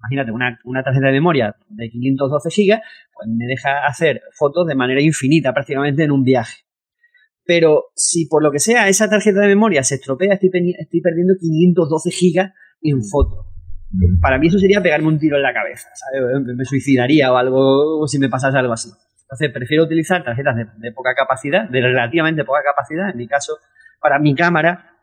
imagínate, 0.00 0.32
una, 0.32 0.82
tarjeta 0.82 1.06
de 1.06 1.12
memoria 1.12 1.56
de 1.68 1.88
512 1.88 2.48
GB, 2.50 2.80
pues 3.14 3.28
me 3.28 3.46
deja 3.46 3.86
hacer 3.86 4.20
fotos 4.34 4.66
de 4.66 4.74
manera 4.74 5.00
infinita 5.00 5.52
prácticamente 5.52 6.04
en 6.04 6.10
un 6.10 6.22
viaje. 6.22 6.58
Pero 7.44 7.86
si 7.94 8.26
por 8.26 8.42
lo 8.42 8.52
que 8.52 8.58
sea 8.58 8.88
esa 8.88 9.08
tarjeta 9.08 9.40
de 9.40 9.48
memoria 9.48 9.82
se 9.82 9.96
estropea, 9.96 10.34
estoy, 10.34 10.74
estoy 10.78 11.00
perdiendo 11.00 11.34
512 11.40 12.10
GB 12.10 12.52
en 12.82 13.02
fotos. 13.02 13.49
Para 14.20 14.38
mí 14.38 14.46
eso 14.46 14.58
sería 14.58 14.80
pegarme 14.80 15.08
un 15.08 15.18
tiro 15.18 15.36
en 15.36 15.42
la 15.42 15.52
cabeza, 15.52 15.88
¿sabes? 15.94 16.44
Me 16.44 16.64
suicidaría 16.64 17.32
o 17.32 17.36
algo, 17.36 18.06
si 18.06 18.18
me 18.18 18.28
pasase 18.28 18.56
algo 18.56 18.72
así. 18.72 18.90
Entonces 19.22 19.50
prefiero 19.52 19.84
utilizar 19.84 20.24
tarjetas 20.24 20.56
de, 20.56 20.92
poca 20.92 21.14
capacidad, 21.14 21.68
de 21.68 21.80
relativamente 21.80 22.44
poca 22.44 22.62
capacidad. 22.64 23.10
En 23.10 23.16
mi 23.16 23.26
caso, 23.26 23.58
para 24.00 24.18
mi 24.18 24.34
cámara, 24.34 24.96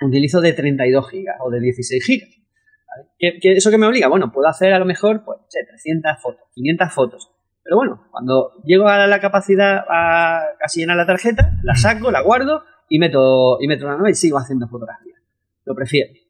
utilizo 0.00 0.40
de 0.40 0.52
32 0.52 1.10
gigas 1.10 1.36
o 1.40 1.50
de 1.50 1.60
16 1.60 2.04
gigas. 2.04 2.28
¿Qué, 3.18 3.38
eso 3.42 3.70
que 3.70 3.78
me 3.78 3.86
obliga? 3.86 4.08
Bueno, 4.08 4.30
puedo 4.32 4.48
hacer 4.48 4.72
a 4.72 4.78
lo 4.78 4.84
mejor, 4.84 5.24
pues, 5.24 5.38
300 5.50 6.20
fotos, 6.20 6.44
500 6.54 6.92
fotos. 6.92 7.30
Pero 7.62 7.76
bueno, 7.76 8.06
cuando 8.10 8.62
llego 8.64 8.88
a 8.88 9.06
la 9.06 9.20
capacidad 9.20 9.84
a 9.88 10.42
casi 10.58 10.80
llenar 10.80 10.96
la 10.96 11.06
tarjeta, 11.06 11.52
la 11.62 11.74
saco, 11.74 12.10
la 12.10 12.20
guardo 12.20 12.62
y 12.88 12.98
meto, 12.98 13.58
y 13.60 13.68
meto 13.68 13.86
una 13.86 13.96
nueva 13.96 14.10
y 14.10 14.14
sigo 14.14 14.38
haciendo 14.38 14.68
fotografías. 14.68 15.20
Lo 15.64 15.74
prefiero. 15.74 16.23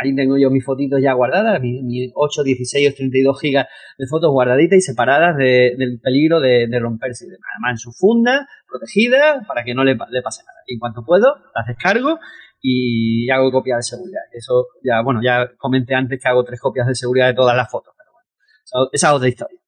Ahí 0.00 0.14
tengo 0.14 0.38
yo 0.38 0.48
mis 0.50 0.64
fotitos 0.64 1.00
ya 1.02 1.12
guardadas, 1.12 1.60
mis, 1.60 2.12
8, 2.14 2.42
16 2.44 2.92
o 2.92 2.94
32 2.94 3.40
gigas 3.40 3.66
de 3.98 4.06
fotos 4.06 4.30
guardaditas 4.30 4.78
y 4.78 4.80
separadas 4.80 5.36
del 5.36 6.00
peligro 6.00 6.40
de, 6.40 6.68
romperse. 6.78 7.26
Además, 7.26 7.72
en 7.72 7.78
su 7.78 7.90
funda, 7.92 8.46
protegida, 8.68 9.44
para 9.48 9.64
que 9.64 9.74
no 9.74 9.82
le, 9.82 9.96
pase 9.96 10.44
nada. 10.46 10.58
Y 10.68 10.74
en 10.74 10.78
cuanto 10.78 11.04
puedo, 11.04 11.34
las 11.52 11.66
descargo 11.66 12.20
y 12.62 13.28
hago 13.30 13.50
copia 13.50 13.76
de 13.76 13.82
seguridad. 13.82 14.22
Eso 14.32 14.68
ya, 14.84 15.02
bueno, 15.02 15.20
ya 15.20 15.50
comenté 15.56 15.96
antes 15.96 16.20
que 16.22 16.28
hago 16.28 16.44
tres 16.44 16.60
copias 16.60 16.86
de 16.86 16.94
seguridad 16.94 17.26
de 17.26 17.34
todas 17.34 17.56
las 17.56 17.68
fotos, 17.68 17.92
pero 17.98 18.12
bueno, 18.12 18.88
esa 18.92 19.08
es 19.08 19.14
otra 19.14 19.28
historia. 19.28 19.58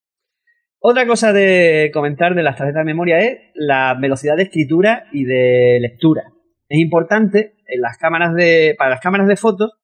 Otra 0.78 1.06
cosa 1.06 1.32
de 1.32 1.90
comentar 1.92 2.36
de 2.36 2.42
las 2.44 2.56
tarjetas 2.56 2.82
de 2.82 2.92
memoria 2.92 3.18
es 3.18 3.38
la 3.54 3.96
velocidad 4.00 4.36
de 4.36 4.44
escritura 4.44 5.06
y 5.12 5.24
de 5.24 5.78
lectura. 5.80 6.22
Es 6.68 6.78
importante 6.78 7.56
en 7.66 7.80
las 7.80 7.98
cámaras 7.98 8.32
de, 8.34 8.76
para 8.78 8.90
las 8.90 9.00
cámaras 9.00 9.26
de 9.26 9.36
fotos 9.36 9.79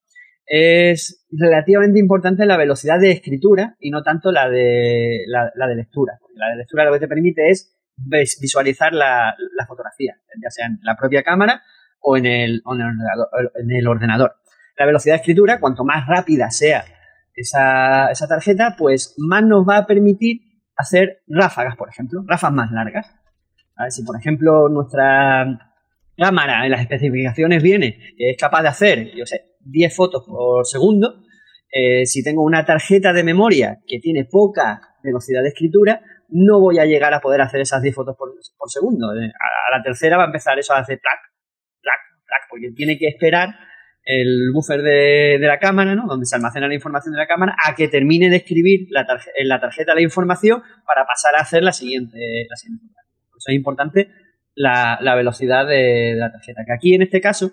es 0.47 1.27
relativamente 1.31 1.99
importante 1.99 2.47
la 2.47 2.57
velocidad 2.57 3.01
de 3.01 3.11
escritura 3.11 3.77
y 3.81 3.91
no 3.91 4.03
tanto 4.03 4.31
la 4.31 4.49
de, 4.49 5.25
la, 5.27 5.51
de 5.67 5.75
lectura. 5.75 6.19
la 6.35 6.51
de 6.51 6.57
lectura 6.57 6.85
lo 6.85 6.93
que 6.93 7.01
te 7.01 7.09
permite 7.09 7.51
es 7.51 7.77
visualizar 8.41 8.93
la, 8.93 9.35
fotografía, 9.67 10.17
ya 10.43 10.51
sea 10.51 10.67
en 10.67 10.79
la 10.83 10.97
propia 10.97 11.23
cámara 11.23 11.63
o 12.01 12.17
en 12.17 12.27
el, 12.27 12.63
en 12.65 13.71
el, 13.71 13.89
ordenador, 13.89 14.37
La 14.79 14.87
velocidad 14.87 15.15
de 15.15 15.21
escritura, 15.21 15.59
cuanto 15.59 15.85
más 15.85 16.07
rápida 16.07 16.51
sea 16.51 16.85
esa, 17.35 18.11
esa 18.11 18.29
tarjeta, 18.29 18.77
pues 18.79 19.15
más 19.19 19.43
nos 19.43 19.67
va 19.69 19.79
a 19.79 19.87
permitir 19.87 20.43
hacer 20.77 21.23
ráfagas, 21.27 21.77
por 21.77 21.89
ejemplo, 21.89 22.23
ráfagas 22.27 22.55
más 22.55 22.71
largas. 22.71 23.13
A 23.77 23.85
ver, 23.85 23.93
si, 23.93 24.05
por 24.05 24.17
ejemplo, 24.17 24.69
nuestra 24.69 25.66
cámara 26.17 26.65
en 26.65 26.71
las 26.71 26.81
especificaciones 26.81 27.63
viene 27.63 27.99
que 28.17 28.31
es 28.31 28.37
capaz 28.37 28.63
de 28.63 28.69
hacer, 28.69 29.11
yo 29.15 29.27
sé, 29.27 29.57
10 29.61 29.95
fotos 29.95 30.25
por 30.27 30.67
segundo, 30.67 31.23
eh, 31.71 32.07
si 32.07 32.23
tengo 32.23 32.43
una 32.43 32.65
tarjeta 32.65 33.13
de 33.13 33.25
memoria 33.25 33.79
que 33.87 33.99
tiene 33.99 34.25
poca 34.25 34.81
velocidad 35.03 35.43
de 35.43 35.49
escritura, 35.49 36.01
no 36.29 36.61
voy 36.61 36.79
a 36.79 36.87
llegar 36.87 37.13
a 37.13 37.21
poder 37.21 37.41
hacer 37.41 37.61
esas 37.61 37.83
10 37.83 37.95
fotos 37.95 38.17
por, 38.17 38.31
segundo. 38.71 39.13
Eh, 39.13 39.27
a, 39.27 39.77
la 39.77 39.83
tercera 39.83 40.17
va 40.17 40.25
a 40.25 40.27
empezar 40.27 40.59
eso 40.59 40.73
a 40.73 40.79
hacer 40.79 40.99
plac, 41.01 41.21
plac, 41.83 42.01
plac, 42.27 42.43
porque 42.49 42.71
tiene 42.75 42.99
que 42.99 43.09
esperar 43.09 43.55
el 44.05 44.53
buffer 44.55 44.83
de, 44.83 45.39
la 45.41 45.59
cámara, 45.59 45.95
¿no? 45.97 46.07
donde 46.07 46.27
se 46.27 46.37
almacena 46.37 46.69
la 46.69 46.75
información 46.75 47.13
de 47.13 47.19
la 47.19 47.27
cámara, 47.27 47.57
a 47.65 47.75
que 47.75 47.89
termine 47.89 48.31
de 48.31 48.37
escribir 48.37 48.87
la 48.91 49.05
en 49.37 49.49
la 49.49 49.61
tarjeta 49.61 49.95
la 49.95 50.01
información 50.01 50.63
para 50.87 51.05
pasar 51.05 51.35
a 51.37 51.43
hacer 51.43 51.65
la 51.65 51.73
siguiente, 51.73 52.17
la 52.49 52.57
siguiente. 52.57 52.87
Por 53.29 53.39
eso 53.39 53.51
es 53.51 53.57
importante 53.57 54.09
la, 54.57 55.15
velocidad 55.15 55.67
de, 55.67 56.15
la 56.17 56.33
tarjeta. 56.33 56.65
Que 56.67 56.73
aquí 56.73 56.95
en 56.95 57.03
este 57.03 57.21
caso, 57.21 57.53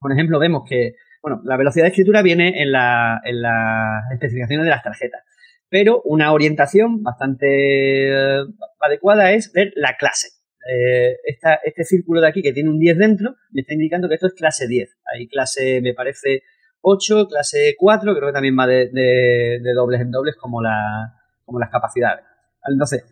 por 0.00 0.12
ejemplo, 0.12 0.38
vemos 0.38 0.62
que 0.68 0.94
bueno, 1.22 1.40
la 1.44 1.56
velocidad 1.56 1.84
de 1.84 1.90
escritura 1.90 2.20
viene 2.20 2.62
en, 2.62 2.72
la, 2.72 3.20
en 3.24 3.42
las 3.42 4.10
especificaciones 4.12 4.64
de 4.64 4.70
las 4.70 4.82
tarjetas. 4.82 5.22
Pero 5.68 6.02
una 6.04 6.32
orientación 6.32 7.02
bastante 7.02 8.08
eh, 8.08 8.44
adecuada 8.80 9.32
es 9.32 9.52
ver 9.52 9.72
la 9.76 9.96
clase. 9.96 10.28
Eh, 10.68 11.16
este 11.64 11.84
círculo 11.84 12.20
de 12.20 12.28
aquí 12.28 12.42
que 12.42 12.52
tiene 12.52 12.70
un 12.70 12.78
10 12.78 12.98
dentro 12.98 13.34
me 13.50 13.62
está 13.62 13.74
indicando 13.74 14.08
que 14.08 14.14
esto 14.14 14.26
es 14.26 14.34
clase 14.34 14.66
10. 14.66 14.96
Hay 15.14 15.28
clase, 15.28 15.80
me 15.80 15.94
parece, 15.94 16.42
8, 16.80 17.28
clase 17.28 17.74
4, 17.78 18.14
creo 18.16 18.28
que 18.28 18.32
también 18.32 18.58
va 18.58 18.66
de, 18.66 18.90
de 18.92 19.72
dobles 19.74 20.00
en 20.00 20.10
dobles 20.10 20.36
como, 20.36 20.60
la, 20.60 21.14
como 21.44 21.60
las 21.60 21.70
capacidades. 21.70 22.24
Entonces, 22.68 23.04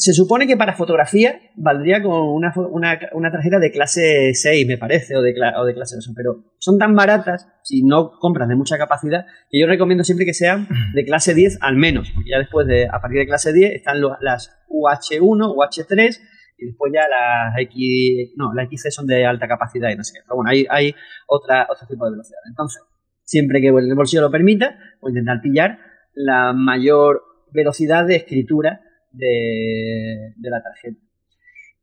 se 0.00 0.14
supone 0.14 0.46
que 0.46 0.56
para 0.56 0.72
fotografía 0.72 1.38
valdría 1.56 2.02
con 2.02 2.26
una, 2.28 2.54
una, 2.72 3.30
tarjeta 3.30 3.58
de 3.58 3.70
clase 3.70 4.30
6, 4.32 4.66
me 4.66 4.78
parece, 4.78 5.14
o 5.14 5.20
de, 5.20 5.34
o 5.58 5.64
de 5.66 5.74
clase 5.74 5.96
8, 5.98 6.12
pero 6.16 6.54
son 6.58 6.78
tan 6.78 6.94
baratas, 6.94 7.46
si 7.62 7.82
no 7.82 8.12
compras 8.18 8.48
de 8.48 8.56
mucha 8.56 8.78
capacidad, 8.78 9.26
que 9.50 9.60
yo 9.60 9.66
recomiendo 9.66 10.02
siempre 10.02 10.24
que 10.24 10.32
sean 10.32 10.66
de 10.94 11.04
clase 11.04 11.34
10 11.34 11.58
al 11.60 11.76
menos. 11.76 12.10
ya 12.26 12.38
después 12.38 12.66
de, 12.66 12.86
a 12.86 12.98
partir 13.02 13.18
de 13.18 13.26
clase 13.26 13.52
10 13.52 13.74
están 13.74 14.00
las 14.00 14.50
UH1, 14.70 15.54
UH3, 15.54 16.18
y 16.56 16.66
después 16.66 16.92
ya 16.94 17.02
las 17.06 17.58
X, 17.58 18.32
no, 18.36 18.54
las 18.54 18.68
XC 18.70 18.90
son 18.90 19.06
de 19.06 19.26
alta 19.26 19.48
capacidad 19.48 19.90
y 19.90 19.96
no 19.96 20.04
sé 20.04 20.14
qué. 20.14 20.20
Pero 20.24 20.36
bueno, 20.36 20.50
hay, 20.50 20.66
hay 20.70 20.94
otra, 21.26 21.66
otro 21.68 21.86
tipo 21.86 22.06
de 22.06 22.12
velocidad. 22.12 22.40
Entonces, 22.48 22.82
siempre 23.22 23.60
que 23.60 23.68
el 23.68 23.94
bolsillo 23.94 24.22
lo 24.22 24.30
permita, 24.30 24.78
a 25.02 25.08
intentar 25.10 25.42
pillar 25.42 25.78
la 26.14 26.54
mayor 26.54 27.22
velocidad 27.52 28.06
de 28.06 28.16
escritura 28.16 28.80
de, 29.12 30.34
la 30.40 30.62
tarjeta. 30.62 30.98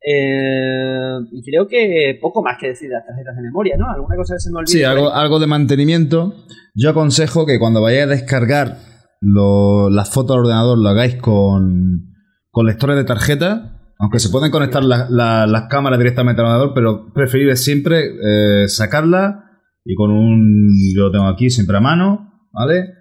Eh, 0.09 1.27
y 1.31 1.43
creo 1.43 1.67
que 1.67 2.17
poco 2.21 2.41
más 2.41 2.57
que 2.59 2.67
decir 2.67 2.87
de 2.89 2.95
las 2.95 3.05
tarjetas 3.05 3.35
de 3.35 3.41
memoria, 3.41 3.75
¿no? 3.77 3.89
¿Alguna 3.89 4.15
cosa 4.15 4.35
que 4.35 4.39
se 4.39 4.51
me 4.51 4.59
olvide? 4.59 4.71
Sí, 4.71 4.83
algo, 4.83 5.11
algo 5.11 5.39
de 5.39 5.47
mantenimiento. 5.47 6.33
Yo 6.75 6.91
aconsejo 6.91 7.45
que 7.45 7.59
cuando 7.59 7.81
vayáis 7.81 8.03
a 8.03 8.07
descargar 8.07 8.77
las 9.19 10.09
fotos 10.11 10.35
al 10.35 10.41
ordenador 10.41 10.77
lo 10.77 10.89
hagáis 10.89 11.15
con, 11.15 12.13
con 12.51 12.65
lectores 12.65 12.95
de 12.95 13.03
tarjeta. 13.03 13.73
Aunque 13.99 14.19
se 14.19 14.29
pueden 14.29 14.51
conectar 14.51 14.83
las 14.83 15.63
cámaras 15.69 15.97
directamente 15.97 16.41
al 16.41 16.47
ordenador, 16.47 16.73
pero 16.75 17.11
preferible 17.13 17.55
siempre 17.55 18.03
eh, 18.05 18.67
sacarla 18.67 19.43
y 19.83 19.95
con 19.95 20.11
un. 20.11 20.69
Yo 20.95 21.05
lo 21.05 21.11
tengo 21.11 21.27
aquí 21.27 21.49
siempre 21.49 21.77
a 21.77 21.81
mano, 21.81 22.31
¿vale? 22.51 22.93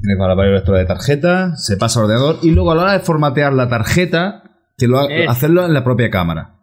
Tienes 0.00 0.18
para 0.18 0.34
varios 0.34 0.54
lectores 0.54 0.82
de 0.82 0.86
tarjeta, 0.86 1.56
se 1.56 1.76
pasa 1.76 1.98
al 1.98 2.06
ordenador 2.06 2.38
y 2.42 2.52
luego 2.52 2.70
a 2.70 2.76
la 2.76 2.82
hora 2.82 2.92
de 2.92 3.00
formatear 3.00 3.52
la 3.52 3.68
tarjeta, 3.68 4.44
que 4.76 4.86
lo 4.86 5.00
hacerlo 5.28 5.66
en 5.66 5.74
la 5.74 5.82
propia 5.82 6.08
cámara. 6.08 6.54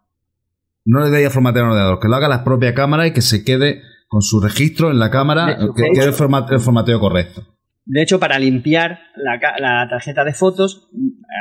No 0.85 1.01
le 1.01 1.09
deis 1.09 1.27
a 1.27 1.31
formatear 1.31 1.65
el 1.65 1.71
ordenador, 1.71 1.99
que 1.99 2.07
lo 2.07 2.15
haga 2.15 2.29
la 2.29 2.43
propia 2.43 2.73
cámara 2.73 3.07
y 3.07 3.11
que 3.11 3.21
se 3.21 3.43
quede 3.43 3.81
con 4.07 4.21
su 4.21 4.39
registro 4.39 4.89
en 4.89 4.99
la 4.99 5.09
cámara, 5.09 5.57
que 5.75 5.91
quede 5.93 6.05
el, 6.05 6.13
formateo, 6.13 6.99
correcto. 6.99 7.43
De 7.85 8.01
hecho, 8.01 8.19
para 8.19 8.39
limpiar 8.39 8.99
la, 9.17 9.87
tarjeta 9.89 10.23
de 10.23 10.33
fotos, 10.33 10.87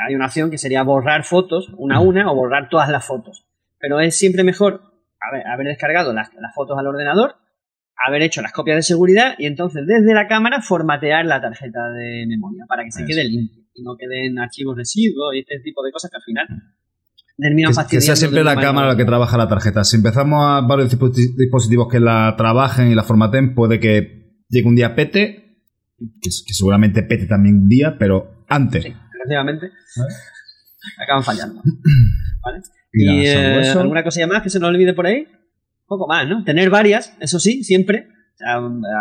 hay 0.09 0.15
una 0.17 0.27
opción 0.27 0.51
que 0.51 0.59
sería 0.59 0.83
borrar 0.83 1.25
fotos 1.25 1.69
una 1.77 1.97
a 1.97 2.01
una 2.01 2.31
o 2.31 2.35
borrar 2.35 2.69
todas 2.69 2.89
las 2.89 3.07
fotos. 3.07 3.47
Pero 3.79 4.01
es 4.01 4.17
siempre 4.17 4.43
mejor 4.43 4.81
haber, 5.21 5.67
descargado 5.69 6.13
las 6.13 6.31
fotos 6.55 6.77
al 6.77 6.87
ordenador 6.87 7.37
haber 8.07 8.23
hecho 8.23 8.43
las 8.43 8.53
copias 8.53 8.77
de 8.77 8.83
seguridad 8.83 9.35
y 9.39 9.47
entonces 9.47 9.85
desde 9.87 10.15
la 10.15 10.27
cámara 10.27 10.61
formatear 10.61 11.25
la 11.27 11.41
tarjeta 11.41 11.91
de 11.91 12.27
memoria 12.27 12.65
para 12.69 12.85
que 12.85 12.91
se 12.91 13.05
quede 13.05 13.25
limpio 13.25 13.65
y 13.75 13.83
no 13.83 13.97
queden 13.97 14.39
archivos 14.39 14.77
residuos 14.77 15.35
y 15.35 15.41
este 15.41 15.61
tipo 15.61 15.83
de 15.83 15.93
cosas 15.93 16.11
que 16.11 16.17
al 16.17 16.23
final 16.23 16.47
terminan 17.37 17.73
que, 17.73 17.97
que 17.97 18.01
sea 18.01 18.17
siempre 18.17 18.45
la 18.45 18.57
cámara 18.57 18.89
la 18.89 18.97
que 18.97 19.05
trabaja 19.05 19.37
la 19.37 19.49
tarjeta. 19.49 19.85
Si 19.85 19.97
empezamos 19.97 20.45
a 20.45 20.61
varios 20.67 20.91
dispositivos 20.91 21.89
que 21.91 22.01
la 22.01 22.35
trabajen 22.37 22.91
y 22.91 22.95
la 22.95 23.03
formaten, 23.03 23.55
puede 23.55 23.81
que 23.81 24.25
llegue 24.49 24.69
un 24.69 24.77
día 24.77 24.95
pete, 24.95 25.59
que, 26.21 26.31
seguramente 26.31 27.03
pete 27.03 27.27
también 27.27 27.57
un 27.57 27.69
día, 27.69 27.97
pero 27.99 28.45
antes. 28.49 28.85
Sí, 28.85 28.95
efectivamente. 29.17 29.71
Acaban 31.03 31.23
fallando. 31.23 31.63
¿Vale? 32.45 32.61
¿Y, 32.93 33.27
eh, 33.27 33.73
alguna 33.77 34.05
cosilla 34.05 34.29
más 34.29 34.43
que 34.43 34.51
se 34.51 34.61
nos 34.61 34.69
olvide 34.69 34.95
por 34.95 35.07
ahí? 35.07 35.27
Poco 35.87 36.07
más, 36.07 36.29
¿no? 36.29 36.45
Tener 36.45 36.71
varias, 36.71 37.17
eso 37.21 37.39
sí, 37.39 37.63
siempre. 37.65 38.09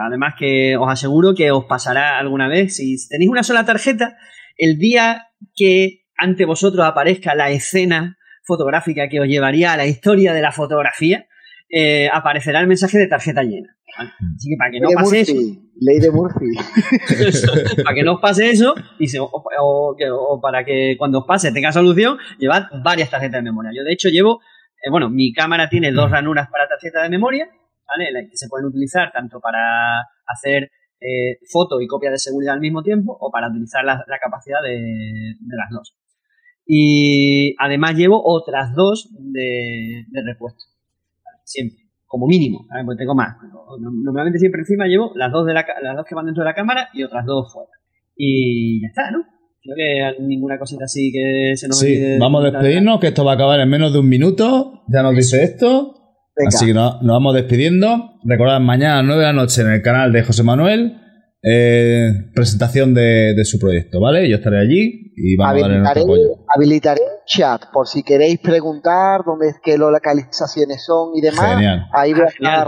además 0.06 0.36
que 0.38 0.78
os 0.78 0.90
aseguro 0.90 1.34
que 1.36 1.52
os 1.52 1.66
pasará 1.66 2.20
alguna 2.20 2.48
vez. 2.48 2.76
Si 2.76 2.96
tenéis 3.08 3.30
una 3.30 3.44
sola 3.44 3.66
tarjeta, 3.66 4.18
el 4.58 4.78
día 4.78 5.28
que 5.56 6.06
ante 6.18 6.46
vosotros 6.46 6.86
aparezca 6.86 7.36
la 7.36 7.50
escena 7.52 8.18
fotográfica 8.44 9.10
que 9.10 9.20
os 9.20 9.28
llevaría 9.28 9.74
a 9.74 9.78
la 9.78 9.88
historia 9.88 10.34
de 10.34 10.42
la 10.42 10.52
fotografía, 10.52 11.28
eh, 11.70 12.10
aparecerá 12.12 12.60
el 12.60 12.68
mensaje 12.68 12.98
de 12.98 13.08
tarjeta 13.08 13.44
llena. 13.44 13.76
Así 13.98 14.50
que 14.50 14.58
para 14.58 14.72
que 14.72 14.80
no 14.80 14.90
pase 14.94 15.22
eso. 15.22 15.34
Ley 15.80 16.00
de 16.00 16.12
Murphy. 16.12 16.46
para 17.84 17.96
que 17.96 18.04
no 18.04 18.14
os 18.14 18.22
pase 18.22 18.50
eso 18.50 18.74
y 19.00 19.08
o, 19.20 20.40
para 20.42 20.64
que 20.64 20.96
cuando 20.98 21.20
os 21.20 21.26
pase 21.26 21.52
tenga 21.52 21.72
solución, 21.72 22.18
llevad 22.38 22.66
varias 22.84 23.10
tarjetas 23.10 23.40
de 23.40 23.44
memoria. 23.44 23.72
Yo, 23.76 23.84
de 23.84 23.94
hecho, 23.94 24.10
llevo 24.10 24.42
eh, 24.84 24.90
bueno, 24.92 25.10
mi 25.10 25.32
cámara 25.32 25.70
tiene 25.70 25.92
dos 25.92 26.12
ranuras 26.12 26.50
para 26.50 26.68
tarjeta 26.68 27.02
de 27.04 27.10
memoria, 27.10 27.48
¿vale? 27.88 28.28
Que 28.30 28.36
se 28.36 28.50
pueden 28.50 28.68
utilizar 28.68 29.12
tanto 29.14 29.40
para 29.40 30.02
hacer 30.28 30.72
eh, 31.00 31.40
foto 31.50 31.80
y 31.80 31.88
copia 31.88 32.12
de 32.12 32.18
seguridad 32.18 32.56
al 32.56 32.60
mismo 32.60 32.84
tiempo 32.84 33.18
o 33.18 33.32
para 33.32 33.48
utilizar 33.48 33.86
la, 33.86 34.04
capacidad 34.22 34.62
de, 34.62 35.36
las 35.40 35.70
dos. 35.72 35.96
Y 36.66 37.56
además 37.60 37.96
llevo 37.96 38.22
otras 38.24 38.76
dos 38.76 39.10
de, 39.20 40.06
repuesto. 40.26 40.66
Siempre, 41.46 41.80
como 42.06 42.28
mínimo, 42.28 42.68
porque 42.86 43.00
tengo 43.00 43.16
más. 43.16 43.38
Normalmente 43.80 44.40
siempre 44.40 44.62
encima 44.62 44.88
llevo 44.88 45.14
las 45.16 45.32
dos, 45.32 45.46
de 45.46 45.54
las 45.54 45.96
dos 45.96 46.06
que 46.06 46.16
van 46.16 46.26
dentro 46.26 46.44
de 46.44 46.50
la 46.50 46.56
cámara 46.56 46.90
y 46.94 47.04
otras 47.04 47.26
dos 47.26 47.54
fuera. 47.54 47.72
Y 48.18 48.82
ya 48.82 48.88
está, 48.88 49.12
¿no? 49.12 49.33
Creo 49.64 49.76
que 50.18 50.24
ninguna 50.24 50.60
cosita 50.60 50.84
así 50.86 51.12
que 51.14 51.56
se 51.56 51.68
nos 51.70 51.80
Sí, 51.80 51.86
olvide 51.96 52.20
vamos 52.20 52.44
a 52.44 52.52
despedirnos, 52.52 53.00
que 53.00 53.08
esto 53.08 53.24
va 53.24 53.32
a 53.32 53.36
acabar 53.36 53.60
en 53.62 53.70
menos 53.70 53.94
de 53.94 54.00
un 54.00 54.10
minuto. 54.10 54.84
Ya 54.90 55.02
nos 55.04 55.16
dice 55.16 55.44
esto. 55.44 55.94
Venga, 56.36 56.50
Así 56.50 56.66
que 56.66 56.74
no- 56.74 57.02
nos 57.02 57.14
vamos 57.14 57.34
despidiendo. 57.36 58.16
Recordad, 58.26 58.60
mañana 58.60 58.96
a 58.96 58.98
las 58.98 59.06
9 59.06 59.22
de 59.22 59.28
la 59.28 59.34
noche 59.34 59.62
en 59.62 59.72
el 59.72 59.82
canal 59.82 60.12
de 60.12 60.24
José 60.24 60.44
Manuel, 60.44 60.98
eh, 61.44 62.10
presentación 62.34 62.94
de, 62.94 63.34
de 63.36 63.46
su 63.46 63.60
proyecto, 63.60 64.00
¿vale? 64.02 64.28
Yo 64.30 64.38
estaré 64.38 64.60
allí 64.60 65.14
y 65.16 65.36
vamos 65.38 65.58
a 65.58 65.62
darle 65.62 65.78
nuestro 65.80 66.02
habilitaré, 66.02 66.24
apoyo. 66.26 66.46
habilitaré 66.56 67.02
un 67.02 67.20
chat 67.26 67.62
por 67.72 67.88
si 67.88 68.04
queréis 68.04 68.40
preguntar 68.40 69.22
dónde 69.26 69.50
es 69.50 69.56
que 69.64 69.78
las 69.78 69.92
localizaciones 69.92 70.84
son 70.86 71.16
y 71.16 71.22
demás. 71.22 71.54
Genial. 71.56 71.86
Ahí 71.94 72.14
voy 72.14 72.24
a 72.24 72.30
Genial. 72.32 72.68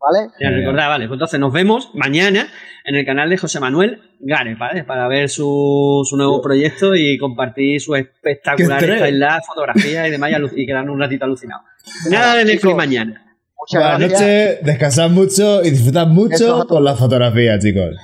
¿Vale? 0.00 0.30
Ya, 0.40 0.50
recordad, 0.50 0.88
vale, 0.88 1.06
pues 1.06 1.16
entonces 1.16 1.40
nos 1.40 1.52
vemos 1.52 1.90
mañana 1.94 2.48
en 2.84 2.94
el 2.94 3.04
canal 3.04 3.28
de 3.30 3.36
José 3.36 3.60
Manuel 3.60 4.00
Gare, 4.20 4.54
¿vale? 4.54 4.84
Para 4.84 5.08
ver 5.08 5.28
su, 5.28 6.02
su 6.08 6.16
nuevo 6.16 6.40
proyecto 6.40 6.94
y 6.94 7.18
compartir 7.18 7.80
su 7.80 7.94
espectacular 7.94 8.82
style 8.82 9.26
fotografía 9.46 10.08
y 10.08 10.10
demás 10.10 10.30
y, 10.56 10.62
y 10.62 10.66
quedarnos 10.66 10.94
un 10.94 11.00
ratito 11.00 11.24
alucinados. 11.24 11.64
Nada 12.10 12.34
de 12.34 12.44
Netflix 12.44 12.62
Chicos, 12.62 12.76
mañana. 12.76 13.24
Muchas 13.58 13.82
Buenas 13.82 14.12
noches, 14.12 14.58
descansad 14.62 15.10
mucho 15.10 15.62
y 15.62 15.70
disfrutad 15.70 16.06
mucho 16.06 16.66
con 16.66 16.84
las 16.84 16.98
fotografías, 16.98 17.62
chicos. 17.62 17.96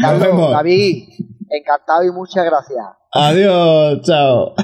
Nos 0.00 0.20
vemos. 0.20 0.52
David, 0.52 1.08
encantado 1.50 2.04
y 2.04 2.10
muchas 2.10 2.44
gracias. 2.44 2.84
Adiós, 3.12 4.02
chao. 4.02 4.54